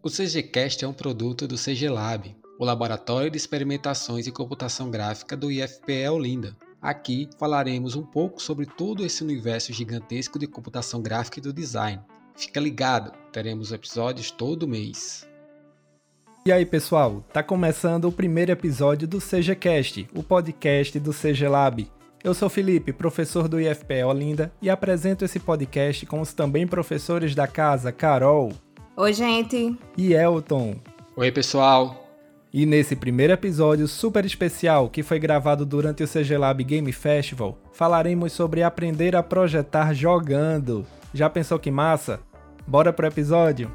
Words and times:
O 0.00 0.08
CGCast 0.08 0.84
é 0.84 0.88
um 0.88 0.92
produto 0.92 1.48
do 1.48 1.56
CG 1.56 1.88
Lab, 1.88 2.36
o 2.58 2.64
Laboratório 2.64 3.30
de 3.30 3.36
Experimentações 3.36 4.26
e 4.26 4.30
Computação 4.30 4.90
Gráfica 4.90 5.36
do 5.36 5.50
IFPE 5.50 6.08
Olinda. 6.08 6.56
Aqui 6.80 7.28
falaremos 7.38 7.96
um 7.96 8.02
pouco 8.02 8.40
sobre 8.40 8.66
todo 8.66 9.04
esse 9.04 9.22
universo 9.22 9.72
gigantesco 9.72 10.38
de 10.38 10.46
computação 10.46 11.02
gráfica 11.02 11.38
e 11.38 11.42
do 11.42 11.52
design. 11.52 12.00
Fica 12.36 12.60
ligado, 12.60 13.12
teremos 13.32 13.72
episódios 13.72 14.30
todo 14.30 14.68
mês. 14.68 15.28
E 16.44 16.50
aí, 16.50 16.66
pessoal, 16.66 17.24
tá 17.32 17.40
começando 17.40 18.06
o 18.06 18.12
primeiro 18.12 18.50
episódio 18.50 19.06
do 19.06 19.18
CGCast, 19.20 20.08
o 20.12 20.24
podcast 20.24 20.98
do 20.98 21.12
CG 21.12 21.46
Lab. 21.46 21.88
Eu 22.24 22.34
sou 22.34 22.48
Felipe, 22.48 22.92
professor 22.92 23.46
do 23.46 23.60
IFPE 23.60 24.02
Olinda, 24.04 24.52
e 24.60 24.68
apresento 24.68 25.24
esse 25.24 25.38
podcast 25.38 26.04
com 26.06 26.20
os 26.20 26.32
também 26.32 26.66
professores 26.66 27.34
da 27.34 27.46
casa, 27.46 27.92
Carol, 27.92 28.52
Oi, 28.94 29.14
gente. 29.14 29.74
E 29.96 30.12
Elton. 30.12 30.76
Oi, 31.16 31.32
pessoal. 31.32 32.06
E 32.52 32.66
nesse 32.66 32.94
primeiro 32.94 33.32
episódio 33.32 33.88
super 33.88 34.22
especial, 34.26 34.90
que 34.90 35.02
foi 35.02 35.18
gravado 35.18 35.64
durante 35.64 36.04
o 36.04 36.06
CG 36.06 36.36
Lab 36.36 36.62
Game 36.62 36.92
Festival, 36.92 37.56
falaremos 37.72 38.34
sobre 38.34 38.62
aprender 38.62 39.16
a 39.16 39.22
projetar 39.22 39.94
jogando. 39.94 40.84
Já 41.14 41.30
pensou 41.30 41.58
que 41.58 41.70
massa? 41.70 42.20
Bora 42.66 42.92
pro 42.92 43.06
episódio? 43.06 43.72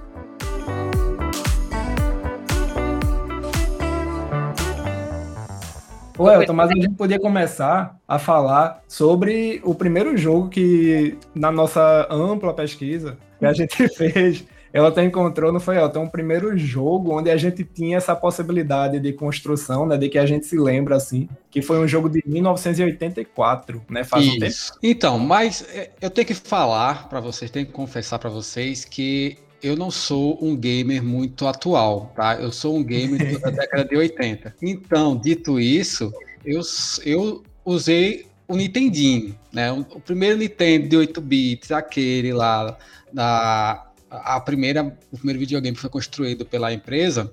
Ô 6.15 6.29
Elton, 6.29 6.53
mas 6.53 6.69
a 6.69 6.75
gente 6.75 6.89
podia 6.91 7.19
começar 7.19 7.97
a 8.07 8.19
falar 8.19 8.83
sobre 8.87 9.61
o 9.63 9.73
primeiro 9.73 10.15
jogo 10.15 10.47
que, 10.47 11.17
na 11.33 11.51
nossa 11.51 12.07
ampla 12.11 12.53
pesquisa 12.53 13.17
que 13.39 13.45
a 13.47 13.53
gente 13.53 13.87
fez, 13.89 14.45
ela 14.71 14.89
até 14.89 15.03
encontrou, 15.03 15.51
não 15.51 15.59
foi, 15.59 15.77
Elton, 15.77 16.03
um 16.03 16.09
primeiro 16.09 16.57
jogo 16.57 17.17
onde 17.17 17.29
a 17.29 17.37
gente 17.37 17.63
tinha 17.63 17.97
essa 17.97 18.15
possibilidade 18.15 18.99
de 18.99 19.13
construção, 19.13 19.85
né, 19.85 19.97
de 19.97 20.09
que 20.09 20.17
a 20.17 20.25
gente 20.25 20.45
se 20.45 20.57
lembra, 20.57 20.95
assim, 20.95 21.27
que 21.49 21.61
foi 21.61 21.79
um 21.79 21.87
jogo 21.87 22.09
de 22.09 22.23
1984, 22.25 23.81
né, 23.89 24.03
faz 24.03 24.25
Isso. 24.25 24.35
um 24.35 24.39
tempo. 24.39 24.79
Então, 24.83 25.19
mas 25.19 25.65
é, 25.73 25.91
eu 26.01 26.09
tenho 26.09 26.27
que 26.27 26.33
falar 26.33 27.07
para 27.09 27.19
vocês, 27.19 27.49
tenho 27.51 27.65
que 27.65 27.71
confessar 27.71 28.19
para 28.19 28.29
vocês 28.29 28.85
que 28.85 29.37
eu 29.61 29.75
não 29.75 29.89
sou 29.89 30.37
um 30.41 30.55
gamer 30.55 31.03
muito 31.03 31.47
atual, 31.47 32.11
tá? 32.15 32.35
Eu 32.35 32.51
sou 32.51 32.77
um 32.77 32.83
gamer 32.83 33.39
da 33.41 33.49
década 33.49 33.85
de 33.85 33.95
80. 33.95 34.55
Então, 34.61 35.17
dito 35.17 35.59
isso, 35.59 36.13
eu, 36.45 36.61
eu 37.03 37.43
usei 37.65 38.27
o 38.47 38.55
Nintendinho, 38.55 39.37
né? 39.51 39.71
O 39.71 39.99
primeiro 39.99 40.37
Nintendo 40.37 40.87
de 40.87 40.97
8 40.97 41.21
bits, 41.21 41.71
aquele 41.71 42.33
lá 42.33 42.77
da 43.11 43.86
a 44.09 44.39
primeira, 44.39 44.83
o 45.11 45.17
primeiro 45.17 45.39
videogame 45.39 45.75
que 45.75 45.81
foi 45.81 45.89
construído 45.89 46.45
pela 46.45 46.71
empresa, 46.73 47.31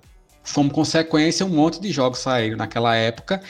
como 0.55 0.71
consequência, 0.71 1.47
um 1.47 1.51
monte 1.51 1.81
de 1.81 1.91
jogos 1.91 2.19
saíram 2.19 2.57
naquela 2.57 2.95
época. 2.95 3.41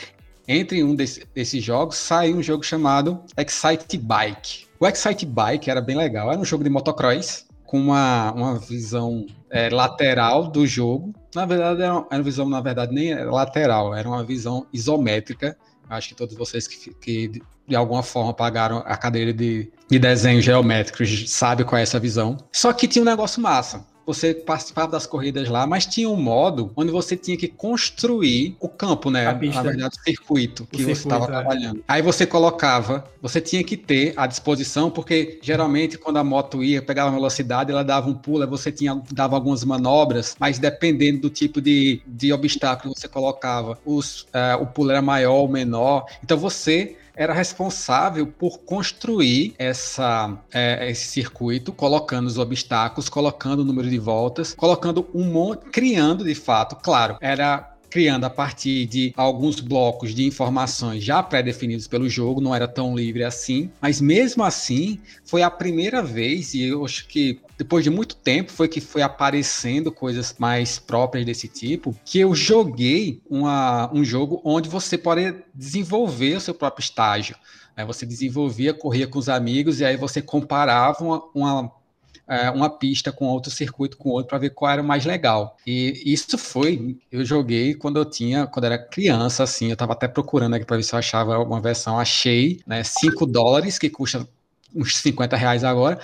Entre 0.46 0.84
um 0.84 0.94
desse, 0.94 1.26
desses 1.34 1.62
jogos 1.62 1.96
saiu 1.96 2.36
um 2.36 2.42
jogo 2.42 2.62
chamado 2.62 3.22
Excite 3.36 3.96
Bike. 3.96 4.66
O 4.78 4.86
Excite 4.86 5.24
Bike 5.24 5.70
era 5.70 5.80
bem 5.80 5.96
legal, 5.96 6.30
era 6.30 6.40
um 6.40 6.44
jogo 6.44 6.62
de 6.62 6.70
motocross 6.70 7.46
com 7.64 7.78
uma, 7.80 8.30
uma 8.32 8.58
visão 8.58 9.26
é, 9.50 9.70
lateral 9.70 10.48
do 10.48 10.66
jogo. 10.66 11.14
Na 11.34 11.46
verdade, 11.46 11.82
era 11.82 11.94
uma, 11.94 12.06
era 12.10 12.18
uma 12.18 12.22
visão, 12.22 12.48
na 12.48 12.60
verdade, 12.60 12.94
nem 12.94 13.14
lateral, 13.24 13.94
era 13.94 14.06
uma 14.06 14.22
visão 14.22 14.66
isométrica 14.72 15.56
Acho 15.88 16.08
que 16.08 16.14
todos 16.14 16.34
vocês 16.36 16.66
que, 16.66 16.94
que 16.94 17.42
de 17.66 17.74
alguma 17.74 18.02
forma 18.02 18.32
pagaram 18.32 18.82
a 18.86 18.96
cadeira 18.96 19.32
de, 19.32 19.70
de 19.88 19.98
desenho 19.98 20.40
geométrico 20.40 21.04
sabem 21.26 21.64
qual 21.64 21.78
é 21.78 21.82
essa 21.82 21.98
visão. 21.98 22.36
Só 22.52 22.72
que 22.72 22.86
tinha 22.88 23.02
um 23.02 23.06
negócio 23.06 23.40
massa 23.40 23.84
você 24.06 24.34
participava 24.34 24.92
das 24.92 25.06
corridas 25.06 25.48
lá, 25.48 25.66
mas 25.66 25.86
tinha 25.86 26.08
um 26.08 26.16
modo 26.16 26.72
onde 26.76 26.90
você 26.90 27.16
tinha 27.16 27.36
que 27.36 27.48
construir 27.48 28.56
o 28.60 28.68
campo, 28.68 29.10
né? 29.10 29.24
Na 29.24 29.62
verdade, 29.62 29.96
o 29.98 30.02
circuito 30.02 30.66
que 30.70 30.82
o 30.82 30.84
você 30.84 30.92
estava 30.92 31.24
é. 31.24 31.28
trabalhando. 31.28 31.84
Aí 31.88 32.02
você 32.02 32.26
colocava, 32.26 33.04
você 33.20 33.40
tinha 33.40 33.64
que 33.64 33.76
ter 33.76 34.12
à 34.16 34.26
disposição, 34.26 34.90
porque 34.90 35.38
geralmente 35.42 35.96
quando 35.96 36.18
a 36.18 36.24
moto 36.24 36.62
ia, 36.62 36.82
pegava 36.82 37.10
velocidade, 37.10 37.70
ela 37.70 37.82
dava 37.82 38.08
um 38.08 38.14
pulo, 38.14 38.46
você 38.46 38.70
tinha, 38.70 39.00
dava 39.10 39.36
algumas 39.36 39.64
manobras, 39.64 40.36
mas 40.38 40.58
dependendo 40.58 41.22
do 41.22 41.30
tipo 41.30 41.60
de, 41.60 42.02
de 42.06 42.32
obstáculo 42.32 42.94
que 42.94 43.00
você 43.00 43.08
colocava, 43.08 43.78
os, 43.84 44.22
uh, 44.22 44.60
o 44.60 44.66
pulo 44.66 44.90
era 44.90 45.00
maior 45.00 45.34
ou 45.34 45.48
menor. 45.48 46.04
Então 46.22 46.36
você 46.36 46.96
era 47.16 47.32
responsável 47.32 48.26
por 48.26 48.58
construir 48.60 49.54
essa, 49.58 50.36
é, 50.52 50.90
esse 50.90 51.06
circuito, 51.06 51.72
colocando 51.72 52.26
os 52.26 52.38
obstáculos, 52.38 53.08
colocando 53.08 53.60
o 53.60 53.64
número 53.64 53.88
de 53.88 53.98
voltas, 53.98 54.54
colocando 54.54 55.08
um 55.14 55.24
monte, 55.24 55.66
criando 55.66 56.24
de 56.24 56.34
fato, 56.34 56.76
claro, 56.76 57.16
era 57.20 57.73
criando 57.94 58.24
a 58.24 58.30
partir 58.30 58.86
de 58.86 59.14
alguns 59.16 59.60
blocos 59.60 60.12
de 60.12 60.26
informações 60.26 61.04
já 61.04 61.22
pré-definidos 61.22 61.86
pelo 61.86 62.08
jogo, 62.08 62.40
não 62.40 62.52
era 62.52 62.66
tão 62.66 62.96
livre 62.96 63.22
assim, 63.22 63.70
mas 63.80 64.00
mesmo 64.00 64.42
assim 64.42 64.98
foi 65.24 65.42
a 65.42 65.50
primeira 65.50 66.02
vez, 66.02 66.54
e 66.54 66.64
eu 66.64 66.84
acho 66.84 67.06
que 67.06 67.40
depois 67.56 67.84
de 67.84 67.90
muito 67.90 68.16
tempo 68.16 68.50
foi 68.50 68.66
que 68.66 68.80
foi 68.80 69.00
aparecendo 69.00 69.92
coisas 69.92 70.34
mais 70.40 70.76
próprias 70.76 71.24
desse 71.24 71.46
tipo, 71.46 71.94
que 72.04 72.18
eu 72.18 72.34
joguei 72.34 73.22
uma, 73.30 73.88
um 73.94 74.04
jogo 74.04 74.40
onde 74.44 74.68
você 74.68 74.98
pode 74.98 75.32
desenvolver 75.54 76.38
o 76.38 76.40
seu 76.40 76.52
próprio 76.52 76.82
estágio. 76.82 77.36
Né? 77.76 77.84
Você 77.84 78.04
desenvolvia, 78.04 78.74
corria 78.74 79.06
com 79.06 79.20
os 79.20 79.28
amigos 79.28 79.78
e 79.78 79.84
aí 79.84 79.96
você 79.96 80.20
comparava 80.20 81.04
uma, 81.04 81.22
uma 81.32 81.72
é, 82.28 82.50
uma 82.50 82.70
pista 82.70 83.12
com 83.12 83.26
outro 83.26 83.50
circuito 83.50 83.96
com 83.96 84.10
outro 84.10 84.28
para 84.28 84.38
ver 84.38 84.50
qual 84.50 84.70
era 84.70 84.82
o 84.82 84.84
mais 84.84 85.04
legal. 85.04 85.56
E 85.66 86.02
isso 86.06 86.36
foi, 86.38 86.98
eu 87.10 87.24
joguei 87.24 87.74
quando 87.74 87.98
eu 87.98 88.04
tinha, 88.04 88.46
quando 88.46 88.64
era 88.64 88.78
criança, 88.78 89.42
assim, 89.42 89.66
eu 89.66 89.74
estava 89.74 89.92
até 89.92 90.08
procurando 90.08 90.54
aqui 90.54 90.64
para 90.64 90.76
ver 90.76 90.82
se 90.82 90.94
eu 90.94 90.98
achava 90.98 91.34
alguma 91.34 91.60
versão, 91.60 91.98
achei, 91.98 92.60
né, 92.66 92.82
5 92.82 93.26
dólares, 93.26 93.78
que 93.78 93.90
custa 93.90 94.26
uns 94.74 94.96
50 94.96 95.36
reais 95.36 95.64
agora, 95.64 96.00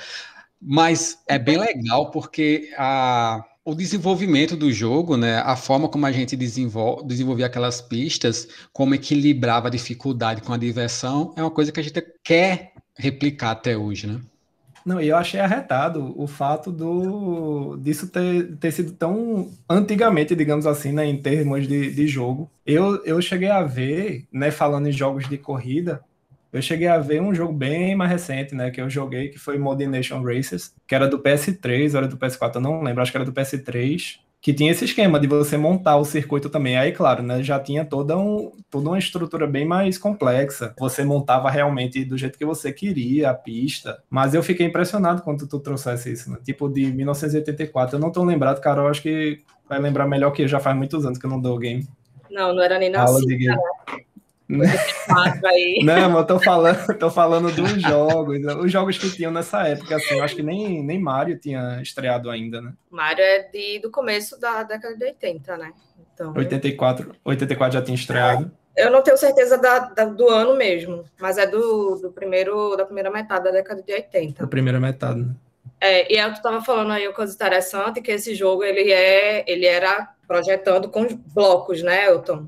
mas 0.60 1.18
é 1.26 1.38
bem 1.38 1.58
legal 1.58 2.10
porque 2.10 2.70
a, 2.76 3.44
o 3.64 3.74
desenvolvimento 3.74 4.56
do 4.56 4.72
jogo, 4.72 5.16
né, 5.16 5.38
a 5.38 5.56
forma 5.56 5.88
como 5.88 6.06
a 6.06 6.12
gente 6.12 6.36
desenvolve, 6.36 7.06
desenvolvia 7.06 7.46
aquelas 7.46 7.80
pistas, 7.80 8.48
como 8.72 8.94
equilibrava 8.94 9.68
a 9.68 9.70
dificuldade 9.70 10.42
com 10.42 10.52
a 10.52 10.58
diversão, 10.58 11.32
é 11.36 11.42
uma 11.42 11.50
coisa 11.50 11.72
que 11.72 11.80
a 11.80 11.82
gente 11.82 12.02
quer 12.22 12.72
replicar 12.96 13.52
até 13.52 13.76
hoje, 13.76 14.06
né? 14.06 14.20
Não, 14.84 15.00
e 15.00 15.08
eu 15.08 15.16
achei 15.16 15.40
arretado 15.40 16.14
o 16.20 16.26
fato 16.26 16.72
do 16.72 17.76
disso 17.76 18.08
ter, 18.08 18.56
ter 18.56 18.72
sido 18.72 18.92
tão 18.92 19.50
antigamente, 19.68 20.34
digamos 20.34 20.66
assim, 20.66 20.92
né, 20.92 21.06
em 21.06 21.20
termos 21.20 21.68
de, 21.68 21.92
de 21.92 22.06
jogo. 22.06 22.50
Eu, 22.64 23.04
eu 23.04 23.20
cheguei 23.20 23.50
a 23.50 23.62
ver, 23.62 24.26
né, 24.32 24.50
falando 24.50 24.88
em 24.88 24.92
jogos 24.92 25.28
de 25.28 25.36
corrida, 25.36 26.02
eu 26.52 26.60
cheguei 26.60 26.88
a 26.88 26.98
ver 26.98 27.22
um 27.22 27.34
jogo 27.34 27.52
bem 27.52 27.94
mais 27.94 28.10
recente, 28.10 28.54
né, 28.54 28.70
que 28.70 28.80
eu 28.80 28.90
joguei, 28.90 29.28
que 29.28 29.38
foi 29.38 29.58
Modernation 29.58 30.22
Racers, 30.22 30.74
que 30.86 30.94
era 30.94 31.06
do 31.06 31.20
PS3, 31.20 31.92
ou 31.92 31.98
era 31.98 32.08
do 32.08 32.16
PS4, 32.16 32.56
eu 32.56 32.60
não 32.60 32.82
lembro, 32.82 33.02
acho 33.02 33.12
que 33.12 33.18
era 33.18 33.24
do 33.24 33.32
PS3, 33.32 34.18
que 34.40 34.54
tinha 34.54 34.70
esse 34.70 34.84
esquema 34.84 35.20
de 35.20 35.26
você 35.26 35.56
montar 35.56 35.96
o 35.96 36.04
circuito 36.04 36.48
também. 36.48 36.76
Aí, 36.76 36.92
claro, 36.92 37.22
né, 37.22 37.42
já 37.42 37.60
tinha 37.60 37.84
toda, 37.84 38.16
um, 38.16 38.50
toda 38.70 38.88
uma 38.88 38.98
estrutura 38.98 39.46
bem 39.46 39.66
mais 39.66 39.98
complexa. 39.98 40.74
Você 40.78 41.04
montava 41.04 41.50
realmente 41.50 42.04
do 42.04 42.16
jeito 42.16 42.38
que 42.38 42.44
você 42.44 42.72
queria 42.72 43.30
a 43.30 43.34
pista. 43.34 44.02
Mas 44.08 44.32
eu 44.32 44.42
fiquei 44.42 44.66
impressionado 44.66 45.22
quando 45.22 45.46
tu 45.46 45.60
trouxesse 45.60 46.12
isso, 46.12 46.30
né? 46.30 46.38
Tipo 46.42 46.68
de 46.68 46.86
1984. 46.86 47.96
Eu 47.96 48.00
não 48.00 48.10
tô 48.10 48.24
lembrado, 48.24 48.60
Carol, 48.60 48.88
acho 48.88 49.02
que 49.02 49.40
vai 49.68 49.78
lembrar 49.78 50.06
melhor 50.06 50.30
que 50.30 50.48
já 50.48 50.58
faz 50.58 50.76
muitos 50.76 51.04
anos 51.04 51.18
que 51.18 51.26
eu 51.26 51.30
não 51.30 51.40
dou 51.40 51.58
game. 51.58 51.86
Não, 52.30 52.54
não 52.54 52.62
era 52.62 52.78
nem 52.78 52.90
nascida. 52.90 53.56
aí. 55.46 55.80
Não, 55.84 56.18
eu 56.18 56.24
tô 56.26 56.40
falando, 56.40 56.98
tô 56.98 57.10
falando 57.10 57.52
dos 57.52 57.80
jogos, 57.80 58.38
os 58.58 58.72
jogos 58.72 58.98
que 58.98 59.10
tinham 59.10 59.30
nessa 59.30 59.66
época, 59.68 59.96
assim, 59.96 60.16
eu 60.16 60.24
acho 60.24 60.36
que 60.36 60.42
nem, 60.42 60.82
nem 60.82 61.00
Mario 61.00 61.38
tinha 61.38 61.80
estreado 61.82 62.30
ainda, 62.30 62.60
né? 62.60 62.72
Mario 62.90 63.22
é 63.22 63.42
de, 63.44 63.78
do 63.80 63.90
começo 63.90 64.38
da 64.40 64.62
década 64.62 64.96
de 64.96 65.04
80, 65.04 65.56
né? 65.56 65.72
Então, 66.14 66.34
84, 66.36 67.14
84 67.24 67.78
já 67.78 67.82
tinha 67.82 67.94
estreado. 67.94 68.50
Eu 68.76 68.90
não 68.90 69.02
tenho 69.02 69.16
certeza 69.16 69.58
da, 69.58 69.78
da, 69.80 70.04
do 70.04 70.28
ano 70.28 70.56
mesmo, 70.56 71.04
mas 71.20 71.38
é 71.38 71.46
do, 71.46 71.96
do 71.96 72.12
primeiro, 72.12 72.76
da 72.76 72.84
primeira 72.84 73.10
metade 73.10 73.44
da 73.44 73.50
década 73.50 73.82
de 73.82 73.92
80. 73.92 74.42
Da 74.42 74.48
primeira 74.48 74.80
metade, 74.80 75.20
né? 75.20 75.34
É, 75.80 76.12
e 76.12 76.18
eu 76.18 76.30
estava 76.30 76.62
falando 76.62 76.92
aí 76.92 77.06
uma 77.06 77.14
coisa 77.14 77.34
interessante, 77.34 78.02
que 78.02 78.10
esse 78.10 78.34
jogo 78.34 78.62
ele 78.62 78.92
é, 78.92 79.44
ele 79.50 79.64
era 79.64 80.10
projetando 80.26 80.90
com 80.90 81.06
blocos, 81.06 81.82
né, 81.82 82.06
Elton? 82.06 82.46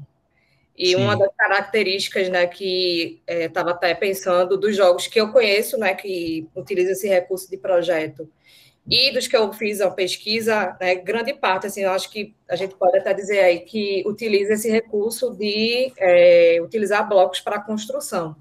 E 0.77 0.89
Sim. 0.89 0.97
uma 0.97 1.17
das 1.17 1.29
características, 1.37 2.29
né, 2.29 2.47
que 2.47 3.21
estava 3.27 3.71
é, 3.71 3.73
até 3.73 3.95
pensando 3.95 4.57
dos 4.57 4.75
jogos 4.75 5.07
que 5.07 5.21
eu 5.21 5.31
conheço, 5.31 5.77
né, 5.79 5.95
que 5.95 6.49
utilizam 6.57 6.93
esse 6.93 7.07
recurso 7.07 7.51
de 7.51 7.59
projeto, 7.59 8.29
e 8.89 9.13
dos 9.13 9.29
que 9.29 9.37
eu 9.37 9.53
fiz 9.53 9.81
a 9.81 9.91
pesquisa, 9.91 10.77
né, 10.81 10.97
grande 10.97 11.33
parte, 11.35 11.67
assim, 11.67 11.83
eu 11.83 11.93
acho 11.93 12.11
que 12.11 12.35
a 12.49 12.57
gente 12.57 12.75
pode 12.75 12.97
até 12.99 13.15
dizer 13.15 13.41
aí 13.41 13.61
que 13.61 14.03
utiliza 14.07 14.55
esse 14.55 14.69
recurso 14.71 15.31
de 15.37 15.93
é, 15.99 16.59
utilizar 16.61 17.09
blocos 17.09 17.41
para 17.41 17.61
construção. 17.61 18.35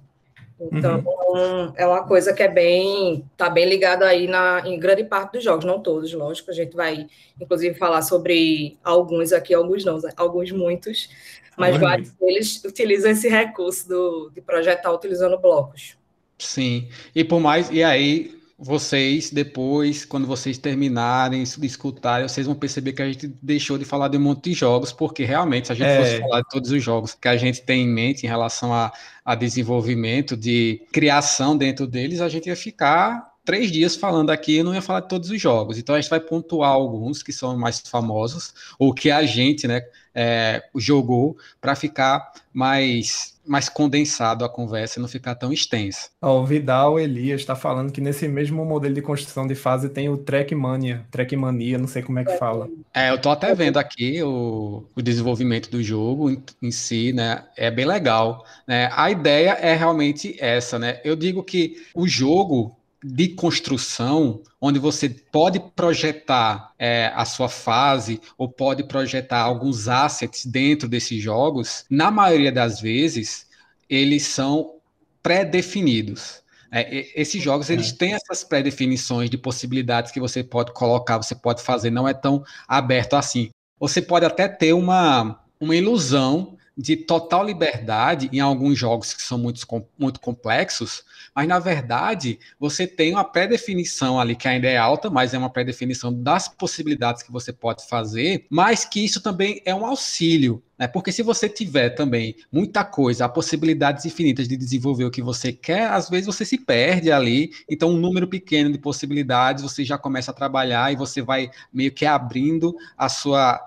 Então, 0.72 1.04
uhum. 1.06 1.74
é 1.76 1.88
uma 1.88 2.06
coisa 2.06 2.34
que 2.34 2.44
é 2.44 2.48
bem, 2.48 3.26
tá 3.36 3.50
bem 3.50 3.68
ligada 3.68 4.06
aí 4.06 4.28
na, 4.28 4.62
em 4.64 4.80
grande 4.80 5.04
parte 5.04 5.34
dos 5.34 5.44
jogos, 5.44 5.66
não 5.66 5.82
todos, 5.82 6.14
lógico, 6.14 6.52
a 6.52 6.54
gente 6.54 6.76
vai, 6.76 7.08
inclusive, 7.40 7.78
falar 7.80 8.04
sobre 8.04 8.78
alguns 8.84 9.34
aqui, 9.34 9.56
alguns 9.56 9.84
não, 9.84 10.00
né? 10.00 10.12
alguns 10.16 10.52
muitos, 10.52 11.10
mas 11.58 11.78
vários 11.78 12.12
deles 12.12 12.64
utilizam 12.64 13.12
esse 13.12 13.28
recurso 13.28 13.88
do, 13.88 14.32
de 14.34 14.42
projetar 14.42 14.92
utilizando 14.92 15.38
blocos. 15.38 15.98
Sim, 16.38 16.90
e 17.16 17.24
por 17.24 17.40
mais, 17.40 17.70
e 17.70 17.84
aí 17.84 18.42
vocês 18.64 19.32
depois, 19.32 20.06
quando 20.06 20.28
vocês 20.28 20.56
terminarem 20.56 21.44
de 21.44 21.66
escutarem, 21.66 22.28
vocês 22.28 22.46
vão 22.46 22.56
perceber 22.56 22.94
que 22.94 23.02
a 23.02 23.12
gente 23.12 23.28
deixou 23.42 23.76
de 23.76 23.86
falar 23.86 24.08
de 24.08 24.18
um 24.18 24.22
monte 24.22 24.52
de 24.52 24.54
jogos, 24.54 24.92
porque 24.92 25.24
realmente, 25.24 25.68
se 25.68 25.72
a 25.72 25.76
gente 25.76 25.88
é. 25.88 25.98
fosse 25.98 26.20
falar 26.20 26.42
de 26.42 26.50
todos 26.50 26.70
os 26.70 26.84
jogos 26.84 27.16
que 27.16 27.28
a 27.28 27.36
gente 27.36 27.64
tem 27.64 27.84
em 27.84 27.90
mente 27.90 28.24
em 28.24 28.30
relação 28.30 28.72
a, 28.72 28.92
a 29.26 29.34
desenvolvimento, 29.34 30.38
de 30.38 30.80
criação 30.92 31.58
dentro 31.58 31.88
deles, 31.88 32.22
a 32.22 32.30
gente 32.30 32.48
ia 32.50 32.56
ficar 32.56 33.31
três 33.44 33.72
dias 33.72 33.96
falando 33.96 34.30
aqui 34.30 34.58
e 34.58 34.64
não 34.64 34.74
ia 34.74 34.82
falar 34.82 35.02
de 35.02 35.10
todos 35.10 35.30
os 35.30 35.42
jogos. 35.42 35.78
Então 35.78 35.96
a 35.96 36.02
gente 36.02 36.10
vai 36.10 36.20
pontuar 36.20 36.72
alguns 36.72 37.24
que 37.24 37.34
são 37.34 37.58
mais 37.58 37.80
famosos, 37.80 38.54
ou 38.78 38.94
que 38.94 39.10
a 39.10 39.24
gente 39.24 39.68
né, 39.68 39.82
é, 40.14 40.64
jogou, 40.76 41.38
para 41.60 41.76
ficar 41.76 42.32
mais 42.54 43.32
mais 43.46 43.68
condensado 43.68 44.46
a 44.46 44.50
conversa 44.50 45.00
e 45.00 45.02
não 45.02 45.10
ficar 45.10 45.36
tão 45.36 45.52
extensa. 45.52 46.10
o 46.22 46.46
Vidal 46.46 47.00
Elias 47.00 47.42
está 47.42 47.56
falando 47.56 47.92
que 47.92 48.00
nesse 48.00 48.28
mesmo 48.28 48.64
modelo 48.64 48.94
de 48.94 49.02
construção 49.02 49.48
de 49.48 49.56
fase 49.56 49.90
tem 49.90 50.10
o 50.10 50.18
Trackmania, 50.18 51.06
Trackmania, 51.10 51.78
não 51.78 51.88
sei 51.88 52.04
como 52.04 52.20
é 52.20 52.24
que 52.24 52.38
fala. 52.38 52.70
É, 52.94 53.10
eu 53.10 53.20
tô 53.20 53.30
até 53.30 53.54
vendo 53.56 53.78
aqui 53.78 54.22
o, 54.22 54.86
o 54.96 55.02
desenvolvimento 55.02 55.70
do 55.70 55.82
jogo 55.82 56.30
em, 56.30 56.42
em, 56.62 56.72
si, 56.72 57.12
né? 57.14 57.44
É 57.58 57.72
bem 57.72 57.86
legal. 57.86 58.46
Né? 58.68 58.90
A 58.94 59.10
ideia 59.10 59.58
é 59.60 59.76
realmente 59.76 60.36
essa, 60.40 60.78
né? 60.78 61.02
Eu 61.04 61.16
digo 61.16 61.44
que 61.44 61.78
o 61.96 62.08
jogo 62.08 62.78
de 63.04 63.30
construção, 63.30 64.42
onde 64.60 64.78
você 64.78 65.10
pode 65.10 65.60
projetar 65.76 66.72
é, 66.78 67.12
a 67.16 67.26
sua 67.26 67.50
fase 67.50 68.22
ou 68.38 68.48
pode 68.48 68.84
projetar 68.84 69.42
alguns 69.42 69.88
assets 69.88 70.46
dentro 70.46 70.88
desses 70.88 71.22
jogos, 71.22 71.84
na 71.90 72.12
maioria 72.12 72.52
das 72.52 72.80
vezes, 72.80 73.48
eles 73.90 74.24
são 74.24 74.76
pré-definidos. 75.24 76.42
É, 76.72 77.20
esses 77.20 77.42
jogos 77.44 77.70
eles 77.70 77.92
é. 77.92 77.96
têm 77.96 78.14
essas 78.14 78.44
pré-definições 78.44 79.30
de 79.30 79.38
possibilidades 79.38 80.12
que 80.12 80.20
você 80.20 80.44
pode 80.44 80.72
colocar, 80.72 81.18
você 81.18 81.36
pode 81.36 81.62
fazer, 81.62 81.90
não 81.90 82.08
é 82.08 82.14
tão 82.14 82.44
aberto 82.68 83.16
assim. 83.16 83.50
Você 83.80 84.02
pode 84.02 84.26
até 84.26 84.48
ter 84.48 84.74
uma, 84.74 85.44
uma 85.60 85.76
ilusão 85.76 86.56
de 86.78 86.96
total 86.96 87.46
liberdade 87.46 88.30
em 88.32 88.40
alguns 88.40 88.78
jogos 88.78 89.14
que 89.14 89.22
são 89.22 89.38
muito, 89.38 89.66
muito 89.98 90.20
complexos, 90.20 91.04
mas 91.36 91.48
na 91.48 91.60
verdade 91.60 92.40
você 92.60 92.88
tem 92.88 93.14
uma 93.14 93.24
pré-definição 93.24 94.20
ali 94.20 94.36
que 94.36 94.48
ainda 94.48 94.68
é 94.68 94.78
alta, 94.78 95.10
mas 95.10 95.34
é 95.34 95.38
uma 95.38 95.50
pré-definição 95.50 96.14
das 96.14 96.48
possibilidades 96.48 97.24
que 97.24 97.32
você 97.32 97.52
pode 97.52 97.88
fazer, 97.88 98.46
mas 98.50 98.86
que 98.86 99.04
isso 99.04 99.22
também 99.22 99.62
é 99.66 99.76
um 99.76 99.86
auxílio. 99.86 100.64
Né? 100.82 100.88
Porque 100.88 101.12
se 101.12 101.22
você 101.22 101.48
tiver 101.48 101.92
também 101.92 102.36
muita 102.52 102.84
coisa, 102.84 103.30
possibilidades 103.30 104.04
infinitas 104.04 104.48
de 104.48 104.58
desenvolver 104.58 105.06
o 105.06 105.12
que 105.12 105.22
você 105.22 105.54
quer, 105.54 105.92
às 105.92 106.10
vezes 106.10 106.26
você 106.26 106.44
se 106.44 106.58
perde 106.58 107.12
ali. 107.12 107.52
Então, 107.70 107.92
um 107.92 107.98
número 107.98 108.28
pequeno 108.28 108.72
de 108.72 108.80
possibilidades, 108.80 109.62
você 109.62 109.86
já 109.86 109.96
começa 109.96 110.32
a 110.32 110.34
trabalhar 110.34 110.92
e 110.92 110.96
você 110.96 111.22
vai 111.22 111.52
meio 111.72 111.92
que 111.92 112.04
abrindo 112.04 112.76
a 112.98 113.10
sua 113.10 113.64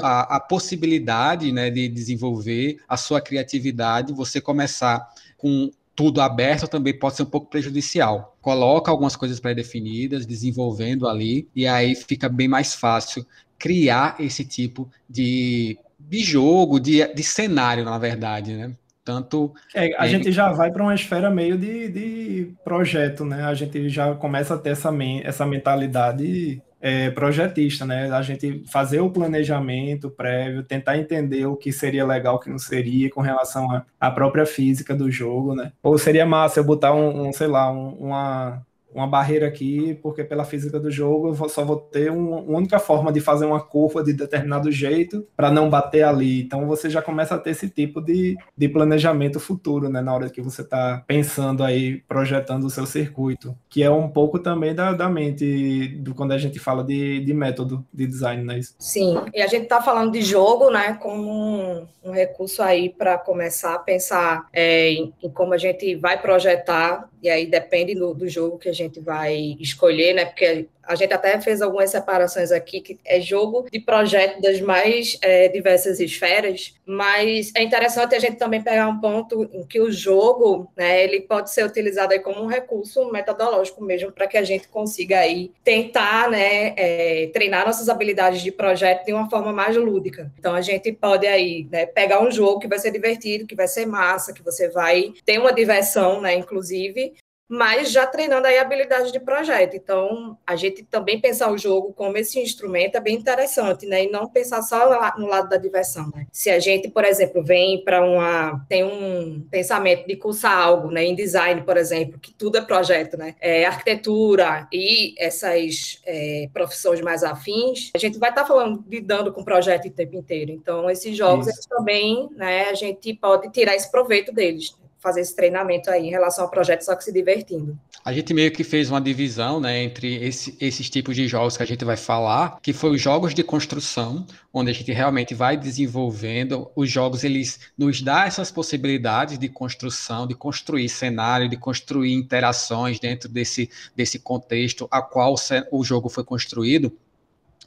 a, 0.00 0.36
a 0.36 0.40
possibilidade 0.40 1.52
né, 1.52 1.70
de 1.70 1.88
desenvolver 1.88 2.78
a 2.88 2.96
sua 2.96 3.20
criatividade, 3.20 4.12
você 4.12 4.40
começar 4.40 5.08
com 5.36 5.70
tudo 5.98 6.20
aberto 6.20 6.68
também 6.68 6.96
pode 6.96 7.16
ser 7.16 7.24
um 7.24 7.26
pouco 7.26 7.50
prejudicial. 7.50 8.36
Coloca 8.40 8.88
algumas 8.88 9.16
coisas 9.16 9.40
pré-definidas, 9.40 10.26
desenvolvendo 10.26 11.08
ali, 11.08 11.48
e 11.56 11.66
aí 11.66 11.96
fica 11.96 12.28
bem 12.28 12.46
mais 12.46 12.72
fácil 12.72 13.26
criar 13.58 14.14
esse 14.20 14.44
tipo 14.44 14.88
de, 15.10 15.76
de 15.98 16.20
jogo, 16.20 16.78
de, 16.78 17.04
de 17.12 17.22
cenário, 17.24 17.84
na 17.84 17.98
verdade, 17.98 18.54
né? 18.54 18.72
Tanto. 19.04 19.52
É, 19.74 19.96
a 19.96 20.06
gente 20.06 20.30
já 20.30 20.52
vai 20.52 20.70
para 20.70 20.82
uma 20.82 20.94
esfera 20.94 21.30
meio 21.30 21.58
de, 21.58 21.88
de 21.88 22.52
projeto, 22.62 23.24
né? 23.24 23.42
A 23.42 23.54
gente 23.54 23.88
já 23.88 24.14
começa 24.14 24.54
a 24.54 24.58
ter 24.58 24.70
essa, 24.70 24.90
essa 25.24 25.46
mentalidade 25.46 26.62
é, 26.80 27.10
projetista, 27.10 27.84
né? 27.84 28.10
A 28.10 28.22
gente 28.22 28.62
fazer 28.66 29.00
o 29.00 29.10
planejamento 29.10 30.10
prévio, 30.10 30.62
tentar 30.62 30.98
entender 30.98 31.46
o 31.46 31.56
que 31.56 31.72
seria 31.72 32.06
legal, 32.06 32.36
o 32.36 32.38
que 32.38 32.50
não 32.50 32.58
seria, 32.58 33.10
com 33.10 33.20
relação 33.20 33.82
à 34.00 34.10
própria 34.10 34.46
física 34.46 34.94
do 34.94 35.10
jogo, 35.10 35.54
né? 35.54 35.72
Ou 35.82 35.98
seria 35.98 36.24
massa 36.26 36.60
eu 36.60 36.64
botar 36.64 36.94
um, 36.94 37.28
um 37.28 37.32
sei 37.32 37.46
lá, 37.46 37.70
um, 37.70 37.90
uma 37.94 38.64
uma 38.94 39.06
barreira 39.06 39.46
aqui, 39.46 39.98
porque 40.02 40.24
pela 40.24 40.44
física 40.44 40.80
do 40.80 40.90
jogo 40.90 41.28
eu 41.28 41.48
só 41.48 41.64
vou 41.64 41.76
ter 41.76 42.10
uma 42.10 42.40
única 42.40 42.78
forma 42.78 43.12
de 43.12 43.20
fazer 43.20 43.44
uma 43.44 43.60
curva 43.60 44.02
de 44.02 44.12
determinado 44.12 44.70
jeito 44.72 45.26
para 45.36 45.50
não 45.50 45.68
bater 45.68 46.02
ali. 46.02 46.42
Então 46.42 46.66
você 46.66 46.88
já 46.88 47.02
começa 47.02 47.34
a 47.34 47.38
ter 47.38 47.50
esse 47.50 47.68
tipo 47.68 48.00
de, 48.00 48.36
de 48.56 48.68
planejamento 48.68 49.38
futuro, 49.38 49.88
né? 49.88 50.00
Na 50.00 50.14
hora 50.14 50.30
que 50.30 50.40
você 50.40 50.62
está 50.62 51.04
pensando 51.06 51.62
aí, 51.62 51.98
projetando 52.08 52.64
o 52.64 52.70
seu 52.70 52.86
circuito, 52.86 53.56
que 53.68 53.82
é 53.82 53.90
um 53.90 54.08
pouco 54.08 54.38
também 54.38 54.74
da, 54.74 54.92
da 54.92 55.08
mente 55.08 55.88
do 55.98 56.14
quando 56.14 56.32
a 56.32 56.38
gente 56.38 56.58
fala 56.58 56.82
de, 56.82 57.20
de 57.20 57.34
método 57.34 57.84
de 57.92 58.06
design, 58.06 58.42
né? 58.42 58.58
Sim, 58.78 59.20
e 59.34 59.40
a 59.40 59.46
gente 59.46 59.64
está 59.64 59.80
falando 59.80 60.12
de 60.12 60.22
jogo, 60.22 60.70
né? 60.70 60.94
Como 60.94 61.30
um, 61.30 61.86
um 62.04 62.10
recurso 62.10 62.62
aí 62.62 62.88
para 62.88 63.18
começar 63.18 63.74
a 63.74 63.78
pensar 63.78 64.46
é, 64.52 64.90
em, 64.90 65.12
em 65.22 65.30
como 65.30 65.54
a 65.54 65.58
gente 65.58 65.94
vai 65.96 66.20
projetar, 66.20 67.08
e 67.22 67.28
aí 67.28 67.46
depende 67.46 67.94
do, 67.94 68.14
do 68.14 68.28
jogo 68.28 68.58
que 68.58 68.68
a 68.68 68.72
gente 68.72 69.00
vai 69.00 69.56
escolher, 69.60 70.14
né? 70.14 70.24
Porque 70.24 70.66
a 70.88 70.94
gente 70.94 71.12
até 71.12 71.38
fez 71.38 71.60
algumas 71.60 71.90
separações 71.90 72.50
aqui, 72.50 72.80
que 72.80 72.98
é 73.04 73.20
jogo 73.20 73.66
de 73.70 73.78
projeto 73.78 74.40
das 74.40 74.58
mais 74.60 75.18
é, 75.20 75.48
diversas 75.48 76.00
esferas, 76.00 76.74
mas 76.86 77.52
é 77.54 77.62
interessante 77.62 78.14
a 78.14 78.18
gente 78.18 78.36
também 78.36 78.62
pegar 78.62 78.88
um 78.88 78.98
ponto 78.98 79.48
em 79.52 79.64
que 79.64 79.80
o 79.80 79.92
jogo, 79.92 80.72
né, 80.74 81.04
ele 81.04 81.20
pode 81.20 81.50
ser 81.50 81.64
utilizado 81.64 82.14
aí 82.14 82.20
como 82.20 82.42
um 82.42 82.46
recurso 82.46 83.12
metodológico 83.12 83.84
mesmo, 83.84 84.10
para 84.10 84.26
que 84.26 84.38
a 84.38 84.42
gente 84.42 84.66
consiga 84.68 85.18
aí 85.18 85.52
tentar, 85.62 86.30
né, 86.30 86.72
é, 86.76 87.30
treinar 87.34 87.66
nossas 87.66 87.90
habilidades 87.90 88.40
de 88.40 88.50
projeto 88.50 89.04
de 89.04 89.12
uma 89.12 89.28
forma 89.28 89.52
mais 89.52 89.76
lúdica. 89.76 90.32
Então 90.38 90.54
a 90.54 90.62
gente 90.62 90.90
pode 90.92 91.26
aí, 91.26 91.68
né, 91.70 91.84
pegar 91.84 92.22
um 92.22 92.30
jogo 92.30 92.60
que 92.60 92.66
vai 92.66 92.78
ser 92.78 92.90
divertido, 92.90 93.46
que 93.46 93.54
vai 93.54 93.68
ser 93.68 93.84
massa, 93.84 94.32
que 94.32 94.42
você 94.42 94.70
vai 94.70 95.12
ter 95.26 95.38
uma 95.38 95.52
diversão, 95.52 96.22
né, 96.22 96.34
inclusive, 96.34 97.12
mas 97.48 97.90
já 97.90 98.06
treinando 98.06 98.46
aí 98.46 98.58
a 98.58 98.62
habilidade 98.62 99.10
de 99.10 99.18
projeto. 99.18 99.74
Então, 99.74 100.36
a 100.46 100.54
gente 100.54 100.82
também 100.82 101.18
pensar 101.18 101.50
o 101.50 101.56
jogo 101.56 101.94
como 101.94 102.18
esse 102.18 102.38
instrumento 102.38 102.96
é 102.96 103.00
bem 103.00 103.16
interessante, 103.16 103.86
né? 103.86 104.04
E 104.04 104.10
não 104.10 104.28
pensar 104.28 104.60
só 104.60 105.16
no 105.16 105.26
lado 105.26 105.48
da 105.48 105.56
diversão. 105.56 106.10
Né? 106.14 106.26
Se 106.30 106.50
a 106.50 106.58
gente, 106.58 106.90
por 106.90 107.04
exemplo, 107.04 107.42
vem 107.42 107.82
para 107.82 108.04
uma. 108.04 108.64
tem 108.68 108.84
um 108.84 109.40
pensamento 109.50 110.06
de 110.06 110.16
cursar 110.16 110.58
algo, 110.58 110.90
né? 110.90 111.04
Em 111.04 111.14
design, 111.14 111.62
por 111.62 111.78
exemplo, 111.78 112.18
que 112.18 112.34
tudo 112.34 112.58
é 112.58 112.60
projeto, 112.60 113.16
né? 113.16 113.34
É, 113.40 113.64
arquitetura 113.64 114.68
e 114.70 115.14
essas 115.18 116.02
é, 116.04 116.48
profissões 116.52 117.00
mais 117.00 117.24
afins, 117.24 117.90
a 117.94 117.98
gente 117.98 118.18
vai 118.18 118.28
estar 118.28 118.42
tá 118.42 118.46
falando, 118.46 118.84
lidando 118.86 119.32
com 119.32 119.42
projeto 119.42 119.86
o 119.86 119.90
tempo 119.90 120.16
inteiro. 120.16 120.50
Então, 120.50 120.90
esses 120.90 121.16
jogos, 121.16 121.46
eles 121.46 121.64
também, 121.66 122.28
né? 122.36 122.68
A 122.68 122.74
gente 122.74 123.14
pode 123.14 123.50
tirar 123.50 123.74
esse 123.74 123.90
proveito 123.90 124.32
deles 124.32 124.76
fazer 125.00 125.20
esse 125.20 125.34
treinamento 125.34 125.90
aí 125.90 126.06
em 126.06 126.10
relação 126.10 126.44
ao 126.44 126.50
projeto, 126.50 126.82
só 126.82 126.94
que 126.94 127.04
se 127.04 127.12
divertindo. 127.12 127.78
A 128.04 128.12
gente 128.12 128.32
meio 128.32 128.50
que 128.50 128.64
fez 128.64 128.90
uma 128.90 129.00
divisão, 129.00 129.60
né, 129.60 129.82
entre 129.82 130.16
esse, 130.24 130.56
esses 130.60 130.88
tipos 130.88 131.14
de 131.14 131.28
jogos 131.28 131.56
que 131.56 131.62
a 131.62 131.66
gente 131.66 131.84
vai 131.84 131.96
falar, 131.96 132.58
que 132.62 132.72
foi 132.72 132.90
os 132.90 133.00
jogos 133.00 133.34
de 133.34 133.42
construção, 133.42 134.26
onde 134.52 134.70
a 134.70 134.74
gente 134.74 134.92
realmente 134.92 135.34
vai 135.34 135.56
desenvolvendo. 135.56 136.70
Os 136.74 136.90
jogos, 136.90 137.22
eles 137.22 137.60
nos 137.76 138.00
dão 138.00 138.18
essas 138.22 138.50
possibilidades 138.50 139.38
de 139.38 139.48
construção, 139.48 140.26
de 140.26 140.34
construir 140.34 140.88
cenário, 140.88 141.48
de 141.48 141.56
construir 141.56 142.12
interações 142.12 142.98
dentro 142.98 143.28
desse, 143.28 143.70
desse 143.94 144.18
contexto 144.18 144.88
a 144.90 145.02
qual 145.02 145.34
o 145.70 145.84
jogo 145.84 146.08
foi 146.08 146.24
construído 146.24 146.92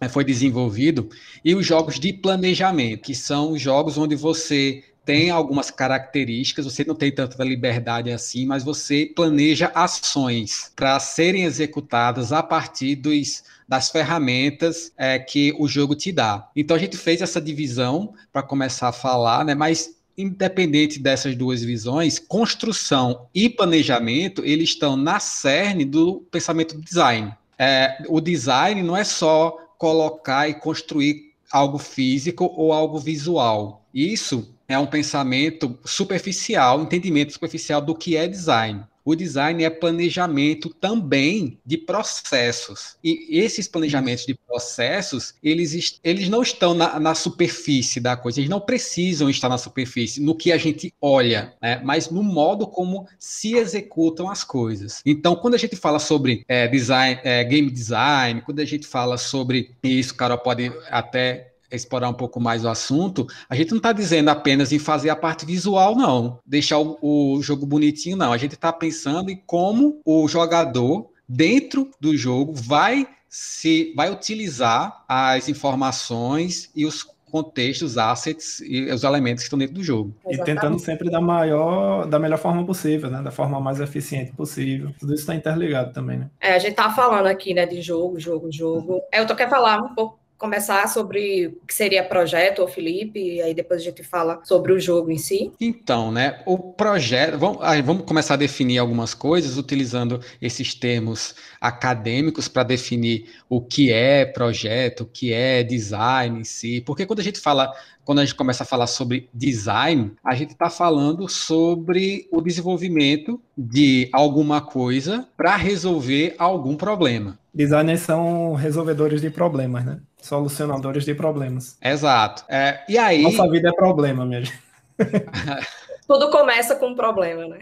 né, 0.01 0.09
foi 0.09 0.25
desenvolvido, 0.25 1.07
e 1.45 1.53
os 1.53 1.63
jogos 1.63 1.99
de 1.99 2.11
planejamento, 2.11 3.03
que 3.03 3.13
são 3.13 3.51
os 3.51 3.61
jogos 3.61 3.99
onde 3.99 4.15
você 4.15 4.83
tem 5.05 5.29
algumas 5.29 5.71
características, 5.71 6.65
você 6.65 6.83
não 6.83 6.95
tem 6.95 7.11
tanta 7.11 7.43
liberdade 7.43 8.11
assim, 8.11 8.45
mas 8.45 8.63
você 8.63 9.11
planeja 9.15 9.71
ações 9.73 10.71
para 10.75 10.99
serem 10.99 11.43
executadas 11.43 12.31
a 12.31 12.43
partir 12.43 12.95
dos, 12.95 13.43
das 13.67 13.89
ferramentas 13.89 14.91
é, 14.97 15.17
que 15.17 15.55
o 15.57 15.67
jogo 15.67 15.95
te 15.95 16.11
dá. 16.11 16.49
Então 16.55 16.75
a 16.75 16.79
gente 16.79 16.97
fez 16.97 17.21
essa 17.21 17.41
divisão 17.41 18.13
para 18.31 18.43
começar 18.43 18.89
a 18.89 18.93
falar, 18.93 19.43
né? 19.43 19.55
Mas 19.55 19.95
independente 20.17 20.99
dessas 20.99 21.35
duas 21.35 21.63
visões, 21.63 22.19
construção 22.19 23.27
e 23.33 23.49
planejamento, 23.49 24.43
eles 24.45 24.69
estão 24.69 24.95
na 24.95 25.19
cerne 25.19 25.85
do 25.85 26.25
pensamento 26.29 26.75
do 26.75 26.81
design. 26.81 27.33
É, 27.57 28.03
o 28.07 28.19
design 28.21 28.83
não 28.83 28.95
é 28.95 29.03
só 29.03 29.57
colocar 29.77 30.47
e 30.47 30.53
construir 30.53 31.31
algo 31.51 31.77
físico 31.77 32.45
ou 32.55 32.71
algo 32.71 32.99
visual. 32.99 33.85
Isso 33.93 34.53
é 34.73 34.79
um 34.79 34.85
pensamento 34.85 35.77
superficial, 35.85 36.81
entendimento 36.81 37.33
superficial 37.33 37.81
do 37.81 37.95
que 37.95 38.15
é 38.15 38.27
design. 38.27 38.83
O 39.03 39.15
design 39.15 39.63
é 39.63 39.69
planejamento 39.69 40.69
também 40.69 41.59
de 41.65 41.77
processos. 41.77 42.97
E 43.03 43.39
esses 43.39 43.67
planejamentos 43.67 44.25
de 44.25 44.35
processos, 44.35 45.33
eles, 45.41 45.99
eles 46.03 46.29
não 46.29 46.43
estão 46.43 46.73
na, 46.73 46.99
na 46.99 47.15
superfície 47.15 47.99
da 47.99 48.15
coisa, 48.15 48.39
eles 48.39 48.49
não 48.49 48.61
precisam 48.61 49.29
estar 49.29 49.49
na 49.49 49.57
superfície, 49.57 50.21
no 50.21 50.35
que 50.35 50.51
a 50.51 50.57
gente 50.57 50.93
olha, 51.01 51.53
né? 51.61 51.81
mas 51.83 52.09
no 52.09 52.21
modo 52.21 52.67
como 52.67 53.07
se 53.17 53.55
executam 53.55 54.29
as 54.29 54.43
coisas. 54.43 55.01
Então, 55.05 55.35
quando 55.35 55.55
a 55.55 55.59
gente 55.59 55.75
fala 55.75 55.97
sobre 55.97 56.45
é, 56.47 56.67
design, 56.67 57.19
é, 57.23 57.43
game 57.43 57.71
design, 57.71 58.41
quando 58.41 58.59
a 58.59 58.65
gente 58.65 58.85
fala 58.85 59.17
sobre 59.17 59.71
isso, 59.83 60.13
cara, 60.13 60.37
pode 60.37 60.71
até 60.89 61.50
explorar 61.71 62.09
um 62.09 62.13
pouco 62.13 62.39
mais 62.39 62.65
o 62.65 62.69
assunto, 62.69 63.27
a 63.49 63.55
gente 63.55 63.71
não 63.71 63.77
está 63.77 63.91
dizendo 63.91 64.29
apenas 64.29 64.71
em 64.71 64.79
fazer 64.79 65.09
a 65.09 65.15
parte 65.15 65.45
visual, 65.45 65.95
não, 65.95 66.39
deixar 66.45 66.79
o, 66.79 66.97
o 67.01 67.41
jogo 67.41 67.65
bonitinho, 67.65 68.17
não. 68.17 68.33
A 68.33 68.37
gente 68.37 68.55
está 68.55 68.71
pensando 68.71 69.29
em 69.29 69.41
como 69.45 69.99
o 70.05 70.27
jogador, 70.27 71.09
dentro 71.27 71.89
do 71.99 72.15
jogo, 72.15 72.53
vai 72.53 73.07
se 73.29 73.93
vai 73.95 74.11
utilizar 74.11 75.05
as 75.07 75.47
informações 75.47 76.69
e 76.75 76.85
os 76.85 77.05
contextos, 77.31 77.97
assets 77.97 78.59
e 78.59 78.91
os 78.91 79.05
elementos 79.05 79.43
que 79.43 79.45
estão 79.45 79.57
dentro 79.57 79.75
do 79.75 79.83
jogo. 79.83 80.13
Exatamente. 80.25 80.41
E 80.41 80.43
tentando 80.43 80.79
sempre 80.79 81.09
da 81.09 81.21
maior, 81.21 82.05
da 82.05 82.19
melhor 82.19 82.37
forma 82.37 82.65
possível, 82.65 83.09
né? 83.09 83.21
Da 83.21 83.31
forma 83.31 83.59
mais 83.59 83.79
eficiente 83.79 84.33
possível. 84.33 84.93
Tudo 84.99 85.13
isso 85.13 85.23
está 85.23 85.33
interligado 85.33 85.93
também, 85.93 86.19
né? 86.19 86.29
É, 86.41 86.53
a 86.53 86.59
gente 86.59 86.75
tá 86.75 86.89
falando 86.89 87.27
aqui, 87.27 87.53
né, 87.53 87.65
de 87.65 87.81
jogo, 87.81 88.19
jogo, 88.19 88.51
jogo. 88.51 89.01
É, 89.11 89.21
eu 89.21 89.25
tô 89.25 89.33
querendo 89.33 89.51
falar 89.51 89.81
um 89.81 89.95
pouco 89.95 90.19
começar 90.41 90.87
sobre 90.89 91.45
o 91.61 91.67
que 91.67 91.73
seria 91.73 92.03
projeto, 92.03 92.63
ou 92.63 92.67
Felipe, 92.67 93.19
e 93.19 93.41
aí 93.43 93.53
depois 93.53 93.79
a 93.79 93.83
gente 93.83 94.01
fala 94.01 94.41
sobre 94.43 94.73
o 94.73 94.79
jogo 94.79 95.11
em 95.11 95.17
si. 95.19 95.51
Então, 95.61 96.11
né, 96.11 96.41
o 96.47 96.57
projeto, 96.57 97.37
vamos, 97.37 97.59
vamos 97.85 98.05
começar 98.05 98.33
a 98.33 98.37
definir 98.37 98.79
algumas 98.79 99.13
coisas 99.13 99.55
utilizando 99.55 100.19
esses 100.41 100.73
termos 100.73 101.35
acadêmicos 101.61 102.47
para 102.47 102.63
definir 102.63 103.29
o 103.47 103.61
que 103.61 103.93
é 103.93 104.25
projeto, 104.25 105.01
o 105.01 105.05
que 105.05 105.31
é 105.31 105.61
design 105.61 106.39
em 106.39 106.43
si, 106.43 106.81
porque 106.81 107.05
quando 107.05 107.19
a 107.19 107.23
gente 107.23 107.39
fala 107.39 107.71
quando 108.05 108.19
a 108.19 108.25
gente 108.25 108.35
começa 108.35 108.63
a 108.63 108.65
falar 108.65 108.87
sobre 108.87 109.29
design, 109.33 110.11
a 110.23 110.35
gente 110.35 110.51
está 110.51 110.69
falando 110.69 111.27
sobre 111.27 112.27
o 112.31 112.41
desenvolvimento 112.41 113.41
de 113.57 114.09
alguma 114.11 114.61
coisa 114.61 115.27
para 115.37 115.55
resolver 115.55 116.35
algum 116.37 116.75
problema. 116.75 117.39
Designers 117.53 118.01
são 118.01 118.53
resolvedores 118.53 119.21
de 119.21 119.29
problemas, 119.29 119.85
né? 119.85 119.99
Solucionadores 120.21 121.03
de 121.03 121.13
problemas. 121.13 121.77
Exato. 121.81 122.45
É, 122.49 122.83
e 122.87 122.97
aí. 122.97 123.23
Nossa 123.23 123.49
vida 123.49 123.69
é 123.69 123.73
problema 123.73 124.25
mesmo. 124.25 124.55
Tudo 126.07 126.29
começa 126.29 126.75
com 126.75 126.87
um 126.87 126.95
problema, 126.95 127.47
né? 127.47 127.59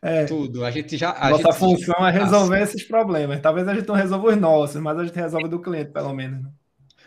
É. 0.00 0.24
Tudo. 0.24 0.64
A 0.64 0.70
gente 0.70 0.96
já. 0.96 1.10
A 1.10 1.30
Nossa 1.30 1.44
gente 1.44 1.58
função 1.58 1.96
já... 1.98 2.08
é 2.08 2.10
resolver 2.10 2.62
esses 2.62 2.84
problemas. 2.84 3.40
Talvez 3.40 3.66
a 3.66 3.74
gente 3.74 3.88
não 3.88 3.94
resolva 3.94 4.28
os 4.28 4.36
nossos, 4.36 4.80
mas 4.80 4.98
a 4.98 5.04
gente 5.04 5.16
resolve 5.16 5.48
do 5.48 5.60
cliente, 5.60 5.90
pelo 5.90 6.12
menos. 6.12 6.42
Né? 6.42 6.50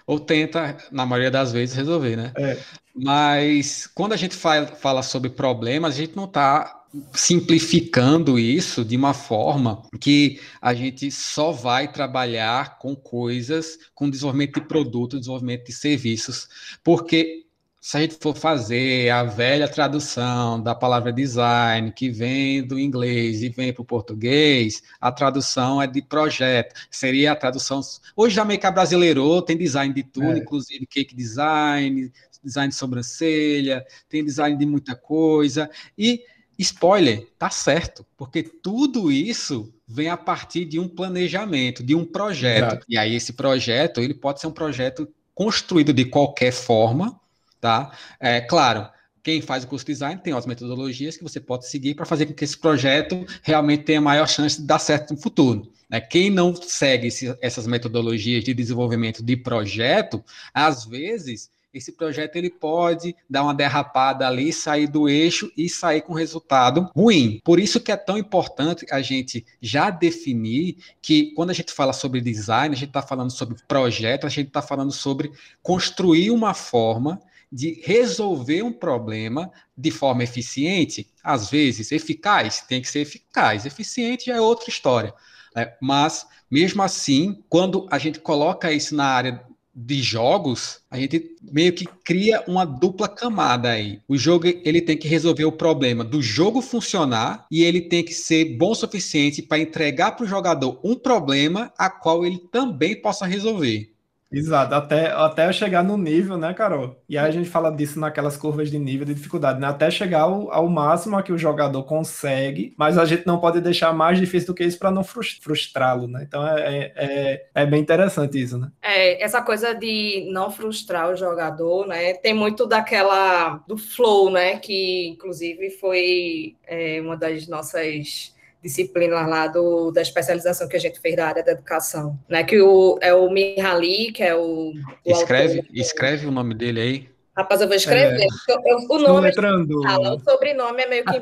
Ou 0.05 0.19
tenta, 0.19 0.77
na 0.91 1.05
maioria 1.05 1.31
das 1.31 1.51
vezes, 1.51 1.75
resolver, 1.75 2.15
né? 2.15 2.33
É. 2.37 2.57
Mas 2.93 3.87
quando 3.87 4.13
a 4.13 4.17
gente 4.17 4.35
fala 4.35 5.01
sobre 5.01 5.29
problemas, 5.29 5.95
a 5.95 5.97
gente 5.97 6.15
não 6.15 6.25
está 6.25 6.81
simplificando 7.13 8.37
isso 8.37 8.83
de 8.83 8.97
uma 8.97 9.13
forma 9.13 9.81
que 9.99 10.41
a 10.61 10.73
gente 10.73 11.09
só 11.09 11.51
vai 11.51 11.91
trabalhar 11.91 12.77
com 12.79 12.95
coisas, 12.95 13.77
com 13.95 14.09
desenvolvimento 14.09 14.59
de 14.59 14.67
produtos, 14.67 15.19
desenvolvimento 15.19 15.65
de 15.65 15.73
serviços, 15.73 16.49
porque 16.83 17.45
se 17.81 17.97
a 17.97 18.01
gente 18.01 18.15
for 18.21 18.37
fazer 18.37 19.09
a 19.09 19.23
velha 19.23 19.67
tradução 19.67 20.61
da 20.61 20.75
palavra 20.75 21.11
design, 21.11 21.91
que 21.91 22.11
vem 22.11 22.61
do 22.61 22.79
inglês 22.79 23.41
e 23.41 23.49
vem 23.49 23.73
para 23.73 23.81
o 23.81 23.85
português, 23.85 24.83
a 25.01 25.11
tradução 25.11 25.81
é 25.81 25.87
de 25.87 25.99
projeto. 25.99 26.75
Seria 26.91 27.31
a 27.31 27.35
tradução. 27.35 27.81
Hoje 28.15 28.35
já 28.35 28.45
meio 28.45 28.59
que 28.59 28.69
brasileirou, 28.69 29.41
tem 29.41 29.57
design 29.57 29.91
de 29.91 30.03
tudo, 30.03 30.33
é. 30.33 30.37
inclusive 30.37 30.85
cake 30.85 31.15
design, 31.15 32.11
design 32.43 32.69
de 32.69 32.75
sobrancelha, 32.75 33.83
tem 34.07 34.23
design 34.23 34.55
de 34.55 34.65
muita 34.67 34.95
coisa. 34.95 35.67
E 35.97 36.23
spoiler, 36.59 37.27
tá 37.39 37.49
certo, 37.49 38.05
porque 38.15 38.43
tudo 38.43 39.11
isso 39.11 39.73
vem 39.87 40.07
a 40.07 40.17
partir 40.17 40.65
de 40.65 40.79
um 40.79 40.87
planejamento, 40.87 41.83
de 41.83 41.95
um 41.95 42.05
projeto. 42.05 42.73
Exato. 42.73 42.85
E 42.87 42.95
aí 42.95 43.15
esse 43.15 43.33
projeto, 43.33 44.01
ele 44.01 44.13
pode 44.13 44.39
ser 44.39 44.45
um 44.45 44.51
projeto 44.51 45.07
construído 45.33 45.91
de 45.91 46.05
qualquer 46.05 46.51
forma, 46.51 47.19
tá? 47.61 47.91
É 48.19 48.41
claro, 48.41 48.89
quem 49.23 49.39
faz 49.41 49.63
o 49.63 49.67
curso 49.67 49.85
de 49.85 49.93
design 49.93 50.19
tem 50.21 50.33
as 50.33 50.45
metodologias 50.45 51.15
que 51.15 51.23
você 51.23 51.39
pode 51.39 51.67
seguir 51.67 51.93
para 51.93 52.05
fazer 52.05 52.25
com 52.25 52.33
que 52.33 52.43
esse 52.43 52.57
projeto 52.57 53.25
realmente 53.43 53.83
tenha 53.83 54.01
maior 54.01 54.27
chance 54.27 54.59
de 54.59 54.67
dar 54.67 54.79
certo 54.79 55.13
no 55.13 55.21
futuro. 55.21 55.71
Né? 55.87 56.01
Quem 56.01 56.29
não 56.29 56.55
segue 56.55 57.07
esse, 57.07 57.37
essas 57.39 57.67
metodologias 57.67 58.43
de 58.43 58.53
desenvolvimento 58.53 59.23
de 59.23 59.37
projeto, 59.37 60.23
às 60.53 60.85
vezes 60.85 61.51
esse 61.73 61.93
projeto 61.93 62.35
ele 62.35 62.49
pode 62.49 63.15
dar 63.29 63.43
uma 63.43 63.53
derrapada 63.53 64.27
ali, 64.27 64.51
sair 64.51 64.87
do 64.87 65.07
eixo 65.07 65.49
e 65.55 65.69
sair 65.69 66.01
com 66.01 66.13
resultado 66.13 66.89
ruim. 66.93 67.39
Por 67.45 67.59
isso 67.59 67.79
que 67.79 67.91
é 67.91 67.95
tão 67.95 68.17
importante 68.17 68.85
a 68.91 69.01
gente 69.01 69.45
já 69.61 69.89
definir 69.89 70.77
que 71.01 71.33
quando 71.33 71.51
a 71.51 71.53
gente 71.53 71.71
fala 71.71 71.93
sobre 71.93 72.19
design, 72.19 72.75
a 72.75 72.77
gente 72.77 72.89
está 72.89 73.01
falando 73.01 73.31
sobre 73.31 73.55
projeto, 73.69 74.27
a 74.27 74.29
gente 74.29 74.47
está 74.47 74.61
falando 74.61 74.91
sobre 74.91 75.31
construir 75.61 76.31
uma 76.31 76.53
forma 76.53 77.21
de 77.51 77.81
resolver 77.83 78.63
um 78.63 78.71
problema 78.71 79.51
de 79.77 79.91
forma 79.91 80.23
eficiente, 80.23 81.07
às 81.23 81.49
vezes 81.49 81.91
eficaz, 81.91 82.61
tem 82.61 82.81
que 82.81 82.87
ser 82.87 82.99
eficaz, 82.99 83.65
eficiente 83.65 84.27
já 84.27 84.35
é 84.35 84.41
outra 84.41 84.69
história. 84.69 85.13
Né? 85.55 85.73
Mas, 85.81 86.25
mesmo 86.49 86.81
assim, 86.81 87.43
quando 87.49 87.87
a 87.91 87.97
gente 87.97 88.19
coloca 88.19 88.71
isso 88.71 88.95
na 88.95 89.05
área 89.05 89.43
de 89.73 90.01
jogos, 90.01 90.81
a 90.89 90.99
gente 90.99 91.37
meio 91.41 91.71
que 91.73 91.85
cria 92.03 92.43
uma 92.45 92.65
dupla 92.65 93.07
camada 93.07 93.69
aí. 93.69 94.01
O 94.07 94.17
jogo 94.17 94.45
ele 94.45 94.81
tem 94.81 94.97
que 94.97 95.07
resolver 95.07 95.45
o 95.45 95.51
problema 95.51 96.03
do 96.03 96.21
jogo 96.21 96.61
funcionar 96.61 97.45
e 97.49 97.63
ele 97.63 97.81
tem 97.81 98.03
que 98.03 98.13
ser 98.13 98.57
bom 98.57 98.71
o 98.71 98.75
suficiente 98.75 99.41
para 99.41 99.59
entregar 99.59 100.11
para 100.11 100.25
o 100.25 100.27
jogador 100.27 100.79
um 100.83 100.95
problema 100.95 101.71
a 101.77 101.89
qual 101.89 102.25
ele 102.25 102.39
também 102.51 103.01
possa 103.01 103.25
resolver. 103.25 103.90
Exato, 104.31 104.73
até, 104.73 105.11
até 105.11 105.51
chegar 105.51 105.83
no 105.83 105.97
nível, 105.97 106.37
né, 106.37 106.53
Carol? 106.53 106.95
E 107.09 107.17
aí 107.17 107.27
a 107.27 107.31
gente 107.31 107.49
fala 107.49 107.69
disso 107.69 107.99
naquelas 107.99 108.37
curvas 108.37 108.71
de 108.71 108.79
nível 108.79 109.05
de 109.05 109.13
dificuldade, 109.13 109.59
né? 109.59 109.67
Até 109.67 109.91
chegar 109.91 110.21
ao, 110.21 110.49
ao 110.53 110.69
máximo 110.69 111.17
a 111.17 111.23
que 111.23 111.33
o 111.33 111.37
jogador 111.37 111.83
consegue, 111.83 112.73
mas 112.77 112.97
a 112.97 113.03
gente 113.03 113.27
não 113.27 113.39
pode 113.41 113.59
deixar 113.59 113.91
mais 113.91 114.17
difícil 114.17 114.47
do 114.47 114.53
que 114.53 114.63
isso 114.63 114.79
para 114.79 114.89
não 114.89 115.03
frustrá-lo, 115.03 116.07
né? 116.07 116.23
Então 116.25 116.47
é, 116.47 116.61
é, 116.61 116.93
é, 116.95 117.45
é, 117.55 117.65
bem 117.65 117.81
interessante 117.81 118.41
isso, 118.41 118.57
né? 118.57 118.71
É, 118.81 119.21
essa 119.21 119.41
coisa 119.41 119.73
de 119.73 120.29
não 120.31 120.49
frustrar 120.49 121.09
o 121.09 121.15
jogador, 121.17 121.85
né? 121.85 122.13
Tem 122.13 122.33
muito 122.33 122.65
daquela 122.65 123.61
do 123.67 123.77
flow, 123.77 124.31
né? 124.31 124.57
Que 124.59 125.09
inclusive 125.09 125.71
foi 125.71 126.55
é, 126.65 127.01
uma 127.01 127.17
das 127.17 127.47
nossas 127.49 128.33
disciplinas 128.61 129.27
lá 129.27 129.47
do, 129.47 129.91
da 129.91 130.01
especialização 130.01 130.67
que 130.67 130.75
a 130.75 130.79
gente 130.79 130.99
fez 130.99 131.15
da 131.15 131.27
área 131.27 131.43
da 131.43 131.51
educação, 131.51 132.17
né? 132.29 132.43
Que 132.43 132.61
o, 132.61 132.97
é 133.01 133.13
o 133.13 133.29
Mihaly, 133.29 134.11
que 134.11 134.23
é 134.23 134.35
o. 134.35 134.73
o 134.73 135.11
escreve, 135.11 135.59
autor, 135.59 135.71
escreve 135.73 136.27
o 136.27 136.31
nome 136.31 136.53
dele 136.53 136.81
aí. 136.81 137.11
Rapaz, 137.35 137.61
eu 137.61 137.67
vou 137.67 137.77
escrever. 137.77 138.21
É. 138.21 138.27
Eu, 138.65 138.77
o 138.89 138.99
nome 138.99 139.29
é 139.29 139.33
fala, 139.33 140.15
o 140.15 140.19
sobrenome 140.19 140.81
é 140.83 140.89
meio 140.89 141.05
que 141.05 141.19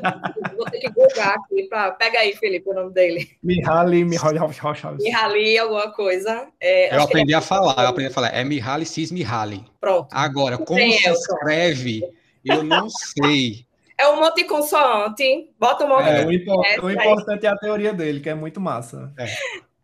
vou 0.56 0.66
ter 0.66 0.80
que 0.80 0.90
googar 0.90 1.36
aqui. 1.36 1.62
Pra... 1.68 1.92
Pega 1.92 2.18
aí, 2.18 2.34
Felipe, 2.34 2.68
o 2.68 2.74
nome 2.74 2.92
dele. 2.92 3.30
Mihaly, 3.42 4.04
Mihaly, 4.04 4.38
Mihaly, 4.98 5.58
alguma 5.58 5.92
coisa. 5.92 6.48
É, 6.60 6.94
eu 6.94 7.00
aprendi 7.00 7.32
é... 7.32 7.36
a 7.36 7.40
falar, 7.40 7.84
eu 7.84 7.88
aprendi 7.88 8.10
a 8.10 8.14
falar. 8.14 8.34
É 8.34 8.42
Mihaly 8.42 8.84
Cis 8.84 9.12
Mihaly. 9.12 9.64
Pronto. 9.80 10.08
Agora, 10.10 10.58
como 10.58 10.80
se 10.80 11.08
escreve, 11.08 12.02
eu 12.44 12.64
não 12.64 12.88
sei. 12.90 13.64
É 14.00 14.08
um 14.08 14.16
monte 14.16 14.36
de 14.36 14.44
consoante, 14.44 15.52
bota 15.58 15.84
um 15.84 15.88
monte 15.88 16.08
é, 16.08 16.24
de... 16.24 16.50
O, 16.80 16.84
o 16.84 16.90
importante 16.90 17.44
é 17.44 17.50
a 17.50 17.56
teoria 17.56 17.92
dele, 17.92 18.20
que 18.20 18.30
é 18.30 18.34
muito 18.34 18.58
massa. 18.58 19.12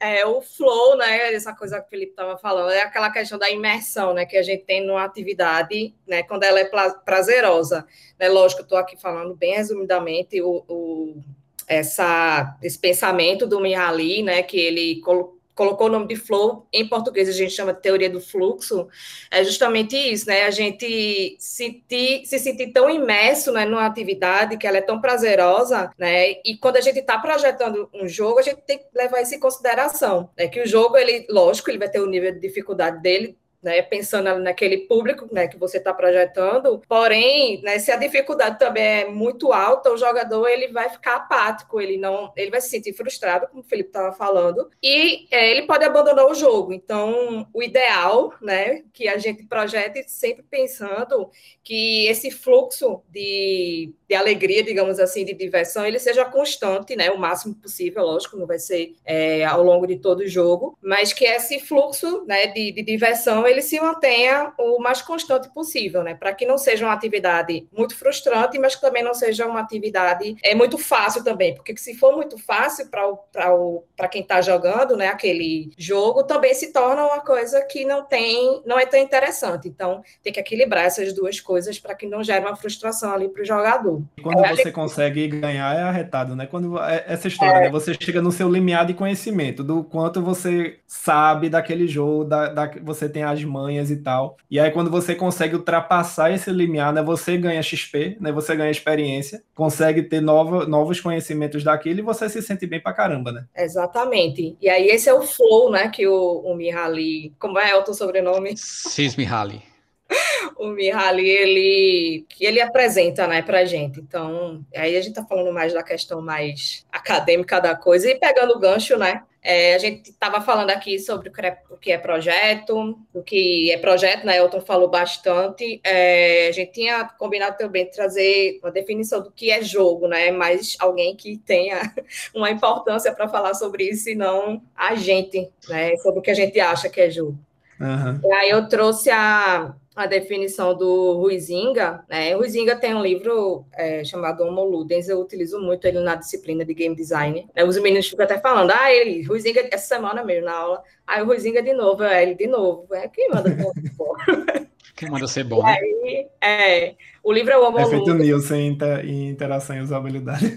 É. 0.01 0.21
é 0.21 0.27
o 0.27 0.41
flow, 0.41 0.97
né? 0.97 1.35
Essa 1.35 1.55
coisa 1.55 1.79
que 1.81 1.87
o 1.87 1.91
Felipe 1.91 2.13
estava 2.13 2.39
falando, 2.39 2.71
é 2.71 2.81
aquela 2.81 3.11
questão 3.11 3.39
da 3.39 3.51
imersão, 3.51 4.15
né? 4.15 4.25
Que 4.25 4.39
a 4.39 4.43
gente 4.43 4.65
tem 4.65 4.87
numa 4.87 5.05
atividade, 5.05 5.95
né? 6.07 6.23
Quando 6.23 6.45
ela 6.45 6.59
é 6.59 6.65
prazerosa. 7.05 7.87
Né? 8.19 8.27
Lógico, 8.31 8.63
eu 8.63 8.65
estou 8.65 8.79
aqui 8.79 8.97
falando 8.99 9.35
bem 9.35 9.55
resumidamente 9.55 10.41
o, 10.41 10.65
o, 10.67 11.21
essa, 11.69 12.57
esse 12.63 12.79
pensamento 12.79 13.47
do 13.47 13.61
Mihaly, 13.61 14.23
né? 14.23 14.43
Que 14.43 14.59
ele 14.59 15.01
colocou 15.03 15.36
colocou 15.57 15.87
o 15.87 15.91
nome 15.91 16.07
de 16.07 16.17
flow, 16.17 16.69
em 16.71 16.87
português 16.87 17.29
a 17.29 17.33
gente 17.33 17.51
chama 17.51 17.73
de 17.73 17.81
teoria 17.81 18.11
do 18.11 18.21
fluxo, 18.21 18.87
é 19.31 19.43
justamente 19.43 19.97
isso, 19.97 20.27
né? 20.27 20.45
A 20.45 20.51
gente 20.51 21.35
sentir, 21.41 22.27
se 22.27 22.39
sentir 22.39 22.73
tão 22.73 22.91
imerso 22.91 23.51
né, 23.51 23.65
numa 23.65 23.87
atividade 23.87 24.59
que 24.59 24.67
ela 24.67 24.77
é 24.77 24.83
tão 24.83 25.01
prazerosa, 25.01 25.91
né? 25.99 26.33
E 26.45 26.59
quando 26.61 26.77
a 26.77 26.81
gente 26.83 26.99
está 26.99 27.19
projetando 27.19 27.89
um 27.95 28.07
jogo, 28.07 28.39
a 28.39 28.43
gente 28.43 28.61
tem 28.67 28.79
que 28.79 28.85
levar 28.95 29.23
isso 29.23 29.35
em 29.35 29.41
consideração, 29.41 30.29
né? 30.37 30.47
Que 30.47 30.61
o 30.61 30.67
jogo, 30.67 30.99
ele, 30.99 31.27
lógico, 31.31 31.71
ele 31.71 31.79
vai 31.79 31.89
ter 31.89 32.01
o 32.01 32.07
nível 32.07 32.33
de 32.33 32.39
dificuldade 32.39 33.01
dele, 33.01 33.39
né, 33.67 33.83
pensando 33.83 34.39
naquele 34.39 34.79
público 34.87 35.29
né, 35.33 35.49
que 35.49 35.59
você 35.59 35.79
está 35.79 35.93
projetando. 35.93 36.81
Porém, 36.89 37.61
né, 37.63 37.81
se 37.81 37.91
a 37.91 37.97
dificuldade 37.97 38.61
também 38.61 38.85
é 38.85 39.05
muito 39.07 39.53
alta, 39.53 39.91
o 39.91 39.97
jogador 39.97 40.47
ele 40.47 40.69
vai 40.69 40.89
ficar 40.89 41.17
apático, 41.17 41.81
ele 41.81 41.97
não, 41.97 42.33
ele 42.37 42.53
vai 42.53 42.61
se 42.61 42.69
sentir 42.69 42.93
frustrado, 42.93 43.49
como 43.49 43.63
o 43.63 43.65
Felipe 43.65 43.89
estava 43.89 44.13
falando, 44.13 44.71
e 44.81 45.27
é, 45.33 45.51
ele 45.51 45.67
pode 45.67 45.85
abandonar 45.85 46.27
o 46.27 46.35
jogo. 46.35 46.73
Então, 46.73 47.49
o 47.53 47.61
ideal, 47.61 48.33
né, 48.41 48.85
que 48.93 49.09
a 49.09 49.19
gente 49.19 49.43
projete 49.45 50.05
sempre 50.07 50.45
pensando 50.49 51.29
que 51.65 52.07
esse 52.07 52.31
fluxo 52.31 53.03
de, 53.11 53.93
de 54.09 54.15
alegria, 54.15 54.63
digamos 54.63 55.01
assim, 55.01 55.25
de 55.25 55.35
diversão, 55.35 55.85
ele 55.85 55.99
seja 55.99 56.25
constante, 56.25 56.95
né, 56.95 57.11
o 57.11 57.19
máximo 57.19 57.57
possível, 57.57 58.05
lógico, 58.05 58.37
não 58.37 58.47
vai 58.47 58.61
ser 58.61 58.95
é, 59.05 59.45
ao 59.45 59.65
longo 59.65 59.89
de 59.89 59.97
todo 59.97 60.21
o 60.21 60.29
jogo, 60.29 60.79
mas 60.81 61.13
que 61.13 61.25
esse 61.25 61.59
fluxo, 61.59 62.25
né, 62.27 62.47
de, 62.47 62.71
de 62.71 62.83
diversão, 62.83 63.45
ele 63.57 63.63
se 63.63 63.81
mantenha 63.81 64.53
o 64.59 64.79
mais 64.81 65.03
constante 65.03 65.49
possível, 65.49 66.03
né, 66.03 66.15
para 66.15 66.35
que 66.35 66.47
não 66.47 66.59
seja 66.59 66.85
uma 66.87 66.93
atividade 66.93 67.67
muito 67.77 67.97
frustrante, 67.97 68.59
mas 68.59 68.75
que 68.75 68.81
também 68.81 69.03
não 69.03 69.15
seja 69.15 69.47
uma 69.47 69.61
atividade 69.61 70.37
é 70.43 70.55
muito 70.55 70.79
fácil 70.79 71.25
também, 71.25 71.55
porque 71.55 71.77
se 71.77 71.95
for 71.95 72.15
muito 72.15 72.39
fácil 72.39 72.89
para 72.89 74.09
quem 74.09 74.23
está 74.23 74.41
jogando, 74.41 74.97
né, 74.97 75.09
aquele 75.09 75.71
jogo, 75.77 76.25
também 76.25 76.55
se 76.55 76.73
torna 76.73 77.05
uma 77.07 77.21
coisa 77.21 77.63
que 77.65 77.85
não 77.85 78.05
tem, 78.05 78.63
não 78.67 78.79
é 78.79 78.87
tão 78.87 79.01
interessante. 79.01 79.69
Então, 79.69 80.03
tem 80.23 80.33
que 80.33 80.41
equilibrar 80.41 80.85
essas 80.85 81.13
duas 81.13 81.41
coisas 81.41 81.79
para 81.79 81.95
que 81.95 82.07
não 82.07 82.23
gere 82.23 82.45
uma 82.45 82.57
frustração 82.57 83.13
ali 83.13 83.29
para 83.29 83.43
o 83.43 83.45
jogador. 83.45 84.03
Quando 84.23 84.45
é, 84.45 84.55
você 84.55 84.71
consegue 84.71 85.29
ganhar 85.29 85.77
é 85.77 85.83
arretado, 85.83 86.37
né? 86.37 86.47
Quando 86.47 86.79
é, 86.79 87.05
essa 87.07 87.29
história, 87.29 87.59
é. 87.59 87.61
né? 87.63 87.71
Você 87.71 87.95
chega 87.95 88.21
no 88.21 88.33
seu 88.33 88.51
limiar 88.51 88.87
de 88.87 88.95
conhecimento 88.95 89.63
do 89.63 89.83
quanto 89.83 90.23
você 90.23 90.79
sabe 90.87 91.49
daquele 91.49 91.87
jogo, 91.87 92.25
da, 92.25 92.49
da, 92.49 92.71
você 92.83 93.09
tem 93.09 93.23
as 93.23 93.43
manhas 93.47 93.91
e 93.91 93.97
tal. 93.97 94.37
E 94.50 94.61
aí 94.61 94.71
quando 94.71 94.91
você 94.91 95.15
consegue 95.15 95.55
ultrapassar 95.55 96.31
esse 96.31 96.50
limiar, 96.50 96.93
né? 96.93 97.03
Você 97.03 97.37
ganha 97.37 97.62
XP, 97.62 98.17
né? 98.21 98.33
Você 98.33 98.55
ganha 98.55 98.71
experiência, 98.71 99.43
consegue 99.55 100.03
ter 100.03 100.21
nova, 100.21 100.67
novos 100.67 101.00
conhecimentos 101.00 101.65
daquilo 101.65 102.00
e 102.00 102.03
você 102.03 102.29
se 102.29 102.43
sente 102.43 102.67
bem 102.67 102.81
pra 102.81 102.93
caramba, 102.93 103.33
né? 103.33 103.45
Exatamente. 103.57 104.57
E 104.61 104.69
aí 104.69 104.88
esse 104.88 105.09
é 105.09 105.15
o 105.15 105.23
flow, 105.23 105.71
né? 105.71 105.88
Que 105.88 106.07
o, 106.07 106.43
o 106.45 106.55
Mihaly, 106.55 107.33
como 107.38 107.59
é 107.59 107.75
o 107.75 107.95
sobrenome? 107.95 108.55
Cis 108.57 109.17
Mihaly. 109.17 109.75
o 110.57 110.69
Mihaly, 110.69 111.29
ele, 111.29 112.27
que 112.29 112.45
ele 112.45 112.61
apresenta, 112.61 113.27
né, 113.27 113.43
pra 113.43 113.65
gente. 113.65 114.01
Então, 114.01 114.65
aí 114.75 114.97
a 114.97 115.01
gente 115.01 115.15
tá 115.15 115.25
falando 115.25 115.53
mais 115.53 115.73
da 115.73 115.83
questão 115.83 116.21
mais 116.21 116.87
acadêmica 116.91 117.61
da 117.61 117.75
coisa 117.75 118.11
e 118.11 118.15
pegando 118.15 118.55
o 118.55 118.59
gancho, 118.59 118.97
né, 118.97 119.23
é, 119.49 119.77
a 119.77 119.79
gente 119.79 120.11
estava 120.11 120.41
falando 120.41 120.71
aqui 120.71 120.99
sobre 120.99 121.31
o 121.71 121.77
que 121.77 121.93
é 121.93 121.99
projeto, 121.99 122.99
o 123.15 123.23
que 123.23 123.71
é 123.71 123.79
projeto, 123.79 124.27
né? 124.27 124.39
Elton 124.39 124.61
falou 124.61 124.89
bastante. 124.89 125.81
É, 125.85 126.49
a 126.49 126.51
gente 126.51 126.73
tinha 126.73 127.05
combinado 127.17 127.57
também 127.57 127.89
trazer 127.89 128.59
uma 128.61 128.73
definição 128.73 129.23
do 129.23 129.31
que 129.31 129.53
é 129.53 129.63
jogo, 129.63 130.09
né? 130.09 130.33
Mas 130.33 130.75
alguém 130.81 131.15
que 131.15 131.39
tenha 131.39 131.81
uma 132.35 132.51
importância 132.51 133.15
para 133.15 133.29
falar 133.29 133.55
sobre 133.55 133.85
isso 133.85 134.11
e 134.11 134.17
não 134.17 134.61
a 134.75 134.97
gente, 134.97 135.49
né? 135.69 135.97
Sobre 135.99 136.19
o 136.19 136.23
que 136.23 136.33
a 136.33 136.35
gente 136.35 136.59
acha 136.59 136.89
que 136.89 137.01
é 137.01 137.09
jogo. 137.09 137.39
Uhum. 137.81 138.21
E 138.25 138.33
aí 138.33 138.51
eu 138.51 138.69
trouxe 138.69 139.11
a, 139.11 139.73
a 139.97 140.05
definição 140.05 140.76
do 140.76 141.15
Ruizinga, 141.15 142.05
né? 142.07 142.37
O 142.37 142.41
Ruizinga 142.41 142.76
tem 142.76 142.95
um 142.95 143.03
livro 143.03 143.65
é, 143.73 144.05
chamado 144.05 144.45
Homo 144.45 144.62
Ludens, 144.62 145.09
eu 145.09 145.19
utilizo 145.19 145.59
muito 145.59 145.87
ele 145.87 146.00
na 146.00 146.15
disciplina 146.15 146.67
de 146.67 146.75
game 146.75 146.95
design. 146.95 147.49
Né? 147.57 147.65
Os 147.65 147.81
meninos 147.81 148.07
ficam 148.07 148.26
até 148.26 148.38
falando, 148.38 148.73
ah, 148.73 148.93
ele, 148.93 149.23
Ruizinga, 149.23 149.67
essa 149.73 149.97
semana 149.97 150.23
mesmo 150.23 150.45
na 150.45 150.53
aula, 150.53 150.83
aí 151.07 151.23
o 151.23 151.26
Ruizinga 151.26 151.62
de 151.62 151.73
novo, 151.73 152.03
é 152.03 152.23
ele 152.23 152.35
de 152.35 152.47
novo, 152.47 152.87
é 152.95 153.09
quem 153.09 153.31
manda 153.31 153.50
Quem 154.95 155.11
manda 155.11 155.26
ser 155.26 155.45
bom, 155.45 155.62
né? 155.62 155.76
Aí, 155.79 156.26
é, 156.43 156.95
o 157.23 157.31
livro 157.31 157.53
é 157.53 157.59
o 157.59 157.67
Homo 157.67 157.79
É 157.79 157.87
feito 157.87 158.15
Nilson 158.15 158.55
em, 158.55 159.29
interação 159.29 159.76
e 159.76 159.81
usabilidade. 159.81 160.55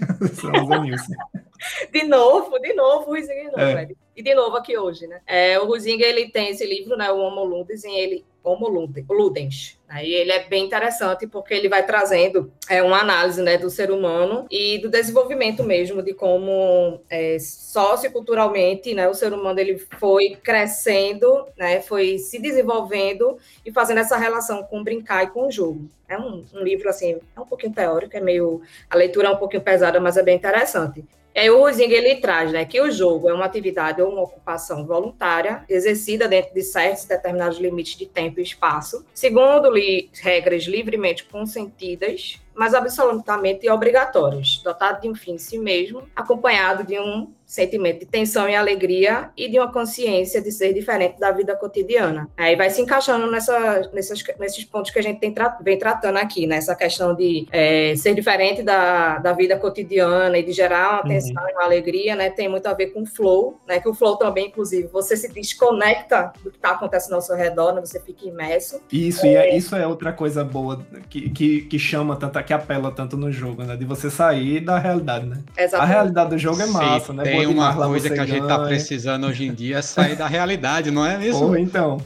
De 1.92 2.04
novo, 2.04 2.58
de 2.58 2.72
novo, 2.72 3.06
Ruizinga 3.06 3.34
de 3.34 3.50
novo, 3.50 3.60
é. 3.60 3.88
E 4.20 4.22
de 4.22 4.34
novo 4.34 4.54
aqui 4.54 4.76
hoje, 4.76 5.06
né? 5.06 5.22
É, 5.26 5.58
o 5.58 5.64
Ruizinga, 5.64 6.04
ele 6.04 6.28
tem 6.28 6.50
esse 6.50 6.62
livro, 6.66 6.94
né, 6.94 7.10
o 7.10 7.16
Homo 7.16 7.42
Ludens, 7.42 7.84
e 7.84 7.90
ele 7.90 8.22
Homo 8.44 8.68
Ludens. 8.68 9.78
Aí 9.88 10.12
ele 10.12 10.30
é 10.30 10.44
bem 10.46 10.66
interessante 10.66 11.26
porque 11.26 11.54
ele 11.54 11.70
vai 11.70 11.86
trazendo 11.86 12.52
é, 12.68 12.82
uma 12.82 13.00
análise 13.00 13.40
né, 13.40 13.56
do 13.56 13.70
ser 13.70 13.90
humano 13.90 14.46
e 14.50 14.76
do 14.76 14.90
desenvolvimento 14.90 15.64
mesmo, 15.64 16.02
de 16.02 16.12
como 16.12 17.00
é, 17.08 17.38
socioculturalmente 17.38 18.92
né, 18.92 19.08
o 19.08 19.14
ser 19.14 19.32
humano 19.32 19.58
ele 19.58 19.78
foi 19.98 20.36
crescendo, 20.36 21.46
né, 21.56 21.80
foi 21.80 22.18
se 22.18 22.38
desenvolvendo 22.38 23.38
e 23.64 23.72
fazendo 23.72 24.00
essa 24.00 24.18
relação 24.18 24.62
com 24.64 24.84
brincar 24.84 25.24
e 25.24 25.28
com 25.28 25.46
o 25.46 25.50
jogo. 25.50 25.88
É 26.06 26.18
um, 26.18 26.44
um 26.54 26.62
livro 26.62 26.90
assim, 26.90 27.18
é 27.34 27.40
um 27.40 27.46
pouquinho 27.46 27.72
teórico, 27.72 28.14
é 28.14 28.20
meio. 28.20 28.60
A 28.90 28.96
leitura 28.96 29.28
é 29.28 29.30
um 29.30 29.38
pouquinho 29.38 29.62
pesada, 29.62 29.98
mas 29.98 30.18
é 30.18 30.22
bem 30.22 30.36
interessante. 30.36 31.02
É, 31.34 31.50
o 31.50 31.62
Huizinga, 31.62 31.94
ele 31.94 32.16
traz 32.16 32.52
né, 32.52 32.64
que 32.64 32.80
o 32.80 32.90
jogo 32.90 33.28
é 33.28 33.34
uma 33.34 33.44
atividade 33.44 34.02
ou 34.02 34.10
uma 34.10 34.22
ocupação 34.22 34.84
voluntária, 34.84 35.64
exercida 35.68 36.26
dentro 36.26 36.52
de 36.52 36.62
certos 36.62 37.04
determinados 37.04 37.58
limites 37.58 37.96
de 37.96 38.06
tempo 38.06 38.40
e 38.40 38.42
espaço, 38.42 39.06
segundo 39.14 39.70
li 39.70 40.10
regras 40.20 40.64
livremente 40.64 41.24
consentidas, 41.24 42.40
mas 42.54 42.74
absolutamente 42.74 43.68
obrigatórios, 43.70 44.60
dotado 44.62 45.02
de 45.02 45.08
um 45.08 45.14
fim 45.14 45.34
em 45.34 45.38
si 45.38 45.58
mesmo, 45.58 46.02
acompanhado 46.14 46.84
de 46.84 46.98
um 46.98 47.32
sentimento 47.50 47.98
de 47.98 48.06
tensão 48.06 48.48
e 48.48 48.54
alegria 48.54 49.30
e 49.36 49.48
de 49.48 49.58
uma 49.58 49.72
consciência 49.72 50.40
de 50.40 50.52
ser 50.52 50.72
diferente 50.72 51.18
da 51.18 51.32
vida 51.32 51.56
cotidiana. 51.56 52.28
Aí 52.36 52.54
vai 52.54 52.70
se 52.70 52.80
encaixando 52.80 53.28
nessa, 53.28 53.90
nessas, 53.92 54.22
nesses 54.38 54.64
pontos 54.64 54.92
que 54.92 55.00
a 55.00 55.02
gente 55.02 55.18
tem 55.18 55.34
tra 55.34 55.58
vem 55.60 55.76
tratando 55.76 56.18
aqui, 56.18 56.46
nessa 56.46 56.72
né? 56.72 56.78
questão 56.78 57.12
de 57.12 57.48
é, 57.50 57.96
ser 57.96 58.14
diferente 58.14 58.62
da, 58.62 59.18
da 59.18 59.32
vida 59.32 59.58
cotidiana 59.58 60.38
e 60.38 60.44
de 60.44 60.52
gerar 60.52 60.90
uma 60.90 61.02
uhum. 61.02 61.08
tensão 61.08 61.42
uhum. 61.42 61.48
e 61.48 61.52
uma 61.54 61.64
alegria, 61.64 62.14
né? 62.14 62.30
Tem 62.30 62.48
muito 62.48 62.66
a 62.68 62.72
ver 62.72 62.92
com 62.92 63.02
o 63.02 63.06
flow, 63.06 63.58
né? 63.66 63.80
Que 63.80 63.88
o 63.88 63.94
flow 63.94 64.16
também, 64.16 64.46
inclusive, 64.46 64.86
você 64.86 65.16
se 65.16 65.28
desconecta 65.28 66.32
do 66.44 66.52
que 66.52 66.56
está 66.56 66.70
acontecendo 66.70 67.14
ao 67.14 67.20
seu 67.20 67.34
redor, 67.34 67.72
né? 67.72 67.80
Você 67.80 67.98
fica 67.98 68.28
imerso. 68.28 68.80
Isso, 68.92 69.26
é... 69.26 69.32
e 69.32 69.34
é, 69.34 69.56
isso 69.56 69.74
é 69.74 69.84
outra 69.84 70.12
coisa 70.12 70.44
boa 70.44 70.86
que, 71.08 71.28
que, 71.30 71.62
que 71.62 71.78
chama 71.80 72.14
tanto, 72.14 72.40
que 72.44 72.52
apela 72.52 72.92
tanto 72.92 73.16
no 73.16 73.32
jogo, 73.32 73.64
né? 73.64 73.76
De 73.76 73.84
você 73.84 74.08
sair 74.08 74.60
da 74.60 74.78
realidade, 74.78 75.26
né? 75.26 75.42
Exatamente. 75.56 75.90
A 75.90 75.92
realidade 75.92 76.30
do 76.30 76.38
jogo 76.38 76.62
é 76.62 76.66
massa, 76.66 77.06
Sim, 77.12 77.18
né? 77.18 77.39
Tem 77.40 77.54
uma 77.54 77.74
coisa 77.74 78.10
que 78.10 78.20
a 78.20 78.26
gente 78.26 78.42
está 78.42 78.58
precisando 78.58 79.26
hoje 79.26 79.46
em 79.46 79.54
dia 79.54 79.78
é 79.78 79.82
sair 79.82 80.16
da 80.16 80.26
realidade, 80.26 80.90
não 80.90 81.04
é 81.04 81.16
mesmo? 81.18 81.46
Ou 81.46 81.56
então. 81.56 82.00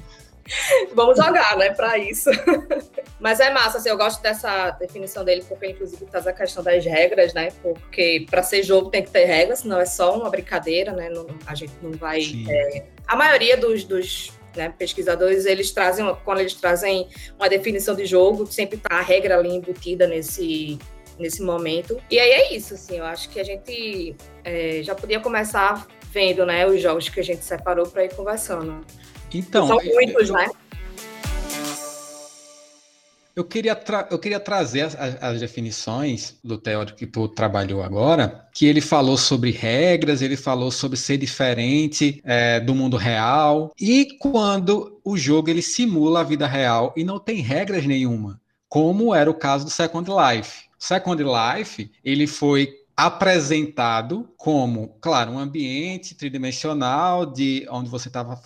Vamos 0.95 1.17
jogar, 1.17 1.57
né, 1.57 1.71
para 1.71 1.97
isso. 1.99 2.31
Mas 3.19 3.41
é 3.41 3.51
massa, 3.51 3.79
assim, 3.79 3.89
eu 3.89 3.97
gosto 3.97 4.23
dessa 4.23 4.71
definição 4.73 5.25
dele, 5.25 5.43
porque 5.49 5.69
inclusive 5.69 6.05
traz 6.07 6.27
a 6.27 6.33
questão 6.33 6.63
das 6.63 6.85
regras, 6.85 7.33
né? 7.33 7.49
Porque 7.63 8.27
para 8.29 8.43
ser 8.43 8.63
jogo 8.63 8.91
tem 8.91 9.03
que 9.03 9.11
ter 9.11 9.25
regras, 9.25 9.61
senão 9.61 9.81
é 9.81 9.87
só 9.87 10.15
uma 10.19 10.29
brincadeira, 10.29 10.93
né? 10.93 11.09
Não, 11.09 11.27
a 11.47 11.55
gente 11.55 11.73
não 11.81 11.93
vai. 11.93 12.21
É... 12.49 12.85
A 13.07 13.17
maioria 13.17 13.57
dos, 13.57 13.85
dos 13.85 14.33
né, 14.55 14.73
pesquisadores, 14.77 15.47
eles 15.47 15.71
trazem, 15.71 16.15
quando 16.25 16.41
eles 16.41 16.55
trazem 16.55 17.09
uma 17.39 17.49
definição 17.49 17.95
de 17.95 18.05
jogo, 18.05 18.47
sempre 18.47 18.77
tá 18.79 18.97
a 18.97 19.01
regra 19.01 19.39
ali 19.39 19.55
embutida 19.57 20.07
nesse, 20.07 20.79
nesse 21.19 21.43
momento. 21.43 22.01
E 22.11 22.19
aí 22.19 22.31
é 22.31 22.55
isso, 22.55 22.75
assim, 22.75 22.99
eu 22.99 23.05
acho 23.05 23.29
que 23.31 23.41
a 23.41 23.45
gente 23.45 24.17
é, 24.45 24.83
já 24.83 24.95
podia 24.95 25.21
começar 25.21 25.87
vendo, 26.13 26.47
né, 26.47 26.67
os 26.67 26.81
jogos 26.81 27.09
que 27.09 27.19
a 27.19 27.25
gente 27.25 27.45
separou 27.45 27.87
para 27.87 28.05
ir 28.05 28.15
conversando. 28.15 28.85
Então, 29.33 29.67
são 29.67 29.79
muitos, 29.83 30.31
né? 30.31 30.49
Eu 33.37 33.43
queria, 33.43 33.77
eu 34.13 34.19
queria 34.19 34.39
trazer 34.39 34.83
as, 34.83 34.95
as, 34.95 35.41
definições 35.41 36.37
do 36.43 36.57
teórico 36.57 36.97
que 36.97 37.07
tu 37.07 37.27
trabalhou 37.27 37.83
agora, 37.83 38.47
que 38.55 38.65
ele 38.65 38.81
falou 38.81 39.17
sobre 39.17 39.51
regras, 39.51 40.23
ele 40.23 40.37
falou 40.37 40.71
sobre 40.71 40.97
ser 40.97 41.17
diferente 41.17 42.23
é, 42.25 42.61
do 42.61 42.77
mundo 42.77 42.97
real, 42.97 43.73
e 43.79 44.17
quando 44.21 45.01
o 45.05 45.17
jogo 45.17 45.51
ele 45.51 45.63
simula 45.63 46.21
a 46.21 46.25
vida 46.25 46.47
real 46.47 46.95
e 46.97 47.03
não 47.03 47.19
tem 47.19 47.41
regras 47.41 47.85
nenhuma, 47.85 48.41
como 48.69 49.13
era 49.13 49.29
o 49.29 49.35
caso 49.35 49.65
do 49.65 49.71
Second 49.71 50.09
Life. 50.09 50.69
Second 50.85 51.23
Life, 51.25 51.91
ele 52.05 52.27
foi 52.27 52.75
apresentado 52.95 54.29
como, 54.37 54.99
claro, 55.01 55.33
um 55.33 55.39
ambiente 55.39 56.15
tridimensional 56.15 57.25
de 57.25 57.67
onde 57.71 57.89
você 57.89 58.09
estava 58.09 58.39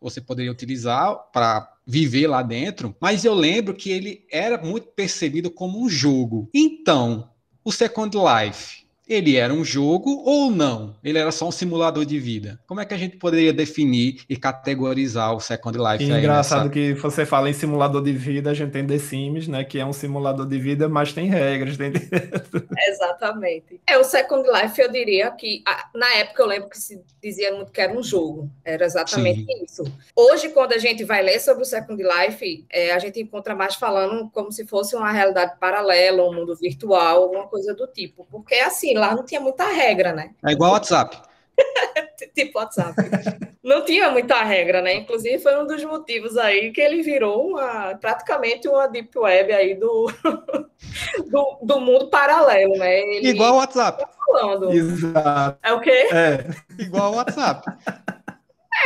você 0.00 0.20
poderia 0.20 0.50
utilizar 0.50 1.16
para 1.32 1.72
viver 1.86 2.26
lá 2.26 2.42
dentro, 2.42 2.96
mas 3.00 3.24
eu 3.24 3.32
lembro 3.32 3.74
que 3.74 3.90
ele 3.90 4.26
era 4.28 4.58
muito 4.60 4.88
percebido 4.88 5.52
como 5.52 5.80
um 5.80 5.88
jogo. 5.88 6.50
Então, 6.52 7.30
o 7.64 7.70
Second 7.70 8.14
Life 8.18 8.83
ele 9.06 9.36
era 9.36 9.52
um 9.52 9.64
jogo 9.64 10.22
ou 10.24 10.50
não? 10.50 10.96
Ele 11.04 11.18
era 11.18 11.30
só 11.30 11.48
um 11.48 11.52
simulador 11.52 12.04
de 12.04 12.18
vida? 12.18 12.58
Como 12.66 12.80
é 12.80 12.84
que 12.84 12.94
a 12.94 12.96
gente 12.96 13.16
poderia 13.16 13.52
definir 13.52 14.24
e 14.28 14.36
categorizar 14.36 15.34
o 15.34 15.40
Second 15.40 15.78
Life? 15.78 16.04
E 16.04 16.10
engraçado 16.10 16.68
nessa... 16.68 16.70
que 16.70 16.94
você 16.94 17.26
fala 17.26 17.50
em 17.50 17.52
simulador 17.52 18.02
de 18.02 18.12
vida, 18.12 18.50
a 18.50 18.54
gente 18.54 18.72
tem 18.72 18.86
The 18.86 18.98
Sims, 18.98 19.46
né? 19.46 19.64
Que 19.64 19.78
é 19.78 19.86
um 19.86 19.92
simulador 19.92 20.46
de 20.46 20.58
vida, 20.58 20.88
mas 20.88 21.12
tem 21.12 21.28
regras, 21.28 21.76
tem... 21.76 21.92
Exatamente. 22.88 23.80
É, 23.86 23.98
o 23.98 24.04
Second 24.04 24.48
Life, 24.50 24.80
eu 24.80 24.90
diria 24.90 25.30
que 25.32 25.62
na 25.94 26.14
época 26.14 26.42
eu 26.42 26.46
lembro 26.46 26.70
que 26.70 26.78
se 26.78 27.00
dizia 27.22 27.54
muito 27.54 27.72
que 27.72 27.80
era 27.80 27.92
um 27.92 28.02
jogo. 28.02 28.50
Era 28.64 28.84
exatamente 28.84 29.44
Sim. 29.44 29.64
isso. 29.64 29.84
Hoje, 30.16 30.48
quando 30.50 30.72
a 30.72 30.78
gente 30.78 31.04
vai 31.04 31.22
ler 31.22 31.40
sobre 31.40 31.62
o 31.62 31.66
Second 31.66 32.02
Life, 32.02 32.66
é, 32.70 32.92
a 32.92 32.98
gente 32.98 33.20
encontra 33.20 33.54
mais 33.54 33.74
falando 33.74 34.30
como 34.30 34.50
se 34.50 34.66
fosse 34.66 34.96
uma 34.96 35.10
realidade 35.10 35.58
paralela, 35.58 36.24
um 36.24 36.34
mundo 36.34 36.54
virtual, 36.56 37.22
alguma 37.22 37.46
coisa 37.46 37.74
do 37.74 37.86
tipo. 37.86 38.26
Porque 38.30 38.54
assim, 38.54 38.93
lá 38.94 39.14
não 39.14 39.24
tinha 39.24 39.40
muita 39.40 39.64
regra, 39.64 40.12
né? 40.12 40.30
É 40.44 40.52
igual 40.52 40.72
WhatsApp. 40.72 41.16
tipo 42.34 42.58
WhatsApp. 42.58 42.94
não 43.62 43.84
tinha 43.84 44.10
muita 44.10 44.42
regra, 44.42 44.82
né? 44.82 44.94
Inclusive 44.94 45.38
foi 45.38 45.60
um 45.60 45.66
dos 45.66 45.82
motivos 45.84 46.36
aí 46.36 46.72
que 46.72 46.80
ele 46.80 47.02
virou 47.02 47.48
uma, 47.48 47.94
praticamente 47.96 48.68
uma 48.68 48.86
deep 48.86 49.16
web 49.18 49.52
aí 49.52 49.74
do, 49.74 50.06
do, 51.30 51.58
do 51.62 51.80
mundo 51.80 52.08
paralelo, 52.08 52.76
né? 52.76 53.00
Ele 53.00 53.28
igual 53.28 53.56
WhatsApp. 53.56 54.04
Falando. 54.26 54.72
Exato. 54.72 55.58
É 55.62 55.72
o 55.72 55.80
quê? 55.80 56.08
É. 56.12 56.82
Igual 56.82 57.14
WhatsApp. 57.14 57.64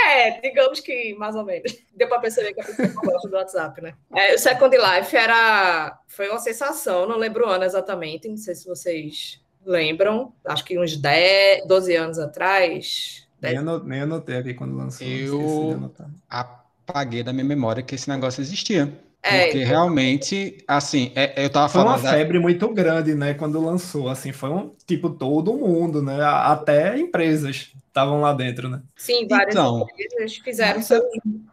É, 0.07 0.41
digamos 0.41 0.81
que 0.81 1.15
mais 1.15 1.35
ou 1.35 1.45
menos. 1.45 1.75
Deu 1.95 2.09
para 2.09 2.21
perceber 2.21 2.53
que 2.53 2.61
a 2.61 2.65
pessoa 2.65 2.89
não 2.89 3.03
gosta 3.03 3.29
do 3.29 3.37
WhatsApp, 3.37 3.81
né? 3.81 3.95
É, 4.15 4.35
o 4.35 4.39
Second 4.39 4.77
Life 4.77 5.17
era. 5.17 5.99
Foi 6.07 6.29
uma 6.29 6.39
sensação, 6.39 7.07
não 7.07 7.17
lembro 7.17 7.47
o 7.47 7.49
ano 7.49 7.65
exatamente, 7.65 8.29
não 8.29 8.37
sei 8.37 8.55
se 8.55 8.69
vocês 8.69 9.41
lembram, 9.65 10.33
acho 10.45 10.65
que 10.65 10.79
uns 10.79 10.97
10, 10.97 11.67
12 11.67 11.97
anos 11.97 12.19
atrás. 12.19 13.27
Nem, 13.41 13.57
anotei, 13.57 13.89
nem 13.89 14.01
anotei 14.01 14.37
aqui 14.37 14.55
quando 14.55 14.77
lançou. 14.77 15.07
Eu 15.07 15.93
apaguei 16.29 17.23
da 17.23 17.33
minha 17.33 17.45
memória 17.45 17.83
que 17.83 17.95
esse 17.95 18.09
negócio 18.09 18.41
existia. 18.41 18.93
É, 19.23 19.47
porque 19.47 19.65
realmente, 19.65 20.59
assim, 20.67 21.13
é, 21.15 21.45
eu 21.45 21.51
tava 21.51 21.69
falando. 21.69 21.99
Foi 21.99 22.09
uma 22.09 22.17
febre 22.17 22.39
muito 22.39 22.69
grande, 22.69 23.15
né? 23.15 23.35
Quando 23.35 23.61
lançou, 23.61 24.09
assim, 24.09 24.33
foi 24.33 24.51
um 24.51 24.73
tipo 24.87 25.11
todo 25.11 25.55
mundo, 25.55 26.01
né? 26.01 26.19
Até 26.23 26.97
empresas 26.97 27.73
estavam 27.99 28.21
lá 28.21 28.33
dentro, 28.33 28.69
né? 28.69 28.81
Sim, 28.95 29.27
várias 29.27 29.55
então, 29.55 29.87
empresas 29.91 30.37
fizeram 30.37 30.81
suas, 30.83 31.03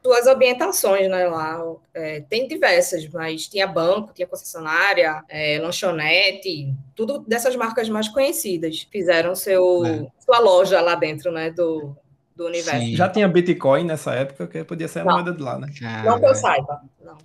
suas 0.03 0.27
ambientações, 0.27 1.09
né? 1.09 1.27
Lá 1.27 1.59
é, 1.93 2.21
tem 2.21 2.47
diversas, 2.47 3.07
mas 3.09 3.47
tinha 3.47 3.65
banco, 3.65 4.13
tinha 4.13 4.27
concessionária, 4.27 5.23
é, 5.27 5.57
lanchonete, 5.59 6.71
tudo 6.95 7.19
dessas 7.19 7.55
marcas 7.55 7.89
mais 7.89 8.07
conhecidas 8.07 8.87
fizeram 8.91 9.35
seu 9.35 9.85
é. 9.85 10.05
sua 10.19 10.39
loja 10.39 10.79
lá 10.81 10.93
dentro, 10.93 11.31
né? 11.31 11.49
Do 11.49 11.95
do 12.35 12.45
universo. 12.45 12.79
Sim. 12.79 12.95
Já 12.95 13.07
tinha 13.07 13.27
Bitcoin 13.27 13.85
nessa 13.85 14.13
época, 14.13 14.47
que 14.47 14.63
podia 14.63 14.87
ser 14.87 14.99
a 14.99 15.05
não. 15.05 15.13
moeda 15.13 15.31
de 15.31 15.41
lá, 15.41 15.57
né? 15.57 15.69
Não 16.03 16.19
que 16.19 16.25
eu 16.25 16.35
saiba. 16.35 16.81
Não, 17.03 17.17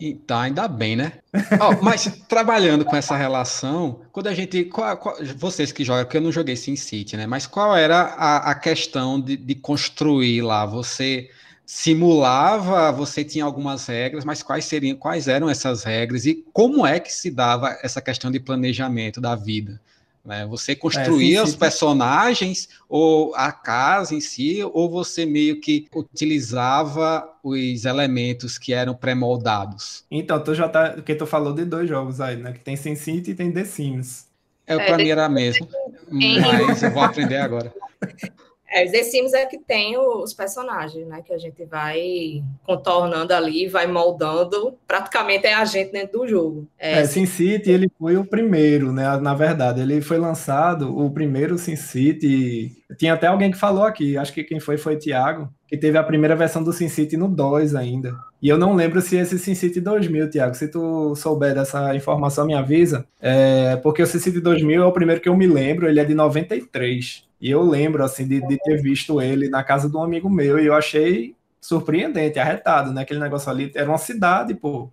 Então, 0.00 0.38
ainda 0.38 0.66
bem, 0.66 0.96
né? 0.96 1.12
oh, 1.60 1.84
mas 1.84 2.06
trabalhando 2.28 2.84
com 2.84 2.96
essa 2.96 3.16
relação, 3.16 4.00
quando 4.10 4.26
a 4.26 4.34
gente. 4.34 4.64
Qual, 4.64 4.96
qual, 4.96 5.16
vocês 5.36 5.70
que 5.70 5.84
jogam, 5.84 6.04
porque 6.04 6.16
eu 6.16 6.22
não 6.22 6.32
joguei 6.32 6.56
SimCity, 6.56 7.16
né? 7.16 7.26
Mas 7.26 7.46
qual 7.46 7.76
era 7.76 8.00
a, 8.00 8.50
a 8.50 8.54
questão 8.54 9.20
de, 9.20 9.36
de 9.36 9.54
construir 9.54 10.42
lá? 10.42 10.66
Você 10.66 11.30
simulava, 11.64 12.92
você 12.92 13.24
tinha 13.24 13.44
algumas 13.44 13.86
regras, 13.86 14.24
mas 14.24 14.42
quais 14.42 14.64
seriam, 14.64 14.96
quais 14.96 15.26
eram 15.26 15.50
essas 15.50 15.82
regras 15.82 16.24
e 16.24 16.44
como 16.52 16.86
é 16.86 17.00
que 17.00 17.12
se 17.12 17.28
dava 17.28 17.76
essa 17.82 18.00
questão 18.00 18.30
de 18.30 18.38
planejamento 18.38 19.20
da 19.20 19.34
vida? 19.34 19.80
Né? 20.26 20.44
Você 20.46 20.74
construía 20.74 21.38
é, 21.38 21.40
sim, 21.40 21.46
sim. 21.46 21.52
os 21.52 21.56
personagens 21.56 22.68
ou 22.88 23.32
a 23.36 23.52
casa 23.52 24.14
em 24.14 24.20
si, 24.20 24.60
ou 24.72 24.90
você 24.90 25.24
meio 25.24 25.60
que 25.60 25.86
utilizava 25.94 27.26
os 27.44 27.84
elementos 27.84 28.58
que 28.58 28.72
eram 28.72 28.94
pré-moldados? 28.94 30.04
Então, 30.10 30.42
tu 30.42 30.52
já 30.52 30.68
tá. 30.68 30.90
Porque 30.90 31.14
tu 31.14 31.26
falou 31.26 31.52
de 31.52 31.64
dois 31.64 31.88
jogos 31.88 32.20
aí, 32.20 32.36
né? 32.36 32.52
Que 32.52 32.58
tem 32.58 32.74
SimCity 32.74 33.30
e 33.30 33.34
tem 33.34 33.52
The 33.52 33.64
Sims. 33.64 34.26
É, 34.66 34.74
é 34.74 34.84
para 34.84 34.96
mim 34.96 35.08
era 35.08 35.28
mesmo. 35.28 35.68
Mas 36.10 36.82
eu 36.82 36.90
vou 36.90 37.02
aprender 37.04 37.36
agora. 37.36 37.72
É, 38.68 38.84
os 38.84 38.90
The 38.90 39.02
Sims 39.04 39.32
é 39.32 39.46
que 39.46 39.58
tem 39.58 39.96
os 39.96 40.34
personagens, 40.34 41.06
né? 41.06 41.22
Que 41.22 41.32
a 41.32 41.38
gente 41.38 41.64
vai 41.64 42.42
contornando 42.64 43.32
ali, 43.32 43.68
vai 43.68 43.86
moldando. 43.86 44.76
Praticamente 44.86 45.46
é 45.46 45.54
a 45.54 45.64
gente 45.64 45.92
dentro 45.92 46.20
do 46.20 46.28
jogo. 46.28 46.68
É, 46.78 47.00
é 47.00 47.04
SimCity, 47.04 47.70
ele 47.70 47.90
foi 47.98 48.16
o 48.16 48.24
primeiro, 48.24 48.92
né? 48.92 49.16
Na 49.18 49.34
verdade, 49.34 49.80
ele 49.80 50.00
foi 50.00 50.18
lançado, 50.18 50.96
o 50.96 51.10
primeiro 51.10 51.56
SimCity. 51.56 52.76
Tinha 52.98 53.14
até 53.14 53.28
alguém 53.28 53.50
que 53.50 53.58
falou 53.58 53.84
aqui, 53.84 54.16
acho 54.16 54.32
que 54.32 54.44
quem 54.44 54.58
foi 54.58 54.76
foi 54.76 54.96
Thiago, 54.96 55.48
que 55.66 55.76
teve 55.76 55.98
a 55.98 56.02
primeira 56.02 56.36
versão 56.36 56.62
do 56.62 56.72
SimCity 56.72 57.16
no 57.16 57.28
2 57.28 57.74
ainda. 57.74 58.16
E 58.40 58.48
eu 58.48 58.56
não 58.56 58.74
lembro 58.74 59.00
se 59.00 59.16
esse 59.16 59.38
SimCity 59.38 59.80
2000, 59.80 60.30
Thiago, 60.30 60.54
se 60.54 60.68
tu 60.68 61.14
souber 61.16 61.54
dessa 61.54 61.94
informação, 61.94 62.46
me 62.46 62.54
avisa. 62.54 63.04
É, 63.20 63.76
porque 63.76 64.02
o 64.02 64.06
SimCity 64.06 64.40
2000 64.40 64.82
é 64.82 64.86
o 64.86 64.92
primeiro 64.92 65.20
que 65.20 65.28
eu 65.28 65.36
me 65.36 65.46
lembro, 65.46 65.88
ele 65.88 65.98
é 65.98 66.04
de 66.04 66.14
93. 66.14 67.24
E 67.40 67.50
eu 67.50 67.62
lembro, 67.62 68.04
assim, 68.04 68.26
de, 68.26 68.40
de 68.46 68.56
ter 68.58 68.80
visto 68.80 69.20
ele 69.20 69.48
na 69.48 69.64
casa 69.64 69.90
de 69.90 69.96
um 69.96 70.02
amigo 70.02 70.30
meu 70.30 70.58
e 70.58 70.66
eu 70.66 70.74
achei 70.74 71.34
surpreendente, 71.60 72.38
arretado, 72.38 72.92
né? 72.92 73.02
Aquele 73.02 73.18
negócio 73.18 73.50
ali 73.50 73.72
era 73.74 73.88
uma 73.88 73.98
cidade, 73.98 74.54
pô. 74.54 74.88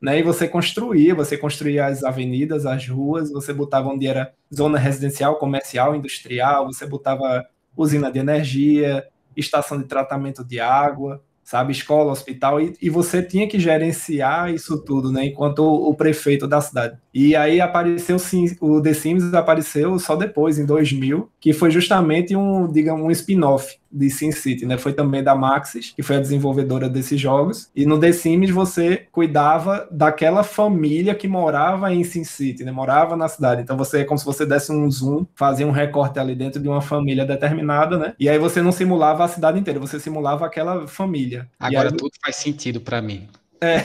Né? 0.00 0.18
E 0.18 0.22
você 0.22 0.46
construía, 0.48 1.14
você 1.14 1.38
construía 1.38 1.86
as 1.86 2.04
avenidas, 2.04 2.66
as 2.66 2.86
ruas, 2.88 3.30
você 3.30 3.52
botava 3.52 3.88
onde 3.88 4.06
era 4.06 4.32
zona 4.54 4.78
residencial, 4.78 5.36
comercial, 5.36 5.94
industrial, 5.94 6.66
você 6.66 6.84
botava 6.84 7.46
usina 7.76 8.10
de 8.10 8.18
energia, 8.18 9.06
estação 9.36 9.78
de 9.78 9.84
tratamento 9.84 10.44
de 10.44 10.58
água, 10.58 11.22
sabe, 11.44 11.72
escola, 11.72 12.10
hospital, 12.10 12.60
e, 12.60 12.74
e 12.82 12.90
você 12.90 13.22
tinha 13.22 13.46
que 13.46 13.58
gerenciar 13.60 14.52
isso 14.52 14.82
tudo, 14.82 15.12
né, 15.12 15.26
enquanto 15.26 15.60
o, 15.60 15.90
o 15.90 15.94
prefeito 15.94 16.46
da 16.46 16.60
cidade. 16.60 16.98
E 17.18 17.34
aí 17.34 17.62
apareceu, 17.62 18.18
sim, 18.18 18.44
o 18.60 18.78
The 18.78 18.92
Sims 18.92 19.32
apareceu 19.32 19.98
só 19.98 20.14
depois, 20.16 20.58
em 20.58 20.66
2000, 20.66 21.30
que 21.40 21.54
foi 21.54 21.70
justamente 21.70 22.36
um, 22.36 22.70
digamos, 22.70 23.02
um 23.02 23.10
spin-off 23.10 23.78
de 23.90 24.10
SimCity, 24.10 24.66
né? 24.66 24.76
Foi 24.76 24.92
também 24.92 25.22
da 25.22 25.34
Maxis, 25.34 25.94
que 25.96 26.02
foi 26.02 26.16
a 26.16 26.20
desenvolvedora 26.20 26.90
desses 26.90 27.18
jogos. 27.18 27.70
E 27.74 27.86
no 27.86 27.98
The 27.98 28.12
Sims 28.12 28.50
você 28.50 29.06
cuidava 29.10 29.88
daquela 29.90 30.42
família 30.44 31.14
que 31.14 31.26
morava 31.26 31.90
em 31.90 32.04
SimCity, 32.04 32.64
né? 32.64 32.70
Morava 32.70 33.16
na 33.16 33.28
cidade. 33.28 33.62
Então 33.62 33.78
você 33.78 34.00
é 34.00 34.04
como 34.04 34.18
se 34.18 34.24
você 34.26 34.44
desse 34.44 34.70
um 34.70 34.90
zoom, 34.90 35.24
fazia 35.34 35.66
um 35.66 35.70
recorte 35.70 36.18
ali 36.18 36.34
dentro 36.34 36.60
de 36.60 36.68
uma 36.68 36.82
família 36.82 37.24
determinada, 37.24 37.96
né? 37.96 38.12
E 38.20 38.28
aí 38.28 38.38
você 38.38 38.60
não 38.60 38.72
simulava 38.72 39.24
a 39.24 39.28
cidade 39.28 39.58
inteira, 39.58 39.80
você 39.80 39.98
simulava 39.98 40.44
aquela 40.44 40.86
família. 40.86 41.48
Agora 41.58 41.88
aí... 41.88 41.96
tudo 41.96 42.12
faz 42.22 42.36
sentido 42.36 42.78
para 42.78 43.00
mim. 43.00 43.26
É. 43.58 43.78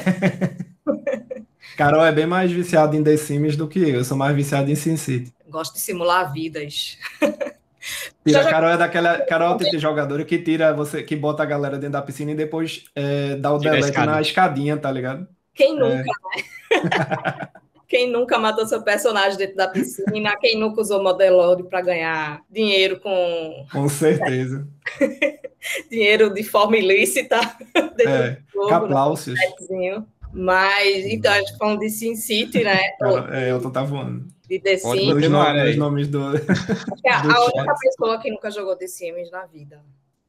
Carol 1.77 2.05
é 2.05 2.11
bem 2.11 2.25
mais 2.25 2.51
viciada 2.51 2.95
em 2.95 3.03
The 3.03 3.17
Sims 3.17 3.55
do 3.55 3.67
que 3.67 3.79
eu. 3.79 3.95
Eu 3.95 4.03
sou 4.03 4.17
mais 4.17 4.35
viciado 4.35 4.69
em 4.69 4.75
SimCity. 4.75 5.33
Gosto 5.49 5.73
de 5.73 5.79
simular 5.81 6.31
vidas. 6.31 6.97
Tira, 8.25 8.45
Carol 8.45 8.69
é 8.69 8.77
daquela. 8.77 9.19
Carol 9.21 9.57
tem 9.57 9.79
jogador 9.79 10.23
que 10.25 10.37
tira 10.37 10.73
você, 10.73 11.01
que 11.01 11.15
bota 11.15 11.41
a 11.41 11.45
galera 11.45 11.77
dentro 11.77 11.93
da 11.93 12.01
piscina 12.01 12.31
e 12.31 12.35
depois 12.35 12.85
é, 12.95 13.35
dá 13.35 13.51
o 13.51 13.57
Tira 13.57 13.71
delete 13.71 13.97
na 13.97 14.21
escadinha, 14.21 14.77
tá 14.77 14.91
ligado? 14.91 15.27
Quem 15.53 15.75
nunca, 15.75 16.11
é. 16.71 16.77
né? 16.77 17.47
Quem 17.91 18.09
nunca 18.09 18.39
matou 18.39 18.65
seu 18.65 18.81
personagem 18.81 19.37
dentro 19.37 19.57
da 19.57 19.67
piscina? 19.67 20.37
Quem 20.39 20.57
nunca 20.57 20.79
usou 20.79 21.03
Modelord 21.03 21.63
para 21.63 21.81
ganhar 21.81 22.41
dinheiro 22.49 23.01
com. 23.01 23.65
Com 23.69 23.89
certeza. 23.89 24.65
dinheiro 25.91 26.33
de 26.33 26.41
forma 26.41 26.77
ilícita. 26.77 27.37
É, 27.75 28.37
Capláucios. 28.69 29.37
Mas, 30.33 31.05
então, 31.05 31.31
a 31.31 31.39
gente 31.39 31.57
falando 31.57 31.79
de 31.79 31.89
Sin 31.89 32.15
City, 32.15 32.63
né? 32.63 32.79
É, 33.31 33.51
eu 33.51 33.61
tô 33.61 33.69
tá 33.69 33.83
voando 33.83 34.31
de 34.51 34.59
The 34.59 34.77
Sims. 34.77 35.15
Os 35.15 35.29
nomes, 35.29 35.69
os 35.69 35.75
nomes 35.77 36.07
do. 36.09 36.19
a, 36.27 36.31
do 36.33 37.31
a 37.31 37.45
única 37.45 37.75
pessoa 37.79 38.19
que 38.19 38.29
nunca 38.29 38.51
jogou 38.51 38.75
The 38.75 38.87
Sims 38.87 39.31
na 39.31 39.45
vida. 39.45 39.81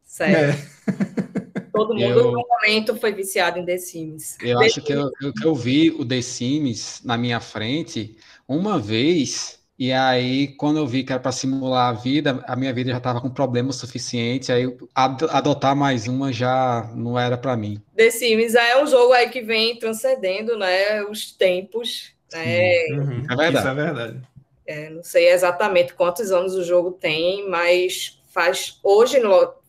Sério. 0.04 0.36
É. 0.36 1.62
Todo 1.72 1.94
mundo 1.94 2.20
eu, 2.20 2.32
no 2.32 2.46
momento 2.46 2.94
foi 2.96 3.12
viciado 3.12 3.58
em 3.58 3.64
The 3.64 3.78
Sims. 3.78 4.36
Eu 4.40 4.58
The 4.58 4.66
acho 4.66 4.74
Sims. 4.74 4.86
que 4.86 4.92
eu, 4.92 5.10
eu, 5.20 5.32
eu 5.42 5.54
vi 5.54 5.90
o 5.90 6.04
The 6.04 6.22
Sims 6.22 7.00
na 7.02 7.16
minha 7.18 7.40
frente 7.40 8.16
uma 8.46 8.78
vez. 8.78 9.58
E 9.78 9.92
aí, 9.92 10.48
quando 10.56 10.78
eu 10.78 10.86
vi 10.86 11.02
que 11.02 11.12
era 11.12 11.20
para 11.20 11.32
simular 11.32 11.88
a 11.88 11.92
vida, 11.92 12.42
a 12.46 12.54
minha 12.54 12.72
vida 12.72 12.90
já 12.90 12.98
estava 12.98 13.20
com 13.20 13.30
problema 13.30 13.72
suficiente, 13.72 14.52
aí 14.52 14.64
adotar 14.94 15.74
mais 15.74 16.06
uma 16.06 16.32
já 16.32 16.90
não 16.94 17.18
era 17.18 17.36
para 17.36 17.56
mim. 17.56 17.82
The 17.96 18.10
Sims 18.10 18.54
é 18.54 18.80
um 18.80 18.86
jogo 18.86 19.12
aí 19.12 19.28
que 19.30 19.40
vem 19.40 19.78
transcendendo 19.78 20.56
né, 20.56 21.02
os 21.04 21.32
tempos 21.32 22.12
é, 22.34 22.86
uhum. 22.92 23.24
é 23.30 23.36
verdade. 23.36 23.58
Isso 23.58 23.68
é 23.68 23.74
verdade. 23.74 24.20
É, 24.66 24.90
não 24.90 25.02
sei 25.02 25.28
exatamente 25.30 25.94
quantos 25.94 26.30
anos 26.30 26.54
o 26.54 26.64
jogo 26.64 26.92
tem, 26.92 27.48
mas 27.48 28.20
faz 28.32 28.78
hoje 28.82 29.20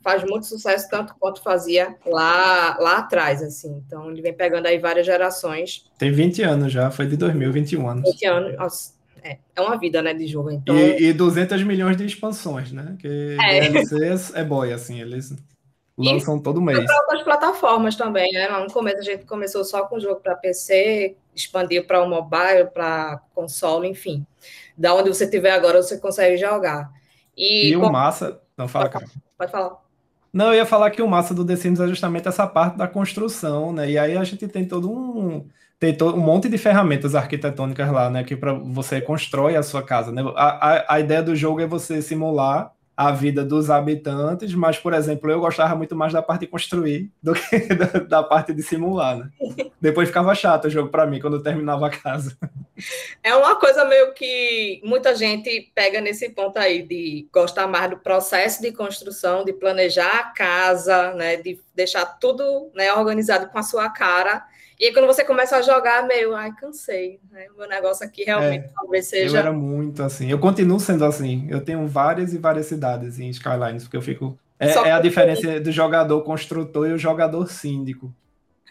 faz 0.01 0.23
muito 0.23 0.45
sucesso 0.45 0.89
tanto 0.89 1.15
quanto 1.19 1.41
fazia 1.41 1.95
lá 2.05 2.77
lá 2.79 2.97
atrás, 2.99 3.41
assim. 3.41 3.81
Então 3.85 4.09
ele 4.09 4.21
vem 4.21 4.33
pegando 4.33 4.67
aí 4.67 4.77
várias 4.77 5.05
gerações. 5.05 5.85
Tem 5.97 6.11
20 6.11 6.43
anos 6.43 6.71
já, 6.71 6.91
foi 6.91 7.07
de 7.07 7.17
2021 7.17 7.89
anos. 7.89 8.11
20 8.11 8.25
anos, 8.25 8.57
nossa, 8.57 8.92
é, 9.23 9.37
é 9.55 9.61
uma 9.61 9.77
vida, 9.77 10.01
né, 10.01 10.13
de 10.13 10.27
jogo. 10.27 10.51
Então... 10.51 10.75
E, 10.77 11.09
e 11.09 11.13
200 11.13 11.63
milhões 11.63 11.95
de 11.95 12.05
expansões, 12.05 12.71
né? 12.71 12.95
Que 12.99 13.37
é. 13.39 13.69
DLCs 13.69 14.35
é 14.35 14.43
boy, 14.43 14.73
assim, 14.73 14.99
eles 14.99 15.33
lançam 15.97 16.37
e 16.37 16.43
todo 16.43 16.61
mês. 16.61 16.83
Para 16.85 16.97
outras 17.01 17.23
plataformas 17.23 17.95
também, 17.95 18.31
né? 18.33 18.49
No 18.49 18.71
começo 18.71 18.99
a 18.99 19.03
gente 19.03 19.25
começou 19.25 19.63
só 19.63 19.85
com 19.85 19.99
jogo 19.99 20.19
para 20.19 20.35
PC, 20.35 21.15
expandiu 21.33 21.85
para 21.85 22.03
o 22.03 22.09
mobile, 22.09 22.69
para 22.73 23.21
console, 23.33 23.87
enfim. 23.87 24.25
Da 24.77 24.93
onde 24.93 25.09
você 25.09 25.29
tiver 25.29 25.51
agora, 25.51 25.81
você 25.81 25.97
consegue 25.97 26.37
jogar. 26.37 26.91
E, 27.37 27.69
e 27.69 27.75
o 27.75 27.91
massa... 27.91 28.39
Não, 28.57 28.67
fala, 28.67 28.89
cara. 28.89 29.05
Pode 29.37 29.51
falar. 29.51 29.81
Não, 30.31 30.47
eu 30.47 30.55
ia 30.55 30.65
falar 30.65 30.91
que 30.91 31.01
o 31.01 31.07
massa 31.07 31.33
do 31.33 31.45
The 31.45 31.55
Sims 31.55 31.79
é 31.79 31.87
justamente 31.87 32.27
essa 32.27 32.45
parte 32.47 32.77
da 32.77 32.87
construção, 32.87 33.71
né? 33.71 33.89
E 33.91 33.97
aí 33.97 34.17
a 34.17 34.23
gente 34.23 34.47
tem 34.47 34.65
todo 34.67 34.91
um 34.91 35.47
tem 35.91 36.07
um 36.07 36.17
monte 36.17 36.47
de 36.47 36.57
ferramentas 36.57 37.13
arquitetônicas 37.13 37.91
lá, 37.91 38.09
né? 38.09 38.23
Que 38.23 38.37
para 38.37 38.53
você 38.53 39.01
constrói 39.01 39.57
a 39.57 39.63
sua 39.63 39.83
casa, 39.83 40.13
né? 40.13 40.21
A, 40.35 40.69
a, 40.69 40.95
a 40.95 40.99
ideia 41.01 41.21
do 41.21 41.35
jogo 41.35 41.59
é 41.59 41.67
você 41.67 42.01
simular 42.01 42.71
a 42.95 43.11
vida 43.11 43.43
dos 43.43 43.71
habitantes, 43.71 44.53
mas, 44.53 44.77
por 44.77 44.93
exemplo, 44.93 45.29
eu 45.29 45.39
gostava 45.39 45.75
muito 45.75 45.95
mais 45.95 46.13
da 46.13 46.21
parte 46.21 46.41
de 46.41 46.47
construir 46.47 47.11
do 47.21 47.33
que 47.33 47.59
da, 47.75 47.85
da 47.99 48.23
parte 48.23 48.53
de 48.53 48.61
simular, 48.61 49.17
né? 49.17 49.29
Depois 49.81 50.07
ficava 50.07 50.33
chato 50.35 50.65
o 50.65 50.69
jogo 50.69 50.89
para 50.89 51.05
mim 51.05 51.19
quando 51.19 51.37
eu 51.37 51.43
terminava 51.43 51.87
a 51.87 51.89
casa. 51.89 52.37
É 53.21 53.35
uma 53.35 53.55
coisa 53.57 53.83
meio 53.83 54.13
que 54.13 54.79
muita 54.85 55.13
gente 55.15 55.71
pega 55.75 55.99
nesse 55.99 56.29
ponto 56.29 56.57
aí 56.57 56.83
de 56.83 57.27
gostar 57.33 57.67
mais 57.67 57.89
do 57.89 57.97
processo 57.97 58.61
de 58.61 58.71
construção, 58.71 59.43
de 59.43 59.51
planejar 59.51 60.19
a 60.19 60.23
casa, 60.23 61.13
né, 61.13 61.35
de 61.37 61.59
deixar 61.75 62.05
tudo 62.05 62.71
né, 62.73 62.93
organizado 62.93 63.47
com 63.47 63.57
a 63.57 63.63
sua 63.63 63.89
cara 63.89 64.45
e 64.79 64.85
aí, 64.85 64.93
quando 64.93 65.05
você 65.05 65.23
começa 65.23 65.55
a 65.55 65.61
jogar, 65.61 66.07
meio, 66.07 66.35
ai, 66.35 66.51
cansei, 66.53 67.19
né? 67.31 67.47
O 67.53 67.59
meu 67.59 67.67
negócio 67.67 68.05
aqui 68.05 68.23
realmente 68.23 68.65
é, 68.65 68.69
talvez 68.75 69.07
seja. 69.07 69.35
Eu 69.35 69.39
era 69.39 69.53
muito 69.53 70.01
assim. 70.01 70.29
Eu 70.29 70.39
continuo 70.39 70.79
sendo 70.79 71.05
assim. 71.05 71.47
Eu 71.49 71.61
tenho 71.61 71.87
várias 71.87 72.33
e 72.33 72.37
várias 72.37 72.65
cidades 72.65 73.19
em 73.19 73.29
Skylines, 73.29 73.83
porque 73.83 73.97
eu 73.97 74.01
fico. 74.01 74.37
É, 74.59 74.69
é 74.69 74.91
a 74.91 74.99
diferença 74.99 75.59
do 75.59 75.71
jogador 75.71 76.21
construtor 76.21 76.87
e 76.87 76.93
o 76.93 76.97
jogador 76.97 77.49
síndico. 77.49 78.13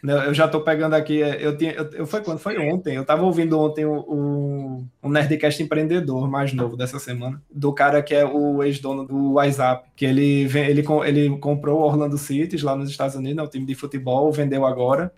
Né, 0.02 0.26
eu 0.26 0.34
já 0.34 0.48
tô 0.48 0.60
pegando 0.60 0.94
aqui, 0.94 1.22
é, 1.22 1.46
eu 1.46 1.56
tinha, 1.56 1.70
eu, 1.74 1.88
eu 1.92 2.06
foi 2.06 2.22
quando 2.22 2.40
foi 2.40 2.58
ontem, 2.58 2.96
eu 2.96 3.04
tava 3.04 3.22
ouvindo 3.22 3.56
ontem 3.60 3.84
o, 3.84 4.00
o, 4.00 4.84
o, 5.00 5.08
Nerdcast 5.08 5.62
empreendedor 5.62 6.28
mais 6.28 6.52
novo 6.52 6.76
dessa 6.76 6.98
semana, 6.98 7.40
do 7.48 7.72
cara 7.72 8.02
que 8.02 8.12
é 8.12 8.24
o 8.24 8.64
ex-dono 8.64 9.06
do 9.06 9.34
WhatsApp, 9.34 9.88
que 9.94 10.04
ele 10.04 10.50
ele, 10.56 10.84
ele 11.06 11.38
comprou 11.38 11.78
o 11.78 11.84
Orlando 11.84 12.18
City 12.18 12.56
lá 12.64 12.74
nos 12.74 12.90
Estados 12.90 13.14
Unidos, 13.14 13.38
é 13.38 13.42
um 13.46 13.48
time 13.48 13.64
de 13.64 13.76
futebol, 13.76 14.32
vendeu 14.32 14.66
agora, 14.66 15.12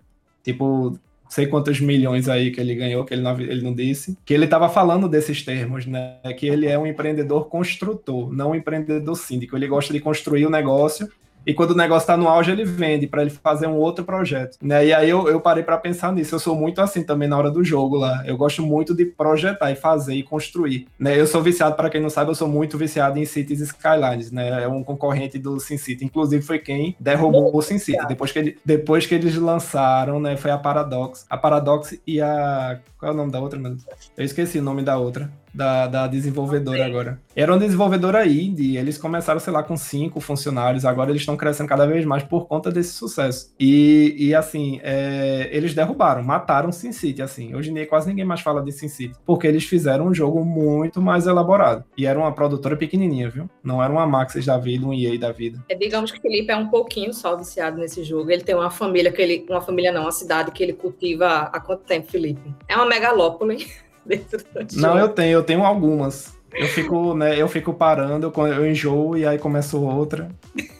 tipo, 0.45 0.97
sei 1.27 1.47
quantos 1.47 1.81
milhões 1.81 2.29
aí 2.29 2.51
que 2.51 2.61
ele 2.61 2.75
ganhou, 2.75 3.03
que 3.03 3.13
ele 3.13 3.23
não, 3.23 3.39
ele 3.39 3.61
não 3.61 3.73
disse, 3.73 4.17
que 4.23 4.33
ele 4.33 4.45
estava 4.45 4.69
falando 4.69 5.09
desses 5.09 5.43
termos, 5.43 5.85
né? 5.85 6.17
Que 6.37 6.47
ele 6.47 6.67
é 6.67 6.77
um 6.77 6.85
empreendedor 6.85 7.47
construtor, 7.49 8.31
não 8.31 8.51
um 8.51 8.55
empreendedor 8.55 9.15
síndico. 9.15 9.57
Ele 9.57 9.67
gosta 9.67 9.91
de 9.91 9.99
construir 9.99 10.45
o 10.45 10.49
negócio 10.49 11.09
e 11.45 11.53
quando 11.53 11.71
o 11.71 11.75
negócio 11.75 12.03
está 12.03 12.17
no 12.17 12.27
auge, 12.27 12.51
ele 12.51 12.65
vende 12.65 13.07
para 13.07 13.21
ele 13.21 13.29
fazer 13.29 13.67
um 13.67 13.75
outro 13.75 14.03
projeto. 14.03 14.57
Né? 14.61 14.87
E 14.87 14.93
aí 14.93 15.09
eu, 15.09 15.27
eu 15.27 15.39
parei 15.39 15.63
para 15.63 15.77
pensar 15.77 16.11
nisso. 16.11 16.35
Eu 16.35 16.39
sou 16.39 16.55
muito 16.55 16.81
assim 16.81 17.03
também 17.03 17.27
na 17.27 17.37
hora 17.37 17.51
do 17.51 17.63
jogo 17.63 17.97
lá. 17.97 18.23
Eu 18.25 18.35
gosto 18.37 18.61
muito 18.61 18.95
de 18.95 19.05
projetar 19.05 19.71
e 19.71 19.75
fazer 19.75 20.15
e 20.15 20.23
construir. 20.23 20.87
Né? 20.97 21.19
Eu 21.19 21.27
sou 21.27 21.41
viciado, 21.41 21.75
para 21.75 21.89
quem 21.89 22.01
não 22.01 22.09
sabe, 22.09 22.31
eu 22.31 22.35
sou 22.35 22.47
muito 22.47 22.77
viciado 22.77 23.19
em 23.19 23.25
Cities 23.25 23.61
Skylines. 23.61 24.31
Né? 24.31 24.63
É 24.63 24.67
um 24.67 24.83
concorrente 24.83 25.37
do 25.37 25.59
SimCity. 25.59 26.05
Inclusive 26.05 26.43
foi 26.43 26.59
quem 26.59 26.95
derrubou 26.99 27.55
o 27.55 27.61
SimCity. 27.61 28.07
Depois 28.07 28.31
que, 28.31 28.39
ele, 28.39 28.57
depois 28.65 29.05
que 29.05 29.15
eles 29.15 29.35
lançaram, 29.35 30.19
né, 30.19 30.35
foi 30.35 30.51
a 30.51 30.57
Paradox. 30.57 31.25
A 31.29 31.37
Paradox 31.37 31.97
e 32.05 32.21
a... 32.21 32.79
Qual 33.05 33.11
é 33.11 33.13
o 33.13 33.17
nome 33.17 33.31
da 33.31 33.39
outra, 33.39 33.59
meu 33.59 33.77
Eu 34.17 34.25
esqueci 34.25 34.57
o 34.57 34.63
nome 34.63 34.81
da 34.81 34.97
outra 34.97 35.31
da, 35.55 35.87
da 35.87 36.07
desenvolvedora 36.07 36.85
agora. 36.85 37.21
Era 37.35 37.51
uma 37.51 37.59
desenvolvedora 37.59 38.25
indie, 38.27 38.77
eles 38.77 38.97
começaram, 38.97 39.39
sei 39.39 39.53
lá, 39.53 39.63
com 39.63 39.77
cinco 39.77 40.19
funcionários, 40.19 40.83
agora 40.83 41.09
eles 41.09 41.21
estão 41.21 41.37
crescendo 41.37 41.69
cada 41.69 41.85
vez 41.85 42.03
mais 42.05 42.23
por 42.23 42.47
conta 42.47 42.69
desse 42.69 42.93
sucesso. 42.93 43.53
E, 43.59 44.15
e 44.17 44.35
assim, 44.35 44.79
é, 44.83 45.49
eles 45.51 45.73
derrubaram, 45.73 46.21
mataram 46.21 46.71
SimCity, 46.71 47.21
assim. 47.21 47.55
Hoje 47.55 47.71
em 47.71 47.73
dia 47.73 47.87
quase 47.87 48.07
ninguém 48.09 48.25
mais 48.25 48.41
fala 48.41 48.61
de 48.61 48.71
SimCity, 48.71 49.15
porque 49.25 49.47
eles 49.47 49.63
fizeram 49.63 50.07
um 50.07 50.13
jogo 50.13 50.43
muito 50.43 51.01
mais 51.01 51.25
elaborado. 51.25 51.85
E 51.97 52.05
era 52.05 52.19
uma 52.19 52.33
produtora 52.33 52.75
pequenininha, 52.75 53.29
viu? 53.29 53.49
Não 53.63 53.81
era 53.81 53.91
uma 53.91 54.05
Maxis 54.05 54.45
da 54.45 54.57
vida, 54.57 54.85
um 54.85 54.93
EA 54.93 55.17
da 55.17 55.31
vida. 55.31 55.63
É, 55.69 55.75
digamos 55.75 56.11
que 56.11 56.19
o 56.19 56.21
Felipe 56.21 56.51
é 56.51 56.57
um 56.57 56.67
pouquinho 56.67 57.13
só 57.13 57.35
viciado 57.35 57.77
nesse 57.77 58.03
jogo. 58.03 58.29
Ele 58.29 58.43
tem 58.43 58.55
uma 58.55 58.69
família 58.69 59.11
que 59.11 59.21
ele, 59.21 59.45
uma 59.49 59.61
família 59.61 59.91
não, 59.91 60.01
uma 60.01 60.11
cidade 60.11 60.51
que 60.51 60.61
ele 60.61 60.73
cultiva 60.73 61.49
há 61.51 61.59
quanto 61.59 61.83
tempo, 61.83 62.11
Felipe? 62.11 62.53
É 62.67 62.75
uma 62.75 62.85
megalópole. 62.95 63.67
dentro 64.05 64.37
do 64.37 64.79
Não, 64.79 64.97
eu 64.97 65.09
tenho, 65.09 65.31
eu 65.31 65.43
tenho 65.43 65.63
algumas. 65.63 66.35
Eu 66.53 66.67
fico, 66.67 67.13
né, 67.13 67.39
eu 67.39 67.49
fico 67.49 67.73
parando, 67.73 68.31
eu 68.37 68.65
enjoo 68.65 69.17
e 69.17 69.25
aí 69.25 69.37
começo 69.37 69.81
outra. 69.81 70.29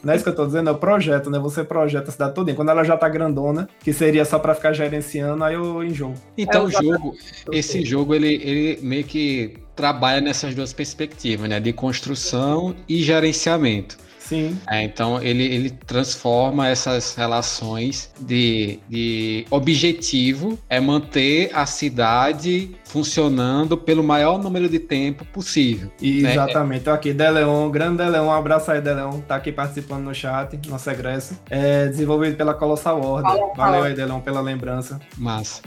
Não 0.02 0.14
é 0.14 0.16
isso 0.16 0.24
que 0.24 0.30
eu 0.30 0.34
tô 0.34 0.46
dizendo, 0.46 0.70
é 0.70 0.72
o 0.72 0.78
projeto, 0.78 1.28
né? 1.28 1.38
Você 1.38 1.62
projeta 1.62 2.08
a 2.08 2.12
cidade 2.12 2.34
toda. 2.34 2.54
Quando 2.54 2.70
ela 2.70 2.82
já 2.82 2.96
tá 2.96 3.06
grandona, 3.10 3.68
que 3.80 3.92
seria 3.92 4.24
só 4.24 4.38
para 4.38 4.54
ficar 4.54 4.72
gerenciando, 4.72 5.44
aí 5.44 5.54
eu 5.54 5.84
enjoo. 5.84 6.14
Então 6.38 6.62
é, 6.62 6.64
o 6.64 6.70
jogo, 6.70 7.14
esse 7.52 7.84
jogo, 7.84 8.14
ele, 8.14 8.40
ele 8.42 8.78
meio 8.80 9.04
que 9.04 9.58
trabalha 9.74 10.22
nessas 10.22 10.54
duas 10.54 10.72
perspectivas, 10.72 11.46
né? 11.46 11.60
De 11.60 11.74
construção 11.74 12.74
e 12.88 13.02
gerenciamento. 13.02 13.98
Sim. 14.28 14.58
É, 14.68 14.82
então 14.82 15.22
ele, 15.22 15.44
ele 15.44 15.70
transforma 15.70 16.68
essas 16.68 17.14
relações 17.14 18.10
de, 18.18 18.80
de 18.88 19.46
objetivo 19.50 20.58
é 20.68 20.80
manter 20.80 21.50
a 21.54 21.64
cidade 21.64 22.74
funcionando 22.84 23.76
pelo 23.76 24.02
maior 24.02 24.38
número 24.38 24.68
de 24.68 24.80
tempo 24.80 25.24
possível. 25.26 25.90
Né? 26.00 26.32
Exatamente. 26.32 26.86
Né? 26.86 26.92
Aqui, 26.92 27.12
Deleon, 27.12 27.70
grande 27.70 27.98
Deleon, 27.98 28.26
um 28.26 28.32
abraço 28.32 28.70
aí, 28.70 28.80
Deleon, 28.80 29.20
tá 29.20 29.36
aqui 29.36 29.52
participando 29.52 30.02
no 30.02 30.14
chat, 30.14 30.58
nosso 30.68 30.90
egresso. 30.90 31.38
É 31.48 31.86
desenvolvido 31.86 32.36
pela 32.36 32.54
Colossal 32.54 33.00
Order. 33.00 33.32
Valeu 33.56 33.84
aí, 33.84 33.94
Deleon, 33.94 34.20
pela 34.20 34.40
lembrança. 34.40 35.00
Massa. 35.16 35.62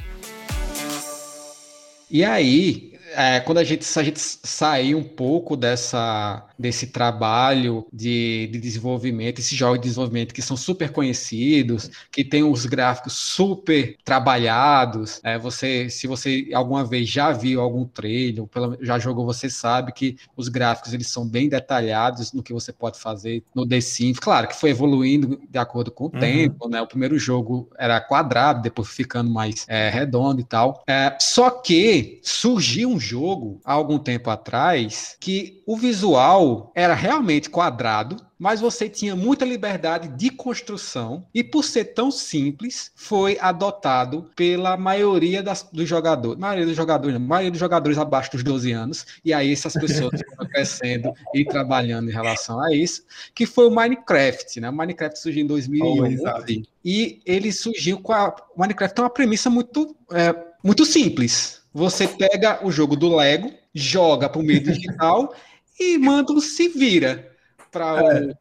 E 2.12 2.26
aí, 2.26 2.94
é, 3.16 3.40
quando 3.40 3.60
a 3.60 3.64
gente, 3.64 3.86
a 3.98 4.04
gente 4.04 4.20
sair 4.20 4.96
um 4.96 5.04
pouco 5.04 5.56
dessa, 5.56 6.44
desse 6.60 6.88
trabalho 6.88 7.88
de, 7.92 8.50
de 8.52 8.60
desenvolvimento, 8.60 9.40
esses 9.40 9.58
jogos 9.58 9.80
de 9.80 9.84
desenvolvimento 9.84 10.34
que 10.34 10.42
são 10.42 10.58
super 10.58 10.92
conhecidos, 10.92 11.90
que 12.12 12.24
tem 12.24 12.44
os 12.44 12.66
gráficos 12.66 13.14
super 13.14 13.96
trabalhados, 14.04 15.22
é, 15.24 15.38
você, 15.38 15.90
se 15.90 16.06
você 16.06 16.50
alguma 16.54 16.84
vez 16.84 17.08
já 17.08 17.32
viu 17.32 17.62
algum 17.62 17.86
trailer, 17.86 18.44
ou 18.44 18.78
já 18.82 19.00
jogou, 19.00 19.26
você 19.26 19.50
sabe 19.50 19.94
que 19.94 20.18
os 20.36 20.50
gráficos 20.50 20.94
eles 20.94 21.08
são 21.08 21.26
bem 21.26 21.48
detalhados 21.48 22.34
no 22.34 22.44
que 22.44 22.52
você 22.52 22.74
pode 22.74 23.00
fazer 23.00 23.42
no 23.56 23.66
The 23.66 23.80
Sims. 23.80 24.20
Claro 24.20 24.48
que 24.48 24.56
foi 24.56 24.72
evoluindo 24.72 25.40
de 25.50 25.58
acordo 25.58 25.92
com 25.92 26.06
o 26.06 26.12
uhum. 26.14 26.20
tempo, 26.20 26.68
né? 26.68 26.82
O 26.82 26.88
primeiro 26.88 27.18
jogo 27.18 27.70
era 27.78 28.02
quadrado, 28.02 28.62
depois 28.62 28.90
ficando 28.90 29.30
mais 29.30 29.66
é, 29.70 29.90
redondo 29.90 30.42
e 30.42 30.44
tal. 30.44 30.84
É, 30.88 31.16
só 31.20 31.50
que 31.50 32.20
surgiu 32.22 32.90
um 32.90 33.00
jogo 33.00 33.62
há 33.64 33.74
algum 33.74 33.98
tempo 33.98 34.30
atrás 34.30 35.16
que 35.20 35.62
o 35.66 35.78
visual 35.78 36.49
era 36.76 36.94
realmente 36.94 37.50
quadrado, 37.50 38.18
mas 38.38 38.62
você 38.62 38.88
tinha 38.88 39.16
muita 39.16 39.44
liberdade 39.44 40.08
de 40.08 40.30
construção 40.30 41.26
e 41.34 41.44
por 41.44 41.64
ser 41.64 41.86
tão 41.86 42.10
simples, 42.10 42.92
foi 42.96 43.38
adotado 43.40 44.30
pela 44.36 44.78
maioria 44.78 45.44
das, 45.44 45.64
dos 45.72 45.88
jogadores, 45.88 46.40
maioria 46.40 46.66
dos 46.66 46.76
jogadores, 46.76 47.20
não, 47.20 47.26
maioria 47.26 47.52
dos 47.52 47.60
jogadores 47.60 47.98
abaixo 47.98 48.32
dos 48.32 48.44
12 48.44 48.72
anos, 48.72 49.06
e 49.26 49.34
aí 49.34 49.52
essas 49.52 49.74
pessoas 49.74 50.12
foram 50.36 50.50
crescendo 50.50 51.14
e 51.34 51.44
trabalhando 51.44 52.10
em 52.10 52.14
relação 52.14 52.60
a 52.62 52.74
isso, 52.74 53.04
que 53.36 53.46
foi 53.46 53.68
o 53.68 53.72
Minecraft, 53.72 54.62
né? 54.62 54.70
O 54.70 54.74
Minecraft 54.74 55.20
surgiu 55.20 55.44
em 55.44 55.48
2011 55.48 56.24
oh, 56.24 56.62
e 56.86 57.22
ele 57.26 57.52
surgiu 57.52 58.00
com 58.00 58.14
a 58.14 58.30
o 58.56 58.60
Minecraft 58.62 58.96
tem 58.96 59.04
uma 59.04 59.10
premissa 59.10 59.50
muito 59.50 59.96
é, 60.12 60.36
muito 60.64 60.86
simples 60.86 61.60
você 61.74 62.08
pega 62.08 62.66
o 62.66 62.72
jogo 62.72 62.96
do 62.96 63.16
Lego, 63.16 63.52
joga 63.74 64.28
para 64.28 64.42
o 64.42 64.44
meio 64.44 64.62
digital 64.62 65.34
e 65.80 65.98
manda 65.98 66.34
um 66.34 66.40
se 66.40 66.68
vira 66.70 67.32
para 67.72 68.04
o. 68.04 68.12
É. 68.12 68.34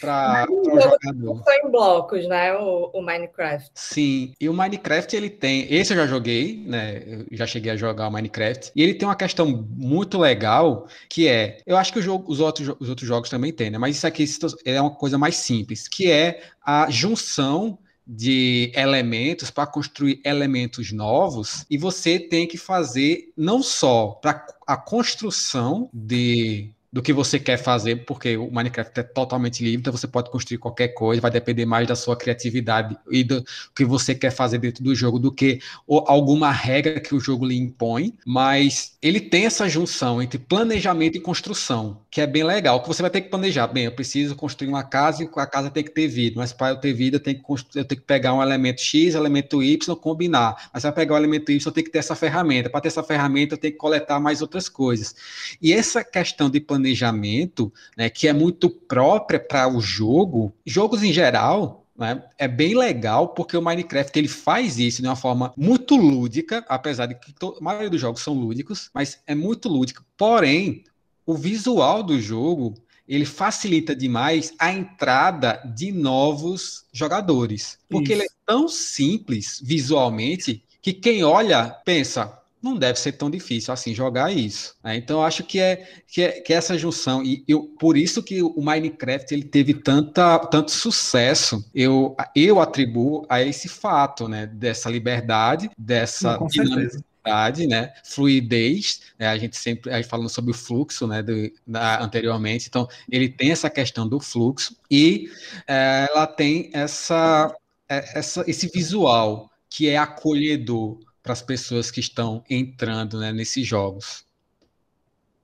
Para 0.00 0.46
o 0.48 0.80
jogador. 0.80 1.44
Foi 1.44 1.56
em 1.56 1.70
blocos, 1.70 2.26
né? 2.26 2.54
O, 2.56 2.90
o, 2.94 3.02
Minecraft. 3.02 3.70
Sim, 3.74 4.32
e 4.40 4.48
o 4.48 4.54
Minecraft 4.54 5.14
ele 5.14 5.28
tem. 5.28 5.66
Esse 5.70 5.92
eu 5.92 5.98
já 5.98 6.06
joguei, 6.06 6.64
né? 6.66 7.02
Eu 7.06 7.26
já 7.36 7.46
cheguei 7.46 7.70
a 7.70 7.76
jogar 7.76 8.08
o 8.08 8.10
Minecraft. 8.10 8.72
E 8.74 8.82
ele 8.82 8.94
tem 8.94 9.06
uma 9.06 9.16
questão 9.16 9.46
muito 9.46 10.16
legal 10.16 10.86
que 11.06 11.28
é. 11.28 11.58
Eu 11.66 11.76
acho 11.76 11.92
que 11.92 11.98
o 11.98 12.02
jogo, 12.02 12.32
os, 12.32 12.40
outros, 12.40 12.74
os 12.80 12.88
outros 12.88 13.06
jogos 13.06 13.28
também 13.28 13.52
tem, 13.52 13.68
né? 13.68 13.76
Mas 13.76 13.96
isso 13.96 14.06
aqui 14.06 14.24
é 14.64 14.80
uma 14.80 14.90
coisa 14.90 15.18
mais 15.18 15.36
simples, 15.36 15.86
que 15.86 16.10
é 16.10 16.40
a 16.64 16.88
junção 16.88 17.78
de 18.12 18.72
elementos 18.74 19.52
para 19.52 19.68
construir 19.68 20.20
elementos 20.24 20.90
novos 20.90 21.64
e 21.70 21.78
você 21.78 22.18
tem 22.18 22.44
que 22.44 22.58
fazer 22.58 23.32
não 23.36 23.62
só 23.62 24.08
para 24.20 24.44
a 24.66 24.76
construção 24.76 25.88
de 25.94 26.72
do 26.92 27.00
que 27.00 27.12
você 27.12 27.38
quer 27.38 27.56
fazer, 27.56 28.04
porque 28.04 28.36
o 28.36 28.50
Minecraft 28.50 28.98
é 28.98 29.02
totalmente 29.02 29.62
livre, 29.62 29.78
então 29.78 29.92
você 29.92 30.08
pode 30.08 30.30
construir 30.30 30.58
qualquer 30.58 30.88
coisa, 30.88 31.20
vai 31.22 31.30
depender 31.30 31.64
mais 31.64 31.86
da 31.86 31.94
sua 31.94 32.16
criatividade 32.16 32.96
e 33.10 33.22
do 33.22 33.44
que 33.74 33.84
você 33.84 34.14
quer 34.14 34.30
fazer 34.30 34.58
dentro 34.58 34.82
do 34.82 34.94
jogo 34.94 35.18
do 35.18 35.30
que 35.30 35.60
alguma 36.06 36.50
regra 36.50 36.98
que 36.98 37.14
o 37.14 37.20
jogo 37.20 37.46
lhe 37.46 37.56
impõe, 37.56 38.14
mas 38.26 38.96
ele 39.00 39.20
tem 39.20 39.46
essa 39.46 39.68
junção 39.68 40.20
entre 40.20 40.38
planejamento 40.38 41.16
e 41.16 41.20
construção, 41.20 42.00
que 42.10 42.20
é 42.20 42.26
bem 42.26 42.42
legal, 42.42 42.82
que 42.82 42.88
você 42.88 43.02
vai 43.02 43.10
ter 43.10 43.20
que 43.20 43.28
planejar, 43.28 43.68
bem, 43.68 43.84
eu 43.84 43.92
preciso 43.92 44.34
construir 44.34 44.68
uma 44.68 44.82
casa 44.82 45.22
e 45.22 45.30
a 45.36 45.46
casa 45.46 45.70
tem 45.70 45.84
que 45.84 45.90
ter 45.90 46.08
vida, 46.08 46.34
mas 46.38 46.52
para 46.52 46.70
eu 46.70 46.76
ter 46.76 46.92
vida 46.92 47.16
eu 47.16 47.20
tenho 47.20 47.38
que, 47.38 47.78
eu 47.78 47.84
tenho 47.84 48.00
que 48.00 48.06
pegar 48.06 48.34
um 48.34 48.42
elemento 48.42 48.80
X, 48.80 49.14
elemento 49.14 49.62
Y, 49.62 49.94
combinar, 49.96 50.70
mas 50.74 50.82
para 50.82 50.92
pegar 50.92 51.14
o 51.14 51.16
elemento 51.16 51.52
Y 51.52 51.64
eu 51.64 51.72
tenho 51.72 51.84
que 51.84 51.92
ter 51.92 51.98
essa 51.98 52.16
ferramenta, 52.16 52.68
para 52.68 52.80
ter 52.80 52.88
essa 52.88 53.02
ferramenta 53.02 53.54
eu 53.54 53.58
tenho 53.58 53.72
que 53.72 53.78
coletar 53.78 54.18
mais 54.18 54.42
outras 54.42 54.68
coisas. 54.68 55.14
E 55.62 55.72
essa 55.72 56.02
questão 56.02 56.50
de 56.50 56.58
planejamento 56.58 56.79
planejamento, 56.80 57.72
né, 57.96 58.08
que 58.08 58.26
é 58.26 58.32
muito 58.32 58.70
própria 58.70 59.38
para 59.38 59.68
o 59.68 59.80
jogo, 59.80 60.52
jogos 60.64 61.02
em 61.02 61.12
geral, 61.12 61.86
né, 61.96 62.24
é 62.38 62.48
bem 62.48 62.74
legal 62.74 63.28
porque 63.28 63.56
o 63.56 63.62
Minecraft 63.62 64.18
ele 64.18 64.28
faz 64.28 64.78
isso 64.78 65.02
de 65.02 65.08
uma 65.08 65.16
forma 65.16 65.52
muito 65.56 65.94
lúdica, 65.94 66.64
apesar 66.68 67.06
de 67.06 67.14
que 67.14 67.34
a 67.42 67.62
maioria 67.62 67.90
dos 67.90 68.00
jogos 68.00 68.22
são 68.22 68.34
lúdicos, 68.34 68.90
mas 68.94 69.20
é 69.26 69.34
muito 69.34 69.68
lúdico. 69.68 70.04
Porém, 70.16 70.84
o 71.26 71.34
visual 71.34 72.02
do 72.02 72.18
jogo 72.18 72.74
ele 73.06 73.24
facilita 73.24 73.94
demais 73.94 74.54
a 74.58 74.72
entrada 74.72 75.60
de 75.76 75.90
novos 75.90 76.84
jogadores, 76.92 77.76
porque 77.88 78.12
isso. 78.12 78.22
ele 78.22 78.28
é 78.28 78.32
tão 78.46 78.68
simples 78.68 79.60
visualmente 79.62 80.62
que 80.80 80.92
quem 80.92 81.22
olha 81.22 81.70
pensa, 81.84 82.39
não 82.62 82.76
deve 82.76 82.98
ser 82.98 83.12
tão 83.12 83.30
difícil 83.30 83.72
assim 83.72 83.94
jogar 83.94 84.32
isso. 84.32 84.74
Né? 84.84 84.96
Então 84.96 85.22
acho 85.22 85.42
que 85.44 85.58
é, 85.58 85.88
que 86.06 86.22
é 86.22 86.40
que 86.40 86.52
é 86.52 86.56
essa 86.56 86.76
junção 86.76 87.22
e 87.22 87.42
eu, 87.48 87.62
por 87.78 87.96
isso 87.96 88.22
que 88.22 88.42
o 88.42 88.60
Minecraft 88.60 89.32
ele 89.32 89.44
teve 89.44 89.74
tanta, 89.74 90.38
tanto 90.38 90.70
sucesso. 90.70 91.64
Eu, 91.74 92.14
eu 92.34 92.60
atribuo 92.60 93.24
a 93.28 93.42
esse 93.42 93.68
fato, 93.68 94.28
né, 94.28 94.46
dessa 94.46 94.90
liberdade, 94.90 95.70
dessa 95.76 96.38
dinamicidade, 96.48 97.66
né, 97.66 97.92
fluidez. 98.04 99.00
Né, 99.18 99.26
a 99.26 99.38
gente 99.38 99.56
sempre 99.56 99.90
a 99.90 99.96
gente 99.96 100.08
falando 100.08 100.28
sobre 100.28 100.50
o 100.50 100.54
fluxo, 100.54 101.06
né, 101.06 101.22
do, 101.22 101.50
da, 101.66 102.02
anteriormente. 102.02 102.66
Então 102.68 102.86
ele 103.10 103.28
tem 103.28 103.50
essa 103.52 103.70
questão 103.70 104.06
do 104.06 104.20
fluxo 104.20 104.76
e 104.90 105.30
é, 105.66 106.08
ela 106.10 106.26
tem 106.26 106.70
essa, 106.74 107.54
é, 107.88 108.18
essa 108.18 108.44
esse 108.46 108.68
visual 108.68 109.50
que 109.70 109.88
é 109.88 109.96
acolhedor 109.96 110.98
para 111.30 111.32
as 111.32 111.42
pessoas 111.42 111.92
que 111.92 112.00
estão 112.00 112.42
entrando 112.50 113.20
né, 113.20 113.32
nesses 113.32 113.64
jogos. 113.64 114.26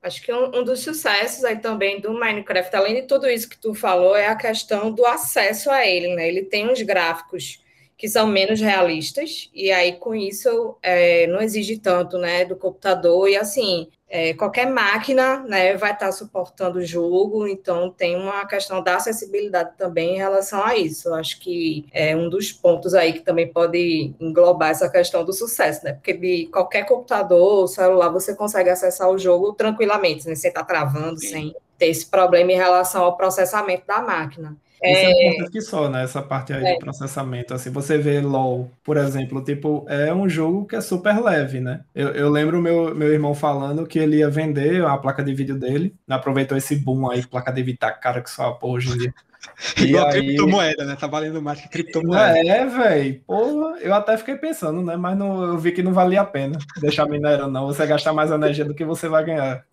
Acho 0.03 0.21
que 0.21 0.33
um, 0.33 0.59
um, 0.59 0.63
dos 0.63 0.81
sucessos 0.81 1.45
aí 1.45 1.57
também 1.59 2.01
do 2.01 2.13
Minecraft, 2.13 2.75
além 2.75 2.95
de 2.95 3.07
tudo 3.07 3.27
isso 3.27 3.49
que 3.49 3.57
tu 3.57 3.73
falou, 3.73 4.15
é 4.15 4.27
a 4.27 4.35
questão 4.35 4.91
do 4.91 5.05
acesso 5.05 5.69
a 5.71 5.85
ele, 5.85 6.13
né? 6.13 6.27
Ele 6.27 6.43
tem 6.43 6.69
uns 6.69 6.81
gráficos 6.81 7.61
que 7.97 8.07
são 8.07 8.27
menos 8.27 8.59
realistas, 8.59 9.49
e 9.53 9.71
aí 9.71 9.93
com 9.93 10.13
isso 10.13 10.77
é, 10.83 11.25
não 11.27 11.41
exige 11.41 11.79
tanto 11.79 12.17
né, 12.17 12.45
do 12.45 12.55
computador, 12.55 13.27
e 13.27 13.35
assim, 13.35 13.87
é, 14.09 14.33
qualquer 14.33 14.65
máquina 14.71 15.39
né, 15.39 15.75
vai 15.75 15.91
estar 15.91 16.11
suportando 16.13 16.79
o 16.79 16.85
jogo, 16.85 17.45
então 17.45 17.89
tem 17.89 18.15
uma 18.15 18.45
questão 18.45 18.81
da 18.81 18.95
acessibilidade 18.95 19.71
também 19.77 20.15
em 20.15 20.17
relação 20.17 20.63
a 20.63 20.77
isso. 20.77 21.09
Eu 21.09 21.15
acho 21.15 21.39
que 21.39 21.85
é 21.91 22.15
um 22.15 22.29
dos 22.29 22.51
pontos 22.51 22.93
aí 22.93 23.11
que 23.11 23.19
também 23.19 23.51
pode 23.51 24.13
englobar 24.19 24.69
essa 24.69 24.89
questão 24.89 25.25
do 25.25 25.33
sucesso, 25.33 25.83
né? 25.83 25.93
Porque 25.93 26.13
de 26.13 26.47
qualquer 26.47 26.85
computador 26.85 27.59
ou 27.59 27.67
celular 27.67 28.09
você 28.09 28.33
consegue 28.33 28.69
acessar 28.69 29.09
o 29.09 29.17
jogo 29.17 29.53
tranquilamente, 29.53 30.27
né? 30.27 30.35
Sem 30.35 30.49
estar 30.49 30.63
travando, 30.63 31.19
Sim. 31.19 31.27
sem 31.27 31.55
ter 31.77 31.87
esse 31.87 32.05
problema 32.05 32.51
em 32.51 32.57
relação 32.57 33.03
ao 33.03 33.17
processamento 33.17 33.85
da 33.85 34.01
máquina. 34.01 34.55
Isso 34.83 35.05
é, 35.05 35.37
é 35.39 35.49
que 35.49 35.61
só, 35.61 35.89
né? 35.89 36.03
Essa 36.03 36.21
parte 36.21 36.53
aí 36.53 36.63
é. 36.63 36.73
do 36.73 36.79
processamento. 36.79 37.53
Assim, 37.53 37.71
você 37.71 37.97
vê 37.97 38.21
LOL, 38.21 38.69
por 38.83 38.97
exemplo, 38.97 39.43
tipo, 39.43 39.85
é 39.89 40.13
um 40.13 40.29
jogo 40.29 40.65
que 40.65 40.75
é 40.75 40.81
super 40.81 41.19
leve, 41.19 41.59
né? 41.59 41.81
Eu, 41.95 42.09
eu 42.09 42.29
lembro 42.29 42.61
meu, 42.61 42.93
meu 42.93 43.11
irmão 43.11 43.33
falando 43.33 43.87
que 43.87 43.97
ele 43.97 44.17
ia 44.17 44.29
vender 44.29 44.85
a 44.85 44.97
placa 44.97 45.23
de 45.23 45.33
vídeo 45.33 45.57
dele, 45.57 45.95
aproveitou 46.07 46.57
esse 46.57 46.75
boom 46.75 47.09
aí, 47.09 47.25
placa 47.25 47.51
de 47.51 47.63
vídeo 47.63 47.79
tá 47.79 47.91
cara 47.91 48.21
que 48.21 48.29
só 48.29 48.49
a 48.49 48.53
porra 48.53 48.73
hoje 48.73 48.93
em 48.93 48.97
dia. 48.97 49.13
Igual 49.77 50.07
aí... 50.07 50.21
criptomoeda, 50.21 50.85
né? 50.85 50.95
Tá 50.99 51.07
valendo 51.07 51.41
mais 51.41 51.61
que 51.61 51.69
criptomoeda. 51.69 52.37
É, 52.39 52.65
velho. 52.65 53.21
Porra, 53.25 53.79
eu 53.79 53.93
até 53.93 54.17
fiquei 54.17 54.35
pensando, 54.35 54.81
né? 54.81 54.95
Mas 54.95 55.17
não, 55.17 55.43
eu 55.43 55.57
vi 55.57 55.71
que 55.71 55.83
não 55.83 55.93
valia 55.93 56.21
a 56.21 56.25
pena 56.25 56.57
deixar 56.79 57.07
minério, 57.07 57.47
não. 57.47 57.67
Você 57.67 57.85
gastar 57.85 58.13
mais 58.13 58.31
energia 58.31 58.65
do 58.65 58.73
que 58.73 58.85
você 58.85 59.07
vai 59.07 59.23
ganhar. 59.23 59.63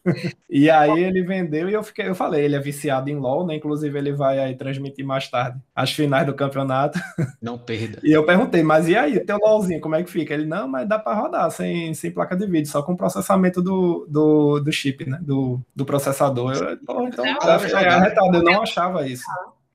E 0.49 0.71
aí 0.71 1.03
ele 1.03 1.23
vendeu 1.23 1.69
e 1.69 1.73
eu 1.73 1.83
fiquei, 1.83 2.09
eu 2.09 2.15
falei, 2.15 2.45
ele 2.45 2.57
é 2.57 2.61
viciado 2.61 3.11
em 3.11 3.17
LOL, 3.17 3.47
né? 3.47 3.57
Inclusive, 3.57 3.99
ele 3.99 4.13
vai 4.13 4.39
aí 4.39 4.55
transmitir 4.55 5.05
mais 5.05 5.29
tarde 5.29 5.59
as 5.75 5.93
finais 5.93 6.27
do 6.27 6.35
campeonato. 6.35 6.99
Não 7.41 7.59
perda. 7.59 7.99
E 8.03 8.13
eu 8.13 8.25
perguntei, 8.25 8.63
mas 8.63 8.89
e 8.89 8.97
aí, 8.97 9.21
teu 9.21 9.39
LOLzinho, 9.39 9.81
como 9.81 9.95
é 9.97 10.03
que 10.03 10.11
fica? 10.11 10.35
Ele, 10.35 10.47
não, 10.47 10.69
mas 10.69 10.89
dá 10.89 10.99
para 10.99 11.19
rodar 11.19 11.51
sem, 11.51 11.93
sem 11.95 12.11
placa 12.11 12.37
de 12.37 12.47
vídeo, 12.47 12.71
só 12.71 12.83
com 12.83 12.97
processamento 12.97 13.63
do, 13.63 14.07
do, 14.09 14.61
do 14.61 14.73
chip, 14.73 15.09
né? 15.09 15.19
Do, 15.21 15.61
do 15.75 15.85
processador. 15.85 16.55
Eu, 16.55 16.73
então, 16.75 17.27
eu, 17.27 17.79
é 17.79 17.89
arretado, 17.89 18.37
eu 18.37 18.43
não 18.43 18.63
achava 18.63 19.07
isso. 19.07 19.25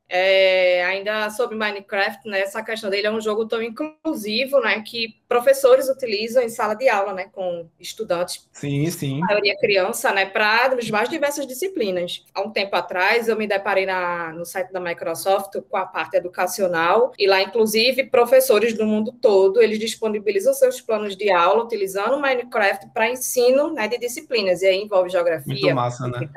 É, 0.10 0.84
ainda 0.86 1.30
sobre 1.30 1.56
Minecraft, 1.56 2.28
né, 2.28 2.42
essa 2.42 2.64
questão 2.64 2.90
dele 2.90 3.06
é 3.08 3.12
um 3.12 3.22
jogo 3.22 3.48
tão 3.48 3.62
inclusivo, 3.62 4.60
né, 4.60 4.82
que 4.82 5.19
professores 5.30 5.88
utilizam 5.88 6.42
em 6.42 6.50
sala 6.50 6.74
de 6.74 6.90
aula, 6.90 7.14
né, 7.14 7.30
com 7.32 7.70
estudantes. 7.80 8.50
Sim, 8.52 8.90
sim. 8.90 9.22
A 9.24 9.28
maioria 9.28 9.56
criança, 9.60 10.12
né, 10.12 10.26
para 10.26 10.66
as 10.76 10.90
mais 10.90 11.08
diversas 11.08 11.46
disciplinas. 11.46 12.26
Há 12.34 12.42
um 12.42 12.50
tempo 12.50 12.76
atrás, 12.76 13.28
eu 13.28 13.38
me 13.38 13.46
deparei 13.46 13.86
na, 13.86 14.34
no 14.34 14.44
site 14.44 14.74
da 14.74 14.80
Microsoft 14.80 15.56
com 15.70 15.78
a 15.78 15.86
parte 15.86 16.18
educacional 16.18 17.14
e 17.18 17.28
lá, 17.28 17.44
inclusive, 17.44 18.06
professores 18.06 18.74
do 18.74 18.88
mundo 18.88 19.12
todo, 19.22 19.62
eles 19.62 19.78
disponibilizam 19.78 20.52
seus 20.52 20.82
planos 20.82 21.16
de 21.16 21.30
aula 21.30 21.64
utilizando 21.64 22.20
Minecraft 22.20 22.88
para 22.92 23.12
ensino, 23.12 23.72
né, 23.72 23.88
de 23.88 24.00
disciplinas. 24.00 24.64
E 24.64 24.66
aí 24.66 24.82
envolve 24.82 25.10
geografia, 25.10 25.76
massa, 25.76 26.08
né? 26.08 26.28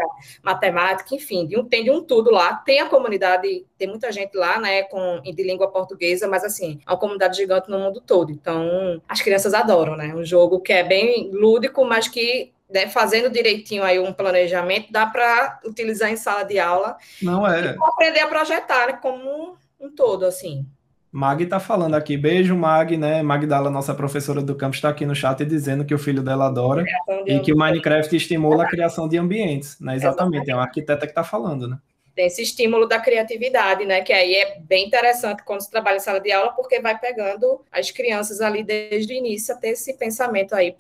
matemática, 0.43 1.15
enfim, 1.15 1.47
de 1.47 1.59
um, 1.59 1.65
tem 1.65 1.83
de 1.83 1.91
um 1.91 2.05
tudo 2.05 2.31
lá. 2.31 2.57
Tem 2.57 2.81
a 2.81 2.91
comunidade 2.91 3.65
tem 3.83 3.89
muita 3.89 4.13
gente 4.13 4.37
lá, 4.37 4.61
né, 4.61 4.85
com, 4.85 5.21
de 5.21 5.43
língua 5.43 5.67
portuguesa, 5.67 6.29
mas 6.29 6.45
assim, 6.45 6.79
é 6.87 6.91
uma 6.93 6.97
comunidade 6.97 7.37
gigante 7.37 7.69
no 7.69 7.81
mundo 7.81 8.01
todo. 8.01 8.31
Então, 8.31 8.65
as 9.09 9.21
crianças 9.21 9.55
adoram, 9.55 9.97
né? 9.97 10.15
Um 10.15 10.25
jogo 10.25 10.61
que 10.61 10.73
é 10.73 10.83
bem 10.83 11.31
lúdico, 11.33 11.85
mas 11.85 12.09
que 12.09 12.53
né, 12.73 12.89
fazendo 12.89 13.31
direitinho 13.31 13.83
aí 13.83 13.99
um 13.99 14.13
planejamento, 14.13 14.91
dá 14.91 15.07
para 15.07 15.61
utilizar 15.65 16.11
em 16.11 16.17
sala 16.17 16.43
de 16.43 16.59
aula. 16.59 16.97
Não 17.21 17.47
é. 17.47 17.75
E 17.75 17.77
aprender 17.83 18.21
a 18.21 18.27
projetar 18.27 18.87
né, 18.87 18.93
como 18.95 19.57
um 19.79 19.91
todo, 19.91 20.25
assim. 20.25 20.67
Mag 21.13 21.45
está 21.45 21.61
falando 21.61 21.95
aqui, 21.95 22.17
beijo 22.17 22.57
Mag, 22.57 22.97
né? 22.97 23.23
Magdala, 23.23 23.69
nossa 23.69 23.95
professora 23.95 24.41
do 24.41 24.55
campus, 24.55 24.79
está 24.79 24.89
aqui 24.89 25.05
no 25.05 25.15
chat 25.15 25.45
dizendo 25.45 25.85
que 25.85 25.95
o 25.95 25.99
filho 25.99 26.23
dela 26.23 26.47
adora 26.47 26.87
e 27.27 27.39
que 27.41 27.53
o 27.53 27.57
Minecraft 27.57 28.17
estimula 28.17 28.65
a 28.65 28.67
criação 28.67 29.07
de 29.07 29.19
ambientes, 29.19 29.79
né? 29.79 29.95
Exatamente, 29.95 30.51
é 30.51 30.55
uma 30.55 30.63
arquiteta 30.63 31.05
que 31.07 31.13
está 31.13 31.23
falando, 31.23 31.69
né? 31.69 31.77
Tem 32.15 32.27
esse 32.27 32.43
estímulo 32.43 32.87
da 32.87 33.01
criatividade, 33.01 33.85
né? 33.85 34.03
Que 34.03 34.13
aí 34.13 34.35
é 34.35 34.59
bem 34.61 34.87
interessante 34.87 35.43
quando 35.43 35.63
se 35.63 35.71
trabalha 35.71 35.97
em 35.97 36.01
sala 36.01 36.21
de 36.21 36.31
aula, 36.31 36.53
porque 36.53 36.81
vai 36.81 36.99
pegando 36.99 37.65
as 37.71 37.91
crianças 37.91 38.41
ali 38.41 38.63
desde 38.63 39.13
o 39.13 39.17
início 39.17 39.55
a 39.55 39.57
ter 39.57 39.71
esse 39.71 39.95
pensamento 39.95 40.55
aí 40.55 40.73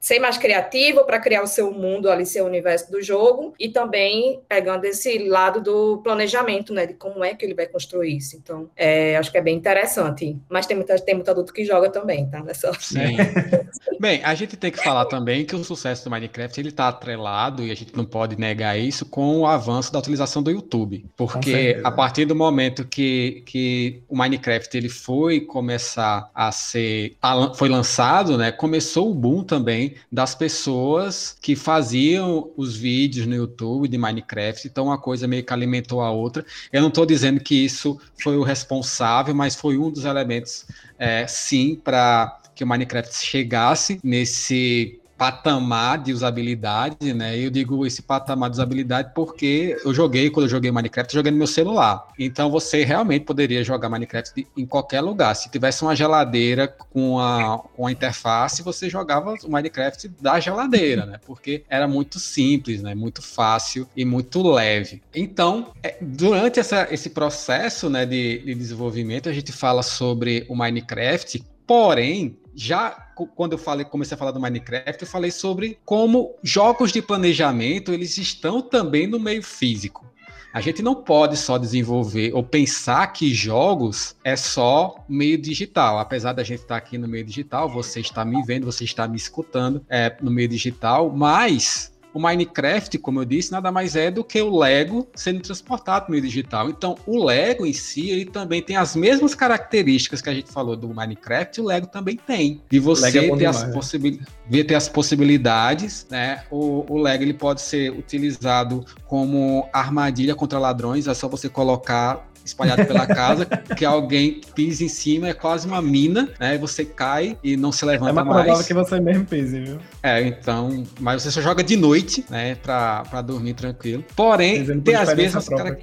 ser 0.00 0.18
mais 0.18 0.38
criativo, 0.38 1.04
para 1.04 1.18
criar 1.18 1.42
o 1.42 1.46
seu 1.46 1.72
mundo 1.72 2.10
ali, 2.10 2.24
seu 2.24 2.44
universo 2.44 2.90
do 2.90 3.02
jogo, 3.02 3.54
e 3.58 3.68
também 3.68 4.40
pegando 4.48 4.84
esse 4.84 5.18
lado 5.18 5.60
do 5.60 5.98
planejamento, 5.98 6.72
né? 6.72 6.86
De 6.86 6.94
como 6.94 7.24
é 7.24 7.34
que 7.34 7.44
ele 7.44 7.54
vai 7.54 7.66
construir 7.66 8.16
isso. 8.16 8.36
Então, 8.36 8.70
é, 8.76 9.16
acho 9.16 9.30
que 9.30 9.38
é 9.38 9.42
bem 9.42 9.56
interessante. 9.56 10.36
Mas 10.48 10.66
tem, 10.66 10.76
muita, 10.76 10.98
tem 10.98 11.14
muito 11.14 11.30
adulto 11.30 11.52
que 11.52 11.64
joga 11.64 11.90
também, 11.90 12.28
tá? 12.28 12.42
Nessa... 12.42 12.72
Sim. 12.78 13.16
bem, 13.98 14.22
a 14.22 14.34
gente 14.34 14.56
tem 14.56 14.70
que 14.70 14.82
falar 14.82 15.06
também 15.06 15.44
que 15.44 15.56
o 15.56 15.64
sucesso 15.64 16.04
do 16.04 16.10
Minecraft 16.10 16.60
ele 16.60 16.68
está 16.68 16.88
atrelado, 16.88 17.64
e 17.64 17.70
a 17.70 17.74
gente 17.74 17.96
não 17.96 18.04
pode 18.04 18.38
negar 18.38 18.78
isso, 18.78 19.06
com 19.06 19.40
o 19.40 19.46
avanço 19.46 19.92
da 19.92 19.98
utilização 19.98 20.42
do 20.42 20.50
YouTube. 20.50 20.66
YouTube, 20.66 21.06
porque 21.16 21.80
a 21.82 21.90
partir 21.90 22.24
do 22.24 22.34
momento 22.34 22.86
que, 22.86 23.42
que 23.46 24.02
o 24.08 24.16
Minecraft 24.16 24.76
ele 24.76 24.88
foi 24.88 25.40
começar 25.40 26.30
a 26.34 26.52
ser 26.52 27.16
a, 27.20 27.52
foi 27.54 27.68
lançado, 27.68 28.36
né, 28.36 28.52
começou 28.52 29.10
o 29.10 29.14
boom 29.14 29.42
também 29.42 29.94
das 30.10 30.34
pessoas 30.34 31.36
que 31.40 31.56
faziam 31.56 32.50
os 32.56 32.76
vídeos 32.76 33.26
no 33.26 33.34
YouTube 33.34 33.88
de 33.88 33.98
Minecraft, 33.98 34.68
então 34.68 34.86
uma 34.86 34.98
coisa 34.98 35.26
meio 35.26 35.44
que 35.44 35.52
alimentou 35.52 36.00
a 36.00 36.10
outra. 36.10 36.44
Eu 36.72 36.80
não 36.80 36.88
estou 36.88 37.06
dizendo 37.06 37.40
que 37.40 37.64
isso 37.64 38.00
foi 38.20 38.36
o 38.36 38.42
responsável, 38.42 39.34
mas 39.34 39.54
foi 39.54 39.78
um 39.78 39.90
dos 39.90 40.04
elementos, 40.04 40.66
é, 40.98 41.26
sim, 41.26 41.80
para 41.82 42.40
que 42.54 42.64
o 42.64 42.66
Minecraft 42.66 43.14
chegasse 43.14 44.00
nesse 44.02 44.98
patamar 45.16 45.98
de 46.02 46.12
usabilidade, 46.12 47.12
né? 47.12 47.38
Eu 47.38 47.50
digo 47.50 47.86
esse 47.86 48.02
patamar 48.02 48.50
de 48.50 48.56
usabilidade 48.56 49.12
porque 49.14 49.76
eu 49.84 49.94
joguei, 49.94 50.30
quando 50.30 50.44
eu 50.44 50.50
joguei 50.50 50.70
Minecraft, 50.70 51.14
eu 51.14 51.18
joguei 51.18 51.32
no 51.32 51.38
meu 51.38 51.46
celular. 51.46 52.06
Então 52.18 52.50
você 52.50 52.84
realmente 52.84 53.24
poderia 53.24 53.64
jogar 53.64 53.88
Minecraft 53.88 54.46
em 54.56 54.66
qualquer 54.66 55.00
lugar. 55.00 55.34
Se 55.34 55.50
tivesse 55.50 55.82
uma 55.82 55.96
geladeira 55.96 56.68
com 56.68 57.18
a, 57.18 57.58
com 57.74 57.86
a 57.86 57.92
interface, 57.92 58.62
você 58.62 58.88
jogava 58.90 59.34
o 59.44 59.50
Minecraft 59.50 60.08
da 60.20 60.38
geladeira, 60.38 61.06
né? 61.06 61.18
Porque 61.24 61.64
era 61.68 61.88
muito 61.88 62.18
simples, 62.18 62.82
né? 62.82 62.94
Muito 62.94 63.22
fácil 63.22 63.88
e 63.96 64.04
muito 64.04 64.42
leve. 64.42 65.02
Então, 65.14 65.72
é, 65.82 65.96
durante 66.00 66.60
essa, 66.60 66.86
esse 66.90 67.10
processo 67.10 67.88
né, 67.88 68.04
de, 68.04 68.38
de 68.38 68.54
desenvolvimento, 68.54 69.28
a 69.28 69.32
gente 69.32 69.52
fala 69.52 69.82
sobre 69.82 70.44
o 70.48 70.54
Minecraft, 70.54 71.42
porém, 71.66 72.38
já 72.54 72.90
quando 73.34 73.52
eu 73.52 73.58
falei, 73.58 73.84
comecei 73.84 74.14
a 74.14 74.18
falar 74.18 74.30
do 74.30 74.40
Minecraft, 74.40 75.02
eu 75.02 75.08
falei 75.08 75.30
sobre 75.30 75.78
como 75.84 76.34
jogos 76.42 76.92
de 76.92 77.00
planejamento 77.00 77.92
eles 77.92 78.18
estão 78.18 78.60
também 78.60 79.06
no 79.06 79.18
meio 79.18 79.42
físico. 79.42 80.04
A 80.52 80.60
gente 80.62 80.82
não 80.82 80.94
pode 80.94 81.36
só 81.36 81.58
desenvolver 81.58 82.32
ou 82.34 82.42
pensar 82.42 83.06
que 83.08 83.34
jogos 83.34 84.16
é 84.24 84.36
só 84.36 85.04
meio 85.06 85.36
digital. 85.36 85.98
Apesar 85.98 86.32
da 86.32 86.42
gente 86.42 86.60
estar 86.62 86.78
aqui 86.78 86.96
no 86.96 87.06
meio 87.06 87.24
digital, 87.24 87.68
você 87.68 88.00
está 88.00 88.24
me 88.24 88.42
vendo, 88.42 88.64
você 88.64 88.82
está 88.82 89.06
me 89.06 89.18
escutando 89.18 89.84
é, 89.86 90.16
no 90.22 90.30
meio 90.30 90.48
digital, 90.48 91.10
mas 91.14 91.92
o 92.16 92.18
Minecraft, 92.18 92.96
como 92.96 93.20
eu 93.20 93.26
disse, 93.26 93.52
nada 93.52 93.70
mais 93.70 93.94
é 93.94 94.10
do 94.10 94.24
que 94.24 94.40
o 94.40 94.56
Lego 94.56 95.06
sendo 95.14 95.42
transportado 95.42 96.06
no 96.06 96.12
meio 96.12 96.22
digital. 96.22 96.70
Então, 96.70 96.96
o 97.04 97.22
Lego 97.22 97.66
em 97.66 97.74
si, 97.74 98.08
ele 98.08 98.24
também 98.24 98.62
tem 98.62 98.74
as 98.74 98.96
mesmas 98.96 99.34
características 99.34 100.22
que 100.22 100.30
a 100.30 100.32
gente 100.32 100.50
falou 100.50 100.74
do 100.74 100.88
Minecraft, 100.88 101.60
o 101.60 101.66
Lego 101.66 101.86
também 101.88 102.16
tem. 102.16 102.62
E 102.72 102.78
você 102.78 103.18
é 103.18 103.36
ter, 103.36 103.44
as 103.44 103.64
né? 103.64 104.64
ter 104.64 104.74
as 104.74 104.88
possibilidades, 104.88 106.06
né? 106.08 106.42
O, 106.50 106.90
o 106.90 106.96
Lego 106.96 107.22
ele 107.22 107.34
pode 107.34 107.60
ser 107.60 107.90
utilizado 107.90 108.82
como 109.04 109.68
armadilha 109.70 110.34
contra 110.34 110.58
ladrões, 110.58 111.06
é 111.06 111.12
só 111.12 111.28
você 111.28 111.50
colocar 111.50 112.26
espalhado 112.46 112.84
pela 112.86 113.06
casa, 113.06 113.46
que 113.76 113.84
alguém 113.84 114.40
pisa 114.54 114.84
em 114.84 114.88
cima, 114.88 115.28
é 115.28 115.34
quase 115.34 115.66
uma 115.66 115.82
mina, 115.82 116.28
né? 116.38 116.56
Você 116.58 116.84
cai 116.84 117.36
e 117.42 117.56
não 117.56 117.72
se 117.72 117.84
levanta 117.84 118.12
mais. 118.12 118.26
É 118.26 118.30
mais 118.30 118.44
provável 118.44 118.66
que 118.66 118.74
você 118.74 119.00
mesmo 119.00 119.24
pise, 119.24 119.60
viu? 119.60 119.78
É, 120.02 120.22
então, 120.22 120.84
mas 121.00 121.22
você 121.22 121.30
só 121.30 121.40
joga 121.40 121.62
de 121.62 121.76
noite, 121.76 122.24
né, 122.30 122.54
pra, 122.56 123.02
pra 123.10 123.20
dormir 123.22 123.54
tranquilo. 123.54 124.04
Porém, 124.14 124.64
tem 124.80 124.94
às 124.94 125.12
vezes... 125.12 125.48
Cara... 125.48 125.76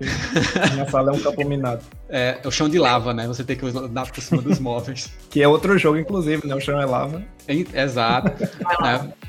Minha 0.73 0.89
sala 0.89 1.11
é 1.11 1.15
um 1.15 1.19
campo 1.19 1.47
minado. 1.47 1.83
É, 2.09 2.39
é 2.43 2.47
o 2.47 2.51
chão 2.51 2.69
de 2.69 2.79
lava, 2.79 3.13
né? 3.13 3.27
Você 3.27 3.43
tem 3.43 3.55
que 3.55 3.65
andar 3.65 4.09
por 4.11 4.21
cima 4.21 4.41
dos 4.41 4.59
móveis. 4.59 5.11
Que 5.29 5.41
é 5.41 5.47
outro 5.47 5.77
jogo, 5.79 5.97
inclusive, 5.97 6.45
né? 6.47 6.53
O 6.53 6.59
chão 6.59 6.79
é 6.79 6.85
lava. 6.85 7.23
Exato. 7.47 8.31
né? 8.81 9.11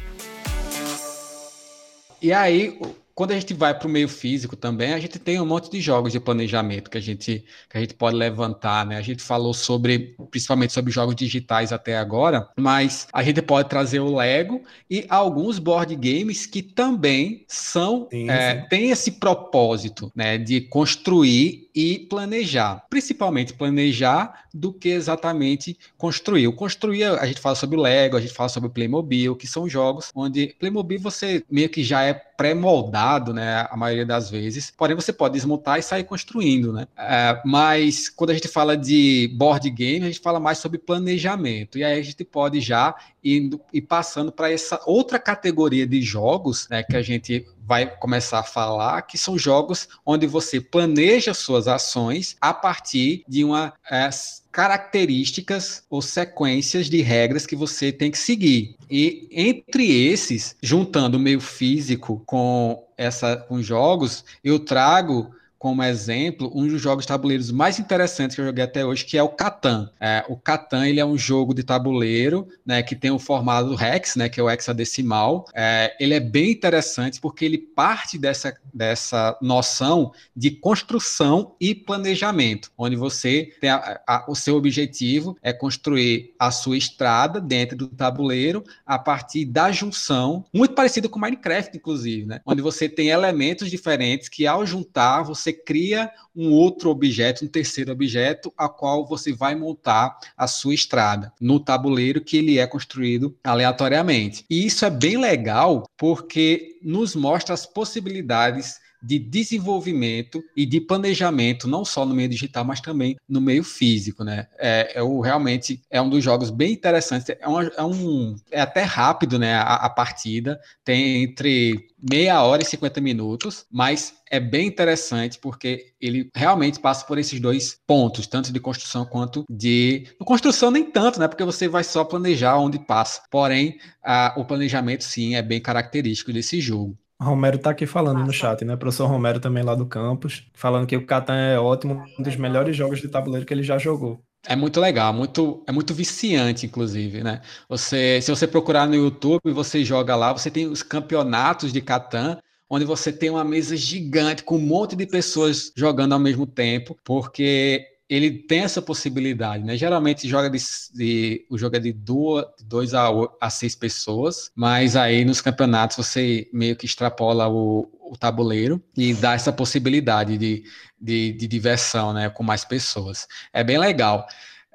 E 2.22 2.32
aí, 2.32 2.80
quando 3.14 3.30
a 3.30 3.34
gente 3.34 3.54
vai 3.54 3.78
para 3.78 3.86
o 3.86 3.90
meio 3.90 4.08
físico 4.08 4.56
também, 4.56 4.92
a 4.92 4.98
gente 4.98 5.18
tem 5.18 5.40
um 5.40 5.46
monte 5.46 5.70
de 5.70 5.80
jogos 5.80 6.12
de 6.12 6.18
planejamento 6.18 6.90
que 6.90 6.98
a 6.98 7.00
gente, 7.00 7.44
que 7.70 7.78
a 7.78 7.80
gente 7.80 7.94
pode 7.94 8.16
levantar, 8.16 8.84
né? 8.84 8.96
A 8.96 9.02
gente 9.02 9.22
falou 9.22 9.54
sobre, 9.54 10.16
principalmente 10.30 10.72
sobre 10.72 10.90
jogos 10.90 11.14
digitais 11.14 11.72
até 11.72 11.96
agora, 11.96 12.48
mas 12.56 13.06
a 13.12 13.22
gente 13.22 13.40
pode 13.40 13.68
trazer 13.68 14.00
o 14.00 14.16
Lego 14.16 14.62
e 14.90 15.06
alguns 15.08 15.60
board 15.60 15.94
games 15.94 16.44
que 16.44 16.60
também 16.60 17.44
são, 17.46 18.08
sim, 18.10 18.28
é, 18.28 18.62
sim. 18.62 18.68
têm 18.68 18.90
esse 18.90 19.12
propósito, 19.12 20.10
né? 20.14 20.36
De 20.36 20.62
construir 20.62 21.70
e 21.74 22.00
planejar. 22.10 22.84
Principalmente 22.90 23.52
planejar 23.52 24.43
do 24.54 24.72
que 24.72 24.88
exatamente 24.90 25.76
construir. 25.98 26.46
O 26.46 26.52
construir, 26.52 27.04
a 27.04 27.26
gente 27.26 27.40
fala 27.40 27.56
sobre 27.56 27.76
o 27.76 27.80
Lego, 27.80 28.16
a 28.16 28.20
gente 28.20 28.32
fala 28.32 28.48
sobre 28.48 28.68
o 28.68 28.72
Playmobil, 28.72 29.34
que 29.34 29.48
são 29.48 29.68
jogos 29.68 30.12
onde 30.14 30.54
Playmobil 30.60 31.00
você 31.00 31.42
meio 31.50 31.68
que 31.68 31.82
já 31.82 32.04
é 32.04 32.14
pré-moldado, 32.14 33.32
né, 33.32 33.66
a 33.70 33.76
maioria 33.76 34.06
das 34.06 34.30
vezes. 34.30 34.72
Porém, 34.76 34.94
você 34.94 35.12
pode 35.12 35.34
desmontar 35.34 35.78
e 35.78 35.82
sair 35.82 36.04
construindo, 36.04 36.72
né? 36.72 36.86
É, 36.96 37.40
mas 37.44 38.08
quando 38.08 38.30
a 38.30 38.34
gente 38.34 38.48
fala 38.48 38.76
de 38.76 39.32
board 39.36 39.68
game, 39.70 40.04
a 40.04 40.08
gente 40.08 40.20
fala 40.20 40.38
mais 40.38 40.58
sobre 40.58 40.78
planejamento. 40.78 41.78
E 41.78 41.84
aí 41.84 41.98
a 41.98 42.02
gente 42.02 42.24
pode 42.24 42.60
já 42.60 42.94
ir, 43.24 43.50
ir 43.72 43.80
passando 43.82 44.30
para 44.30 44.50
essa 44.50 44.80
outra 44.86 45.18
categoria 45.18 45.86
de 45.86 46.02
jogos, 46.02 46.68
né, 46.68 46.82
que 46.82 46.96
a 46.96 47.02
gente 47.02 47.46
vai 47.66 47.86
começar 47.96 48.40
a 48.40 48.44
falar, 48.44 49.02
que 49.02 49.16
são 49.16 49.38
jogos 49.38 49.88
onde 50.04 50.26
você 50.26 50.60
planeja 50.60 51.32
suas 51.32 51.66
ações 51.66 52.36
a 52.40 52.52
partir 52.52 53.24
de 53.26 53.42
uma 53.42 53.72
é, 53.90 54.10
características 54.52 55.82
ou 55.88 56.02
sequências 56.02 56.90
de 56.90 57.00
regras 57.00 57.46
que 57.46 57.56
você 57.56 57.90
tem 57.90 58.10
que 58.10 58.18
seguir. 58.18 58.76
E 58.90 59.26
entre 59.32 59.90
esses, 60.06 60.56
juntando 60.62 61.16
o 61.16 61.20
meio 61.20 61.40
físico 61.40 62.22
com 62.26 62.84
essa 62.96 63.36
com 63.36 63.62
jogos, 63.62 64.24
eu 64.44 64.58
trago 64.58 65.34
como 65.64 65.82
exemplo 65.82 66.52
um 66.54 66.68
dos 66.68 66.78
jogos 66.78 67.06
tabuleiros 67.06 67.50
mais 67.50 67.78
interessantes 67.78 68.34
que 68.34 68.42
eu 68.42 68.44
joguei 68.44 68.62
até 68.62 68.84
hoje, 68.84 69.02
que 69.02 69.16
é 69.16 69.22
o 69.22 69.30
Catan. 69.30 69.88
É, 69.98 70.22
o 70.28 70.36
Catan 70.36 70.86
ele 70.86 71.00
é 71.00 71.06
um 71.06 71.16
jogo 71.16 71.54
de 71.54 71.62
tabuleiro, 71.62 72.46
né, 72.66 72.82
que 72.82 72.94
tem 72.94 73.10
o 73.10 73.18
formato 73.18 73.70
do 73.70 73.82
hex, 73.82 74.14
né, 74.14 74.28
que 74.28 74.38
é 74.38 74.42
o 74.42 74.50
hexadecimal. 74.50 75.46
É, 75.54 75.96
ele 75.98 76.12
é 76.12 76.20
bem 76.20 76.50
interessante 76.50 77.18
porque 77.18 77.46
ele 77.46 77.56
parte 77.56 78.18
dessa, 78.18 78.54
dessa 78.74 79.38
noção 79.40 80.12
de 80.36 80.50
construção 80.50 81.54
e 81.58 81.74
planejamento, 81.74 82.70
onde 82.76 82.94
você 82.94 83.50
tem 83.58 83.70
a, 83.70 84.02
a, 84.06 84.26
o 84.28 84.34
seu 84.34 84.56
objetivo 84.56 85.34
é 85.42 85.50
construir 85.50 86.34
a 86.38 86.50
sua 86.50 86.76
estrada 86.76 87.40
dentro 87.40 87.74
do 87.74 87.88
tabuleiro 87.88 88.62
a 88.84 88.98
partir 88.98 89.46
da 89.46 89.72
junção, 89.72 90.44
muito 90.52 90.74
parecido 90.74 91.08
com 91.08 91.18
Minecraft, 91.18 91.74
inclusive, 91.74 92.26
né, 92.26 92.42
onde 92.44 92.60
você 92.60 92.86
tem 92.86 93.08
elementos 93.08 93.70
diferentes 93.70 94.28
que 94.28 94.46
ao 94.46 94.66
juntar 94.66 95.22
você 95.22 95.53
cria 95.54 96.10
um 96.34 96.50
outro 96.50 96.90
objeto, 96.90 97.44
um 97.44 97.48
terceiro 97.48 97.92
objeto, 97.92 98.52
a 98.56 98.68
qual 98.68 99.06
você 99.06 99.32
vai 99.32 99.54
montar 99.54 100.18
a 100.36 100.46
sua 100.46 100.74
estrada 100.74 101.32
no 101.40 101.60
tabuleiro 101.60 102.20
que 102.20 102.36
ele 102.36 102.58
é 102.58 102.66
construído 102.66 103.36
aleatoriamente. 103.44 104.44
E 104.50 104.66
isso 104.66 104.84
é 104.84 104.90
bem 104.90 105.16
legal 105.16 105.88
porque 105.96 106.78
nos 106.82 107.14
mostra 107.14 107.54
as 107.54 107.64
possibilidades 107.64 108.83
de 109.04 109.18
desenvolvimento 109.18 110.42
e 110.56 110.64
de 110.64 110.80
planejamento, 110.80 111.68
não 111.68 111.84
só 111.84 112.06
no 112.06 112.14
meio 112.14 112.28
digital, 112.28 112.64
mas 112.64 112.80
também 112.80 113.16
no 113.28 113.40
meio 113.40 113.62
físico, 113.62 114.24
né? 114.24 114.46
É, 114.58 114.92
é 114.98 115.02
o, 115.02 115.20
realmente 115.20 115.82
é 115.90 116.00
um 116.00 116.08
dos 116.08 116.24
jogos 116.24 116.50
bem 116.50 116.72
interessantes. 116.72 117.28
É, 117.28 117.46
uma, 117.46 117.64
é, 117.64 117.82
um, 117.82 118.34
é 118.50 118.60
até 118.60 118.82
rápido, 118.82 119.38
né? 119.38 119.54
A, 119.56 119.74
a, 119.74 119.90
partida 119.90 120.58
tem 120.82 121.22
entre 121.22 121.86
meia 122.00 122.42
hora 122.42 122.62
e 122.62 122.66
50 122.66 123.00
minutos, 123.00 123.66
mas 123.70 124.14
é 124.30 124.40
bem 124.40 124.66
interessante 124.66 125.38
porque 125.38 125.92
ele 126.00 126.30
realmente 126.34 126.80
passa 126.80 127.04
por 127.04 127.18
esses 127.18 127.38
dois 127.38 127.78
pontos, 127.86 128.26
tanto 128.26 128.52
de 128.52 128.60
construção 128.60 129.04
quanto 129.04 129.44
de. 129.50 130.06
Construção 130.24 130.70
nem 130.70 130.90
tanto, 130.90 131.20
né? 131.20 131.28
Porque 131.28 131.44
você 131.44 131.68
vai 131.68 131.84
só 131.84 132.04
planejar 132.04 132.58
onde 132.58 132.78
passa. 132.78 133.20
Porém, 133.30 133.78
a, 134.02 134.34
o 134.36 134.44
planejamento 134.44 135.04
sim 135.04 135.34
é 135.34 135.42
bem 135.42 135.60
característico 135.60 136.32
desse 136.32 136.60
jogo. 136.60 136.96
Romero 137.20 137.58
tá 137.58 137.70
aqui 137.70 137.86
falando 137.86 138.18
Nossa. 138.18 138.26
no 138.26 138.32
chat, 138.32 138.64
né? 138.64 138.76
Professor 138.76 139.06
Romero 139.06 139.40
também 139.40 139.62
lá 139.62 139.74
do 139.74 139.86
campus, 139.86 140.46
falando 140.54 140.86
que 140.86 140.96
o 140.96 141.06
Catan 141.06 141.36
é 141.36 141.58
ótimo, 141.58 142.02
um 142.18 142.22
dos 142.22 142.36
melhores 142.36 142.76
jogos 142.76 143.00
de 143.00 143.08
tabuleiro 143.08 143.46
que 143.46 143.54
ele 143.54 143.62
já 143.62 143.78
jogou. 143.78 144.20
É 144.46 144.54
muito 144.54 144.78
legal, 144.78 145.12
muito, 145.12 145.64
é 145.66 145.72
muito 145.72 145.94
viciante, 145.94 146.66
inclusive, 146.66 147.22
né? 147.22 147.40
Você, 147.68 148.20
se 148.20 148.30
você 148.30 148.46
procurar 148.46 148.86
no 148.86 148.94
YouTube, 148.94 149.52
você 149.52 149.82
joga 149.84 150.14
lá, 150.14 150.32
você 150.32 150.50
tem 150.50 150.66
os 150.66 150.82
campeonatos 150.82 151.72
de 151.72 151.80
Catan, 151.80 152.38
onde 152.68 152.84
você 152.84 153.10
tem 153.10 153.30
uma 153.30 153.44
mesa 153.44 153.74
gigante 153.74 154.42
com 154.42 154.56
um 154.56 154.60
monte 154.60 154.96
de 154.96 155.06
pessoas 155.06 155.72
jogando 155.74 156.12
ao 156.12 156.18
mesmo 156.18 156.46
tempo, 156.46 156.96
porque 157.02 157.86
ele 158.08 158.30
tem 158.30 158.60
essa 158.60 158.82
possibilidade, 158.82 159.64
né? 159.64 159.76
Geralmente 159.76 160.28
joga 160.28 160.50
de, 160.50 160.58
de 160.92 161.46
o 161.50 161.56
jogo 161.56 161.76
é 161.76 161.80
de 161.80 161.92
duas, 161.92 162.44
dois 162.62 162.92
a, 162.92 163.08
a 163.40 163.50
seis 163.50 163.74
pessoas, 163.74 164.50
mas 164.54 164.94
aí 164.96 165.24
nos 165.24 165.40
campeonatos 165.40 165.96
você 165.96 166.48
meio 166.52 166.76
que 166.76 166.86
extrapola 166.86 167.48
o, 167.48 167.88
o 168.10 168.16
tabuleiro 168.18 168.82
e 168.96 169.14
dá 169.14 169.34
essa 169.34 169.52
possibilidade 169.52 170.36
de, 170.36 170.64
de, 171.00 171.32
de 171.32 171.46
diversão, 171.48 172.12
né? 172.12 172.28
Com 172.28 172.42
mais 172.42 172.64
pessoas. 172.64 173.26
É 173.52 173.64
bem 173.64 173.78
legal. 173.78 174.26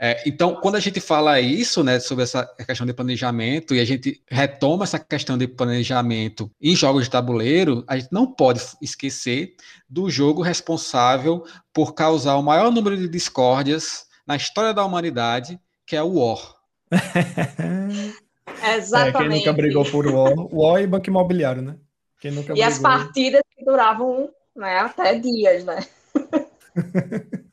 É, 0.02 0.24
então, 0.26 0.56
quando 0.56 0.76
a 0.76 0.80
gente 0.80 1.02
fala 1.02 1.42
isso, 1.42 1.84
né, 1.84 2.00
sobre 2.00 2.24
essa 2.24 2.46
questão 2.66 2.88
de 2.88 2.94
planejamento, 2.94 3.76
e 3.76 3.82
a 3.82 3.86
gente 3.86 4.24
retoma 4.30 4.86
essa 4.86 4.98
questão 4.98 5.38
de 5.38 5.46
planejamento 5.46 6.50
em 6.62 6.74
jogos 6.74 7.04
de 7.04 7.10
tabuleiro, 7.10 7.84
a 7.86 7.98
gente 7.98 8.08
não 8.10 8.26
pode 8.26 8.62
esquecer 8.82 9.56
do 9.90 10.10
jogo 10.10 10.42
responsável 10.42 11.44
por 11.74 11.94
causar 11.94 12.38
o 12.38 12.44
maior 12.44 12.72
número 12.72 12.96
de 12.96 13.10
discórdias 13.10 14.06
na 14.26 14.38
história 14.38 14.74
da 14.74 14.86
humanidade, 14.86 15.60
que 15.86 15.98
é 15.98 16.02
o 16.02 16.14
War. 16.14 16.56
Exatamente. 16.92 18.00
É, 18.62 19.12
quem 19.12 19.30
nunca 19.30 19.54
brigou 19.54 19.86
por 19.86 20.08
War, 20.08 20.34
War 20.52 20.82
e 20.82 20.88
Banco 20.88 21.10
Imobiliário, 21.10 21.62
né? 21.62 21.76
Quem 22.20 22.32
nunca 22.32 22.54
e 22.54 22.56
brigou... 22.56 22.68
as 22.68 22.80
partidas 22.80 23.42
que 23.56 23.66
duravam 23.66 24.30
né, 24.56 24.78
até 24.80 25.16
dias, 25.16 25.66
né? 25.66 25.86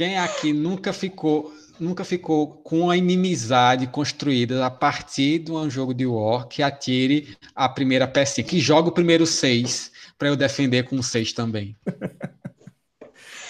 Quem 0.00 0.16
aqui 0.16 0.54
nunca 0.54 0.94
ficou 0.94 1.52
nunca 1.78 2.06
ficou 2.06 2.54
com 2.64 2.88
a 2.88 2.96
inimizade 2.96 3.86
construída 3.86 4.64
a 4.64 4.70
partir 4.70 5.40
de 5.40 5.52
um 5.52 5.68
jogo 5.68 5.92
de 5.92 6.06
War 6.06 6.48
que 6.48 6.62
atire 6.62 7.36
a 7.54 7.68
primeira 7.68 8.08
pecinha, 8.08 8.46
que 8.46 8.58
joga 8.58 8.88
o 8.88 8.92
primeiro 8.92 9.26
seis 9.26 9.92
para 10.16 10.28
eu 10.28 10.36
defender 10.36 10.84
com 10.84 11.02
seis 11.02 11.34
também. 11.34 11.76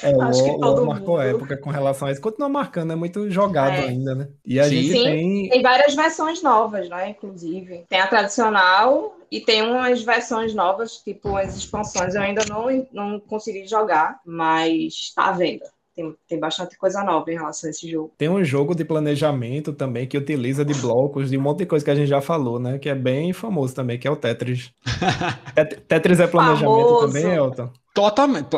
É, 0.03 0.15
Acho 0.19 0.41
o, 0.41 0.45
que 0.55 0.61
todo 0.61 0.83
o 0.83 0.87
marcou 0.87 1.19
mundo... 1.19 1.29
época 1.29 1.59
com 1.59 1.69
relação 1.69 2.09
a 2.09 2.11
isso. 2.11 2.23
Continua 2.23 2.49
marcando, 2.49 2.91
é 2.91 2.97
muito 2.97 3.31
jogado 3.31 3.75
é. 3.75 3.89
ainda, 3.89 4.15
né? 4.15 4.29
E 4.47 4.59
a 4.59 4.65
Sim. 4.65 4.71
gente 4.71 4.93
Sim, 4.93 5.05
tem... 5.05 5.49
tem 5.51 5.63
várias 5.63 5.95
versões 5.95 6.43
novas, 6.43 6.89
né? 6.89 7.11
Inclusive. 7.11 7.85
Tem 7.87 8.01
a 8.01 8.07
tradicional 8.07 9.15
e 9.31 9.43
tem 9.43 9.61
umas 9.61 10.03
versões 10.03 10.55
novas, 10.55 10.97
tipo 11.05 11.37
as 11.37 11.55
expansões. 11.55 12.15
Eu 12.15 12.23
ainda 12.23 12.47
não, 12.49 12.89
não 12.91 13.21
consegui 13.21 13.67
jogar, 13.67 14.19
mas 14.25 15.13
tá 15.15 15.27
à 15.27 15.33
venda. 15.33 15.67
Tem, 16.01 16.17
tem 16.27 16.41
bastante 16.41 16.79
coisa 16.79 17.05
nova 17.05 17.31
em 17.31 17.35
relação 17.35 17.69
a 17.69 17.71
esse 17.71 17.91
jogo. 17.91 18.13
Tem 18.17 18.29
um 18.29 18.43
jogo 18.43 18.75
de 18.75 18.85
planejamento 18.85 19.73
também 19.73 20.07
que 20.07 20.17
utiliza 20.17 20.65
de 20.65 20.73
blocos, 20.75 21.29
de 21.29 21.37
um 21.37 21.43
monte 21.43 21.59
de 21.59 21.67
coisa 21.67 21.85
que 21.85 21.91
a 21.91 21.95
gente 21.95 22.09
já 22.09 22.23
falou, 22.23 22.59
né? 22.59 22.79
Que 22.79 22.89
é 22.89 22.95
bem 22.95 23.35
famoso 23.35 23.75
também, 23.75 23.99
que 23.99 24.09
é 24.09 24.11
o 24.11 24.17
Tetris. 24.17 24.73
Tetris 25.87 26.21
é 26.21 26.27
planejamento 26.27 26.89
famoso. 26.89 27.07
também, 27.07 27.35
Elton? 27.35 27.71
Totalmente. 27.95 28.49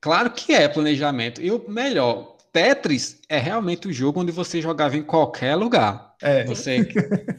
Claro 0.00 0.30
que 0.30 0.52
é 0.52 0.68
planejamento. 0.68 1.40
E 1.40 1.50
o 1.50 1.64
melhor, 1.66 2.36
Tetris 2.52 3.20
é 3.26 3.38
realmente 3.38 3.88
o 3.88 3.92
jogo 3.92 4.20
onde 4.20 4.32
você 4.32 4.60
jogava 4.60 4.96
em 4.96 5.02
qualquer 5.02 5.54
lugar. 5.56 6.12
É. 6.20 6.44
Você, 6.44 6.86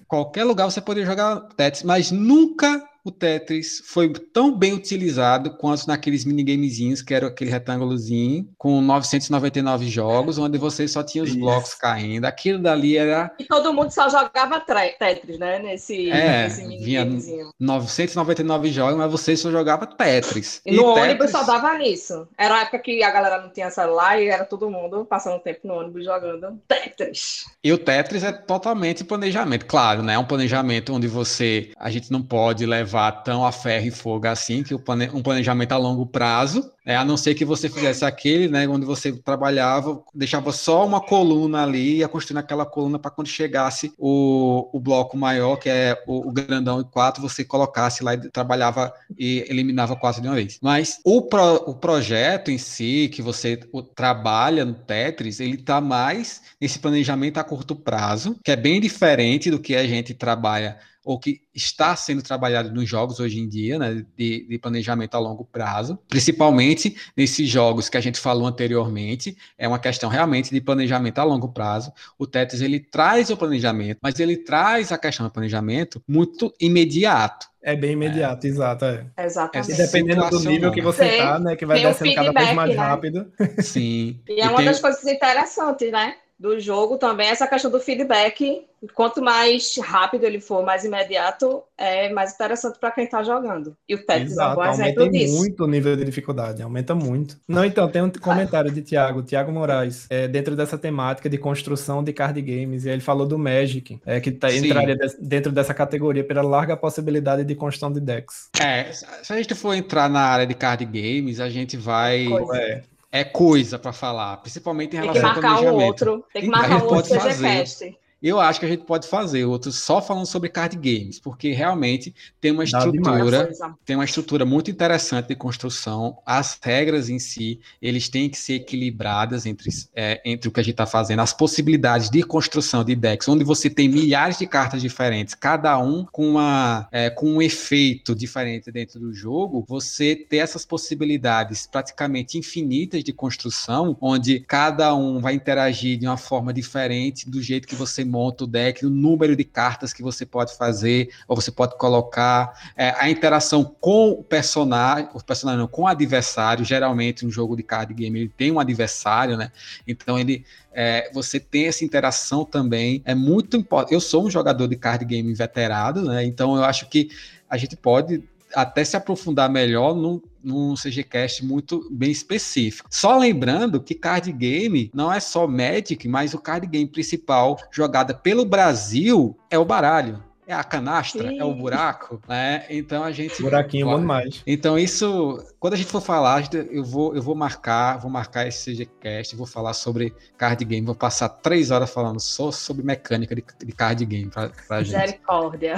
qualquer 0.07 0.45
lugar 0.45 0.65
você 0.65 0.81
poderia 0.81 1.05
jogar 1.05 1.41
Tetris, 1.55 1.83
mas 1.83 2.09
nunca 2.09 2.83
o 3.03 3.11
Tetris 3.11 3.83
foi 3.85 4.09
tão 4.09 4.57
bem 4.57 4.73
utilizado 4.73 5.51
quanto 5.57 5.87
naqueles 5.87 6.23
minigamezinhos, 6.23 7.01
que 7.01 7.13
era 7.13 7.27
aquele 7.27 7.51
retângulozinho, 7.51 8.47
com 8.57 8.79
999 8.81 9.87
jogos, 9.87 10.37
onde 10.37 10.57
você 10.57 10.87
só 10.87 11.03
tinha 11.03 11.23
os 11.23 11.31
Isso. 11.31 11.39
blocos 11.39 11.73
caindo. 11.73 12.25
Aquilo 12.25 12.59
dali 12.59 12.97
era. 12.97 13.31
E 13.37 13.43
todo 13.43 13.73
mundo 13.73 13.91
só 13.91 14.09
jogava 14.09 14.61
Tetris, 14.61 15.37
né? 15.37 15.59
Nesse, 15.59 16.09
é, 16.09 16.43
nesse 16.43 16.65
minigamezinho. 16.65 17.49
999 17.59 18.71
jogos, 18.71 18.95
mas 18.97 19.11
você 19.11 19.35
só 19.35 19.51
jogava 19.51 19.85
Tetris. 19.85 20.61
E, 20.65 20.73
e 20.73 20.75
no 20.75 20.93
Tetris... 20.93 21.03
ônibus 21.03 21.31
só 21.31 21.43
dava 21.43 21.77
nisso. 21.77 22.27
Era 22.37 22.53
uma 22.53 22.61
época 22.61 22.79
que 22.79 23.03
a 23.03 23.11
galera 23.11 23.41
não 23.41 23.49
tinha 23.49 23.69
celular 23.69 24.21
e 24.21 24.27
era 24.27 24.45
todo 24.45 24.69
mundo 24.69 25.05
passando 25.05 25.39
tempo 25.39 25.67
no 25.67 25.73
ônibus 25.73 26.05
jogando 26.05 26.57
Tetris. 26.67 27.45
E 27.61 27.73
o 27.73 27.77
Tetris 27.77 28.23
é 28.23 28.31
totalmente 28.31 29.03
planejamento. 29.03 29.65
Claro, 29.65 30.01
né? 30.01 30.13
É 30.13 30.19
um 30.19 30.25
planejamento 30.25 30.93
onde 30.93 31.07
você. 31.07 31.71
A 31.77 31.89
gente 31.89 32.11
não 32.11 32.21
pode 32.21 32.65
levar 32.65 32.92
levar 32.93 33.11
tão 33.23 33.43
a 33.43 33.51
ferro 33.51 33.87
e 33.87 33.91
fogo 33.91 34.27
assim, 34.27 34.61
que 34.61 34.75
um 34.75 35.23
planejamento 35.23 35.71
a 35.71 35.77
longo 35.77 36.05
prazo, 36.05 36.71
é, 36.85 36.95
a 36.95 37.03
não 37.03 37.17
ser 37.17 37.33
que 37.33 37.43
você 37.43 37.67
fizesse 37.67 38.05
aquele, 38.05 38.47
né, 38.47 38.67
onde 38.67 38.85
você 38.85 39.11
trabalhava, 39.11 40.03
deixava 40.13 40.51
só 40.51 40.85
uma 40.85 41.01
coluna 41.01 41.63
ali, 41.63 41.97
ia 41.97 42.07
construindo 42.07 42.39
aquela 42.39 42.65
coluna 42.65 42.99
para 42.99 43.09
quando 43.09 43.27
chegasse 43.27 43.93
o, 43.97 44.69
o 44.71 44.79
bloco 44.79 45.17
maior, 45.17 45.55
que 45.55 45.69
é 45.69 46.01
o, 46.05 46.29
o 46.29 46.31
grandão 46.31 46.81
e 46.81 46.83
quatro, 46.83 47.21
você 47.21 47.43
colocasse 47.43 48.03
lá 48.03 48.13
e 48.13 48.29
trabalhava 48.29 48.93
e 49.17 49.45
eliminava 49.49 49.95
quatro 49.95 50.21
de 50.21 50.27
uma 50.27 50.35
vez. 50.35 50.59
Mas 50.61 50.99
o, 51.03 51.21
pro, 51.23 51.55
o 51.65 51.73
projeto 51.73 52.51
em 52.51 52.57
si, 52.57 53.09
que 53.11 53.21
você 53.21 53.57
trabalha 53.95 54.65
no 54.65 54.73
Tetris, 54.73 55.39
ele 55.39 55.55
está 55.55 55.81
mais 55.81 56.41
nesse 56.61 56.77
planejamento 56.77 57.39
a 57.39 57.43
curto 57.43 57.75
prazo, 57.75 58.37
que 58.43 58.51
é 58.51 58.55
bem 58.55 58.79
diferente 58.79 59.49
do 59.49 59.59
que 59.59 59.75
a 59.75 59.87
gente 59.87 60.13
trabalha 60.13 60.77
ou 61.03 61.19
que 61.19 61.41
está 61.53 61.95
sendo 61.95 62.21
trabalhado 62.21 62.71
nos 62.71 62.89
jogos 62.89 63.19
hoje 63.19 63.39
em 63.39 63.47
dia, 63.47 63.77
né, 63.77 64.05
de, 64.17 64.47
de, 64.47 64.57
planejamento 64.57 65.15
a 65.15 65.19
longo 65.19 65.45
prazo, 65.45 65.99
principalmente 66.07 66.95
nesses 67.15 67.47
jogos 67.49 67.89
que 67.89 67.97
a 67.97 68.01
gente 68.01 68.19
falou 68.19 68.47
anteriormente, 68.47 69.37
é 69.57 69.67
uma 69.67 69.79
questão 69.79 70.09
realmente 70.09 70.51
de 70.51 70.61
planejamento 70.61 71.19
a 71.19 71.23
longo 71.23 71.49
prazo. 71.49 71.91
O 72.17 72.25
Tetris 72.25 72.61
ele 72.61 72.79
traz 72.79 73.29
o 73.29 73.37
planejamento, 73.37 73.99
mas 74.01 74.19
ele 74.19 74.37
traz 74.37 74.91
a 74.91 74.97
questão 74.97 75.25
do 75.25 75.31
planejamento 75.31 76.01
muito 76.07 76.53
imediato. 76.59 77.47
É 77.61 77.77
bem 77.77 77.93
imediato, 77.93 78.45
é. 78.45 78.49
exato. 78.49 78.85
É. 78.85 79.05
Exatamente. 79.17 79.71
E 79.71 79.77
dependendo 79.77 80.29
do 80.29 80.39
nível 80.41 80.71
que 80.71 80.81
você 80.81 81.05
está, 81.05 81.39
né, 81.39 81.55
que 81.55 81.65
vai 81.65 81.81
descendo 81.81 82.13
cada 82.13 82.31
vez 82.31 82.53
mais 82.53 82.71
né? 82.71 82.75
rápido. 82.75 83.31
Sim. 83.59 84.19
E 84.27 84.41
é 84.41 84.47
uma 84.47 84.57
tem... 84.57 84.65
das 84.65 84.81
coisas 84.81 85.05
interessantes, 85.05 85.89
né? 85.89 86.15
Do 86.39 86.59
jogo 86.59 86.97
também 86.97 87.29
essa 87.29 87.47
questão 87.47 87.71
do 87.71 87.79
feedback. 87.79 88.65
Quanto 88.93 89.21
mais 89.21 89.77
rápido 89.77 90.25
ele 90.25 90.41
for, 90.41 90.65
mais 90.65 90.83
imediato, 90.83 91.63
é 91.77 92.11
mais 92.11 92.33
interessante 92.33 92.77
para 92.77 92.91
quem 92.91 93.05
está 93.05 93.23
jogando. 93.23 93.77
E 93.87 93.95
o 93.95 94.05
Tetris 94.05 94.37
é 94.37 94.45
um 94.45 94.55
bom 94.55 94.65
exemplo 94.65 95.03
aumenta 95.03 95.31
muito 95.31 95.63
o 95.63 95.67
nível 95.67 95.95
de 95.95 96.03
dificuldade, 96.03 96.61
aumenta 96.61 96.93
muito. 96.93 97.39
Não, 97.47 97.63
então, 97.63 97.87
tem 97.87 98.01
um 98.01 98.09
comentário 98.09 98.69
de 98.69 98.81
Tiago, 98.81 99.23
Tiago 99.23 99.53
Moraes, 99.53 100.05
é, 100.09 100.27
dentro 100.27 100.53
dessa 100.53 100.77
temática 100.77 101.29
de 101.29 101.37
construção 101.37 102.03
de 102.03 102.11
card 102.11 102.41
games, 102.41 102.83
e 102.83 102.89
ele 102.89 102.99
falou 102.99 103.25
do 103.25 103.39
Magic, 103.39 104.01
é, 104.05 104.19
que 104.19 104.31
tá, 104.31 104.53
entraria 104.53 104.97
de, 104.97 105.15
dentro 105.21 105.49
dessa 105.49 105.73
categoria 105.73 106.23
pela 106.25 106.41
larga 106.41 106.75
possibilidade 106.75 107.45
de 107.45 107.55
construção 107.55 107.89
de 107.89 108.01
decks. 108.01 108.49
É, 108.59 108.91
se 108.91 109.31
a 109.31 109.37
gente 109.37 109.55
for 109.55 109.73
entrar 109.73 110.09
na 110.09 110.21
área 110.21 110.45
de 110.45 110.53
card 110.53 110.83
games, 110.85 111.39
a 111.39 111.49
gente 111.49 111.77
vai... 111.77 112.27
É, 112.53 112.83
é 113.13 113.23
coisa 113.23 113.77
para 113.77 113.93
falar, 113.93 114.37
principalmente 114.37 114.97
em 114.97 114.99
relação 114.99 115.29
ao 115.29 115.35
planejamento. 115.35 115.75
Um 115.75 115.85
outro, 115.85 116.25
tem 116.33 116.41
que 116.41 116.47
marcar 116.49 116.83
um 116.83 116.87
outro 116.87 117.19
fazer. 117.19 117.95
Eu 118.23 118.39
acho 118.39 118.57
que 118.57 118.65
a 118.65 118.69
gente 118.69 118.85
pode 118.85 119.05
fazer 119.05 119.43
outros 119.43 119.75
só 119.75 120.01
falando 120.01 120.25
sobre 120.25 120.47
card 120.47 120.77
games, 120.77 121.19
porque 121.19 121.51
realmente 121.51 122.15
tem 122.39 122.51
uma 122.51 122.63
estrutura, 122.63 123.51
tem 123.83 123.97
uma 123.97 124.05
estrutura 124.05 124.45
muito 124.45 124.71
interessante 124.71 125.27
de 125.27 125.35
construção. 125.35 126.17
As 126.25 126.57
regras 126.63 127.09
em 127.09 127.19
si, 127.19 127.59
eles 127.81 128.07
têm 128.07 128.29
que 128.29 128.37
ser 128.37 128.53
equilibradas 128.53 129.45
entre, 129.45 129.69
é, 129.93 130.21
entre 130.23 130.47
o 130.47 130.53
que 130.53 130.61
a 130.61 130.63
gente 130.63 130.75
está 130.75 130.85
fazendo, 130.85 131.19
as 131.19 131.33
possibilidades 131.33 132.09
de 132.09 132.23
construção 132.23 132.81
de 132.85 132.95
decks, 132.95 133.27
onde 133.27 133.43
você 133.43 133.69
tem 133.69 133.89
milhares 133.89 134.37
de 134.37 134.47
cartas 134.47 134.81
diferentes, 134.81 135.35
cada 135.35 135.77
um 135.77 136.05
com, 136.09 136.29
uma, 136.29 136.87
é, 136.93 137.09
com 137.09 137.27
um 137.27 137.41
efeito 137.41 138.15
diferente 138.15 138.71
dentro 138.71 139.01
do 139.01 139.13
jogo. 139.13 139.65
Você 139.67 140.15
ter 140.15 140.37
essas 140.37 140.65
possibilidades 140.65 141.67
praticamente 141.67 142.37
infinitas 142.37 143.03
de 143.03 143.11
construção, 143.11 143.97
onde 143.99 144.39
cada 144.39 144.95
um 144.95 145.19
vai 145.19 145.33
interagir 145.33 145.99
de 145.99 146.07
uma 146.07 146.15
forma 146.15 146.53
diferente 146.53 147.29
do 147.29 147.41
jeito 147.41 147.67
que 147.67 147.75
você 147.75 148.12
monta 148.13 148.43
o 148.43 148.47
deck, 148.47 148.85
o 148.85 148.91
número 148.91 149.35
de 149.35 149.43
cartas 149.43 149.91
que 149.91 150.03
você 150.03 150.23
pode 150.23 150.55
fazer, 150.55 151.09
ou 151.27 151.35
você 151.35 151.51
pode 151.51 151.75
colocar, 151.79 152.71
é, 152.77 152.93
a 152.95 153.09
interação 153.09 153.63
com 153.63 154.11
o 154.11 154.23
personagem, 154.23 155.09
o 155.11 155.23
personagem 155.23 155.59
não, 155.59 155.67
com 155.67 155.81
o 155.83 155.87
adversário, 155.87 156.63
geralmente 156.63 157.25
um 157.25 157.31
jogo 157.31 157.57
de 157.57 157.63
card 157.63 157.91
game 157.91 158.19
ele 158.19 158.29
tem 158.29 158.51
um 158.51 158.59
adversário, 158.59 159.35
né? 159.35 159.51
Então 159.87 160.19
ele 160.19 160.45
é, 160.71 161.09
você 161.11 161.39
tem 161.39 161.65
essa 161.65 161.83
interação 161.83 162.45
também, 162.45 163.01
é 163.03 163.15
muito 163.15 163.57
importante. 163.57 163.93
Eu 163.93 163.99
sou 163.99 164.25
um 164.25 164.29
jogador 164.29 164.67
de 164.67 164.75
card 164.75 165.03
game 165.05 165.33
veterado, 165.33 166.03
né? 166.03 166.23
Então 166.23 166.55
eu 166.55 166.63
acho 166.63 166.87
que 166.87 167.09
a 167.49 167.57
gente 167.57 167.75
pode 167.75 168.23
até 168.53 168.83
se 168.83 168.95
aprofundar 168.95 169.49
melhor 169.49 169.95
num, 169.95 170.21
num 170.43 170.75
CGCast 170.75 171.45
muito 171.45 171.87
bem 171.91 172.11
específico. 172.11 172.89
Só 172.91 173.17
lembrando 173.17 173.81
que 173.81 173.95
card 173.95 174.31
game 174.31 174.91
não 174.93 175.11
é 175.11 175.19
só 175.19 175.47
Magic, 175.47 176.07
mas 176.07 176.33
o 176.33 176.39
card 176.39 176.67
game 176.67 176.87
principal 176.87 177.57
jogada 177.71 178.13
pelo 178.13 178.45
Brasil 178.45 179.37
é 179.49 179.57
o 179.57 179.65
baralho 179.65 180.23
é 180.45 180.53
a 180.53 180.63
canastra, 180.63 181.29
Sim. 181.29 181.39
é 181.39 181.43
o 181.43 181.53
buraco, 181.53 182.21
né? 182.27 182.65
Então 182.69 183.03
a 183.03 183.11
gente. 183.11 183.41
Buraquinho 183.41 183.87
bom 183.87 184.01
mais. 184.01 184.41
Então, 184.45 184.77
isso, 184.77 185.43
quando 185.59 185.73
a 185.73 185.77
gente 185.77 185.89
for 185.89 186.01
falar, 186.01 186.43
eu 186.69 186.83
vou, 186.83 187.15
eu 187.15 187.21
vou 187.21 187.35
marcar, 187.35 187.97
vou 187.97 188.11
marcar 188.11 188.47
esse 188.47 188.73
CGCast, 188.73 189.35
vou 189.35 189.45
falar 189.45 189.73
sobre 189.73 190.13
card 190.37 190.63
game, 190.65 190.85
vou 190.85 190.95
passar 190.95 191.29
três 191.29 191.71
horas 191.71 191.89
falando 191.89 192.19
só 192.19 192.51
sobre 192.51 192.83
mecânica 192.83 193.35
de, 193.35 193.43
de 193.65 193.71
card 193.71 194.05
game 194.05 194.29
pra, 194.29 194.49
pra 194.67 194.83
gente. 194.83 194.95
Misericórdia. 194.95 195.75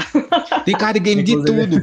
Tem 0.65 0.75
card 0.75 0.99
game 0.99 1.23
de 1.23 1.33
tudo. 1.43 1.81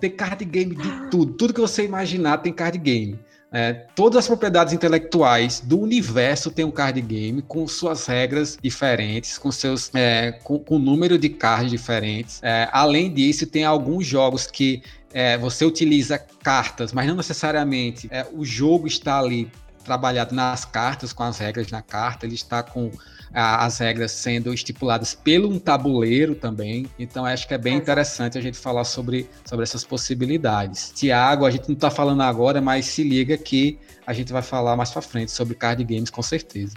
Tem 0.00 0.10
card 0.10 0.44
game 0.44 0.74
de 0.74 1.10
tudo. 1.10 1.32
Tudo 1.34 1.54
que 1.54 1.60
você 1.60 1.84
imaginar 1.84 2.38
tem 2.38 2.52
card 2.52 2.78
game. 2.78 3.18
É, 3.52 3.72
todas 3.94 4.18
as 4.18 4.26
propriedades 4.26 4.74
intelectuais 4.74 5.60
do 5.60 5.80
universo 5.80 6.50
tem 6.50 6.64
um 6.64 6.70
card 6.70 7.00
game 7.00 7.40
com 7.42 7.66
suas 7.68 8.04
regras 8.06 8.58
diferentes, 8.60 9.38
com 9.38 9.52
seus 9.52 9.90
é, 9.94 10.32
com, 10.42 10.58
com 10.58 10.78
número 10.78 11.16
de 11.16 11.28
cards 11.28 11.70
diferentes. 11.70 12.40
É, 12.42 12.68
além 12.72 13.12
disso, 13.12 13.46
tem 13.46 13.64
alguns 13.64 14.06
jogos 14.06 14.46
que 14.46 14.82
é, 15.12 15.38
você 15.38 15.64
utiliza 15.64 16.18
cartas, 16.42 16.92
mas 16.92 17.06
não 17.06 17.14
necessariamente 17.14 18.08
é, 18.10 18.26
o 18.32 18.44
jogo 18.44 18.86
está 18.86 19.18
ali 19.18 19.50
trabalhado 19.84 20.34
nas 20.34 20.64
cartas, 20.64 21.12
com 21.12 21.22
as 21.22 21.38
regras 21.38 21.70
na 21.70 21.80
carta, 21.80 22.26
ele 22.26 22.34
está 22.34 22.62
com 22.62 22.90
as 23.32 23.78
regras 23.78 24.12
sendo 24.12 24.52
estipuladas 24.52 25.14
pelo 25.14 25.48
um 25.48 25.58
tabuleiro 25.58 26.34
também. 26.34 26.86
Então 26.98 27.24
acho 27.24 27.46
que 27.46 27.54
é 27.54 27.58
bem 27.58 27.76
interessante 27.76 28.38
a 28.38 28.40
gente 28.40 28.58
falar 28.58 28.84
sobre, 28.84 29.28
sobre 29.44 29.62
essas 29.62 29.84
possibilidades. 29.84 30.92
Tiago, 30.94 31.44
a 31.44 31.50
gente 31.50 31.68
não 31.68 31.74
está 31.74 31.90
falando 31.90 32.22
agora, 32.22 32.60
mas 32.60 32.86
se 32.86 33.02
liga 33.02 33.36
que 33.36 33.78
a 34.06 34.12
gente 34.12 34.32
vai 34.32 34.42
falar 34.42 34.76
mais 34.76 34.90
para 34.90 35.02
frente 35.02 35.30
sobre 35.30 35.54
card 35.54 35.82
games 35.84 36.10
com 36.10 36.22
certeza. 36.22 36.74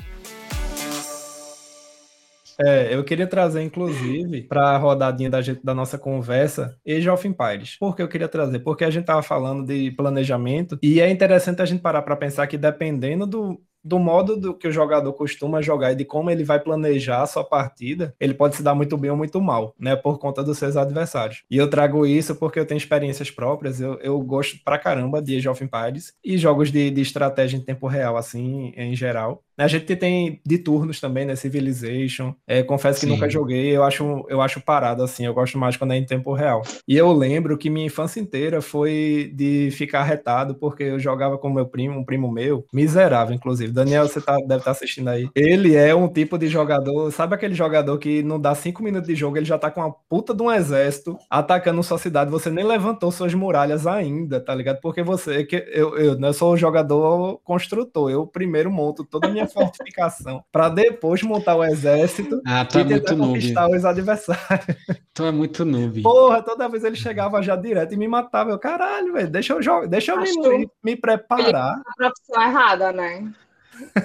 É, 2.62 2.94
eu 2.94 3.06
queria 3.06 3.26
trazer, 3.26 3.62
inclusive, 3.62 4.42
para 4.42 4.72
a 4.72 4.78
rodadinha 4.78 5.30
da, 5.30 5.42
gente, 5.42 5.64
da 5.64 5.74
nossa 5.74 5.98
conversa, 5.98 6.78
Age 6.86 7.10
of 7.10 7.26
Empires. 7.26 7.78
Por 7.78 7.96
que 7.96 8.02
eu 8.02 8.08
queria 8.10 8.28
trazer? 8.28 8.60
Porque 8.60 8.84
a 8.84 8.90
gente 8.90 9.04
estava 9.04 9.24
falando 9.24 9.66
de 9.66 9.92
planejamento 9.92 10.78
e 10.84 11.00
é 11.00 11.10
interessante 11.10 11.62
a 11.62 11.66
gente 11.66 11.82
parar 11.82 12.02
para 12.02 12.18
pensar 12.18 12.48
que 12.48 12.58
dependendo 12.58 13.26
do, 13.26 13.62
do 13.84 14.00
modo 14.00 14.38
do 14.38 14.54
que 14.54 14.68
o 14.68 14.72
jogador 14.72 15.12
costuma 15.14 15.62
jogar 15.62 15.92
e 15.92 15.96
de 15.96 16.06
como 16.06 16.30
ele 16.30 16.44
vai 16.44 16.60
planejar 16.60 17.22
a 17.22 17.28
sua 17.28 17.44
partida, 17.44 18.14
ele 18.20 18.34
pode 18.34 18.56
se 18.56 18.64
dar 18.64 18.76
muito 18.76 18.98
bem 18.98 19.12
ou 19.12 19.18
muito 19.18 19.42
mal, 19.42 19.74
né? 19.80 19.96
Por 19.96 20.20
conta 20.20 20.44
dos 20.44 20.58
seus 20.58 20.76
adversários. 20.76 21.44
E 21.50 21.58
eu 21.58 21.70
trago 21.70 22.06
isso 22.06 22.36
porque 22.36 22.60
eu 22.60 22.66
tenho 22.66 22.78
experiências 22.78 23.32
próprias, 23.32 23.80
eu, 23.80 24.00
eu 24.02 24.20
gosto 24.22 24.58
pra 24.64 24.78
caramba 24.78 25.22
de 25.22 25.38
Age 25.38 25.50
of 25.50 25.64
Empires 25.64 26.14
e 26.24 26.38
jogos 26.38 26.72
de, 26.72 26.90
de 26.92 27.02
estratégia 27.02 27.58
em 27.58 27.62
tempo 27.62 27.88
real, 27.88 28.18
assim, 28.18 28.74
em 28.76 28.96
geral. 28.96 29.44
A 29.60 29.68
gente 29.68 29.94
tem 29.96 30.40
de 30.46 30.58
turnos 30.58 31.02
também, 31.02 31.26
né? 31.26 31.36
Civilization. 31.36 32.34
É, 32.48 32.64
confesso 32.64 33.00
que 33.02 33.06
Sim. 33.06 33.12
nunca 33.12 33.30
joguei, 33.30 33.76
eu 33.76 33.84
acho, 33.84 34.26
eu 34.30 34.42
acho 34.42 34.62
parado, 34.62 35.04
assim. 35.04 35.26
Eu 35.26 35.34
gosto 35.34 35.58
mais 35.58 35.76
quando 35.76 35.94
é 35.94 35.98
em 35.98 36.06
tempo 36.06 36.34
real. 36.34 36.62
E 36.88 36.96
eu 36.96 37.12
lembro 37.12 37.58
que 37.58 37.70
minha 37.70 37.86
infância 37.86 38.20
inteira 38.20 38.62
foi 38.62 39.32
de 39.36 39.70
ficar 39.72 40.04
retado, 40.04 40.56
porque 40.56 40.84
eu 40.84 41.00
jogava 41.00 41.38
com 41.38 41.50
meu 41.50 41.66
primo, 41.66 42.00
um 42.00 42.06
primo 42.06 42.32
meu, 42.32 42.66
miserável, 42.74 43.36
inclusive. 43.36 43.74
Daniel, 43.74 44.08
você 44.08 44.22
tá, 44.22 44.38
deve 44.38 44.56
estar 44.56 44.64
tá 44.64 44.72
assistindo 44.72 45.10
aí. 45.10 45.30
Ele 45.36 45.76
é 45.76 45.94
um 45.94 46.08
tipo 46.08 46.38
de 46.38 46.48
jogador, 46.48 47.12
sabe 47.12 47.36
aquele 47.36 47.54
jogador 47.54 47.98
que 47.98 48.24
não 48.24 48.40
dá 48.40 48.56
cinco 48.56 48.82
minutos 48.82 49.08
de 49.08 49.16
jogo, 49.16 49.38
ele 49.38 49.46
já 49.46 49.58
tá 49.58 49.70
com 49.70 49.82
uma 49.82 49.94
puta 50.08 50.34
de 50.34 50.42
um 50.42 50.52
exército 50.52 51.18
atacando 51.30 51.84
sua 51.84 51.98
cidade, 51.98 52.32
você 52.32 52.50
nem 52.50 52.64
levantou 52.64 53.12
suas 53.12 53.34
muralhas 53.34 53.86
ainda, 53.86 54.40
tá 54.40 54.56
ligado? 54.56 54.80
Porque 54.82 55.04
você, 55.04 55.44
que 55.44 55.56
eu, 55.74 55.98
eu, 55.98 56.20
eu 56.20 56.34
sou 56.34 56.54
o 56.54 56.58
jogador 56.58 57.40
construtor, 57.44 58.10
eu 58.10 58.26
primeiro 58.26 58.72
monto 58.72 59.04
toda 59.04 59.28
a 59.28 59.32
minha 59.32 59.49
fortificação 59.54 60.44
para 60.52 60.70
depois 60.70 61.22
montar 61.24 61.56
o 61.56 61.64
exército 61.64 62.42
ah, 62.46 62.66
tá 62.66 62.82
e 62.82 62.86
tentar 62.86 63.16
conquistar 63.16 63.62
noob. 63.64 63.78
os 63.78 63.86
adversários. 63.86 64.78
Tu 65.14 65.26
é 65.26 65.32
muito 65.32 65.66
noob. 65.66 66.02
Porra, 66.02 66.42
toda 66.42 66.70
vez 66.70 66.84
ele 66.84 66.96
chegava 66.96 67.42
já 67.42 67.56
direto 67.56 67.94
e 67.94 67.98
me 67.98 68.08
matava. 68.08 68.52
Eu, 68.52 68.60
caralho, 68.60 69.12
velho, 69.12 69.30
deixa 69.30 69.54
eu 69.54 69.62
jogar, 69.62 69.88
deixa 69.88 70.14
eu 70.14 70.22
me, 70.22 70.70
me, 70.82 70.96
preparar. 70.96 71.82
A 71.86 71.94
profissão 71.98 72.42
errada, 72.42 72.94
né? 72.94 73.30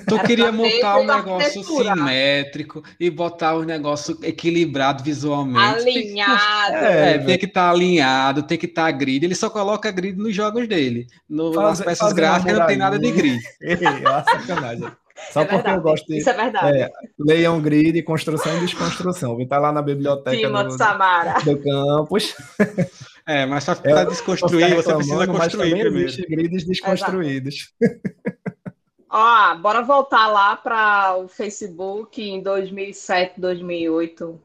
Tu 0.06 0.18
queria 0.20 0.52
montar 0.52 0.98
um 0.98 1.04
negócio 1.04 1.64
simétrico 1.64 2.82
e 2.98 3.10
botar 3.10 3.54
o 3.54 3.62
um 3.62 3.64
negócio 3.64 4.18
equilibrado 4.22 5.02
visualmente. 5.02 5.88
Alinhado. 5.88 6.74
É, 6.84 7.18
tem 7.18 7.38
que 7.38 7.46
estar 7.46 7.68
tá 7.68 7.70
alinhado, 7.70 8.42
tem 8.42 8.58
que 8.58 8.66
estar 8.66 8.84
tá 8.84 8.90
grid. 8.90 9.24
Ele 9.24 9.34
só 9.34 9.50
coloca 9.50 9.90
grid 9.90 10.16
nos 10.16 10.34
jogos 10.34 10.66
dele. 10.68 11.06
No, 11.28 11.52
nas 11.52 11.80
peças 11.80 12.12
gráficas 12.12 12.58
não 12.58 12.66
tem 12.66 12.76
nada 12.76 12.98
de 12.98 13.10
grid. 13.10 13.40
é 13.62 13.76
sacanagem. 13.76 14.90
Só 15.30 15.42
é 15.42 15.44
porque 15.44 15.56
verdade. 15.56 15.76
eu 15.76 15.82
gosto 15.82 16.06
de. 16.06 16.18
Isso 16.18 16.30
é 16.30 16.32
verdade. 16.32 16.78
É, 16.78 16.90
leiam 17.18 17.60
grid, 17.60 18.02
construção 18.02 18.56
e 18.56 18.60
desconstrução. 18.60 19.36
Vem 19.36 19.44
estar 19.44 19.56
tá 19.56 19.62
lá 19.62 19.72
na 19.72 19.80
biblioteca 19.80 20.64
do, 20.64 20.70
Samara. 20.72 21.40
do 21.42 21.58
campus. 21.58 22.34
É, 23.26 23.46
mas 23.46 23.64
para 23.64 24.02
é, 24.02 24.04
desconstruir, 24.04 24.74
você 24.74 24.94
precisa 24.94 25.26
construir 25.26 25.80
primeiro. 25.80 26.12
grids 26.28 26.66
desconstruídos. 26.66 27.72
Ó, 29.08 29.54
bora 29.54 29.80
voltar 29.80 30.26
lá 30.26 30.54
para 30.56 31.16
o 31.16 31.26
Facebook 31.26 32.20
em 32.20 32.42
2007, 32.42 33.40
2008. 33.40 34.38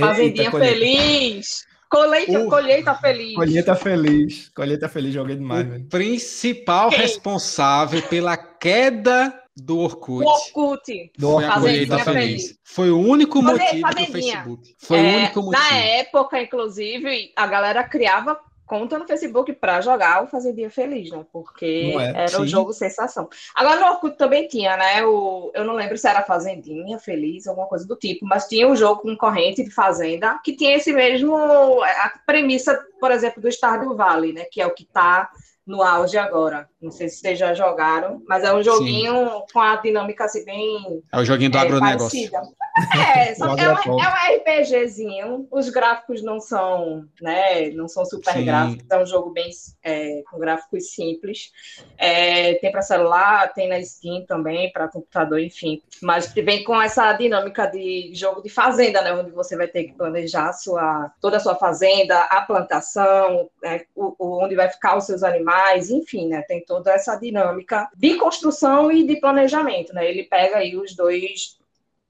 Fazendinha 0.00 0.46
Eita, 0.46 0.58
feliz! 0.58 1.64
Colheita, 1.88 2.40
uh, 2.40 2.48
colheita 2.48 2.94
feliz. 2.96 3.34
Colheita 3.34 3.74
feliz. 3.76 4.48
Colheita 4.48 4.88
feliz, 4.88 5.14
joguei 5.14 5.36
demais. 5.36 5.66
O 5.66 5.70
velho. 5.70 5.84
principal 5.84 6.90
Quem? 6.90 6.98
responsável 6.98 8.02
pela 8.02 8.36
queda 8.36 9.43
do 9.56 9.78
Orkut. 9.78 10.24
Do 10.24 10.30
Orkut. 10.30 11.12
Do 11.16 11.32
Foi 11.32 11.44
a 11.44 11.52
colheita 11.54 11.98
feliz. 12.00 12.42
feliz. 12.42 12.58
Foi 12.64 12.90
o 12.90 12.98
único 12.98 13.42
motivo 13.42 13.88
do 13.88 14.06
Facebook. 14.06 14.76
Foi 14.78 14.98
é, 14.98 15.02
o 15.02 15.16
único 15.16 15.42
motivo. 15.42 15.62
Na 15.62 15.76
época, 15.76 16.42
inclusive, 16.42 17.32
a 17.36 17.46
galera 17.46 17.84
criava 17.84 18.38
conta 18.66 18.98
no 18.98 19.06
Facebook 19.06 19.52
para 19.52 19.80
jogar 19.80 20.24
o 20.24 20.26
Fazendinha 20.26 20.70
Feliz, 20.70 21.10
né? 21.10 21.24
Porque 21.32 21.94
é? 21.96 22.22
era 22.22 22.28
Sim. 22.28 22.42
um 22.42 22.46
jogo 22.46 22.72
sensação. 22.72 23.28
Agora 23.54 23.80
no 23.80 23.86
Orkut 23.86 24.16
também 24.16 24.48
tinha, 24.48 24.76
né? 24.76 25.04
O, 25.04 25.50
eu 25.54 25.64
não 25.64 25.74
lembro 25.74 25.96
se 25.98 26.08
era 26.08 26.22
Fazendinha 26.22 26.98
Feliz, 26.98 27.46
alguma 27.46 27.66
coisa 27.66 27.86
do 27.86 27.96
tipo, 27.96 28.26
mas 28.26 28.48
tinha 28.48 28.66
um 28.66 28.76
jogo 28.76 29.02
concorrente 29.02 29.62
de 29.62 29.70
Fazenda 29.70 30.38
que 30.42 30.56
tinha 30.56 30.76
esse 30.76 30.92
mesmo. 30.92 31.36
A 31.82 32.12
premissa, 32.26 32.82
por 33.00 33.10
exemplo, 33.10 33.42
do 33.42 33.52
Stardew 33.52 33.94
Valley, 33.94 34.32
né? 34.32 34.44
Que 34.50 34.60
é 34.60 34.66
o 34.66 34.74
que 34.74 34.84
está 34.84 35.30
no 35.66 35.82
auge 35.82 36.18
agora. 36.18 36.68
Não 36.80 36.90
sei 36.90 37.08
se 37.08 37.16
vocês 37.16 37.38
já 37.38 37.54
jogaram, 37.54 38.22
mas 38.28 38.44
é 38.44 38.54
um 38.54 38.62
joguinho 38.62 39.28
Sim. 39.28 39.42
com 39.52 39.60
a 39.60 39.76
dinâmica 39.76 40.24
assim 40.24 40.44
bem. 40.44 41.02
É 41.12 41.18
o 41.18 41.24
joguinho 41.24 41.50
do 41.50 41.58
é, 41.58 41.60
agronegócio. 41.60 42.30
É, 42.76 43.34
só 43.36 43.56
é, 43.56 43.68
um, 43.68 44.00
é 44.00 44.08
um 44.08 44.36
RPGzinho. 44.38 45.48
Os 45.50 45.68
gráficos 45.68 46.22
não 46.22 46.40
são, 46.40 47.06
né? 47.20 47.70
Não 47.70 47.88
são 47.88 48.04
super 48.04 48.32
Sim. 48.32 48.44
gráficos, 48.44 48.84
é 48.90 48.98
um 48.98 49.06
jogo 49.06 49.30
bem 49.30 49.50
é, 49.82 50.22
com 50.30 50.38
gráficos 50.38 50.90
simples. 50.90 51.52
É, 51.96 52.54
tem 52.54 52.72
para 52.72 52.82
celular, 52.82 53.52
tem 53.52 53.68
na 53.68 53.80
Steam 53.82 54.24
também, 54.26 54.72
para 54.72 54.88
computador, 54.88 55.40
enfim. 55.40 55.82
Mas 56.02 56.32
vem 56.32 56.64
com 56.64 56.80
essa 56.80 57.12
dinâmica 57.12 57.66
de 57.66 58.10
jogo 58.14 58.42
de 58.42 58.48
fazenda, 58.48 59.02
né? 59.02 59.12
Onde 59.12 59.30
você 59.30 59.56
vai 59.56 59.68
ter 59.68 59.84
que 59.84 59.92
planejar 59.92 60.52
sua, 60.52 61.12
toda 61.20 61.36
a 61.36 61.40
sua 61.40 61.54
fazenda, 61.54 62.20
a 62.22 62.42
plantação, 62.42 63.48
né, 63.62 63.82
o, 63.94 64.42
onde 64.42 64.54
vai 64.54 64.68
ficar 64.68 64.96
os 64.96 65.04
seus 65.04 65.22
animais, 65.22 65.90
enfim, 65.90 66.28
né? 66.28 66.42
Tem 66.42 66.64
toda 66.64 66.92
essa 66.92 67.16
dinâmica 67.16 67.88
de 67.96 68.16
construção 68.16 68.90
e 68.90 69.06
de 69.06 69.20
planejamento, 69.20 69.92
né? 69.94 70.08
Ele 70.08 70.24
pega 70.24 70.58
aí 70.58 70.76
os 70.76 70.94
dois 70.96 71.56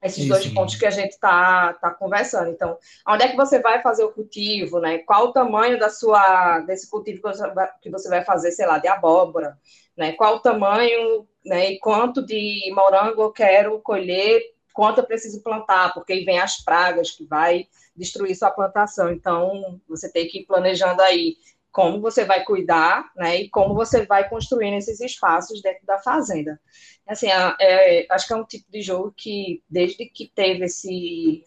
esses 0.04 0.18
Isso, 0.18 0.28
dois 0.28 0.46
pontos 0.48 0.76
que 0.76 0.84
a 0.84 0.90
gente 0.90 1.12
está 1.12 1.72
tá 1.74 1.90
conversando. 1.90 2.50
Então, 2.50 2.76
onde 3.08 3.24
é 3.24 3.28
que 3.28 3.36
você 3.36 3.58
vai 3.58 3.80
fazer 3.80 4.04
o 4.04 4.12
cultivo, 4.12 4.78
né? 4.78 4.98
Qual 4.98 5.28
o 5.28 5.32
tamanho 5.32 5.78
da 5.78 5.88
sua 5.88 6.60
desse 6.60 6.90
cultivo 6.90 7.22
que 7.22 7.28
você 7.28 7.50
vai, 7.50 7.70
que 7.80 7.90
você 7.90 8.08
vai 8.10 8.22
fazer, 8.22 8.52
sei 8.52 8.66
lá, 8.66 8.78
de 8.78 8.86
abóbora, 8.86 9.58
né? 9.96 10.12
Qual 10.12 10.36
o 10.36 10.40
tamanho, 10.40 11.26
né? 11.44 11.72
E 11.72 11.78
quanto 11.78 12.24
de 12.24 12.70
morango 12.74 13.22
eu 13.22 13.32
quero 13.32 13.80
colher, 13.80 14.42
quanto 14.74 14.98
eu 14.98 15.06
preciso 15.06 15.42
plantar, 15.42 15.94
porque 15.94 16.12
aí 16.12 16.24
vem 16.24 16.38
as 16.38 16.62
pragas 16.62 17.10
que 17.10 17.24
vai 17.24 17.66
destruir 17.96 18.34
sua 18.34 18.50
plantação. 18.50 19.10
Então, 19.10 19.80
você 19.88 20.12
tem 20.12 20.28
que 20.28 20.40
ir 20.40 20.44
planejando 20.44 21.00
aí 21.00 21.36
como 21.74 22.00
você 22.00 22.24
vai 22.24 22.44
cuidar, 22.44 23.10
né? 23.16 23.42
E 23.42 23.50
como 23.50 23.74
você 23.74 24.06
vai 24.06 24.28
construindo 24.28 24.74
esses 24.74 25.00
espaços 25.00 25.60
dentro 25.60 25.84
da 25.84 25.98
fazenda. 25.98 26.58
Assim, 27.04 27.26
é, 27.60 28.06
acho 28.08 28.28
que 28.28 28.32
é 28.32 28.36
um 28.36 28.44
tipo 28.44 28.70
de 28.70 28.80
jogo 28.80 29.12
que, 29.14 29.60
desde 29.68 30.06
que 30.06 30.30
teve 30.32 30.66
esse, 30.66 31.44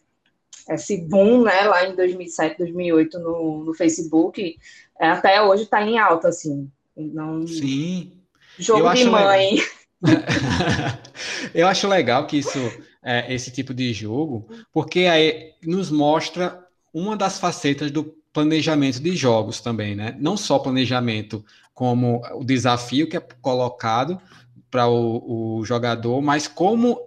esse 0.69 0.97
boom, 0.97 1.43
né, 1.43 1.61
lá 1.61 1.87
em 1.87 1.95
2007, 1.95 2.57
2008 2.57 3.19
no, 3.19 3.63
no 3.63 3.73
Facebook, 3.73 4.57
é, 4.99 5.07
até 5.07 5.41
hoje 5.41 5.63
está 5.63 5.81
em 5.81 5.97
alta, 5.97 6.27
assim. 6.27 6.69
Não... 6.93 7.47
Sim. 7.47 8.11
Jogo 8.59 8.93
de 8.93 9.05
mãe. 9.05 9.59
Eu 11.55 11.67
acho 11.67 11.87
legal 11.87 12.27
que 12.27 12.35
isso, 12.35 12.59
é, 13.01 13.33
esse 13.33 13.49
tipo 13.49 13.73
de 13.73 13.93
jogo, 13.93 14.49
porque 14.73 15.05
aí 15.05 15.53
nos 15.63 15.89
mostra 15.89 16.67
uma 16.93 17.15
das 17.15 17.39
facetas 17.39 17.91
do 17.91 18.16
planejamento 18.37 18.99
de 18.99 19.15
jogos 19.15 19.59
também, 19.59 19.95
né? 19.95 20.15
Não 20.19 20.37
só 20.37 20.59
planejamento 20.59 21.43
como 21.73 22.21
o 22.35 22.43
desafio 22.43 23.09
que 23.09 23.17
é 23.17 23.19
colocado, 23.41 24.21
para 24.69 24.87
o, 24.87 25.57
o 25.57 25.65
jogador, 25.65 26.21
mas 26.21 26.47
como 26.47 26.99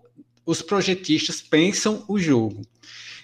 os 0.44 0.60
projetistas 0.60 1.40
pensam 1.40 2.04
o 2.08 2.18
jogo. 2.18 2.62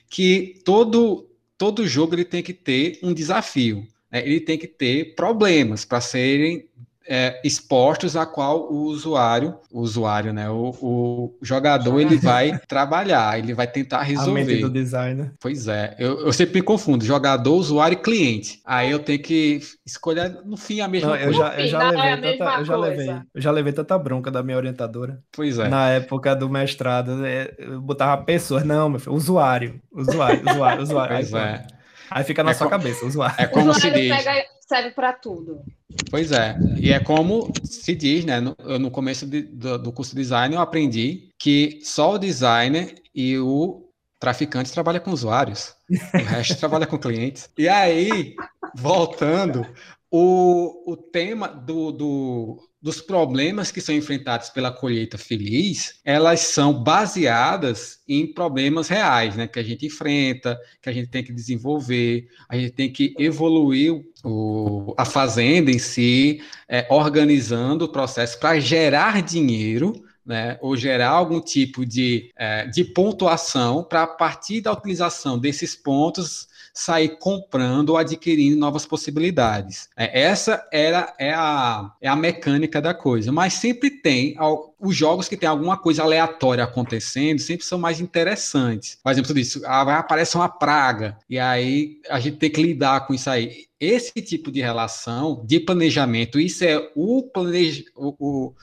Que 0.08 0.60
todo, 0.64 1.28
todo 1.58 1.88
jogo 1.88 2.14
ele 2.14 2.24
tem 2.24 2.44
que 2.44 2.52
ter 2.52 3.00
um 3.02 3.12
desafio, 3.12 3.84
né? 4.08 4.22
ele 4.24 4.38
tem 4.40 4.56
que 4.56 4.68
ter 4.68 5.16
problemas 5.16 5.84
para 5.84 6.00
serem 6.00 6.68
é, 7.08 7.40
expostos 7.44 8.16
a 8.16 8.26
qual 8.26 8.72
o 8.72 8.84
usuário, 8.84 9.56
o 9.70 9.80
usuário, 9.80 10.32
né, 10.32 10.48
o, 10.50 10.70
o 10.80 11.38
jogador, 11.42 12.00
ele 12.00 12.16
vai 12.16 12.58
trabalhar, 12.66 13.38
ele 13.38 13.54
vai 13.54 13.66
tentar 13.66 14.02
resolver. 14.02 14.42
A 14.42 14.44
mente 14.44 14.60
do 14.60 14.70
designer. 14.70 15.32
Pois 15.40 15.68
é, 15.68 15.94
eu, 15.98 16.26
eu 16.26 16.32
sempre 16.32 16.54
me 16.56 16.62
confundo, 16.62 17.04
jogador, 17.04 17.54
usuário 17.54 17.94
e 17.94 18.00
cliente. 18.00 18.60
Aí 18.64 18.90
eu 18.90 18.98
tenho 18.98 19.20
que 19.20 19.60
escolher 19.84 20.40
no 20.44 20.56
fim 20.56 20.80
a 20.80 20.88
mesma 20.88 21.16
não, 21.16 21.24
coisa. 21.24 21.30
Eu 21.30 21.32
já, 21.32 21.60
eu 21.60 21.68
já 21.68 21.90
levei 21.90 22.10
é 22.10 22.16
tanta, 22.16 22.58
eu 22.58 22.64
já 22.64 22.76
levei, 22.76 23.10
eu 23.34 23.40
já 23.40 23.50
levei 23.50 23.72
tanta 23.72 23.98
bronca 23.98 24.30
da 24.30 24.42
minha 24.42 24.56
orientadora. 24.56 25.20
Pois 25.32 25.58
é. 25.58 25.68
Na 25.68 25.90
época 25.90 26.34
do 26.34 26.48
mestrado, 26.48 27.24
é, 27.24 27.54
eu 27.58 27.80
botava 27.80 28.22
pessoas, 28.22 28.64
não, 28.64 28.88
meu 28.88 29.00
filho, 29.00 29.14
usuário, 29.14 29.80
usuário, 29.92 30.42
usuário, 30.50 30.82
usuário. 30.82 31.16
Pois 31.16 31.34
aí, 31.34 31.42
é. 31.42 31.66
Aí 32.10 32.24
fica 32.24 32.42
na 32.42 32.52
é 32.52 32.54
sua 32.54 32.68
cabeça, 32.68 33.04
usuário. 33.04 33.36
É 33.38 33.46
como 33.46 33.74
se 33.74 33.90
diz. 33.90 34.16
Pega, 34.16 34.44
serve 34.66 34.90
para 34.90 35.12
tudo. 35.12 35.62
Pois 36.10 36.32
é, 36.32 36.56
e 36.78 36.92
é 36.92 37.00
como 37.00 37.52
se 37.64 37.94
diz, 37.94 38.24
né? 38.24 38.40
No, 38.40 38.54
no 38.78 38.90
começo 38.90 39.26
de, 39.26 39.42
do, 39.42 39.78
do, 39.78 39.92
curso 39.92 40.14
de 40.14 40.22
design 40.22 40.54
eu 40.54 40.60
aprendi 40.60 41.32
que 41.38 41.80
só 41.82 42.14
o 42.14 42.18
designer 42.18 42.94
e 43.14 43.38
o 43.38 43.88
traficante 44.18 44.72
trabalha 44.72 45.00
com 45.00 45.10
usuários, 45.10 45.74
o 46.14 46.18
resto 46.18 46.56
trabalha 46.58 46.86
com 46.86 46.98
clientes. 46.98 47.48
E 47.56 47.68
aí, 47.68 48.34
voltando, 48.74 49.66
o, 50.10 50.92
o 50.92 50.96
tema 50.96 51.48
do, 51.48 51.90
do, 51.90 52.68
dos 52.80 53.00
problemas 53.00 53.70
que 53.70 53.80
são 53.80 53.94
enfrentados 53.94 54.48
pela 54.50 54.70
colheita 54.70 55.18
feliz, 55.18 56.00
elas 56.04 56.40
são 56.40 56.72
baseadas 56.72 58.00
em 58.08 58.32
problemas 58.32 58.88
reais, 58.88 59.36
né? 59.36 59.48
Que 59.48 59.58
a 59.58 59.62
gente 59.62 59.86
enfrenta, 59.86 60.58
que 60.80 60.88
a 60.88 60.92
gente 60.92 61.08
tem 61.08 61.24
que 61.24 61.32
desenvolver, 61.32 62.28
a 62.48 62.56
gente 62.56 62.72
tem 62.72 62.92
que 62.92 63.14
evoluir 63.18 63.92
o, 64.24 64.94
a 64.96 65.04
fazenda 65.04 65.70
em 65.70 65.78
si, 65.78 66.40
é, 66.68 66.86
organizando 66.90 67.86
o 67.86 67.92
processo 67.92 68.38
para 68.38 68.60
gerar 68.60 69.22
dinheiro 69.22 70.04
né, 70.26 70.58
ou 70.60 70.76
gerar 70.76 71.10
algum 71.10 71.40
tipo 71.40 71.86
de, 71.86 72.32
é, 72.36 72.66
de 72.66 72.84
pontuação 72.84 73.84
para, 73.84 74.02
a 74.02 74.06
partir 74.08 74.60
da 74.60 74.72
utilização 74.72 75.38
desses 75.38 75.76
pontos, 75.76 76.48
sair 76.76 77.18
comprando 77.18 77.90
ou 77.90 77.96
adquirindo 77.96 78.56
novas 78.56 78.84
possibilidades. 78.84 79.88
É, 79.96 80.22
essa 80.22 80.66
era 80.70 81.14
é 81.18 81.32
a, 81.32 81.90
é 82.00 82.08
a 82.08 82.14
mecânica 82.14 82.80
da 82.80 82.92
coisa. 82.92 83.32
Mas 83.32 83.54
sempre 83.54 83.90
tem 83.90 84.36
os 84.78 84.94
jogos 84.94 85.26
que 85.28 85.36
tem 85.36 85.48
alguma 85.48 85.78
coisa 85.78 86.02
aleatória 86.02 86.62
acontecendo, 86.62 87.38
sempre 87.38 87.64
são 87.64 87.78
mais 87.78 88.00
interessantes. 88.00 88.98
Por 89.02 89.10
exemplo, 89.10 89.38
isso, 89.38 89.62
ah, 89.64 89.98
aparece 89.98 90.36
uma 90.36 90.48
praga, 90.48 91.16
e 91.28 91.38
aí 91.38 91.98
a 92.08 92.20
gente 92.20 92.36
tem 92.36 92.50
que 92.50 92.62
lidar 92.62 93.06
com 93.06 93.14
isso 93.14 93.30
aí. 93.30 93.66
Esse 93.80 94.20
tipo 94.22 94.50
de 94.50 94.60
relação 94.60 95.42
de 95.46 95.60
planejamento, 95.60 96.38
isso 96.38 96.64
é 96.64 96.90
o 96.94 97.22
planejamento. 97.22 97.90
O, 97.94 98.14
o, 98.18 98.54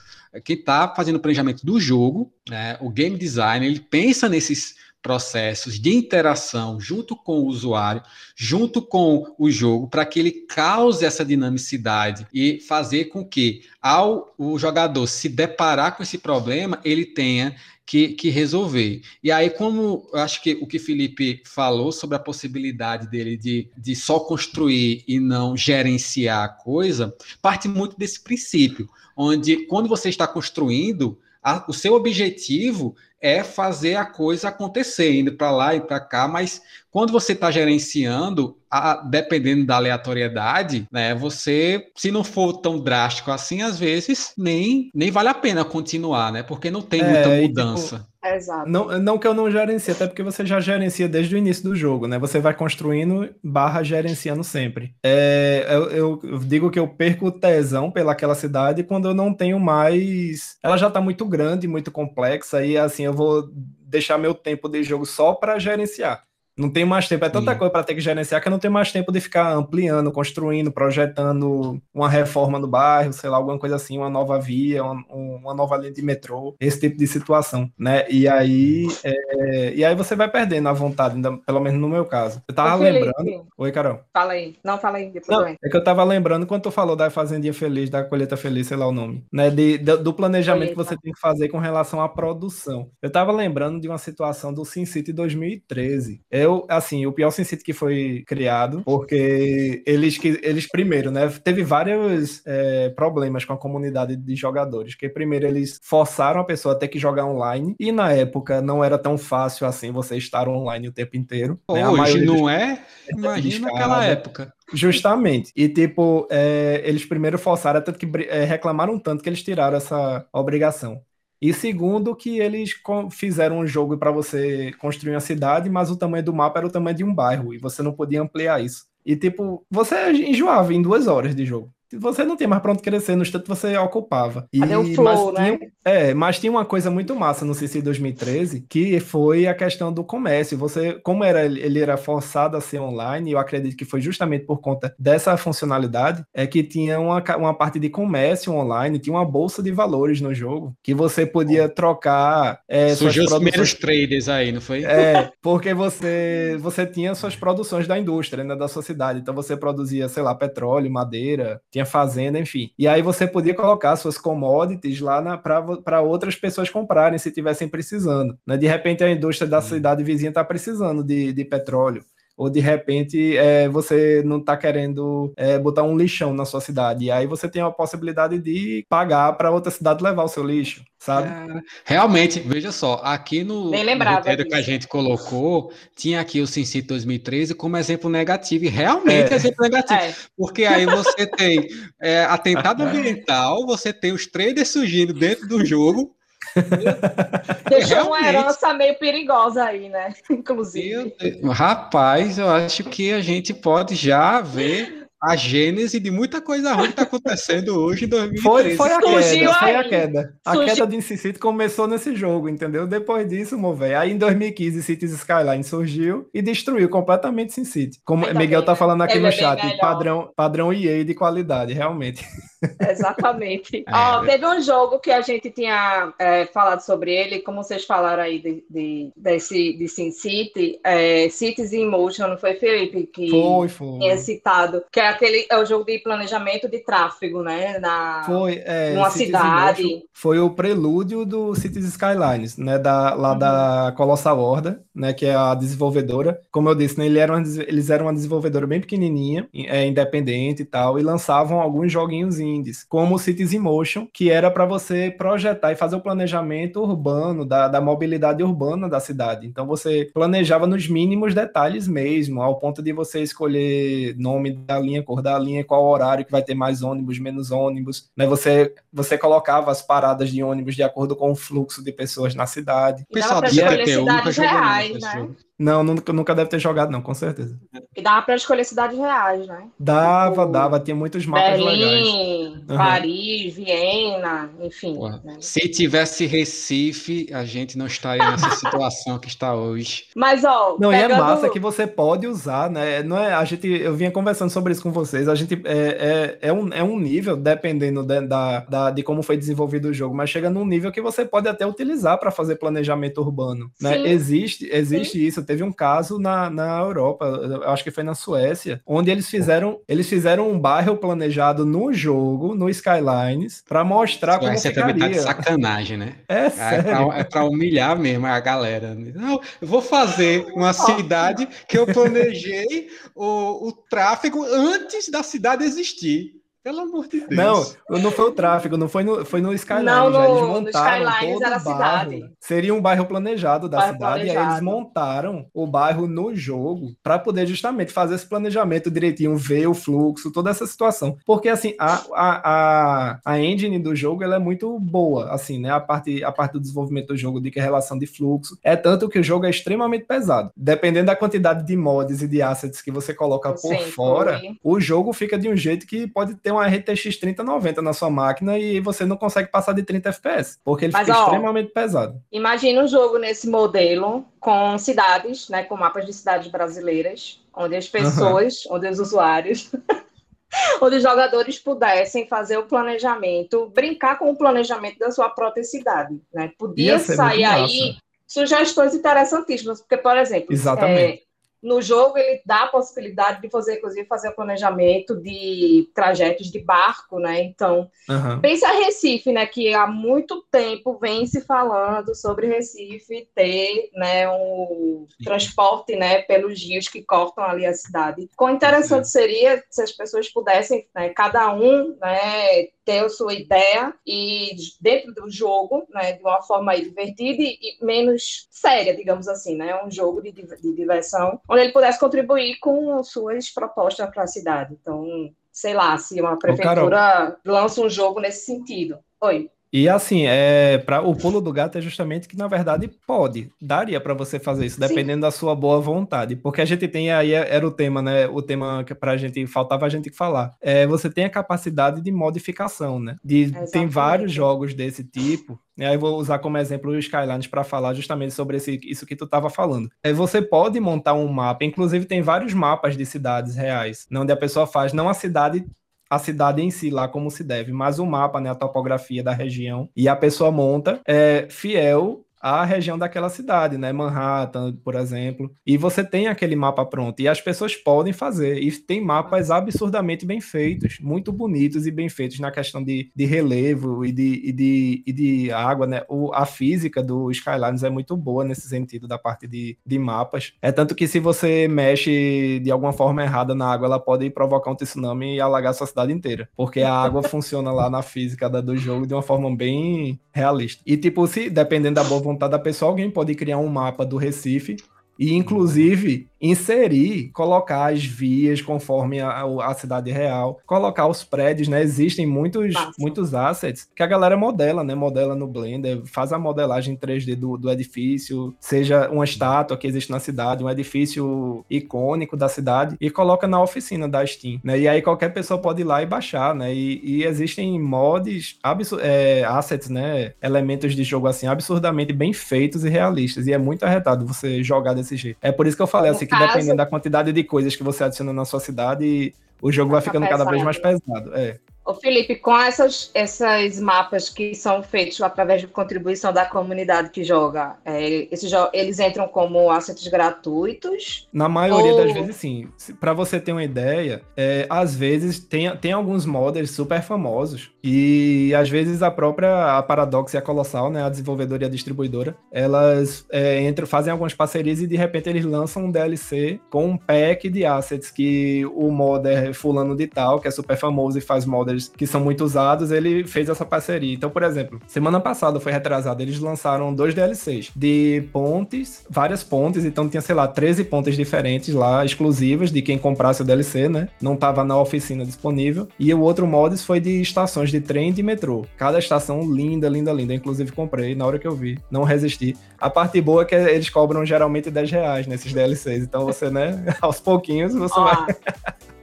quem 0.42 0.56
está 0.56 0.92
fazendo 0.94 1.16
o 1.16 1.20
planejamento 1.20 1.64
do 1.64 1.80
jogo, 1.80 2.32
né, 2.48 2.76
o 2.80 2.90
game 2.90 3.16
design, 3.16 3.64
ele 3.64 3.80
pensa 3.80 4.28
nesses 4.28 4.74
processos 5.04 5.78
de 5.78 5.94
interação 5.94 6.80
junto 6.80 7.14
com 7.14 7.40
o 7.40 7.44
usuário, 7.44 8.00
junto 8.34 8.80
com 8.80 9.34
o 9.38 9.50
jogo, 9.50 9.86
para 9.86 10.06
que 10.06 10.18
ele 10.18 10.32
cause 10.32 11.04
essa 11.04 11.22
dinamicidade 11.22 12.26
e 12.32 12.58
fazer 12.58 13.04
com 13.04 13.22
que, 13.22 13.66
ao 13.82 14.34
o 14.38 14.58
jogador 14.58 15.06
se 15.06 15.28
deparar 15.28 15.94
com 15.94 16.02
esse 16.02 16.16
problema, 16.16 16.80
ele 16.82 17.04
tenha 17.04 17.54
que, 17.84 18.14
que 18.14 18.30
resolver. 18.30 19.02
E 19.22 19.30
aí, 19.30 19.50
como 19.50 20.08
acho 20.14 20.42
que 20.42 20.54
o 20.54 20.66
que 20.66 20.78
Felipe 20.78 21.42
falou 21.44 21.92
sobre 21.92 22.16
a 22.16 22.20
possibilidade 22.20 23.06
dele 23.06 23.36
de, 23.36 23.70
de 23.76 23.94
só 23.94 24.18
construir 24.18 25.04
e 25.06 25.20
não 25.20 25.54
gerenciar 25.54 26.44
a 26.44 26.48
coisa, 26.48 27.14
parte 27.42 27.68
muito 27.68 27.94
desse 27.98 28.24
princípio, 28.24 28.88
onde 29.14 29.66
quando 29.66 29.86
você 29.86 30.08
está 30.08 30.26
construindo, 30.26 31.18
a, 31.44 31.62
o 31.68 31.74
seu 31.74 31.92
objetivo 31.92 32.96
é 33.24 33.42
fazer 33.42 33.96
a 33.96 34.04
coisa 34.04 34.48
acontecer, 34.48 35.18
indo 35.18 35.32
para 35.32 35.50
lá 35.50 35.74
e 35.74 35.80
para 35.80 35.98
cá, 35.98 36.28
mas 36.28 36.60
quando 36.90 37.10
você 37.10 37.32
está 37.32 37.50
gerenciando, 37.50 38.58
a, 38.70 38.96
dependendo 38.96 39.64
da 39.64 39.76
aleatoriedade, 39.76 40.86
né, 40.92 41.14
você, 41.14 41.86
se 41.96 42.10
não 42.10 42.22
for 42.22 42.58
tão 42.58 42.78
drástico 42.78 43.30
assim, 43.30 43.62
às 43.62 43.78
vezes 43.78 44.34
nem, 44.36 44.90
nem 44.94 45.10
vale 45.10 45.30
a 45.30 45.34
pena 45.34 45.64
continuar, 45.64 46.30
né? 46.30 46.42
Porque 46.42 46.70
não 46.70 46.82
tem 46.82 47.00
é, 47.00 47.04
muita 47.04 47.28
mudança. 47.30 47.96
Tipo, 47.96 48.08
Exato. 48.24 48.68
Não, 48.68 48.98
não 48.98 49.18
que 49.18 49.26
eu 49.26 49.34
não 49.34 49.50
gerencie, 49.50 49.92
até 49.92 50.06
porque 50.06 50.22
você 50.22 50.46
já 50.46 50.58
gerencia 50.58 51.06
desde 51.06 51.34
o 51.34 51.38
início 51.38 51.64
do 51.64 51.76
jogo, 51.76 52.06
né? 52.06 52.18
Você 52.18 52.38
vai 52.38 52.54
construindo 52.54 53.28
barra 53.42 53.82
gerenciando 53.82 54.42
sempre. 54.42 54.94
É, 55.04 55.66
eu, 55.68 55.90
eu, 55.90 56.38
digo 56.38 56.70
que 56.70 56.78
eu 56.78 56.88
perco 56.88 57.30
tesão 57.30 57.90
pelaquela 57.90 58.34
cidade 58.34 58.82
quando 58.82 59.08
eu 59.08 59.14
não 59.14 59.34
tenho 59.34 59.60
mais. 59.60 60.56
Ela 60.62 60.78
já 60.78 60.90
tá 60.90 61.00
muito 61.00 61.26
grande, 61.26 61.68
muito 61.68 61.90
complexa, 61.90 62.64
e 62.64 62.78
assim, 62.78 63.04
eu 63.04 63.12
vou 63.12 63.50
deixar 63.52 64.16
meu 64.16 64.34
tempo 64.34 64.68
de 64.68 64.82
jogo 64.82 65.04
só 65.04 65.34
para 65.34 65.58
gerenciar. 65.58 66.24
Não 66.56 66.70
tem 66.70 66.84
mais 66.84 67.08
tempo, 67.08 67.24
é 67.24 67.28
tanta 67.28 67.52
Sim. 67.52 67.58
coisa 67.58 67.72
para 67.72 67.82
ter 67.82 67.94
que 67.94 68.00
gerenciar 68.00 68.40
que 68.40 68.46
eu 68.46 68.50
não 68.50 68.58
tenho 68.58 68.72
mais 68.72 68.92
tempo 68.92 69.10
de 69.10 69.20
ficar 69.20 69.52
ampliando, 69.52 70.12
construindo, 70.12 70.70
projetando 70.70 71.80
uma 71.92 72.08
reforma 72.08 72.58
no 72.58 72.68
bairro, 72.68 73.12
sei 73.12 73.28
lá, 73.28 73.36
alguma 73.36 73.58
coisa 73.58 73.76
assim, 73.76 73.98
uma 73.98 74.08
nova 74.08 74.38
via, 74.38 74.84
uma, 74.84 75.04
uma 75.10 75.54
nova 75.54 75.76
linha 75.76 75.92
de 75.92 76.02
metrô, 76.02 76.54
esse 76.60 76.78
tipo 76.78 76.96
de 76.96 77.06
situação, 77.06 77.70
né? 77.78 78.06
E 78.08 78.28
aí, 78.28 78.86
é, 79.02 79.74
e 79.74 79.84
aí 79.84 79.94
você 79.94 80.14
vai 80.14 80.30
perdendo 80.30 80.68
a 80.68 80.72
vontade, 80.72 81.20
pelo 81.44 81.60
menos 81.60 81.80
no 81.80 81.88
meu 81.88 82.04
caso. 82.04 82.42
Eu 82.48 82.54
tava 82.54 82.76
Ô, 82.76 82.84
lembrando. 82.84 83.46
Oi, 83.58 83.72
Carol. 83.72 84.00
Fala 84.12 84.32
aí. 84.34 84.56
Não, 84.62 84.78
fala 84.78 84.98
aí, 84.98 85.10
depois 85.10 85.36
não, 85.36 85.48
É 85.48 85.68
que 85.68 85.76
eu 85.76 85.82
tava 85.84 86.04
lembrando 86.04 86.46
quando 86.46 86.62
tu 86.62 86.70
falou 86.70 86.94
da 86.94 87.10
Fazendinha 87.10 87.52
Feliz, 87.54 87.90
da 87.90 88.04
Colheita 88.04 88.36
Feliz, 88.36 88.68
sei 88.68 88.76
lá 88.76 88.86
o 88.86 88.92
nome, 88.92 89.24
né? 89.32 89.50
De, 89.50 89.78
de 89.78 89.96
do 89.96 90.12
planejamento 90.12 90.74
Colheita. 90.74 90.82
que 90.84 90.88
você 90.90 91.00
tem 91.02 91.12
que 91.12 91.20
fazer 91.20 91.48
com 91.48 91.58
relação 91.58 92.00
à 92.00 92.08
produção. 92.08 92.88
Eu 93.02 93.10
tava 93.10 93.32
lembrando 93.32 93.80
de 93.80 93.88
uma 93.88 93.98
situação 93.98 94.52
do 94.52 94.64
SimCity 94.64 95.12
2013. 95.12 96.20
É, 96.30 96.43
eu, 96.44 96.64
assim, 96.68 97.06
o 97.06 97.12
pior 97.12 97.30
SimCity 97.30 97.64
que 97.64 97.72
foi 97.72 98.22
criado, 98.26 98.82
porque 98.84 99.82
eles, 99.86 100.18
eles 100.42 100.68
primeiro, 100.68 101.10
né, 101.10 101.28
teve 101.42 101.62
vários 101.62 102.42
é, 102.46 102.90
problemas 102.90 103.44
com 103.44 103.52
a 103.52 103.58
comunidade 103.58 104.16
de 104.16 104.36
jogadores, 104.36 104.94
que 104.94 105.08
primeiro 105.08 105.46
eles 105.46 105.80
forçaram 105.82 106.40
a 106.40 106.44
pessoa 106.44 106.74
a 106.74 106.78
ter 106.78 106.88
que 106.88 106.98
jogar 106.98 107.26
online, 107.26 107.74
e 107.78 107.90
na 107.90 108.12
época 108.12 108.60
não 108.60 108.84
era 108.84 108.98
tão 108.98 109.16
fácil 109.16 109.66
assim 109.66 109.90
você 109.90 110.16
estar 110.16 110.48
online 110.48 110.88
o 110.88 110.92
tempo 110.92 111.16
inteiro. 111.16 111.58
Né? 111.70 111.88
Hoje 111.88 112.24
não 112.24 112.48
é? 112.48 112.82
Imagina 113.10 113.70
naquela 113.70 114.04
época. 114.04 114.52
Justamente. 114.72 115.52
E, 115.54 115.68
tipo, 115.68 116.26
é, 116.30 116.82
eles 116.84 117.04
primeiro 117.04 117.38
forçaram, 117.38 117.80
tanto 117.82 117.98
que 117.98 118.08
é, 118.28 118.44
reclamaram 118.44 118.98
tanto 118.98 119.22
que 119.22 119.28
eles 119.28 119.42
tiraram 119.42 119.76
essa 119.76 120.26
obrigação. 120.32 121.00
E 121.44 121.52
segundo, 121.52 122.16
que 122.16 122.38
eles 122.38 122.72
fizeram 123.10 123.58
um 123.58 123.66
jogo 123.66 123.98
para 123.98 124.10
você 124.10 124.72
construir 124.78 125.12
uma 125.12 125.20
cidade, 125.20 125.68
mas 125.68 125.90
o 125.90 125.96
tamanho 125.98 126.24
do 126.24 126.32
mapa 126.32 126.58
era 126.58 126.66
o 126.66 126.70
tamanho 126.70 126.96
de 126.96 127.04
um 127.04 127.14
bairro, 127.14 127.52
e 127.52 127.58
você 127.58 127.82
não 127.82 127.92
podia 127.92 128.22
ampliar 128.22 128.64
isso. 128.64 128.86
E, 129.04 129.14
tipo, 129.14 129.62
você 129.70 130.10
enjoava 130.10 130.72
em 130.72 130.80
duas 130.80 131.06
horas 131.06 131.34
de 131.34 131.44
jogo 131.44 131.70
você 131.98 132.24
não 132.24 132.36
tinha 132.36 132.48
mais 132.48 132.62
pronto 132.62 132.82
crescer, 132.82 133.16
no 133.16 133.22
instante 133.22 133.48
você 133.48 133.76
ocupava. 133.76 134.46
E, 134.52 134.60
Cadê 134.60 134.76
o 134.76 134.94
flow, 134.94 135.32
né? 135.32 135.56
Tinha, 135.56 135.70
é, 135.84 136.14
mas 136.14 136.38
tinha 136.38 136.50
uma 136.50 136.64
coisa 136.64 136.90
muito 136.90 137.14
massa 137.14 137.44
no 137.44 137.54
CC 137.54 137.82
2013, 137.82 138.66
que 138.68 138.98
foi 139.00 139.46
a 139.46 139.54
questão 139.54 139.92
do 139.92 140.02
comércio. 140.02 140.56
Você, 140.58 140.94
como 141.02 141.24
era, 141.24 141.44
ele 141.44 141.80
era 141.80 141.96
forçado 141.96 142.56
a 142.56 142.60
ser 142.60 142.80
online, 142.80 143.32
eu 143.32 143.38
acredito 143.38 143.76
que 143.76 143.84
foi 143.84 144.00
justamente 144.00 144.46
por 144.46 144.60
conta 144.60 144.94
dessa 144.98 145.36
funcionalidade, 145.36 146.24
é 146.32 146.46
que 146.46 146.62
tinha 146.62 146.98
uma, 146.98 147.22
uma 147.36 147.54
parte 147.54 147.78
de 147.78 147.88
comércio 147.88 148.52
online, 148.52 148.98
tinha 148.98 149.14
uma 149.14 149.24
bolsa 149.24 149.62
de 149.62 149.70
valores 149.70 150.20
no 150.20 150.34
jogo, 150.34 150.74
que 150.82 150.94
você 150.94 151.26
podia 151.26 151.68
trocar 151.68 152.60
é, 152.68 152.94
Surgiu 152.94 153.24
os 153.24 153.32
primeiros 153.32 153.74
traders 153.74 154.28
aí, 154.28 154.52
não 154.52 154.60
foi? 154.60 154.84
É, 154.84 155.30
porque 155.42 155.74
você, 155.74 156.56
você 156.60 156.86
tinha 156.86 157.14
suas 157.14 157.36
produções 157.36 157.86
da 157.86 157.98
indústria, 157.98 158.44
né, 158.44 158.56
da 158.56 158.68
sua 158.68 158.82
cidade. 158.82 159.20
Então 159.20 159.34
você 159.34 159.56
produzia, 159.56 160.08
sei 160.08 160.22
lá, 160.22 160.34
petróleo, 160.34 160.90
madeira, 160.90 161.60
tinha 161.70 161.83
fazenda, 161.84 162.38
enfim. 162.38 162.70
E 162.78 162.86
aí 162.86 163.02
você 163.02 163.26
podia 163.26 163.54
colocar 163.54 163.96
suas 163.96 164.18
commodities 164.18 165.00
lá 165.00 165.36
para 165.38 166.00
outras 166.00 166.36
pessoas 166.36 166.70
comprarem 166.70 167.18
se 167.18 167.30
tivessem 167.30 167.68
precisando. 167.68 168.38
Né? 168.46 168.56
De 168.56 168.66
repente 168.66 169.02
a 169.04 169.10
indústria 169.10 169.48
da 169.48 169.60
cidade 169.60 170.02
vizinha 170.02 170.30
está 170.30 170.44
precisando 170.44 171.02
de, 171.02 171.32
de 171.32 171.44
petróleo 171.44 172.04
ou 172.36 172.50
de 172.50 172.60
repente 172.60 173.36
é, 173.36 173.68
você 173.68 174.22
não 174.24 174.38
está 174.38 174.56
querendo 174.56 175.32
é, 175.36 175.58
botar 175.58 175.82
um 175.82 175.96
lixão 175.96 176.34
na 176.34 176.44
sua 176.44 176.60
cidade, 176.60 177.04
e 177.04 177.10
aí 177.10 177.26
você 177.26 177.48
tem 177.48 177.62
a 177.62 177.70
possibilidade 177.70 178.38
de 178.38 178.84
pagar 178.88 179.32
para 179.34 179.50
outra 179.50 179.70
cidade 179.70 180.02
levar 180.02 180.24
o 180.24 180.28
seu 180.28 180.44
lixo, 180.44 180.84
sabe? 180.98 181.28
É, 181.28 181.60
realmente, 181.84 182.40
veja 182.40 182.72
só, 182.72 183.00
aqui 183.04 183.44
no, 183.44 183.70
no 183.70 184.04
roteiro 184.04 184.46
que 184.46 184.54
a 184.54 184.62
gente 184.62 184.88
colocou, 184.88 185.72
tinha 185.96 186.20
aqui 186.20 186.40
o 186.40 186.46
SimCity 186.46 186.86
2013 186.86 187.54
como 187.54 187.76
exemplo 187.76 188.10
negativo, 188.10 188.64
e 188.64 188.68
realmente 188.68 189.32
é 189.32 189.36
exemplo 189.36 189.62
negativo, 189.62 190.00
é. 190.00 190.14
porque 190.36 190.64
aí 190.64 190.86
você 190.86 191.26
tem 191.26 191.68
é, 192.00 192.24
atentado 192.24 192.82
ambiental, 192.84 193.64
você 193.66 193.92
tem 193.92 194.12
os 194.12 194.26
traders 194.26 194.68
surgindo 194.68 195.12
dentro 195.12 195.46
do 195.46 195.64
jogo, 195.64 196.14
Deixou 197.68 198.06
uma 198.08 198.26
herança 198.26 198.72
meio 198.74 198.98
perigosa 198.98 199.64
aí, 199.64 199.88
né? 199.88 200.14
Inclusive. 200.30 201.14
Rapaz, 201.52 202.38
eu 202.38 202.48
acho 202.48 202.84
que 202.84 203.12
a 203.12 203.20
gente 203.20 203.52
pode 203.52 203.94
já 203.94 204.40
ver 204.40 205.03
a 205.24 205.36
gênese 205.36 205.98
de 205.98 206.10
muita 206.10 206.40
coisa 206.40 206.72
ruim 206.74 206.86
que 206.86 206.90
está 206.90 207.02
acontecendo 207.02 207.80
hoje 207.80 208.04
em 208.04 208.08
2013. 208.08 208.44
Foi, 208.54 208.76
foi 208.76 208.92
a 208.92 209.00
queda, 209.00 209.54
foi 209.54 209.74
a 209.74 209.84
queda. 209.84 210.34
A 210.44 210.52
Surgiu. 210.52 210.74
queda 210.74 210.86
do 210.86 211.02
City 211.02 211.38
começou 211.38 211.86
nesse 211.86 212.14
jogo, 212.14 212.48
entendeu? 212.48 212.86
Depois 212.86 213.28
disso, 213.28 213.56
mover. 213.56 213.96
Aí 213.96 214.12
em 214.12 214.18
2015, 214.18 214.82
Cities 214.82 215.12
Skyline 215.12 215.64
surgiu 215.64 216.28
e 216.32 216.42
destruiu 216.42 216.88
completamente 216.88 217.52
Sin 217.52 217.64
City. 217.64 218.00
Como 218.04 218.26
Ainda 218.26 218.38
Miguel 218.38 218.60
bem, 218.60 218.66
tá 218.66 218.76
falando 218.76 219.02
aqui 219.02 219.18
no 219.18 219.28
é 219.28 219.32
chat, 219.32 219.78
padrão, 219.78 220.30
padrão 220.36 220.72
EA 220.72 221.04
de 221.04 221.14
qualidade, 221.14 221.72
realmente. 221.72 222.24
Exatamente. 222.88 223.84
É. 223.86 224.26
teve 224.26 224.46
um 224.46 224.60
jogo 224.60 224.98
que 224.98 225.10
a 225.10 225.20
gente 225.20 225.50
tinha 225.50 226.12
é, 226.18 226.46
falado 226.46 226.80
sobre 226.80 227.14
ele, 227.14 227.40
como 227.40 227.62
vocês 227.62 227.84
falaram 227.84 228.22
aí 228.22 228.40
de, 228.40 228.64
de, 228.68 229.12
desse, 229.16 229.72
de 229.74 229.88
Sin 229.88 230.10
City, 230.10 230.78
é, 230.84 231.28
Cities 231.28 231.72
in 231.72 231.86
Motion, 231.86 232.28
não 232.28 232.38
foi, 232.38 232.54
Felipe? 232.54 233.06
Que 233.06 233.30
foi, 233.30 233.68
foi. 233.68 233.98
tinha 233.98 234.16
citado, 234.16 234.84
que 234.90 235.00
é 235.00 235.13
aquele 235.14 235.46
é 235.50 235.58
o 235.58 235.64
jogo 235.64 235.84
de 235.84 235.98
planejamento 235.98 236.68
de 236.68 236.78
tráfego, 236.78 237.42
né? 237.42 237.78
Na, 237.78 238.24
foi, 238.26 238.62
é, 238.64 238.94
numa 238.94 239.10
Cities 239.10 239.26
cidade. 239.26 240.02
Foi 240.12 240.38
o 240.38 240.50
prelúdio 240.50 241.24
do 241.24 241.54
Cities 241.54 241.86
Skylines, 241.86 242.56
né? 242.56 242.78
Da, 242.78 243.14
lá 243.14 243.32
uhum. 243.32 243.38
da 243.38 243.94
Colossal 243.96 244.38
Order, 244.38 244.78
né? 244.94 245.12
Que 245.12 245.26
é 245.26 245.34
a 245.34 245.54
desenvolvedora. 245.54 246.40
Como 246.50 246.68
eu 246.68 246.74
disse, 246.74 246.98
né, 246.98 247.06
eles, 247.06 247.18
eram 247.18 247.36
uma, 247.36 247.62
eles 247.66 247.90
eram 247.90 248.06
uma 248.06 248.14
desenvolvedora 248.14 248.66
bem 248.66 248.80
pequenininha, 248.80 249.48
é, 249.54 249.86
independente 249.86 250.62
e 250.62 250.64
tal, 250.64 250.98
e 250.98 251.02
lançavam 251.02 251.60
alguns 251.60 251.92
joguinhos 251.92 252.38
indies, 252.38 252.84
como 252.88 253.18
Cities 253.18 253.52
in 253.52 253.58
Motion, 253.58 254.06
que 254.12 254.30
era 254.30 254.50
para 254.50 254.64
você 254.64 255.14
projetar 255.16 255.72
e 255.72 255.76
fazer 255.76 255.96
o 255.96 256.00
planejamento 256.00 256.80
urbano, 256.82 257.44
da, 257.44 257.68
da 257.68 257.80
mobilidade 257.80 258.42
urbana 258.42 258.88
da 258.88 259.00
cidade. 259.00 259.46
Então 259.46 259.66
você 259.66 260.10
planejava 260.12 260.66
nos 260.66 260.88
mínimos 260.88 261.34
detalhes 261.34 261.86
mesmo, 261.86 262.42
ao 262.42 262.58
ponto 262.58 262.82
de 262.82 262.92
você 262.92 263.22
escolher 263.22 264.16
nome 264.18 264.52
da 264.52 264.78
linha, 264.78 265.02
cor 265.04 265.22
da 265.22 265.38
linha, 265.38 265.64
qual 265.64 265.84
horário 265.84 266.24
que 266.24 266.32
vai 266.32 266.42
ter 266.42 266.54
mais 266.54 266.82
ônibus, 266.82 267.18
menos 267.18 267.50
ônibus. 267.50 268.10
Né? 268.16 268.26
Você, 268.26 268.74
você 268.92 269.16
colocava 269.16 269.70
as 269.70 269.82
paradas 269.82 270.30
de 270.30 270.42
ônibus 270.42 270.74
de 270.74 270.82
acordo 270.82 271.14
com 271.14 271.30
o 271.30 271.36
fluxo 271.36 271.84
de 271.84 271.92
pessoas 271.92 272.34
na 272.34 272.46
cidade. 272.46 273.04
O 273.08 273.14
pessoal 273.14 273.42
de 273.42 273.50
cidades 273.50 274.36
reais, 274.36 275.00
né? 275.00 275.28
Não, 275.56 275.84
nunca, 275.84 276.12
nunca 276.12 276.34
deve 276.34 276.50
ter 276.50 276.58
jogado, 276.58 276.90
não, 276.90 277.00
com 277.00 277.14
certeza. 277.14 277.56
E 277.96 278.02
dava 278.02 278.22
para 278.22 278.34
escolher 278.34 278.64
cidades 278.64 278.98
reais, 278.98 279.46
né? 279.46 279.68
Dava, 279.78 280.42
tipo, 280.42 280.52
dava, 280.52 280.80
tinha 280.80 280.96
muitos 280.96 281.24
mapas 281.26 281.60
Berlim, 281.60 281.78
legais. 281.78 282.54
Uhum. 282.68 282.76
Paris, 282.76 283.54
Viena, 283.54 284.50
enfim. 284.60 284.98
Né? 285.22 285.36
Se 285.38 285.60
tivesse 285.68 286.26
Recife, 286.26 287.28
a 287.32 287.44
gente 287.44 287.78
não 287.78 287.86
estaria 287.86 288.28
nessa 288.32 288.50
situação 288.56 289.16
que 289.18 289.28
está 289.28 289.54
hoje. 289.54 290.06
Mas, 290.16 290.42
ó. 290.44 290.76
Não, 290.80 290.90
pegando... 290.90 291.12
e 291.12 291.14
é 291.14 291.18
massa 291.18 291.48
que 291.48 291.60
você 291.60 291.86
pode 291.86 292.26
usar, 292.26 292.68
né? 292.68 293.04
Não 293.04 293.16
é, 293.16 293.32
a 293.32 293.44
gente, 293.44 293.68
eu 293.68 293.94
vinha 293.94 294.10
conversando 294.10 294.50
sobre 294.50 294.72
isso 294.72 294.82
com 294.82 294.90
vocês. 294.90 295.28
A 295.28 295.36
gente 295.36 295.62
é, 295.64 296.38
é, 296.40 296.48
é, 296.48 296.52
um, 296.52 296.68
é 296.72 296.82
um 296.82 296.98
nível, 296.98 297.36
dependendo 297.36 298.02
de, 298.02 298.22
da, 298.22 298.60
da, 298.60 298.90
de 298.90 299.04
como 299.04 299.22
foi 299.22 299.36
desenvolvido 299.36 299.88
o 299.88 299.94
jogo, 299.94 300.16
mas 300.16 300.30
chega 300.30 300.50
num 300.50 300.66
nível 300.66 300.90
que 300.90 301.00
você 301.00 301.24
pode 301.24 301.48
até 301.48 301.64
utilizar 301.64 302.18
para 302.18 302.32
fazer 302.32 302.56
planejamento 302.56 303.20
urbano. 303.20 303.70
Né? 303.80 304.08
Existe, 304.08 304.68
existe 304.72 305.18
Sim. 305.18 305.26
isso 305.26 305.43
teve 305.44 305.62
um 305.62 305.72
caso 305.72 306.18
na, 306.18 306.50
na 306.50 306.78
Europa, 306.78 307.24
eu 307.26 307.68
acho 307.70 307.84
que 307.84 307.90
foi 307.90 308.02
na 308.02 308.14
Suécia, 308.14 308.80
onde 308.86 309.10
eles 309.10 309.28
fizeram, 309.28 309.80
eles 309.88 310.08
fizeram 310.08 310.50
um 310.50 310.58
bairro 310.58 310.96
planejado 310.96 311.64
no 311.64 311.92
jogo, 311.92 312.54
no 312.54 312.68
Skylines, 312.68 313.62
para 313.68 313.84
mostrar 313.84 314.38
como 314.38 314.50
Suécia. 314.50 314.74
Também 314.74 314.98
tá 314.98 315.08
de 315.08 315.20
sacanagem, 315.20 315.96
né? 315.96 316.14
É, 316.28 316.46
é 316.46 316.50
sério. 316.50 317.12
É 317.12 317.24
para 317.24 317.44
humilhar 317.44 317.98
mesmo 317.98 318.26
a 318.26 318.40
galera. 318.40 318.94
Não, 318.94 319.40
eu 319.60 319.68
vou 319.68 319.82
fazer 319.82 320.46
uma 320.54 320.72
cidade 320.72 321.46
que 321.68 321.78
eu 321.78 321.86
planejei 321.86 322.88
o, 323.14 323.68
o 323.68 323.72
tráfego 323.72 324.44
antes 324.44 325.08
da 325.08 325.22
cidade 325.22 325.64
existir. 325.64 326.43
Pelo 326.64 326.80
amor 326.80 327.06
de 327.06 327.20
Deus. 327.26 327.76
Não, 327.90 327.98
não 327.98 328.10
foi 328.10 328.24
o 328.24 328.32
tráfego, 328.32 328.78
não 328.78 328.88
foi 328.88 329.04
no, 329.04 329.22
foi 329.22 329.42
no 329.42 329.52
Skyline. 329.52 329.84
Não, 329.84 330.08
no, 330.08 330.24
eles 330.24 330.40
montaram 330.48 331.04
no 331.04 331.10
Skylines 331.10 331.40
era 331.42 331.56
a 331.56 331.60
cidade. 331.60 332.30
Seria 332.40 332.74
um 332.74 332.80
bairro 332.80 333.04
planejado 333.04 333.68
da 333.68 333.76
bairro 333.76 333.92
cidade, 333.92 334.14
planejado. 334.14 334.38
e 334.38 334.42
aí 334.42 334.50
eles 334.50 334.62
montaram 334.62 335.46
o 335.52 335.66
bairro 335.66 336.06
no 336.06 336.34
jogo 336.34 336.96
para 337.02 337.18
poder 337.18 337.46
justamente 337.46 337.92
fazer 337.92 338.14
esse 338.14 338.26
planejamento 338.26 338.90
direitinho, 338.90 339.36
ver 339.36 339.66
o 339.66 339.74
fluxo, 339.74 340.32
toda 340.32 340.48
essa 340.48 340.66
situação. 340.66 341.18
Porque 341.26 341.50
assim, 341.50 341.74
a, 341.78 342.02
a, 342.14 342.50
a, 342.52 343.20
a 343.22 343.38
engine 343.38 343.78
do 343.78 343.94
jogo 343.94 344.24
ela 344.24 344.36
é 344.36 344.38
muito 344.38 344.80
boa, 344.80 345.34
assim, 345.34 345.58
né? 345.58 345.70
A 345.70 345.80
parte, 345.80 346.24
a 346.24 346.32
parte 346.32 346.52
do 346.52 346.60
desenvolvimento 346.60 347.08
do 347.08 347.16
jogo, 347.16 347.42
de 347.42 347.50
que 347.50 347.60
é 347.60 347.62
relação 347.62 347.98
de 347.98 348.06
fluxo. 348.06 348.58
É 348.64 348.74
tanto 348.74 349.10
que 349.10 349.18
o 349.18 349.22
jogo 349.22 349.44
é 349.44 349.50
extremamente 349.50 350.06
pesado. 350.06 350.50
Dependendo 350.56 351.08
da 351.08 351.16
quantidade 351.16 351.66
de 351.66 351.76
mods 351.76 352.22
e 352.22 352.26
de 352.26 352.40
assets 352.40 352.80
que 352.80 352.90
você 352.90 353.12
coloca 353.12 353.52
por 353.52 353.76
Sim, 353.76 353.90
fora, 353.90 354.38
foi. 354.38 354.58
o 354.64 354.80
jogo 354.80 355.12
fica 355.12 355.38
de 355.38 355.46
um 355.46 355.54
jeito 355.54 355.86
que 355.86 356.06
pode 356.06 356.34
ter 356.36 356.53
uma 356.54 356.66
RTX 356.66 357.16
3090 357.18 357.82
na 357.82 357.92
sua 357.92 358.10
máquina 358.10 358.58
e 358.58 358.80
você 358.80 359.04
não 359.04 359.16
consegue 359.16 359.50
passar 359.50 359.72
de 359.72 359.82
30 359.82 360.08
FPS, 360.08 360.58
porque 360.64 360.86
ele 360.86 360.92
Mas, 360.92 361.06
fica 361.06 361.18
ó, 361.18 361.24
extremamente 361.24 361.72
pesado. 361.72 362.20
Imagina 362.32 362.82
um 362.82 362.88
jogo 362.88 363.18
nesse 363.18 363.48
modelo 363.48 364.24
com 364.40 364.78
cidades, 364.78 365.48
né, 365.48 365.64
com 365.64 365.76
mapas 365.76 366.06
de 366.06 366.12
cidades 366.12 366.48
brasileiras, 366.48 367.40
onde 367.54 367.76
as 367.76 367.88
pessoas, 367.88 368.64
uhum. 368.66 368.76
onde 368.76 368.88
os 368.88 368.98
usuários 368.98 369.70
onde 370.80 370.96
os 370.96 371.02
jogadores 371.02 371.58
pudessem 371.58 372.26
fazer 372.26 372.56
o 372.56 372.66
planejamento, 372.66 373.70
brincar 373.74 374.18
com 374.18 374.30
o 374.30 374.36
planejamento 374.36 374.98
da 374.98 375.10
sua 375.10 375.28
própria 375.30 375.64
cidade, 375.64 376.20
né? 376.32 376.52
Podia 376.58 376.98
sair 376.98 377.44
aí 377.44 377.96
sugestões 378.26 378.94
interessantíssimas, 378.94 379.80
porque, 379.80 379.96
por 379.96 380.16
exemplo, 380.16 380.52
Exatamente. 380.52 381.22
É, 381.22 381.23
no 381.64 381.80
jogo 381.80 382.18
ele 382.18 382.42
dá 382.44 382.64
a 382.64 382.68
possibilidade 382.68 383.40
de 383.40 383.48
fazer, 383.48 383.78
inclusive, 383.78 384.06
fazer 384.06 384.28
o 384.28 384.34
planejamento 384.34 385.16
de 385.16 385.90
trajetos 385.94 386.50
de 386.50 386.58
barco, 386.58 387.18
né? 387.18 387.42
Então, 387.42 387.90
uhum. 388.08 388.40
pensa 388.40 388.68
Recife, 388.68 389.32
né? 389.32 389.46
Que 389.46 389.72
há 389.72 389.86
muito 389.86 390.44
tempo 390.50 390.98
vem 390.98 391.26
se 391.26 391.40
falando 391.40 392.14
sobre 392.14 392.46
Recife 392.46 393.28
ter, 393.34 393.90
né, 393.94 394.28
um 394.30 395.06
Sim. 395.08 395.24
transporte, 395.24 395.96
né, 395.96 396.22
pelos 396.22 396.62
rios 396.62 396.88
que 396.88 397.02
cortam 397.02 397.44
ali 397.44 397.64
a 397.64 397.72
cidade. 397.72 398.28
Quão 398.36 398.50
interessante 398.50 399.08
seria 399.08 399.62
se 399.70 399.82
as 399.82 399.92
pessoas 399.92 400.28
pudessem, 400.28 400.86
né, 400.94 401.08
cada 401.10 401.54
um, 401.54 401.96
né, 402.00 402.68
ter 402.84 403.04
a 403.04 403.08
sua 403.08 403.34
ideia 403.34 403.94
e 404.06 404.54
dentro 404.80 405.12
do 405.14 405.30
jogo, 405.30 405.86
né, 405.90 406.12
de 406.12 406.22
uma 406.22 406.42
forma 406.42 406.76
divertida 406.76 407.42
e 407.42 407.78
menos 407.80 408.46
séria, 408.50 408.94
digamos 408.94 409.26
assim, 409.28 409.56
né, 409.56 409.82
um 409.82 409.90
jogo 409.90 410.20
de, 410.20 410.32
de 410.32 410.74
diversão, 410.74 411.40
onde 411.48 411.62
ele 411.62 411.72
pudesse 411.72 411.98
contribuir 411.98 412.58
com 412.58 413.02
suas 413.02 413.50
propostas 413.50 414.08
para 414.10 414.24
a 414.24 414.28
cidade. 414.28 414.76
Então, 414.80 415.32
sei 415.50 415.72
lá, 415.72 415.96
se 415.96 416.20
uma 416.20 416.38
prefeitura 416.38 417.38
Ô, 417.46 417.50
lança 417.50 417.80
um 417.80 417.88
jogo 417.88 418.20
nesse 418.20 418.44
sentido. 418.44 418.98
Oi. 419.20 419.50
E 419.74 419.88
assim, 419.88 420.24
é, 420.24 420.78
para 420.78 421.02
o 421.02 421.16
pulo 421.16 421.40
do 421.40 421.52
gato 421.52 421.76
é 421.76 421.80
justamente 421.80 422.28
que 422.28 422.36
na 422.36 422.46
verdade 422.46 422.88
pode, 423.04 423.50
daria 423.60 424.00
para 424.00 424.14
você 424.14 424.38
fazer 424.38 424.66
isso, 424.66 424.78
dependendo 424.78 425.16
Sim. 425.16 425.20
da 425.22 425.32
sua 425.32 425.52
boa 425.52 425.80
vontade, 425.80 426.36
porque 426.36 426.60
a 426.60 426.64
gente 426.64 426.86
tem 426.86 427.10
aí 427.10 427.32
era 427.32 427.66
o 427.66 427.72
tema, 427.72 428.00
né? 428.00 428.28
O 428.28 428.40
tema 428.40 428.84
que 428.84 428.94
para 428.94 429.10
a 429.10 429.16
gente 429.16 429.44
faltava 429.48 429.84
a 429.84 429.88
gente 429.88 430.10
falar. 430.10 430.52
É, 430.62 430.86
você 430.86 431.10
tem 431.10 431.24
a 431.24 431.28
capacidade 431.28 432.00
de 432.00 432.12
modificação, 432.12 433.00
né? 433.00 433.16
De, 433.24 433.50
tem 433.72 433.88
vários 433.88 434.30
jogos 434.30 434.74
desse 434.74 435.02
tipo. 435.02 435.58
E 435.76 435.84
aí 435.84 435.96
vou 435.96 436.20
usar 436.20 436.38
como 436.38 436.56
exemplo 436.56 436.92
o 436.92 436.98
Skylines 436.98 437.48
para 437.48 437.64
falar 437.64 437.94
justamente 437.94 438.32
sobre 438.32 438.58
esse, 438.58 438.78
isso 438.84 439.04
que 439.04 439.16
tu 439.16 439.24
estava 439.24 439.50
falando. 439.50 439.90
É, 440.04 440.12
você 440.12 440.40
pode 440.40 440.78
montar 440.78 441.14
um 441.14 441.26
mapa, 441.26 441.64
inclusive 441.64 442.04
tem 442.04 442.22
vários 442.22 442.54
mapas 442.54 442.96
de 442.96 443.04
cidades 443.04 443.56
reais, 443.56 444.06
onde 444.14 444.30
a 444.30 444.36
pessoa 444.36 444.68
faz 444.68 444.92
não 444.92 445.08
a 445.08 445.14
cidade 445.14 445.66
a 446.10 446.18
cidade 446.18 446.62
em 446.62 446.70
si 446.70 446.90
lá 446.90 447.08
como 447.08 447.30
se 447.30 447.42
deve, 447.44 447.72
mas 447.72 447.98
o 447.98 448.06
mapa, 448.06 448.40
né, 448.40 448.50
a 448.50 448.54
topografia 448.54 449.22
da 449.22 449.32
região 449.32 449.88
e 449.96 450.08
a 450.08 450.16
pessoa 450.16 450.50
monta 450.50 451.00
é 451.06 451.46
fiel 451.50 452.23
a 452.44 452.62
região 452.62 452.98
daquela 452.98 453.30
cidade, 453.30 453.78
né? 453.78 453.90
Manhattan, 453.90 454.76
por 454.84 454.94
exemplo. 454.96 455.50
E 455.66 455.78
você 455.78 456.04
tem 456.04 456.26
aquele 456.26 456.54
mapa 456.54 456.84
pronto. 456.84 457.18
E 457.20 457.26
as 457.26 457.40
pessoas 457.40 457.74
podem 457.74 458.12
fazer. 458.12 458.62
E 458.62 458.70
tem 458.70 459.02
mapas 459.02 459.50
absurdamente 459.50 460.26
bem 460.26 460.42
feitos, 460.42 460.98
muito 461.00 461.32
bonitos 461.32 461.86
e 461.86 461.90
bem 461.90 462.10
feitos 462.10 462.38
na 462.38 462.50
questão 462.50 462.84
de, 462.84 463.10
de 463.16 463.24
relevo 463.24 464.04
e 464.04 464.12
de, 464.12 464.42
e, 464.44 464.52
de, 464.52 465.02
e 465.06 465.12
de 465.12 465.52
água, 465.52 465.86
né? 465.86 466.02
O, 466.06 466.34
a 466.34 466.44
física 466.44 467.02
do 467.02 467.30
Skylines 467.30 467.82
é 467.82 467.88
muito 467.88 468.14
boa 468.14 468.44
nesse 468.44 468.68
sentido, 468.68 469.08
da 469.08 469.16
parte 469.16 469.48
de, 469.48 469.78
de 469.84 469.98
mapas. 469.98 470.52
É 470.60 470.70
tanto 470.70 470.94
que 470.94 471.08
se 471.08 471.18
você 471.18 471.66
mexe 471.66 472.60
de 472.62 472.70
alguma 472.70 472.92
forma 472.92 473.22
errada 473.22 473.54
na 473.54 473.72
água, 473.72 473.86
ela 473.86 473.98
pode 473.98 474.28
provocar 474.28 474.70
um 474.70 474.76
tsunami 474.76 475.36
e 475.36 475.40
alagar 475.40 475.72
sua 475.72 475.86
cidade 475.86 476.12
inteira. 476.12 476.46
Porque 476.54 476.82
a 476.82 476.92
água 476.92 477.22
funciona 477.24 477.72
lá 477.72 477.88
na 477.88 478.02
física 478.02 478.50
do 478.50 478.76
jogo 478.76 479.06
de 479.06 479.14
uma 479.14 479.22
forma 479.22 479.56
bem 479.56 480.20
realista. 480.30 480.82
E, 480.84 480.94
tipo, 480.98 481.26
se 481.26 481.48
dependendo 481.48 481.94
da 481.94 482.04
boa 482.04 482.33
vontade 482.34 482.52
da 482.52 482.58
pessoa, 482.58 482.90
alguém 482.90 483.10
pode 483.10 483.34
criar 483.34 483.58
um 483.58 483.68
mapa 483.68 484.04
do 484.04 484.16
Recife 484.16 484.76
e, 485.18 485.34
inclusive, 485.34 486.28
inserir, 486.44 487.30
colocar 487.32 487.90
as 487.90 488.04
vias 488.04 488.60
conforme 488.60 489.18
a, 489.18 489.44
a, 489.62 489.74
cidade 489.74 490.10
real, 490.10 490.60
colocar 490.66 491.06
os 491.06 491.24
prédios, 491.24 491.68
né? 491.68 491.82
Existem 491.82 492.26
muitos, 492.26 492.74
muitos 492.98 493.34
assets 493.34 493.88
que 493.96 494.02
a 494.02 494.06
galera 494.06 494.36
modela, 494.36 494.84
né? 494.84 494.94
Modela 494.94 495.34
no 495.34 495.46
Blender, 495.46 496.02
faz 496.04 496.34
a 496.34 496.38
modelagem 496.38 496.96
3D 496.96 497.34
do, 497.34 497.56
do 497.56 497.70
edifício, 497.70 498.54
seja 498.60 499.08
uma 499.10 499.24
estátua 499.24 499.76
que 499.76 499.86
existe 499.86 500.10
na 500.10 500.20
cidade, 500.20 500.62
um 500.62 500.68
edifício 500.68 501.64
icônico 501.70 502.36
da 502.36 502.48
cidade, 502.48 502.96
e 503.00 503.08
coloca 503.08 503.46
na 503.46 503.62
oficina 503.62 504.06
da 504.06 504.24
Steam, 504.26 504.60
né? 504.62 504.78
E 504.78 504.86
aí 504.86 505.00
qualquer 505.00 505.32
pessoa 505.32 505.58
pode 505.58 505.80
ir 505.80 505.84
lá 505.84 506.02
e 506.02 506.06
baixar, 506.06 506.54
né? 506.54 506.74
E, 506.74 507.00
e 507.02 507.24
existem 507.24 507.80
mods, 507.80 508.58
é, 509.00 509.44
assets, 509.44 509.88
né? 509.88 510.34
Elementos 510.42 510.94
de 510.94 511.04
jogo 511.04 511.26
assim, 511.26 511.46
absurdamente 511.46 512.12
bem 512.12 512.34
feitos 512.34 512.84
e 512.84 512.90
realistas, 512.90 513.46
e 513.46 513.52
é 513.54 513.58
muito 513.58 513.84
arretado 513.84 514.26
você 514.26 514.62
jogar 514.62 514.92
desse 515.04 515.16
jeito. 515.16 515.38
É 515.40 515.52
por 515.52 515.66
isso 515.66 515.76
que 515.76 515.82
eu 515.82 515.86
falei 515.86 516.10
assim, 516.10 516.26
que 516.26 516.36
dependendo 516.36 516.76
da 516.76 516.86
quantidade 516.86 517.32
de 517.32 517.44
coisas 517.44 517.76
que 517.76 517.82
você 517.82 518.04
adiciona 518.04 518.32
na 518.32 518.44
sua 518.44 518.60
cidade, 518.60 519.34
o 519.62 519.70
jogo 519.70 519.92
vai 519.92 520.00
ficando 520.00 520.24
pesado. 520.24 520.38
cada 520.38 520.50
vez 520.50 520.62
mais 520.62 520.78
pesado. 520.78 521.34
É. 521.34 521.58
Ô 521.84 521.92
Felipe, 521.92 522.36
com 522.36 522.58
essas, 522.58 523.10
essas 523.12 523.78
mapas 523.78 524.30
que 524.30 524.54
são 524.54 524.82
feitos 524.82 525.20
através 525.20 525.60
de 525.60 525.66
contribuição 525.66 526.32
da 526.32 526.46
comunidade 526.46 527.10
que 527.10 527.22
joga, 527.22 527.76
é, 527.84 528.26
esses 528.32 528.50
eles 528.72 528.98
entram 528.98 529.28
como 529.28 529.70
assets 529.70 530.08
gratuitos? 530.08 531.28
Na 531.30 531.46
maioria 531.46 531.92
ou... 531.92 531.98
das 531.98 532.12
vezes, 532.12 532.36
sim. 532.36 532.68
Para 532.98 533.12
você 533.12 533.38
ter 533.38 533.52
uma 533.52 533.62
ideia, 533.62 534.22
é, 534.34 534.66
às 534.70 534.96
vezes 534.96 535.38
tem, 535.38 535.76
tem 535.76 535.92
alguns 535.92 536.24
modders 536.24 536.70
super 536.70 537.02
famosos 537.02 537.70
e 537.82 538.54
às 538.56 538.70
vezes 538.70 539.02
a 539.02 539.10
própria 539.10 539.76
a 539.76 539.82
Paradox 539.82 540.32
e 540.32 540.38
a 540.38 540.42
Colossal, 540.42 540.90
né, 540.90 541.02
a 541.02 541.10
desenvolvedora 541.10 541.64
e 541.64 541.66
a 541.66 541.70
distribuidora, 541.70 542.34
elas 542.50 543.26
é, 543.30 543.60
entram, 543.60 543.86
fazem 543.86 544.10
algumas 544.10 544.32
parcerias 544.32 544.80
e 544.80 544.86
de 544.86 544.96
repente 544.96 545.28
eles 545.28 545.44
lançam 545.44 545.84
um 545.84 545.90
DLC 545.90 546.58
com 546.70 546.86
um 546.86 546.96
pack 546.96 547.50
de 547.50 547.66
assets 547.66 548.10
que 548.10 548.64
o 548.74 548.90
modder 548.90 549.52
fulano 549.52 549.94
de 549.94 550.06
tal, 550.06 550.40
que 550.40 550.48
é 550.48 550.50
super 550.50 550.78
famoso 550.78 551.18
e 551.18 551.20
faz 551.20 551.44
modder 551.44 551.73
modders 551.74 551.90
que 551.94 552.06
são 552.06 552.20
muito 552.20 552.44
usados, 552.44 552.90
ele 552.90 553.26
fez 553.26 553.48
essa 553.48 553.64
parceria. 553.64 554.14
Então, 554.14 554.30
por 554.30 554.42
exemplo, 554.42 554.80
semana 554.86 555.20
passada 555.20 555.58
foi 555.60 555.72
retrasada, 555.72 556.22
eles 556.22 556.38
lançaram 556.38 556.94
dois 556.94 557.14
DLCs 557.14 557.70
de 557.74 558.24
pontes, 558.32 559.04
várias 559.10 559.42
pontes, 559.42 559.84
então 559.84 560.08
tinha, 560.08 560.20
sei 560.20 560.34
lá, 560.34 560.46
13 560.46 560.84
pontes 560.84 561.16
diferentes 561.16 561.74
lá, 561.74 562.04
exclusivas 562.04 562.70
de 562.70 562.80
quem 562.82 562.98
comprasse 562.98 563.42
o 563.42 563.44
DLC, 563.44 563.88
né? 563.88 564.08
Não 564.20 564.36
tava 564.36 564.64
na 564.64 564.78
oficina 564.78 565.24
disponível. 565.24 565.88
E 565.98 566.12
o 566.14 566.20
outro 566.20 566.46
mods 566.46 566.84
foi 566.84 567.00
de 567.00 567.20
estações 567.20 567.70
de 567.70 567.80
trem 567.80 568.10
e 568.10 568.12
de 568.12 568.22
metrô. 568.22 568.64
Cada 568.76 568.98
estação 568.98 569.50
linda, 569.50 569.88
linda, 569.88 570.12
linda. 570.12 570.34
Inclusive 570.34 570.72
comprei 570.72 571.14
na 571.14 571.26
hora 571.26 571.38
que 571.38 571.46
eu 571.46 571.54
vi, 571.54 571.78
não 571.90 572.04
resisti. 572.04 572.56
A 572.78 572.90
parte 572.90 573.20
boa 573.20 573.42
é 573.42 573.44
que 573.44 573.54
eles 573.54 573.88
cobram 573.88 574.24
geralmente 574.24 574.70
10 574.70 574.90
reais 574.90 575.26
nesses 575.26 575.52
DLCs, 575.52 576.02
então 576.02 576.24
você, 576.24 576.50
né, 576.50 576.84
aos 577.00 577.20
pouquinhos 577.20 577.74
você 577.74 577.94
vai. 577.94 578.26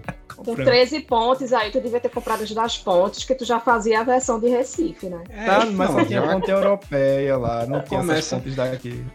Com 0.43 0.55
13 0.55 1.01
pontes 1.01 1.53
aí, 1.53 1.71
tu 1.71 1.79
devia 1.79 1.99
ter 1.99 2.09
comprado 2.09 2.43
as 2.43 2.51
das 2.51 2.77
pontes, 2.77 3.23
que 3.23 3.35
tu 3.35 3.45
já 3.45 3.59
fazia 3.59 4.01
a 4.01 4.03
versão 4.03 4.39
de 4.39 4.49
Recife, 4.49 5.07
né? 5.07 5.23
É, 5.29 5.45
tá, 5.45 5.65
mas 5.67 5.93
não, 5.93 6.05
tinha 6.05 6.21
já... 6.21 6.33
ponte 6.33 6.51
europeia 6.51 7.37
lá, 7.37 7.65
não 7.65 7.81
tinha 7.81 7.99
começa... 7.99 8.19
essas 8.19 8.39
pontes 8.39 8.55
daqui. 8.55 9.05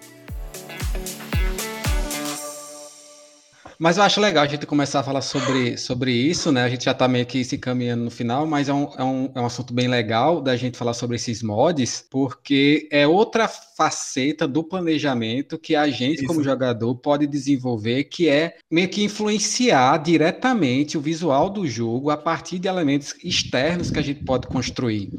Mas 3.78 3.98
eu 3.98 4.04
acho 4.04 4.20
legal 4.20 4.44
a 4.44 4.46
gente 4.46 4.64
começar 4.64 5.00
a 5.00 5.02
falar 5.02 5.20
sobre, 5.20 5.76
sobre 5.76 6.10
isso, 6.10 6.50
né? 6.50 6.62
A 6.62 6.68
gente 6.68 6.84
já 6.84 6.92
está 6.92 7.06
meio 7.06 7.26
que 7.26 7.44
se 7.44 7.58
caminhando 7.58 8.04
no 8.04 8.10
final, 8.10 8.46
mas 8.46 8.70
é 8.70 8.72
um, 8.72 8.90
é, 8.96 9.04
um, 9.04 9.30
é 9.34 9.40
um 9.40 9.46
assunto 9.46 9.74
bem 9.74 9.86
legal 9.86 10.40
da 10.40 10.56
gente 10.56 10.78
falar 10.78 10.94
sobre 10.94 11.16
esses 11.16 11.42
mods, 11.42 12.02
porque 12.10 12.88
é 12.90 13.06
outra 13.06 13.50
faceta 13.76 14.48
do 14.48 14.64
planejamento 14.64 15.58
que 15.58 15.76
a 15.76 15.88
gente, 15.88 16.20
isso. 16.20 16.26
como 16.26 16.42
jogador, 16.42 16.94
pode 16.96 17.26
desenvolver, 17.26 18.04
que 18.04 18.28
é 18.28 18.56
meio 18.70 18.88
que 18.88 19.04
influenciar 19.04 19.98
diretamente 19.98 20.96
o 20.96 21.00
visual 21.00 21.50
do 21.50 21.66
jogo 21.66 22.10
a 22.10 22.16
partir 22.16 22.58
de 22.58 22.68
elementos 22.68 23.14
externos 23.22 23.90
que 23.90 23.98
a 23.98 24.02
gente 24.02 24.24
pode 24.24 24.46
construir. 24.46 25.10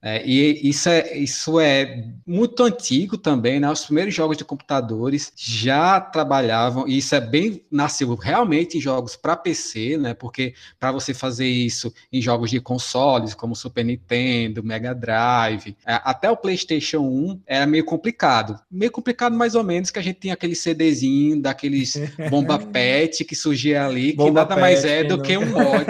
É, 0.00 0.22
e 0.24 0.68
isso 0.68 0.88
é, 0.88 1.16
isso 1.16 1.58
é 1.58 2.04
muito 2.26 2.62
antigo 2.62 3.16
também, 3.16 3.58
né? 3.58 3.70
Os 3.70 3.86
primeiros 3.86 4.14
jogos 4.14 4.36
de 4.36 4.44
computadores 4.44 5.32
já 5.34 5.98
trabalhavam, 5.98 6.86
e 6.86 6.98
isso 6.98 7.14
é 7.14 7.20
bem 7.20 7.64
nasceu 7.70 8.14
realmente 8.14 8.76
em 8.76 8.80
jogos 8.82 9.16
para 9.16 9.34
PC, 9.34 9.96
né? 9.96 10.12
Porque 10.14 10.54
para 10.78 10.92
você 10.92 11.14
fazer 11.14 11.48
isso 11.48 11.92
em 12.12 12.20
jogos 12.20 12.50
de 12.50 12.60
consoles, 12.60 13.34
como 13.34 13.56
Super 13.56 13.82
Nintendo, 13.82 14.62
Mega 14.62 14.94
Drive, 14.94 15.74
é, 15.86 15.98
até 16.04 16.30
o 16.30 16.36
PlayStation 16.36 17.00
1 17.00 17.40
era 17.46 17.66
meio 17.66 17.84
complicado. 17.84 18.03
Meio 18.70 18.90
complicado 18.90 19.36
mais 19.36 19.54
ou 19.54 19.64
menos 19.64 19.90
que 19.90 19.98
a 19.98 20.02
gente 20.02 20.20
tinha 20.20 20.34
aquele 20.34 20.54
CDzinho 20.54 21.40
daqueles 21.40 21.94
bomba 22.30 22.58
pet 22.58 23.24
que 23.24 23.34
surgia 23.34 23.86
ali, 23.86 24.10
que 24.10 24.16
bomba 24.16 24.40
nada 24.40 24.54
pet, 24.54 24.60
mais 24.60 24.84
é 24.84 25.04
do 25.04 25.16
não... 25.16 25.22
que 25.22 25.36
um 25.36 25.46
mod 25.50 25.86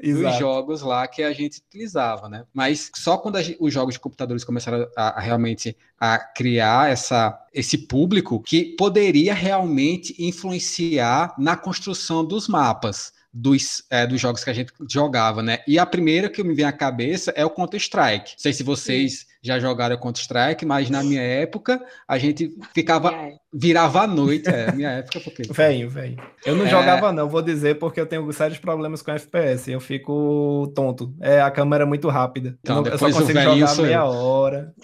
dos 0.00 0.38
jogos 0.38 0.82
lá 0.82 1.06
que 1.06 1.22
a 1.22 1.32
gente 1.32 1.60
utilizava, 1.66 2.28
né? 2.28 2.44
Mas 2.52 2.90
só 2.94 3.16
quando 3.16 3.36
a 3.36 3.42
os 3.60 3.72
jogos 3.72 3.94
de 3.94 4.00
computadores 4.00 4.44
começaram 4.44 4.86
a, 4.96 5.18
a 5.18 5.20
realmente 5.20 5.76
a 5.98 6.18
criar 6.18 6.90
essa, 6.90 7.38
esse 7.52 7.78
público 7.78 8.40
que 8.40 8.76
poderia 8.76 9.34
realmente 9.34 10.14
influenciar 10.18 11.34
na 11.38 11.56
construção 11.56 12.24
dos 12.24 12.46
mapas 12.46 13.12
dos, 13.32 13.84
é, 13.90 14.06
dos 14.06 14.20
jogos 14.20 14.42
que 14.42 14.50
a 14.50 14.52
gente 14.52 14.72
jogava, 14.90 15.42
né? 15.42 15.60
E 15.66 15.78
a 15.78 15.86
primeira 15.86 16.28
que 16.28 16.42
me 16.42 16.54
vem 16.54 16.64
à 16.64 16.72
cabeça 16.72 17.32
é 17.36 17.44
o 17.44 17.50
Counter-Strike. 17.50 18.32
Não 18.32 18.38
sei 18.38 18.52
se 18.52 18.62
vocês 18.62 19.20
Sim. 19.20 19.26
Já 19.42 19.58
jogaram 19.58 19.96
Counter-Strike, 19.96 20.66
mas 20.66 20.90
na 20.90 21.02
minha 21.02 21.22
época 21.22 21.80
a 22.06 22.18
gente 22.18 22.50
ficava. 22.74 23.12
Virava 23.52 24.02
à 24.02 24.06
noite, 24.06 24.48
é, 24.48 24.70
minha 24.72 24.90
época, 24.90 25.20
porque. 25.20 25.42
Venho, 25.50 25.88
venho. 25.88 26.16
Eu 26.44 26.54
não 26.54 26.66
é... 26.66 26.68
jogava, 26.68 27.12
não, 27.12 27.28
vou 27.28 27.40
dizer, 27.40 27.78
porque 27.78 28.00
eu 28.00 28.06
tenho 28.06 28.30
sérios 28.32 28.58
problemas 28.58 29.00
com 29.00 29.10
FPS. 29.10 29.70
Eu 29.70 29.80
fico 29.80 30.70
tonto. 30.74 31.14
É, 31.20 31.40
a 31.40 31.50
câmera 31.50 31.84
é 31.84 31.86
muito 31.86 32.08
rápida. 32.08 32.58
Então, 32.60 32.78
eu, 32.78 32.82
não, 32.82 32.92
eu 32.92 32.98
só 32.98 33.06
consigo 33.06 33.40
jogar 33.40 33.76
meia 33.76 34.04
hora. 34.04 34.74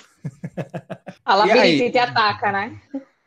A 1.25 1.35
labirintite 1.35 1.99
ataca, 1.99 2.51
né? 2.53 2.81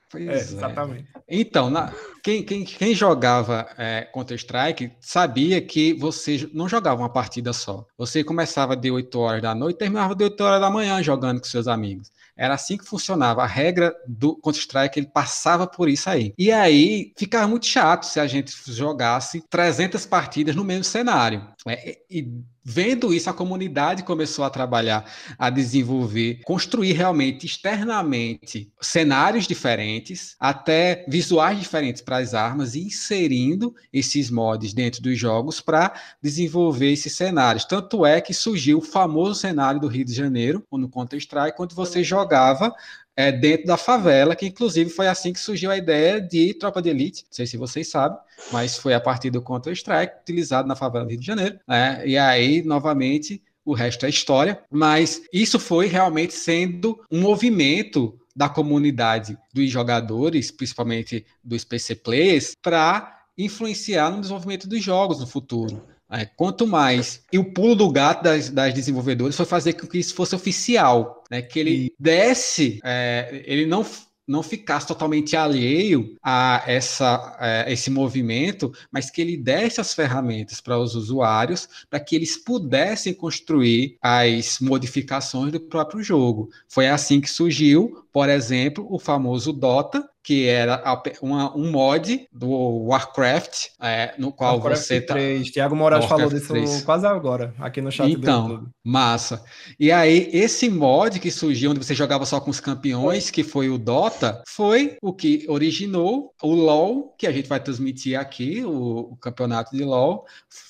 Pois 0.09 0.27
é, 0.27 0.31
é. 0.31 0.35
exatamente. 0.35 1.07
Então, 1.27 1.69
na, 1.69 1.93
quem, 2.23 2.43
quem, 2.43 2.63
quem, 2.63 2.95
jogava 2.95 3.67
é, 3.77 4.07
Counter-Strike 4.13 4.91
sabia 5.01 5.61
que 5.61 5.93
você 5.93 6.49
não 6.53 6.69
jogava 6.69 7.01
uma 7.01 7.11
partida 7.11 7.51
só. 7.51 7.85
Você 7.97 8.23
começava 8.23 8.75
de 8.75 8.89
8 8.89 9.19
horas 9.19 9.41
da 9.41 9.53
noite 9.53 9.75
e 9.75 9.79
terminava 9.79 10.15
de 10.15 10.23
8 10.23 10.41
horas 10.41 10.61
da 10.61 10.69
manhã 10.69 11.03
jogando 11.03 11.39
com 11.39 11.47
seus 11.47 11.67
amigos. 11.67 12.11
Era 12.37 12.53
assim 12.53 12.77
que 12.77 12.85
funcionava. 12.85 13.43
A 13.43 13.47
regra 13.47 13.95
do 14.07 14.35
Counter-Strike, 14.35 14.99
ele 14.99 15.07
passava 15.07 15.65
por 15.65 15.89
isso 15.89 16.09
aí. 16.09 16.33
E 16.37 16.51
aí, 16.51 17.11
ficava 17.17 17.47
muito 17.47 17.65
chato 17.65 18.05
se 18.05 18.19
a 18.19 18.27
gente 18.27 18.53
jogasse 18.71 19.43
300 19.49 20.05
partidas 20.05 20.55
no 20.55 20.63
mesmo 20.63 20.83
cenário. 20.83 21.45
É, 21.67 21.97
e 22.09 22.31
Vendo 22.69 23.13
isso, 23.13 23.29
a 23.29 23.33
comunidade 23.33 24.03
começou 24.03 24.43
a 24.43 24.49
trabalhar, 24.49 25.09
a 25.39 25.49
desenvolver, 25.49 26.41
construir 26.43 26.91
realmente 26.91 27.45
externamente 27.45 28.69
cenários 28.81 29.47
diferentes, 29.47 30.35
até 30.37 31.05
visuais 31.07 31.57
diferentes 31.57 32.01
para 32.01 32.17
as 32.17 32.33
armas, 32.33 32.75
e 32.75 32.81
inserindo 32.81 33.73
esses 33.93 34.29
mods 34.29 34.73
dentro 34.73 35.01
dos 35.01 35.17
jogos 35.17 35.61
para 35.61 35.93
desenvolver 36.21 36.91
esses 36.91 37.15
cenários. 37.15 37.63
Tanto 37.63 38.05
é 38.05 38.19
que 38.19 38.33
surgiu 38.33 38.79
o 38.79 38.81
famoso 38.81 39.35
cenário 39.35 39.79
do 39.79 39.87
Rio 39.87 40.03
de 40.03 40.13
Janeiro, 40.13 40.61
no 40.69 40.89
Counter-Strike, 40.89 41.55
quando 41.55 41.73
você 41.73 42.03
jogava 42.03 42.75
é, 43.17 43.31
dentro 43.31 43.65
da 43.65 43.77
favela, 43.77 44.35
que 44.35 44.45
inclusive 44.45 44.91
foi 44.91 45.07
assim 45.07 45.33
que 45.33 45.39
surgiu 45.39 45.71
a 45.71 45.77
ideia 45.77 46.21
de 46.21 46.53
Tropa 46.53 46.79
de 46.83 46.89
Elite. 46.89 47.23
Não 47.23 47.33
sei 47.33 47.47
se 47.47 47.57
vocês 47.57 47.89
sabem, 47.89 48.17
mas 48.51 48.77
foi 48.77 48.93
a 48.93 48.99
partir 48.99 49.31
do 49.31 49.41
Counter-Strike, 49.41 50.21
utilizado 50.21 50.67
na 50.67 50.75
favela 50.75 51.03
do 51.03 51.09
Rio 51.09 51.19
de 51.19 51.25
Janeiro. 51.25 51.59
Né? 51.67 52.03
E 52.05 52.15
aí, 52.15 52.61
novamente, 52.61 53.41
o 53.65 53.73
resto 53.73 54.05
é 54.05 54.09
história. 54.09 54.61
Mas 54.69 55.23
isso 55.33 55.59
foi 55.59 55.87
realmente 55.87 56.33
sendo 56.35 57.03
um 57.11 57.19
movimento 57.21 58.17
da 58.35 58.47
comunidade 58.47 59.35
dos 59.51 59.67
jogadores, 59.67 60.51
principalmente 60.51 61.25
dos 61.43 61.63
PC 61.63 61.95
players, 61.95 62.55
para 62.61 63.23
influenciar 63.35 64.11
no 64.11 64.21
desenvolvimento 64.21 64.67
dos 64.67 64.83
jogos 64.83 65.19
no 65.19 65.25
futuro. 65.25 65.83
É, 66.09 66.23
quanto 66.23 66.65
mais. 66.65 67.23
E 67.33 67.37
o 67.37 67.51
pulo 67.51 67.75
do 67.75 67.91
gato 67.91 68.23
das, 68.23 68.49
das 68.49 68.73
desenvolvedoras 68.73 69.35
foi 69.35 69.45
fazer 69.45 69.73
com 69.73 69.85
que 69.85 69.97
isso 69.97 70.13
fosse 70.13 70.33
oficial, 70.35 71.16
né? 71.29 71.41
Que 71.41 71.59
ele 71.59 71.85
e... 71.85 71.93
desse, 71.99 72.79
é, 72.83 73.43
ele 73.45 73.65
não 73.65 73.83
não 74.27 74.43
ficasse 74.43 74.85
totalmente 74.85 75.37
alheio 75.37 76.17
a 76.21 76.61
essa, 76.67 77.37
a 77.39 77.71
esse 77.71 77.89
movimento, 77.89 78.73
mas 78.91 79.09
que 79.09 79.21
ele 79.21 79.37
desse 79.37 79.79
as 79.79 79.93
ferramentas 79.93 80.59
para 80.59 80.77
os 80.77 80.95
usuários 80.95 81.69
para 81.89 81.99
que 81.99 82.15
eles 82.15 82.35
pudessem 82.35 83.13
construir 83.13 83.97
as 84.01 84.59
modificações 84.59 85.53
do 85.53 85.61
próprio 85.61 86.03
jogo. 86.03 86.49
Foi 86.67 86.89
assim 86.89 87.21
que 87.21 87.29
surgiu, 87.29 88.05
por 88.11 88.29
exemplo, 88.29 88.85
o 88.89 88.99
famoso 88.99 89.53
Dota, 89.53 90.07
que 90.27 90.45
era 90.45 90.83
uma, 91.21 91.55
um 91.55 91.71
mod 91.71 92.27
do 92.33 92.49
Warcraft, 92.49 93.67
é, 93.81 94.13
no 94.17 94.29
qual 94.29 94.55
Warcraft 94.55 94.83
você 94.83 94.99
tá. 94.99 95.13
3. 95.13 95.49
Tiago 95.51 95.73
Moraes 95.73 96.03
falou 96.03 96.27
disso 96.27 96.49
3. 96.49 96.83
quase 96.83 97.07
agora, 97.07 97.55
aqui 97.57 97.79
no 97.79 97.89
chat 97.89 98.11
então, 98.11 98.67
massa. 98.83 99.41
E 99.79 99.89
aí, 99.89 100.29
esse 100.33 100.69
mod 100.69 101.17
que 101.21 101.31
surgiu, 101.31 101.71
onde 101.71 101.81
você 101.81 101.95
jogava 101.95 102.25
só 102.25 102.41
com 102.41 102.51
os 102.51 102.59
campeões, 102.59 103.31
que 103.31 103.41
foi 103.41 103.69
o 103.69 103.77
Dota, 103.77 104.43
foi 104.45 104.97
o 105.01 105.13
que 105.13 105.45
originou 105.47 106.33
o 106.43 106.53
LoL, 106.53 107.15
que 107.17 107.25
a 107.25 107.31
gente 107.31 107.47
vai 107.47 107.61
transmitir 107.61 108.19
aqui, 108.19 108.65
o, 108.65 109.13
o 109.13 109.15
campeonato 109.15 109.77
de 109.77 109.85
LoL. 109.85 110.25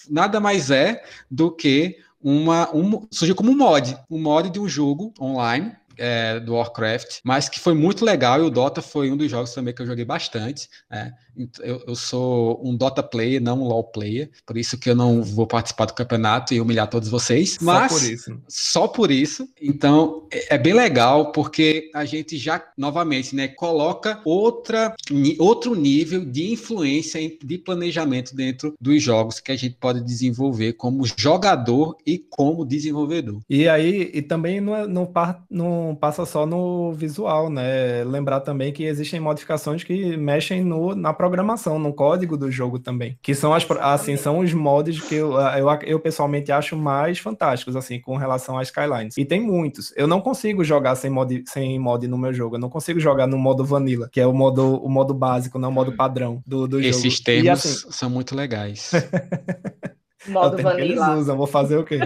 Nada 0.07 0.39
mais 0.39 0.69
é 0.69 1.01
do 1.31 1.49
que 1.49 1.97
uma. 2.21 2.69
Um, 2.75 3.07
surgiu 3.09 3.33
como 3.33 3.49
um 3.49 3.57
mod, 3.57 3.97
um 4.07 4.21
mod 4.21 4.51
de 4.51 4.59
um 4.59 4.69
jogo 4.69 5.11
online 5.19 5.75
é, 5.97 6.39
do 6.39 6.55
Warcraft, 6.55 7.19
mas 7.23 7.49
que 7.49 7.59
foi 7.59 7.73
muito 7.73 8.05
legal 8.05 8.39
e 8.39 8.43
o 8.43 8.49
Dota 8.49 8.81
foi 8.81 9.11
um 9.11 9.17
dos 9.17 9.29
jogos 9.29 9.53
também 9.53 9.73
que 9.73 9.81
eu 9.81 9.85
joguei 9.85 10.05
bastante. 10.05 10.69
Né? 10.89 11.13
Eu, 11.59 11.83
eu, 11.87 11.95
sou 11.95 12.59
um 12.63 12.75
Dota 12.75 13.03
player, 13.03 13.41
não 13.41 13.61
um 13.61 13.67
LoL 13.67 13.83
player, 13.83 14.29
por 14.45 14.57
isso 14.57 14.77
que 14.77 14.89
eu 14.89 14.95
não 14.95 15.21
vou 15.23 15.45
participar 15.45 15.85
do 15.85 15.93
campeonato 15.93 16.53
e 16.53 16.61
humilhar 16.61 16.89
todos 16.89 17.09
vocês. 17.09 17.57
Mas 17.61 17.91
só 17.91 17.97
por 17.97 18.11
isso. 18.11 18.41
Só 18.47 18.87
por 18.87 19.11
isso. 19.11 19.49
Então 19.61 20.27
é, 20.31 20.55
é 20.55 20.57
bem 20.57 20.73
legal 20.73 21.31
porque 21.31 21.89
a 21.93 22.05
gente 22.05 22.37
já 22.37 22.63
novamente, 22.77 23.35
né, 23.35 23.47
coloca 23.47 24.21
outra 24.25 24.95
outro 25.39 25.75
nível 25.75 26.25
de 26.25 26.51
influência 26.51 27.19
de 27.43 27.57
planejamento 27.57 28.35
dentro 28.35 28.73
dos 28.79 29.01
jogos 29.01 29.39
que 29.39 29.51
a 29.51 29.55
gente 29.55 29.75
pode 29.79 30.01
desenvolver 30.01 30.73
como 30.73 31.03
jogador 31.17 31.95
e 32.05 32.17
como 32.17 32.65
desenvolvedor. 32.65 33.41
E 33.49 33.67
aí 33.67 34.11
e 34.13 34.21
também 34.21 34.61
não, 34.61 34.75
é, 34.75 34.87
não, 34.87 35.11
não 35.49 35.97
passa 35.99 36.25
só 36.25 36.45
no 36.45 36.93
visual, 36.93 37.49
né? 37.49 38.03
Lembrar 38.03 38.41
também 38.41 38.71
que 38.71 38.83
existem 38.83 39.19
modificações 39.19 39.83
que 39.83 40.17
mexem 40.17 40.63
no, 40.63 40.95
na 40.95 41.13
programação, 41.13 41.26
no 41.79 41.93
código 41.93 42.37
do 42.37 42.51
jogo 42.51 42.79
também. 42.79 43.17
Que 43.21 43.35
são 43.35 43.53
as 43.53 43.65
assim, 43.79 44.15
são 44.17 44.39
os 44.39 44.53
mods 44.53 45.01
que 45.01 45.15
eu, 45.15 45.33
eu, 45.39 45.67
eu 45.83 45.99
pessoalmente 45.99 46.51
acho 46.51 46.75
mais 46.75 47.19
fantásticos, 47.19 47.75
assim, 47.75 47.99
com 47.99 48.17
relação 48.17 48.57
a 48.57 48.63
Skylines. 48.63 49.17
E 49.17 49.25
tem 49.25 49.41
muitos. 49.41 49.93
Eu 49.95 50.07
não 50.07 50.21
consigo 50.21 50.63
jogar 50.63 50.95
sem 50.95 51.09
mod, 51.09 51.43
sem 51.47 51.77
mod 51.79 52.07
no 52.07 52.17
meu 52.17 52.33
jogo. 52.33 52.55
Eu 52.55 52.59
não 52.59 52.69
consigo 52.69 52.99
jogar 52.99 53.27
no 53.27 53.37
modo 53.37 53.63
vanilla, 53.63 54.09
que 54.11 54.19
é 54.19 54.27
o 54.27 54.33
modo, 54.33 54.77
o 54.83 54.89
modo 54.89 55.13
básico, 55.13 55.59
não 55.59 55.69
o 55.69 55.71
modo 55.71 55.95
padrão 55.95 56.41
do, 56.45 56.67
do 56.67 56.79
Esses 56.79 56.95
jogo. 56.95 57.07
Esses 57.07 57.19
termos 57.19 57.65
assim... 57.65 57.91
são 57.91 58.09
muito 58.09 58.35
legais. 58.35 58.91
modo 60.27 60.57
vanilla. 60.57 60.81
Eles 60.81 61.21
usam, 61.21 61.37
vou 61.37 61.47
fazer 61.47 61.77
o 61.77 61.83
quê? 61.83 61.99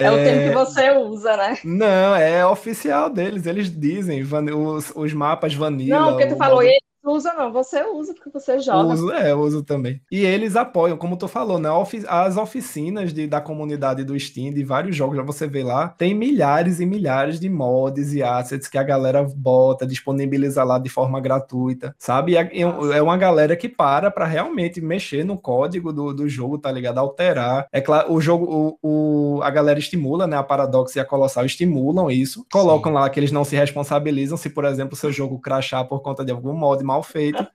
É, 0.00 0.04
é, 0.04 0.10
o 0.10 0.16
termo 0.16 0.48
que 0.48 0.54
você 0.54 0.90
usa, 0.96 1.36
né? 1.36 1.58
Não, 1.64 2.16
é 2.16 2.46
oficial 2.46 3.10
deles. 3.10 3.46
Eles 3.46 3.70
dizem 3.70 4.22
os, 4.22 4.92
os 4.94 5.12
mapas 5.12 5.54
vanilla. 5.54 5.98
Não, 5.98 6.10
porque 6.12 6.26
tu 6.26 6.36
falou 6.36 6.62
modo 6.62 6.78
usa, 7.12 7.32
não. 7.34 7.52
Você 7.52 7.82
usa 7.84 8.14
porque 8.14 8.30
você 8.30 8.58
joga. 8.60 8.94
Uso, 8.94 9.12
é, 9.12 9.32
eu 9.32 9.40
uso 9.40 9.62
também. 9.62 10.00
E 10.10 10.24
eles 10.24 10.56
apoiam, 10.56 10.96
como 10.96 11.16
tu 11.16 11.28
falou, 11.28 11.58
né? 11.58 11.68
As 12.08 12.36
oficinas 12.36 13.12
de, 13.12 13.26
da 13.26 13.40
comunidade 13.40 14.04
do 14.04 14.18
Steam, 14.18 14.52
de 14.52 14.64
vários 14.64 14.96
jogos, 14.96 15.16
já 15.16 15.22
você 15.22 15.46
vê 15.46 15.62
lá, 15.62 15.88
tem 15.88 16.14
milhares 16.14 16.80
e 16.80 16.86
milhares 16.86 17.40
de 17.40 17.48
mods 17.48 18.12
e 18.14 18.22
assets 18.22 18.68
que 18.68 18.78
a 18.78 18.82
galera 18.82 19.22
bota, 19.22 19.86
disponibiliza 19.86 20.62
lá 20.64 20.78
de 20.78 20.88
forma 20.88 21.20
gratuita, 21.20 21.94
sabe? 21.98 22.36
É, 22.36 22.50
é 22.60 23.02
uma 23.02 23.16
galera 23.16 23.56
que 23.56 23.68
para 23.68 24.10
para 24.10 24.26
realmente 24.26 24.80
mexer 24.80 25.24
no 25.24 25.36
código 25.36 25.92
do, 25.92 26.12
do 26.12 26.28
jogo, 26.28 26.58
tá 26.58 26.70
ligado? 26.70 26.98
Alterar. 26.98 27.66
É 27.72 27.80
claro, 27.80 28.12
o 28.12 28.20
jogo, 28.20 28.78
o, 28.82 29.38
o, 29.38 29.42
a 29.42 29.50
galera 29.50 29.78
estimula, 29.78 30.26
né? 30.26 30.36
A 30.36 30.42
Paradox 30.42 30.94
e 30.96 31.00
a 31.00 31.04
Colossal 31.04 31.44
estimulam 31.44 32.10
isso, 32.10 32.46
colocam 32.52 32.92
Sim. 32.92 32.98
lá 32.98 33.10
que 33.10 33.18
eles 33.20 33.32
não 33.32 33.44
se 33.44 33.56
responsabilizam 33.56 34.36
se, 34.36 34.50
por 34.50 34.64
exemplo, 34.64 34.96
seu 34.96 35.12
jogo 35.12 35.38
crachar 35.38 35.86
por 35.86 36.00
conta 36.00 36.24
de 36.24 36.32
algum 36.32 36.52
mod 36.52 36.82
mal 36.82 36.97
feito. 37.02 37.46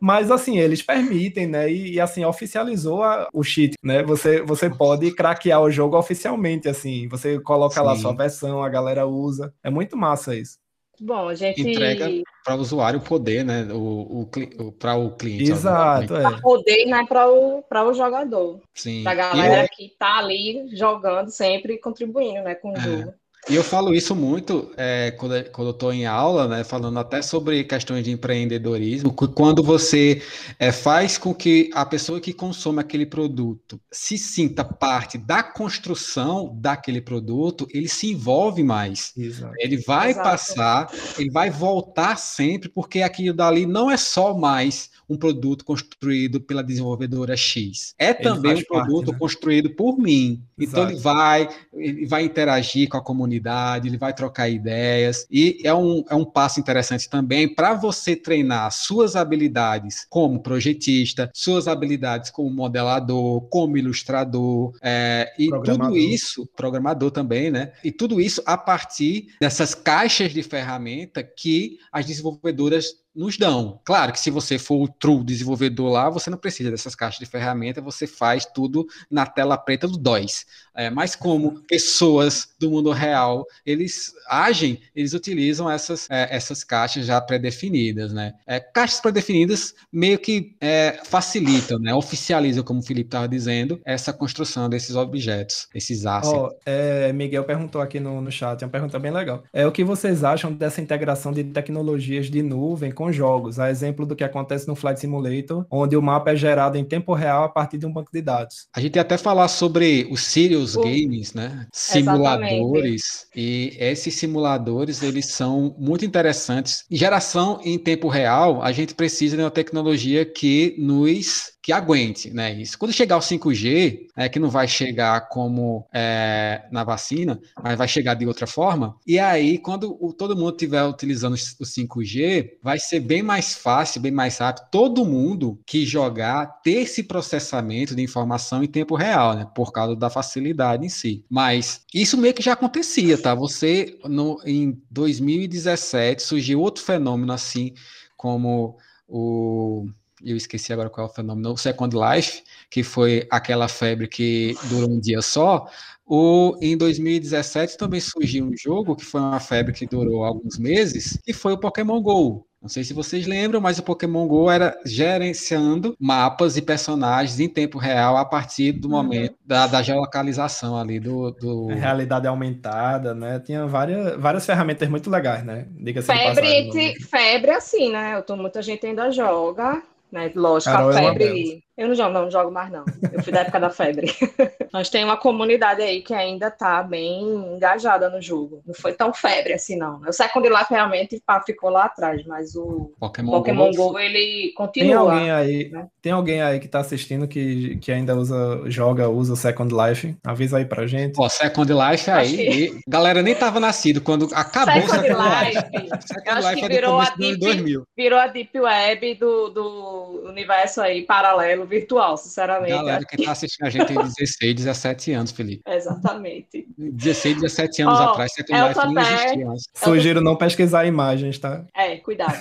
Mas 0.00 0.30
assim, 0.30 0.58
eles 0.58 0.82
permitem, 0.82 1.46
né? 1.46 1.70
E, 1.70 1.94
e 1.94 2.00
assim, 2.00 2.24
oficializou 2.24 3.02
a, 3.02 3.28
o 3.34 3.42
cheat, 3.42 3.74
né? 3.84 4.02
Você, 4.02 4.40
você 4.40 4.70
pode 4.70 5.10
craquear 5.12 5.60
o 5.60 5.70
jogo 5.70 5.98
oficialmente, 5.98 6.68
assim. 6.68 7.06
Você 7.08 7.38
coloca 7.40 7.74
Sim. 7.74 7.86
lá 7.86 7.96
sua 7.96 8.14
versão, 8.14 8.62
a 8.62 8.68
galera 8.68 9.06
usa. 9.06 9.52
É 9.62 9.68
muito 9.68 9.96
massa 9.96 10.34
isso. 10.34 10.58
Bom, 11.00 11.28
a 11.28 11.34
gente. 11.34 11.62
Entrega 11.62 12.08
para 12.44 12.56
o 12.56 12.60
usuário 12.60 13.00
o 13.00 13.02
poder, 13.02 13.42
né? 13.42 13.66
O, 13.72 13.76
o, 13.76 14.30
o 14.58 14.72
para 14.72 14.96
o 14.96 15.16
cliente. 15.16 15.50
Exato. 15.50 16.14
É. 16.14 16.22
Para 16.22 16.40
poder, 16.40 16.86
né? 16.86 17.06
Para 17.08 17.30
o, 17.30 17.64
o 17.66 17.94
jogador. 17.94 18.60
Sim. 18.74 19.02
Para 19.02 19.12
a 19.12 19.14
galera 19.14 19.64
eu... 19.64 19.68
que 19.70 19.86
está 19.86 20.18
ali 20.18 20.68
jogando 20.76 21.30
sempre 21.30 21.78
contribuindo, 21.78 22.42
né? 22.42 22.54
Com 22.54 22.72
o 22.72 22.76
é. 22.76 22.80
jogo. 22.80 23.14
E 23.48 23.54
eu 23.54 23.64
falo 23.64 23.94
isso 23.94 24.14
muito 24.14 24.70
é, 24.76 25.12
quando, 25.12 25.44
quando 25.50 25.68
eu 25.68 25.72
estou 25.72 25.92
em 25.92 26.04
aula, 26.04 26.46
né, 26.46 26.62
falando 26.62 26.98
até 26.98 27.22
sobre 27.22 27.64
questões 27.64 28.04
de 28.04 28.10
empreendedorismo, 28.10 29.12
quando 29.12 29.62
você 29.62 30.22
é, 30.58 30.70
faz 30.70 31.16
com 31.16 31.34
que 31.34 31.70
a 31.72 31.86
pessoa 31.86 32.20
que 32.20 32.32
consome 32.32 32.80
aquele 32.80 33.06
produto 33.06 33.80
se 33.90 34.18
sinta 34.18 34.62
parte 34.62 35.16
da 35.16 35.42
construção 35.42 36.54
daquele 36.60 37.00
produto, 37.00 37.66
ele 37.72 37.88
se 37.88 38.12
envolve 38.12 38.62
mais. 38.62 39.12
Exato. 39.16 39.54
Ele 39.58 39.78
vai 39.78 40.10
Exato. 40.10 40.28
passar, 40.28 40.92
ele 41.18 41.30
vai 41.30 41.50
voltar 41.50 42.16
sempre, 42.16 42.68
porque 42.68 43.00
aquilo 43.00 43.34
dali 43.34 43.64
não 43.64 43.90
é 43.90 43.96
só 43.96 44.36
mais 44.36 44.90
um 45.10 45.16
produto 45.16 45.64
construído 45.64 46.40
pela 46.40 46.62
desenvolvedora 46.62 47.36
X. 47.36 47.94
É 47.98 48.14
também 48.14 48.58
um 48.58 48.62
produto 48.62 49.06
parte, 49.06 49.12
né? 49.12 49.18
construído 49.18 49.70
por 49.70 49.98
mim. 49.98 50.44
Exato. 50.56 50.80
Então 50.80 50.90
ele 50.90 51.00
vai, 51.00 51.48
ele 51.74 52.06
vai 52.06 52.24
interagir 52.24 52.88
com 52.88 52.96
a 52.96 53.02
comunidade, 53.02 53.29
ele 53.36 53.96
vai 53.96 54.12
trocar 54.12 54.48
ideias. 54.48 55.26
E 55.30 55.60
é 55.64 55.74
um, 55.74 56.04
é 56.08 56.14
um 56.14 56.24
passo 56.24 56.60
interessante 56.60 57.08
também 57.08 57.52
para 57.52 57.74
você 57.74 58.16
treinar 58.16 58.70
suas 58.72 59.16
habilidades 59.16 60.06
como 60.08 60.42
projetista, 60.42 61.30
suas 61.34 61.68
habilidades 61.68 62.30
como 62.30 62.50
modelador, 62.50 63.42
como 63.48 63.76
ilustrador, 63.76 64.72
é, 64.82 65.32
e 65.38 65.48
tudo 65.48 65.96
isso, 65.96 66.46
programador 66.56 67.10
também, 67.10 67.50
né? 67.50 67.72
E 67.84 67.92
tudo 67.92 68.20
isso 68.20 68.42
a 68.46 68.56
partir 68.56 69.28
dessas 69.40 69.74
caixas 69.74 70.32
de 70.32 70.42
ferramenta 70.42 71.22
que 71.22 71.78
as 71.92 72.06
desenvolvedoras 72.06 73.00
nos 73.14 73.36
dão. 73.36 73.80
Claro 73.84 74.12
que 74.12 74.20
se 74.20 74.30
você 74.30 74.58
for 74.58 74.82
o 74.82 74.88
true 74.88 75.24
desenvolvedor 75.24 75.90
lá, 75.90 76.08
você 76.08 76.30
não 76.30 76.38
precisa 76.38 76.70
dessas 76.70 76.94
caixas 76.94 77.18
de 77.18 77.26
ferramenta, 77.26 77.80
você 77.80 78.06
faz 78.06 78.46
tudo 78.46 78.86
na 79.10 79.26
tela 79.26 79.56
preta 79.58 79.88
do 79.88 79.98
DOS. 79.98 80.46
É, 80.74 80.88
mas 80.88 81.16
como 81.16 81.60
pessoas 81.62 82.48
do 82.58 82.70
mundo 82.70 82.92
real, 82.92 83.44
eles 83.66 84.12
agem, 84.28 84.80
eles 84.94 85.12
utilizam 85.12 85.70
essas, 85.70 86.08
é, 86.08 86.34
essas 86.34 86.62
caixas 86.62 87.06
já 87.06 87.20
pré-definidas, 87.20 88.12
né? 88.12 88.34
É, 88.46 88.60
caixas 88.60 89.00
pré-definidas 89.00 89.74
meio 89.92 90.18
que 90.18 90.56
é, 90.60 91.00
facilitam, 91.04 91.78
né? 91.78 91.92
Oficializam, 91.94 92.62
como 92.62 92.80
o 92.80 92.82
Felipe 92.82 93.08
estava 93.08 93.28
dizendo, 93.28 93.80
essa 93.84 94.12
construção 94.12 94.68
desses 94.68 94.94
objetos, 94.94 95.68
esses 95.74 96.06
assets. 96.06 96.32
Oh, 96.32 97.12
Miguel 97.12 97.44
perguntou 97.44 97.80
aqui 97.80 97.98
no, 97.98 98.20
no 98.20 98.30
chat, 98.30 98.62
é 98.62 98.66
uma 98.66 98.70
pergunta 98.70 98.98
bem 98.98 99.10
legal. 99.10 99.42
É 99.52 99.66
o 99.66 99.72
que 99.72 99.82
vocês 99.82 100.22
acham 100.22 100.52
dessa 100.52 100.80
integração 100.80 101.32
de 101.32 101.42
tecnologias 101.44 102.30
de 102.30 102.42
nuvem 102.42 102.92
com 103.00 103.10
jogos? 103.10 103.58
A 103.58 103.70
exemplo 103.70 104.04
do 104.04 104.14
que 104.14 104.22
acontece 104.22 104.68
no 104.68 104.76
Flight 104.76 105.00
Simulator, 105.00 105.64
onde 105.70 105.96
o 105.96 106.02
mapa 106.02 106.32
é 106.32 106.36
gerado 106.36 106.76
em 106.76 106.84
tempo 106.84 107.14
real 107.14 107.44
a 107.44 107.48
partir 107.48 107.78
de 107.78 107.86
um 107.86 107.92
banco 107.92 108.10
de 108.12 108.20
dados. 108.20 108.68
A 108.74 108.80
gente 108.80 108.96
ia 108.96 109.00
até 109.00 109.16
falar 109.16 109.48
sobre 109.48 110.06
o 110.10 110.18
Sirius 110.18 110.76
o... 110.76 110.82
Games, 110.82 111.32
né? 111.32 111.66
Simuladores. 111.72 112.44
Exatamente. 112.52 113.30
E 113.34 113.76
esses 113.80 114.14
simuladores, 114.16 115.02
eles 115.02 115.26
são 115.32 115.74
muito 115.78 116.04
interessantes. 116.04 116.84
Em 116.90 116.96
geração 116.96 117.58
em 117.64 117.78
tempo 117.78 118.06
real, 118.06 118.62
a 118.62 118.70
gente 118.70 118.94
precisa 118.94 119.34
de 119.34 119.42
uma 119.42 119.50
tecnologia 119.50 120.26
que 120.26 120.74
nos 120.78 121.58
que 121.62 121.72
aguente, 121.72 122.30
né? 122.30 122.52
Isso. 122.54 122.78
Quando 122.78 122.92
chegar 122.92 123.16
o 123.16 123.20
5G, 123.20 124.06
é 124.16 124.28
que 124.28 124.38
não 124.38 124.48
vai 124.48 124.66
chegar 124.66 125.28
como 125.28 125.86
é, 125.92 126.64
na 126.70 126.84
vacina, 126.84 127.38
mas 127.62 127.76
vai 127.76 127.86
chegar 127.86 128.14
de 128.14 128.26
outra 128.26 128.46
forma. 128.46 128.96
E 129.06 129.18
aí, 129.18 129.58
quando 129.58 129.96
o, 130.00 130.12
todo 130.12 130.36
mundo 130.36 130.52
estiver 130.52 130.82
utilizando 130.84 131.34
o 131.34 131.64
5G, 131.64 132.52
vai 132.62 132.78
ser 132.78 133.00
bem 133.00 133.22
mais 133.22 133.54
fácil, 133.54 134.00
bem 134.00 134.12
mais 134.12 134.38
rápido. 134.38 134.68
Todo 134.70 135.04
mundo 135.04 135.60
que 135.66 135.84
jogar 135.84 136.60
ter 136.62 136.82
esse 136.82 137.02
processamento 137.02 137.94
de 137.94 138.02
informação 138.02 138.64
em 138.64 138.68
tempo 138.68 138.94
real, 138.94 139.34
né? 139.34 139.46
Por 139.54 139.70
causa 139.72 139.94
da 139.94 140.08
facilidade 140.08 140.84
em 140.86 140.88
si. 140.88 141.24
Mas 141.28 141.84
isso 141.92 142.16
meio 142.16 142.34
que 142.34 142.42
já 142.42 142.54
acontecia, 142.54 143.18
tá? 143.18 143.34
Você 143.34 143.98
no, 144.04 144.40
em 144.46 144.80
2017 144.90 146.22
surgiu 146.22 146.60
outro 146.60 146.82
fenômeno 146.82 147.32
assim, 147.32 147.74
como 148.16 148.78
o 149.06 149.86
eu 150.24 150.36
esqueci 150.36 150.72
agora 150.72 150.90
qual 150.90 151.06
é 151.06 151.10
o 151.10 151.12
fenômeno, 151.12 151.52
o 151.52 151.56
Second 151.56 151.96
Life, 151.96 152.42
que 152.70 152.82
foi 152.82 153.26
aquela 153.30 153.68
febre 153.68 154.08
que 154.08 154.56
durou 154.68 154.90
um 154.90 155.00
dia 155.00 155.22
só. 155.22 155.66
O, 156.06 156.56
em 156.60 156.76
2017 156.76 157.76
também 157.76 158.00
surgiu 158.00 158.46
um 158.46 158.56
jogo 158.56 158.96
que 158.96 159.04
foi 159.04 159.20
uma 159.20 159.40
febre 159.40 159.72
que 159.72 159.86
durou 159.86 160.24
alguns 160.24 160.58
meses, 160.58 161.18
que 161.24 161.32
foi 161.32 161.52
o 161.52 161.58
Pokémon 161.58 162.00
GO. 162.00 162.46
Não 162.60 162.68
sei 162.68 162.84
se 162.84 162.92
vocês 162.92 163.26
lembram, 163.26 163.58
mas 163.58 163.78
o 163.78 163.82
Pokémon 163.82 164.26
Go 164.26 164.50
era 164.50 164.78
gerenciando 164.84 165.96
mapas 165.98 166.58
e 166.58 166.62
personagens 166.62 167.40
em 167.40 167.48
tempo 167.48 167.78
real 167.78 168.18
a 168.18 168.24
partir 168.24 168.72
do 168.72 168.86
uhum. 168.86 168.96
momento 168.96 169.34
da, 169.46 169.66
da 169.66 169.80
geolocalização 169.80 170.76
ali 170.76 171.00
do, 171.00 171.30
do... 171.30 171.68
Realidade 171.68 172.26
aumentada, 172.26 173.14
né? 173.14 173.40
Tinha 173.40 173.66
várias, 173.66 174.14
várias 174.20 174.44
ferramentas 174.44 174.90
muito 174.90 175.08
legais, 175.08 175.42
né? 175.42 175.68
Diga 175.70 176.02
febre, 176.02 176.34
passagem, 176.34 177.00
febre 177.00 177.50
assim, 177.52 177.90
né? 177.90 178.16
Eu 178.16 178.22
tô, 178.22 178.36
muita 178.36 178.60
gente 178.60 178.84
ainda 178.84 179.10
joga, 179.10 179.82
né? 180.12 180.32
Lógico, 180.34 180.72
Carol 180.72 180.90
a 180.90 180.92
febre. 180.94 181.64
Eu 181.80 181.88
não 181.88 181.94
jogo, 181.94 182.10
não, 182.10 182.22
não 182.24 182.30
jogo 182.30 182.50
mais, 182.50 182.70
não. 182.70 182.84
Eu 183.10 183.22
fui 183.22 183.32
da 183.32 183.40
época 183.40 183.58
da 183.58 183.70
febre. 183.70 184.12
Nós 184.70 184.90
tem 184.90 185.02
uma 185.02 185.16
comunidade 185.16 185.80
aí 185.80 186.02
que 186.02 186.12
ainda 186.12 186.48
está 186.48 186.82
bem 186.82 187.22
engajada 187.54 188.10
no 188.10 188.20
jogo. 188.20 188.60
Não 188.66 188.74
foi 188.74 188.92
tão 188.92 189.14
febre 189.14 189.54
assim, 189.54 189.76
não. 189.76 189.98
O 190.06 190.12
Second 190.12 190.46
Life 190.46 190.66
realmente 190.68 191.22
ficou 191.46 191.70
lá 191.70 191.86
atrás, 191.86 192.22
mas 192.26 192.54
o 192.54 192.92
Pokémon, 193.00 193.30
Pokémon 193.30 193.70
Go, 193.70 193.92
Go, 193.92 193.98
ele 193.98 194.52
continua. 194.54 195.10
Tem 195.10 195.14
alguém 195.14 195.30
aí, 195.30 195.70
né? 195.70 195.86
tem 196.02 196.12
alguém 196.12 196.42
aí 196.42 196.60
que 196.60 196.66
está 196.66 196.80
assistindo 196.80 197.26
que, 197.26 197.76
que 197.76 197.90
ainda 197.90 198.14
usa, 198.14 198.62
joga, 198.66 199.08
usa 199.08 199.32
o 199.32 199.36
Second 199.36 199.74
Life? 199.74 200.14
Avisa 200.22 200.58
aí 200.58 200.66
pra 200.66 200.86
gente. 200.86 201.18
Ó, 201.18 201.30
Second 201.30 201.72
Life 201.72 202.10
aí, 202.10 202.36
que... 202.36 202.80
galera 202.86 203.22
nem 203.22 203.34
tava 203.34 203.58
nascido 203.58 204.02
quando 204.02 204.28
acabou 204.34 204.82
Second, 204.82 204.90
Second 204.90 205.22
Life. 205.22 205.54
Life. 205.54 205.88
Second 206.06 206.46
Life 206.46 206.64
é 206.64 206.68
virou, 206.68 207.00
a 207.00 207.10
deep, 207.16 207.82
virou 207.96 208.18
a 208.18 208.26
Deep 208.26 208.60
Web 208.60 209.14
do, 209.14 209.48
do 209.48 210.28
universo 210.28 210.82
aí 210.82 211.06
paralelo 211.06 211.69
virtual, 211.70 212.16
sinceramente. 212.16 212.72
Galera 212.72 213.04
que 213.04 213.16
está 213.16 213.32
assistindo 213.32 213.66
a 213.66 213.70
gente 213.70 213.86
tem 213.86 213.96
16, 213.96 214.54
17 214.56 215.12
anos, 215.12 215.30
Felipe. 215.30 215.62
Exatamente. 215.66 216.66
16, 216.76 217.36
17 217.36 217.82
anos 217.82 217.98
oh, 217.98 218.02
atrás, 218.02 218.32
Second 218.32 218.68
Life 218.68 218.94
não 218.94 219.02
existia. 219.02 219.46
Sugiro 219.74 220.20
não 220.20 220.36
pesquisar 220.36 220.84
imagens, 220.84 221.38
tá? 221.38 221.64
É, 221.74 221.96
cuidado. 221.96 222.34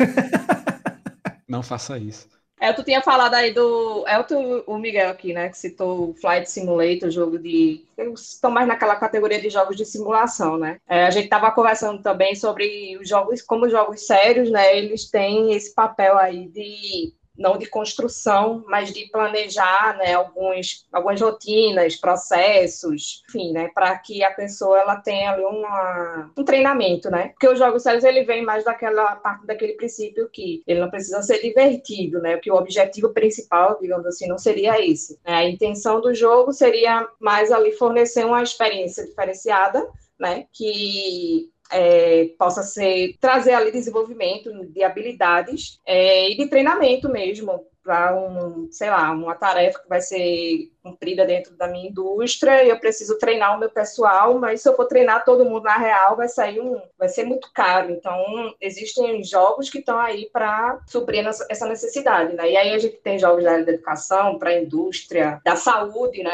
não 1.47 1.63
faça 1.63 1.97
isso. 1.97 2.27
É, 2.61 2.73
tu 2.73 2.83
tinha 2.83 3.01
falado 3.01 3.35
aí 3.35 3.53
do. 3.53 4.05
É 4.05 4.19
o, 4.19 4.63
o 4.67 4.77
Miguel 4.77 5.09
aqui, 5.09 5.31
né? 5.31 5.47
Que 5.47 5.57
citou 5.57 6.09
o 6.09 6.13
Flight 6.13 6.49
Simulator, 6.51 7.09
jogo 7.09 7.39
de. 7.39 7.85
Eles 7.97 8.33
estão 8.33 8.51
mais 8.51 8.67
naquela 8.67 8.97
categoria 8.97 9.39
de 9.39 9.49
jogos 9.49 9.77
de 9.77 9.85
simulação, 9.85 10.57
né? 10.57 10.77
É, 10.87 11.05
a 11.05 11.09
gente 11.09 11.25
estava 11.25 11.49
conversando 11.51 12.01
também 12.01 12.35
sobre 12.35 12.97
os 12.97 13.07
jogos, 13.07 13.41
como 13.41 13.69
jogos 13.69 14.05
sérios, 14.05 14.51
né? 14.51 14.77
Eles 14.77 15.09
têm 15.09 15.53
esse 15.53 15.73
papel 15.73 16.17
aí 16.17 16.49
de 16.49 17.13
não 17.39 17.57
de 17.57 17.67
construção, 17.67 18.63
mas 18.67 18.93
de 18.93 19.05
planejar 19.09 19.97
né, 19.97 20.13
alguns, 20.13 20.85
algumas 20.91 21.21
rotinas, 21.21 21.95
processos, 21.95 23.23
enfim, 23.29 23.53
né, 23.53 23.69
para 23.73 23.97
que 23.97 24.21
a 24.23 24.31
pessoa 24.31 24.77
ela 24.77 24.97
tenha 24.97 25.31
ali 25.31 25.43
uma, 25.43 26.31
um 26.37 26.43
treinamento, 26.43 27.09
né? 27.09 27.29
Porque 27.29 27.47
os 27.47 27.57
jogos 27.57 27.83
sérios 27.83 28.03
ele 28.03 28.23
vem 28.23 28.43
mais 28.43 28.65
daquela 28.65 29.15
parte 29.15 29.45
daquele 29.45 29.73
princípio 29.73 30.29
que 30.29 30.61
ele 30.67 30.81
não 30.81 30.89
precisa 30.89 31.21
ser 31.21 31.39
divertido, 31.41 32.19
né? 32.21 32.37
Que 32.37 32.51
o 32.51 32.55
objetivo 32.55 33.09
principal, 33.13 33.77
digamos 33.79 34.05
assim, 34.05 34.27
não 34.27 34.37
seria 34.37 34.83
esse. 34.83 35.19
Né? 35.25 35.33
A 35.33 35.49
intenção 35.49 36.01
do 36.01 36.13
jogo 36.13 36.51
seria 36.51 37.07
mais 37.19 37.51
ali 37.51 37.71
fornecer 37.71 38.25
uma 38.25 38.43
experiência 38.43 39.05
diferenciada, 39.05 39.87
né? 40.19 40.45
Que 40.51 41.49
é, 41.71 42.31
possa 42.37 42.63
ser 42.63 43.15
trazer 43.19 43.53
ali 43.53 43.71
desenvolvimento 43.71 44.51
de 44.67 44.83
habilidades 44.83 45.79
é, 45.85 46.29
e 46.31 46.37
de 46.37 46.47
treinamento 46.47 47.09
mesmo 47.09 47.65
para 47.83 48.15
um, 48.15 48.71
sei 48.71 48.89
lá, 48.89 49.11
uma 49.11 49.35
tarefa 49.35 49.79
que 49.79 49.89
vai 49.89 50.01
ser 50.01 50.71
cumprida 50.81 51.25
dentro 51.25 51.55
da 51.55 51.67
minha 51.67 51.89
indústria, 51.89 52.63
eu 52.63 52.79
preciso 52.79 53.17
treinar 53.17 53.55
o 53.55 53.59
meu 53.59 53.69
pessoal, 53.69 54.37
mas 54.37 54.61
se 54.61 54.69
eu 54.69 54.75
for 54.75 54.85
treinar 54.85 55.25
todo 55.25 55.45
mundo 55.45 55.63
na 55.63 55.77
real, 55.77 56.15
vai 56.15 56.27
sair 56.27 56.59
um, 56.59 56.81
vai 56.97 57.09
ser 57.09 57.23
muito 57.23 57.51
caro. 57.53 57.91
Então, 57.91 58.53
existem 58.61 59.23
jogos 59.23 59.69
que 59.69 59.79
estão 59.79 59.99
aí 59.99 60.29
para 60.31 60.79
suprir 60.87 61.25
essa 61.49 61.67
necessidade, 61.67 62.33
né? 62.33 62.51
E 62.51 62.57
aí 62.57 62.73
a 62.73 62.77
gente 62.77 62.97
tem 62.97 63.19
jogos 63.19 63.43
da 63.43 63.51
área 63.51 63.65
da 63.65 63.73
educação, 63.73 64.37
para 64.37 64.49
a 64.51 64.61
indústria, 64.61 65.41
da 65.43 65.55
saúde, 65.55 66.23
né? 66.23 66.31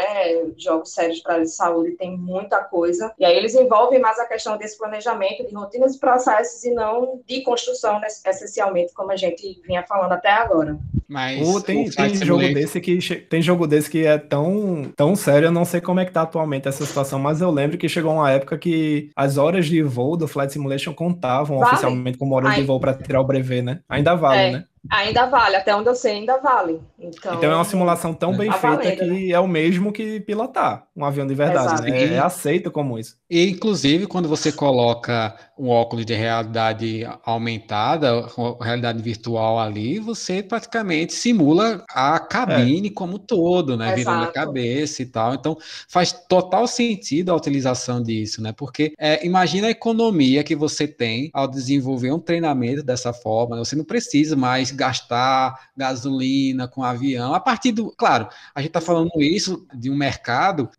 Jogos 0.57 0.93
sérios 0.93 1.19
para 1.19 1.37
a 1.37 1.45
saúde 1.45 1.91
tem 1.91 2.15
muita 2.17 2.63
coisa. 2.63 3.13
E 3.17 3.25
aí 3.25 3.35
eles 3.35 3.55
envolvem 3.55 3.99
mais 3.99 4.19
a 4.19 4.25
questão 4.25 4.57
desse 4.57 4.77
planejamento 4.77 5.47
de 5.47 5.55
rotinas 5.55 5.95
e 5.95 5.99
processos 5.99 6.63
e 6.63 6.71
não 6.71 7.21
de 7.25 7.41
construção, 7.41 7.99
né? 7.99 8.07
essencialmente, 8.07 8.93
como 8.93 9.11
a 9.11 9.15
gente 9.15 9.61
vinha 9.65 9.83
falando 9.83 10.11
até 10.11 10.29
agora. 10.29 10.77
Mas 11.07 11.63
tem, 11.63 11.89
tem 11.89 12.15
jogo 12.15 12.41
desse 12.41 12.81
que 12.81 12.99
tem 13.29 13.41
jogo 13.41 13.67
desse 13.67 13.89
que 13.89 14.05
é 14.05 14.17
tão, 14.35 14.91
tão 14.95 15.15
sério, 15.15 15.47
eu 15.47 15.51
não 15.51 15.63
sei 15.63 15.79
como 15.79 16.01
é 16.01 16.05
que 16.05 16.11
tá 16.11 16.23
atualmente 16.23 16.67
essa 16.67 16.85
situação, 16.85 17.17
mas 17.17 17.39
eu 17.39 17.49
lembro 17.49 17.77
que 17.77 17.87
chegou 17.87 18.13
uma 18.13 18.29
época 18.29 18.57
que 18.57 19.09
as 19.15 19.37
horas 19.37 19.65
de 19.65 19.81
voo 19.81 20.17
do 20.17 20.27
Flight 20.27 20.51
Simulation 20.51 20.93
contavam 20.93 21.59
vale. 21.59 21.71
oficialmente 21.71 22.17
como 22.17 22.35
horas 22.35 22.51
Ai. 22.51 22.59
de 22.59 22.63
voo 22.63 22.79
para 22.79 22.93
tirar 22.93 23.21
o 23.21 23.23
brevet, 23.23 23.61
né? 23.61 23.79
Ainda 23.87 24.13
vale, 24.13 24.41
é. 24.41 24.51
né? 24.51 24.65
Ainda 24.89 25.25
vale, 25.25 25.55
até 25.55 25.75
onde 25.75 25.89
eu 25.89 25.95
sei, 25.95 26.13
ainda 26.13 26.37
vale. 26.37 26.81
Então, 26.99 27.35
então 27.35 27.51
é 27.51 27.55
uma 27.55 27.65
simulação 27.65 28.13
tão 28.13 28.33
é. 28.33 28.37
bem 28.37 28.47
tá 28.49 28.57
feita 28.57 28.75
valendo, 28.77 28.97
que 28.97 29.05
né? 29.05 29.29
é 29.29 29.39
o 29.39 29.47
mesmo 29.47 29.91
que 29.91 30.19
pilotar 30.19 30.87
um 30.95 31.03
avião 31.03 31.27
de 31.27 31.35
verdade. 31.35 31.83
Né? 31.83 32.03
É, 32.03 32.13
é 32.13 32.19
aceito 32.19 32.71
como 32.71 32.97
isso. 32.97 33.17
E, 33.29 33.49
inclusive, 33.49 34.07
quando 34.07 34.29
você 34.29 34.51
coloca 34.51 35.35
um 35.57 35.69
óculos 35.69 36.05
de 36.05 36.13
realidade 36.13 37.07
aumentada, 37.23 38.25
realidade 38.61 39.01
virtual 39.01 39.59
ali, 39.59 39.99
você 39.99 40.41
praticamente 40.41 41.13
simula 41.13 41.83
a 41.89 42.19
cabine 42.19 42.87
é. 42.87 42.91
como 42.91 43.19
todo, 43.19 43.75
né? 43.75 43.87
Exato. 43.87 43.97
Virando 43.97 44.23
a 44.23 44.31
cabeça 44.31 45.01
e 45.01 45.05
tal. 45.05 45.33
Então, 45.33 45.57
faz 45.89 46.11
total 46.11 46.67
sentido 46.67 47.31
a 47.31 47.35
utilização 47.35 48.01
disso, 48.01 48.41
né? 48.41 48.53
Porque 48.55 48.93
é, 48.97 49.25
imagina 49.25 49.67
a 49.67 49.71
economia 49.71 50.43
que 50.43 50.55
você 50.55 50.87
tem 50.87 51.29
ao 51.33 51.47
desenvolver 51.47 52.11
um 52.11 52.19
treinamento 52.19 52.83
dessa 52.83 53.11
forma. 53.11 53.55
Né? 53.55 53.63
Você 53.65 53.75
não 53.75 53.83
precisa 53.85 54.35
mais 54.35 54.71
gastar 54.75 55.69
gasolina 55.75 56.67
com 56.67 56.83
avião. 56.83 57.33
A 57.33 57.39
partir 57.39 57.71
do. 57.71 57.91
Claro, 57.91 58.27
a 58.53 58.61
gente 58.61 58.69
está 58.69 58.81
falando 58.81 59.11
isso 59.17 59.65
de 59.73 59.89
um 59.89 59.95
mercado. 59.95 60.69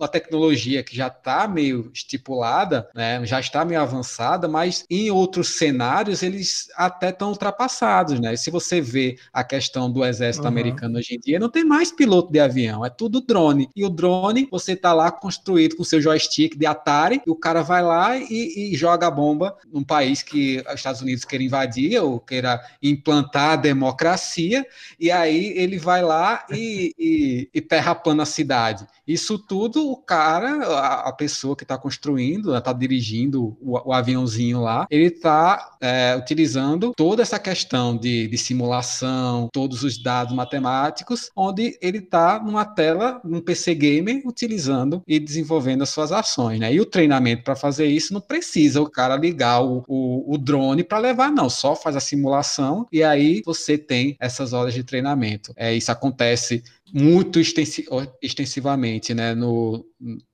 Uma 0.00 0.08
tecnologia 0.08 0.82
que 0.82 0.96
já 0.96 1.08
está 1.08 1.46
meio 1.46 1.90
estipulada, 1.92 2.88
né, 2.94 3.24
já 3.26 3.38
está 3.38 3.64
meio 3.64 3.80
avançada, 3.80 4.48
mas 4.48 4.84
em 4.88 5.10
outros 5.10 5.48
cenários 5.48 6.22
eles 6.22 6.68
até 6.74 7.10
estão 7.10 7.28
ultrapassados, 7.28 8.18
né? 8.18 8.34
Se 8.36 8.50
você 8.50 8.80
vê 8.80 9.18
a 9.32 9.44
questão 9.44 9.90
do 9.90 10.04
exército 10.04 10.44
uhum. 10.44 10.52
americano 10.52 10.98
hoje 10.98 11.16
em 11.16 11.20
dia, 11.20 11.38
não 11.38 11.50
tem 11.50 11.64
mais 11.64 11.92
piloto 11.92 12.32
de 12.32 12.40
avião, 12.40 12.84
é 12.84 12.90
tudo 12.90 13.20
drone. 13.20 13.68
E 13.76 13.84
o 13.84 13.90
drone, 13.90 14.48
você 14.50 14.72
está 14.72 14.92
lá 14.92 15.10
construído 15.10 15.76
com 15.76 15.84
seu 15.84 16.00
joystick 16.00 16.56
de 16.56 16.66
Atari, 16.66 17.20
e 17.26 17.30
o 17.30 17.36
cara 17.36 17.62
vai 17.62 17.82
lá 17.82 18.16
e, 18.16 18.72
e 18.72 18.76
joga 18.76 19.06
a 19.06 19.10
bomba 19.10 19.56
num 19.72 19.84
país 19.84 20.22
que 20.22 20.62
os 20.66 20.74
Estados 20.74 21.02
Unidos 21.02 21.24
quer 21.24 21.40
invadir 21.40 22.00
ou 22.00 22.18
queira 22.20 22.60
implantar 22.82 23.50
a 23.50 23.56
democracia, 23.56 24.66
e 24.98 25.10
aí 25.10 25.52
ele 25.56 25.78
vai 25.78 26.02
lá 26.02 26.44
e, 26.50 26.94
e, 26.98 27.50
e 27.52 27.60
terrapana 27.60 28.22
a 28.22 28.26
cidade. 28.26 28.86
Isso 29.06 29.38
tudo, 29.38 29.89
o 29.92 29.96
cara, 29.96 30.64
a, 30.66 31.08
a 31.08 31.12
pessoa 31.12 31.56
que 31.56 31.64
está 31.64 31.76
construindo, 31.76 32.56
está 32.56 32.72
dirigindo 32.72 33.56
o, 33.60 33.88
o, 33.88 33.92
aviãozinho 33.92 34.60
lá, 34.60 34.86
ele 34.90 35.06
está 35.06 35.76
é, 35.80 36.16
utilizando 36.16 36.92
toda 36.96 37.22
essa 37.22 37.38
questão 37.38 37.96
de, 37.96 38.28
de, 38.28 38.38
simulação, 38.38 39.48
todos 39.52 39.82
os 39.82 40.02
dados 40.02 40.34
matemáticos, 40.34 41.30
onde 41.36 41.78
ele 41.80 41.98
está 41.98 42.40
numa 42.42 42.64
tela, 42.64 43.20
num 43.24 43.40
PC 43.40 43.74
gamer, 43.74 44.22
utilizando 44.24 45.02
e 45.06 45.18
desenvolvendo 45.18 45.82
as 45.82 45.90
suas 45.90 46.12
ações. 46.12 46.60
Né? 46.60 46.72
E 46.72 46.80
o 46.80 46.86
treinamento 46.86 47.42
para 47.42 47.56
fazer 47.56 47.86
isso 47.86 48.12
não 48.14 48.20
precisa 48.20 48.80
o 48.80 48.90
cara 48.90 49.16
ligar 49.16 49.62
o, 49.62 49.84
o, 49.88 50.34
o 50.34 50.38
drone 50.38 50.84
para 50.84 50.98
levar, 50.98 51.30
não, 51.30 51.50
só 51.50 51.74
faz 51.74 51.96
a 51.96 52.00
simulação 52.00 52.86
e 52.92 53.02
aí 53.02 53.42
você 53.44 53.76
tem 53.76 54.16
essas 54.20 54.52
horas 54.52 54.74
de 54.74 54.84
treinamento. 54.84 55.52
É, 55.56 55.74
isso 55.74 55.90
acontece 55.90 56.62
muito 56.92 57.40
extensivamente 57.40 59.14
né, 59.14 59.34
no, 59.34 59.84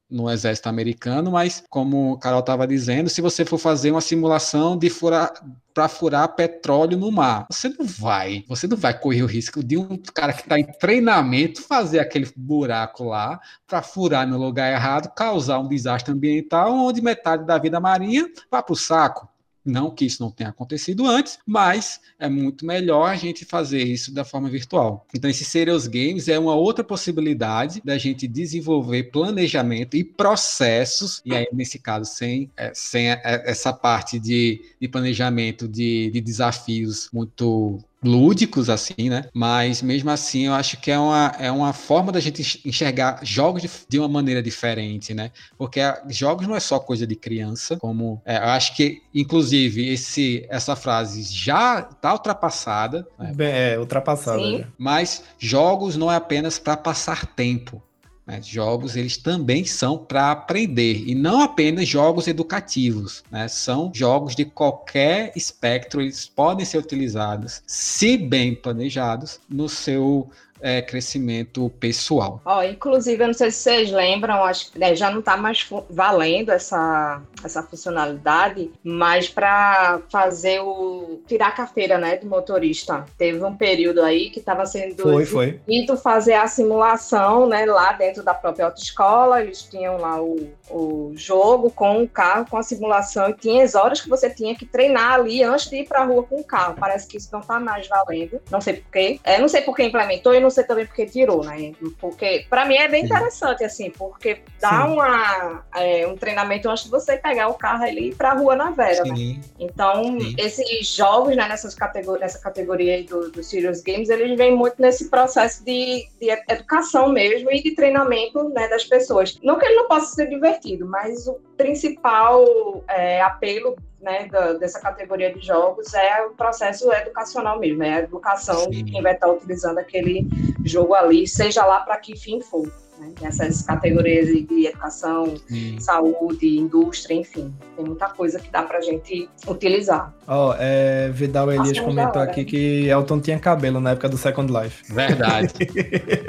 no 0.09 0.31
exército 0.31 0.69
americano, 0.69 1.33
mas 1.33 1.65
como 1.69 2.13
o 2.13 2.19
Carol 2.19 2.41
estava 2.41 2.67
dizendo, 2.67 3.11
se 3.11 3.21
você 3.21 3.45
for 3.45 3.59
fazer 3.59 3.91
uma 3.91 4.01
simulação 4.01 4.79
de 4.79 4.89
furar 4.89 5.33
para 5.75 5.89
furar 5.89 6.35
petróleo 6.35 6.97
no 6.97 7.13
mar, 7.13 7.47
você 7.51 7.69
não 7.69 7.85
vai, 7.85 8.45
você 8.49 8.67
não 8.67 8.79
vai 8.79 8.99
correr 8.99 9.23
o 9.23 9.27
risco 9.27 9.63
de 9.63 9.77
um 9.77 9.99
cara 10.15 10.33
que 10.33 10.41
está 10.41 10.59
em 10.59 10.65
treinamento 10.65 11.61
fazer 11.61 11.99
aquele 11.99 12.31
buraco 12.35 13.05
lá 13.05 13.39
para 13.67 13.83
furar 13.83 14.27
no 14.27 14.39
lugar 14.39 14.73
errado, 14.73 15.13
causar 15.15 15.59
um 15.59 15.69
desastre 15.69 16.15
ambiental 16.15 16.73
onde 16.73 17.03
metade 17.03 17.45
da 17.45 17.59
vida 17.59 17.79
marinha 17.79 18.27
vai 18.51 18.63
para 18.63 18.73
o 18.73 18.77
saco. 18.77 19.29
Não 19.67 19.91
que 19.91 20.05
isso 20.05 20.23
não 20.23 20.31
tenha 20.31 20.51
acontecido 20.51 21.07
antes, 21.07 21.39
mas 21.45 22.01
é 22.19 22.29
muito 22.29 22.65
melhor 22.65 23.11
a 23.11 23.17
gente 23.17 23.45
fazer 23.45 23.83
isso 23.83 24.15
da 24.15 24.25
forma 24.25 24.49
virtual. 24.49 25.07
Então, 25.15 25.29
esse 25.29 25.45
Serious 25.45 25.87
Games 25.87 26.29
é 26.29 26.39
uma 26.39 26.55
outra 26.55 26.85
possibilidade 26.85 27.83
da 27.85 27.99
gente 27.99 28.29
desenvolver 28.29 29.05
planejamento 29.05 29.97
e 29.97 30.05
processos, 30.05 31.21
e 31.25 31.35
aí, 31.35 31.49
nesse 31.53 31.79
caso, 31.79 32.11
sem, 32.11 32.51
é, 32.57 32.71
sem 32.75 33.09
essa 33.09 33.73
parte 33.73 34.19
de, 34.19 34.63
de 34.81 34.89
planejamento 34.89 35.67
de, 35.69 36.11
de 36.11 36.21
desafios 36.21 37.09
muito 37.13 37.79
lúdicos, 38.07 38.71
assim, 38.71 39.11
né? 39.11 39.25
Mas 39.35 39.83
mesmo 39.83 40.11
assim, 40.11 40.47
eu 40.47 40.55
acho 40.55 40.81
que 40.81 40.91
é 40.91 40.99
uma, 40.99 41.35
é 41.39 41.51
uma 41.51 41.73
forma 41.73 42.13
da 42.13 42.21
gente 42.21 42.61
enxergar 42.65 43.21
jogos 43.23 43.63
de, 43.63 43.71
de 43.89 43.99
uma 43.99 44.09
maneira 44.09 44.43
diferente, 44.43 45.13
né? 45.13 45.31
Porque 45.59 45.81
a, 45.81 46.03
jogos 46.09 46.47
não 46.47 46.57
é 46.57 46.61
só 46.61 46.79
coisa 46.79 47.07
de 47.07 47.17
criança, 47.17 47.77
como 47.77 48.23
é, 48.25 48.37
eu 48.37 48.51
acho 48.51 48.75
que, 48.77 49.03
inclusive, 49.15 49.89
esse, 49.89 50.47
essa 50.49 50.77
frase 50.77 51.23
já 51.23 51.81
está 51.81 52.13
ultrapassada. 52.13 53.07
Né? 53.19 53.35
É, 53.39 53.79
ultrapassada. 53.79 54.39
Sim. 54.39 54.65
Mas 54.79 55.25
jogos 55.39 55.97
não 55.97 56.11
é 56.11 56.17
apenas 56.17 56.59
para 56.59 56.77
passar 56.77 57.27
tempo. 57.27 57.83
Né? 58.27 58.43
Jogos 58.43 58.97
eles 58.97 59.17
também 59.17 59.65
são 59.65 59.97
para 59.97 60.33
aprender 60.33 61.05
e 61.07 61.15
não 61.15 61.41
apenas 61.41 61.89
jogos 61.89 62.27
educativos, 62.27 63.23
né? 63.31 63.47
são 63.47 63.91
jogos 63.95 64.35
de 64.35 64.45
qualquer 64.45 65.33
espectro, 65.37 66.01
eles 66.01 66.27
podem 66.27 66.67
ser 66.67 66.79
utilizados, 66.79 67.63
se 67.67 68.17
bem 68.17 68.55
planejados, 68.55 69.39
no 69.49 69.69
seu 69.69 70.29
é, 70.61 70.83
crescimento 70.83 71.71
pessoal. 71.81 72.41
Ó, 72.45 72.63
inclusive, 72.63 73.23
eu 73.23 73.29
não 73.29 73.35
sei 73.35 73.51
se 73.51 73.59
vocês 73.59 73.91
lembram, 73.91 74.45
acho 74.45 74.73
que 74.73 74.79
né, 74.79 74.95
já 74.95 75.11
não 75.11 75.21
está 75.21 75.37
mais 75.37 75.69
valendo 75.91 76.51
essa, 76.51 77.23
essa 77.45 77.63
funcionalidade, 77.63 78.71
mas 78.83 79.29
para 79.29 80.01
fazer 80.11 80.61
o 80.61 81.21
tirar 81.27 81.49
a 81.49 81.53
carteira, 81.53 81.99
né, 81.99 82.17
de 82.17 82.27
motorista, 82.27 83.05
teve 83.19 83.43
um 83.45 83.57
período 83.57 84.03
aí 84.03 84.31
que 84.31 84.39
estava 84.39 84.65
sendo 84.67 85.03
foi, 85.03 85.25
foi. 85.25 85.61
fazer 86.03 86.35
a 86.35 86.47
simulação, 86.47 87.49
né, 87.49 87.65
lá 87.67 87.93
dentro 87.93 88.23
da 88.23 88.35
própria 88.35 88.67
autoescola, 88.67 89.43
eles 89.43 89.63
tinham 89.63 89.97
lá 89.97 90.21
o, 90.23 90.51
o 90.71 91.13
jogo 91.15 91.71
com 91.71 92.03
o 92.03 92.09
carro, 92.09 92.47
com 92.49 92.57
a 92.57 92.63
simulação, 92.63 93.31
e 93.31 93.35
tinha 93.35 93.65
as 93.65 93.75
horas 93.75 94.01
que 94.01 94.09
você 94.09 94.31
tinha 94.31 94.55
que 94.55 94.65
treinar 94.65 95.15
ali 95.15 95.43
antes 95.43 95.69
de 95.69 95.77
ir 95.77 95.87
para 95.87 96.03
a 96.03 96.05
rua 96.05 96.23
com 96.23 96.41
o 96.41 96.45
carro. 96.45 96.77
Parece 96.79 97.07
que 97.07 97.17
isso 97.17 97.29
não 97.33 97.41
está 97.41 97.59
mais 97.59 97.89
valendo, 97.89 98.41
não 98.51 98.61
sei 98.61 98.75
porquê. 98.75 99.21
É, 99.25 99.39
não 99.39 99.49
sei 99.49 99.63
por 99.63 99.75
que 99.75 99.83
implementou 99.83 100.35
e 100.35 100.41
não 100.47 100.51
sei 100.51 100.65
também 100.65 100.87
porque 100.87 101.07
tirou, 101.07 101.45
né? 101.45 101.73
Porque 101.99 102.47
para 102.49 102.65
mim 102.65 102.77
é 102.77 102.89
bem 102.89 103.05
interessante, 103.05 103.65
assim, 103.65 103.91
porque 103.91 104.43
dá 104.61 104.87
uma, 104.87 105.65
é, 105.75 106.07
um 106.07 106.17
treinamento 106.17 106.69
antes 106.69 106.85
de 106.85 106.91
você 106.91 107.17
pegar 107.17 107.49
o 107.49 107.55
carro 107.55 107.85
ali 107.85 108.15
para 108.15 108.31
a 108.31 108.35
rua 108.35 108.55
na 108.55 108.71
Vera, 108.71 109.05
né? 109.05 109.41
Então, 109.59 110.21
Sim. 110.21 110.35
esses 110.39 110.89
jogos, 110.89 111.37
né, 111.37 111.49
nessas 111.49 111.75
categor 111.75 112.19
nessa 112.19 112.39
categoria 112.39 113.03
do, 113.05 113.31
do 113.31 113.43
Serious 113.43 113.83
Games, 113.83 114.09
eles 114.09 114.37
vêm 114.37 114.55
muito 114.55 114.81
nesse 114.81 115.11
processo 115.11 115.65
de, 115.65 116.09
de 116.21 116.31
educação 116.49 117.09
mesmo 117.09 117.51
e 117.51 117.63
de 117.63 117.75
treinamento 117.75 118.49
né, 118.51 118.69
das 118.69 118.85
pessoas. 118.85 119.39
Não 119.43 119.59
que 119.59 119.67
ele 119.67 119.75
não 119.75 119.89
possa 119.89 120.15
ser 120.15 120.29
divertido, 120.29 120.87
mas 120.87 121.27
o 121.27 121.35
principal 121.57 122.85
é, 122.89 123.21
apelo 123.21 123.77
né, 124.01 124.29
da, 124.31 124.53
dessa 124.55 124.81
categoria 124.81 125.33
de 125.33 125.45
jogos 125.45 125.93
é 125.95 126.23
o 126.23 126.31
processo 126.31 126.93
educacional 126.93 127.59
mesmo, 127.59 127.83
é 127.83 127.95
a 127.95 127.99
educação 128.01 128.65
Sim. 128.65 128.71
de 128.71 128.85
quem 128.85 129.03
vai 129.03 129.15
estar 129.15 129.31
utilizando 129.31 129.79
aquele 129.79 130.27
jogo 130.65 130.95
ali, 130.95 131.27
seja 131.27 131.65
lá 131.65 131.81
para 131.81 131.97
que 131.97 132.17
fim 132.17 132.41
for. 132.41 132.71
Né, 132.99 133.13
nessas 133.21 133.61
categorias 133.61 134.27
de 134.27 134.69
educação, 134.69 135.37
Sim. 135.49 135.79
saúde, 135.79 136.57
indústria, 136.57 137.15
enfim, 137.15 137.55
tem 137.77 137.85
muita 137.85 138.09
coisa 138.09 138.41
que 138.41 138.51
dá 138.51 138.63
para 138.63 138.79
a 138.79 138.81
gente 138.81 139.29
utilizar. 139.47 140.15
Ó, 140.27 140.49
oh, 140.49 140.55
é, 140.59 141.11
Vidal 141.11 141.53
Elias 141.53 141.79
comentou 141.79 142.23
aqui 142.23 142.43
que 142.47 142.89
Elton 142.89 143.21
tinha 143.21 143.39
cabelo 143.39 143.81
na 143.81 143.91
época 143.91 144.09
do 144.09 144.17
Second 144.17 144.51
Life. 144.51 144.91
Verdade. 144.91 145.53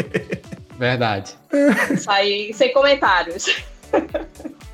Verdade. 0.77 1.37
Isso 1.89 2.11
aí, 2.11 2.53
sem 2.53 2.73
comentários. 2.73 3.45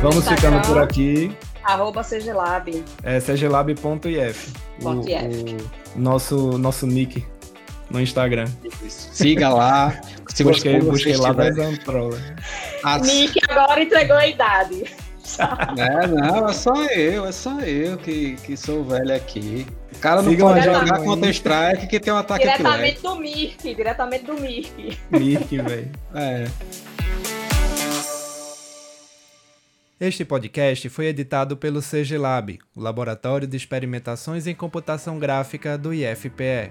Vamos 0.00 0.18
Instagram, 0.18 0.36
ficando 0.36 0.66
por 0.66 0.78
aqui. 0.78 1.36
Arroba 1.64 2.04
CGLab. 2.04 2.84
É 3.02 3.18
cglab.if. 3.18 4.54
O, 4.82 4.88
o 4.88 6.00
nosso, 6.00 6.58
nosso 6.58 6.86
nick 6.86 7.24
no 7.90 8.00
Instagram. 8.00 8.46
Siga 8.88 9.48
lá. 9.48 10.00
Se 10.28 10.44
busquei, 10.44 10.80
busquei 10.80 11.16
lá 11.16 11.32
das 11.32 11.58
Antrola. 11.58 12.18
As... 12.84 13.02
Nick 13.02 13.40
agora 13.48 13.82
entregou 13.82 14.16
a 14.16 14.26
idade. 14.26 14.84
É, 15.76 16.06
não, 16.06 16.48
é 16.48 16.52
só 16.52 16.84
eu, 16.84 17.26
é 17.26 17.32
só 17.32 17.58
eu 17.58 17.98
que, 17.98 18.36
que 18.36 18.56
sou 18.56 18.84
velho 18.84 19.12
aqui. 19.12 19.66
O 19.92 19.98
cara 19.98 20.22
não 20.22 20.30
Sigam 20.30 20.48
pode 20.48 20.64
jogar 20.64 21.02
contra 21.02 21.30
Strike 21.30 21.88
que 21.88 21.98
tem 21.98 22.12
um 22.12 22.16
ataque 22.16 22.44
Diretamente 22.44 23.02
do 23.02 23.16
Mirk, 23.16 23.74
diretamente 23.74 24.24
do 24.24 24.34
Mirk. 24.34 24.96
Mirk, 25.10 25.58
velho. 25.58 25.90
É. 26.14 26.46
Este 29.98 30.26
podcast 30.26 30.90
foi 30.90 31.06
editado 31.06 31.56
pelo 31.56 31.80
CG 31.80 32.18
Lab, 32.18 32.58
o 32.74 32.82
Laboratório 32.82 33.48
de 33.48 33.56
Experimentações 33.56 34.46
em 34.46 34.54
Computação 34.54 35.18
Gráfica 35.18 35.78
do 35.78 35.94
IFPE. 35.94 36.70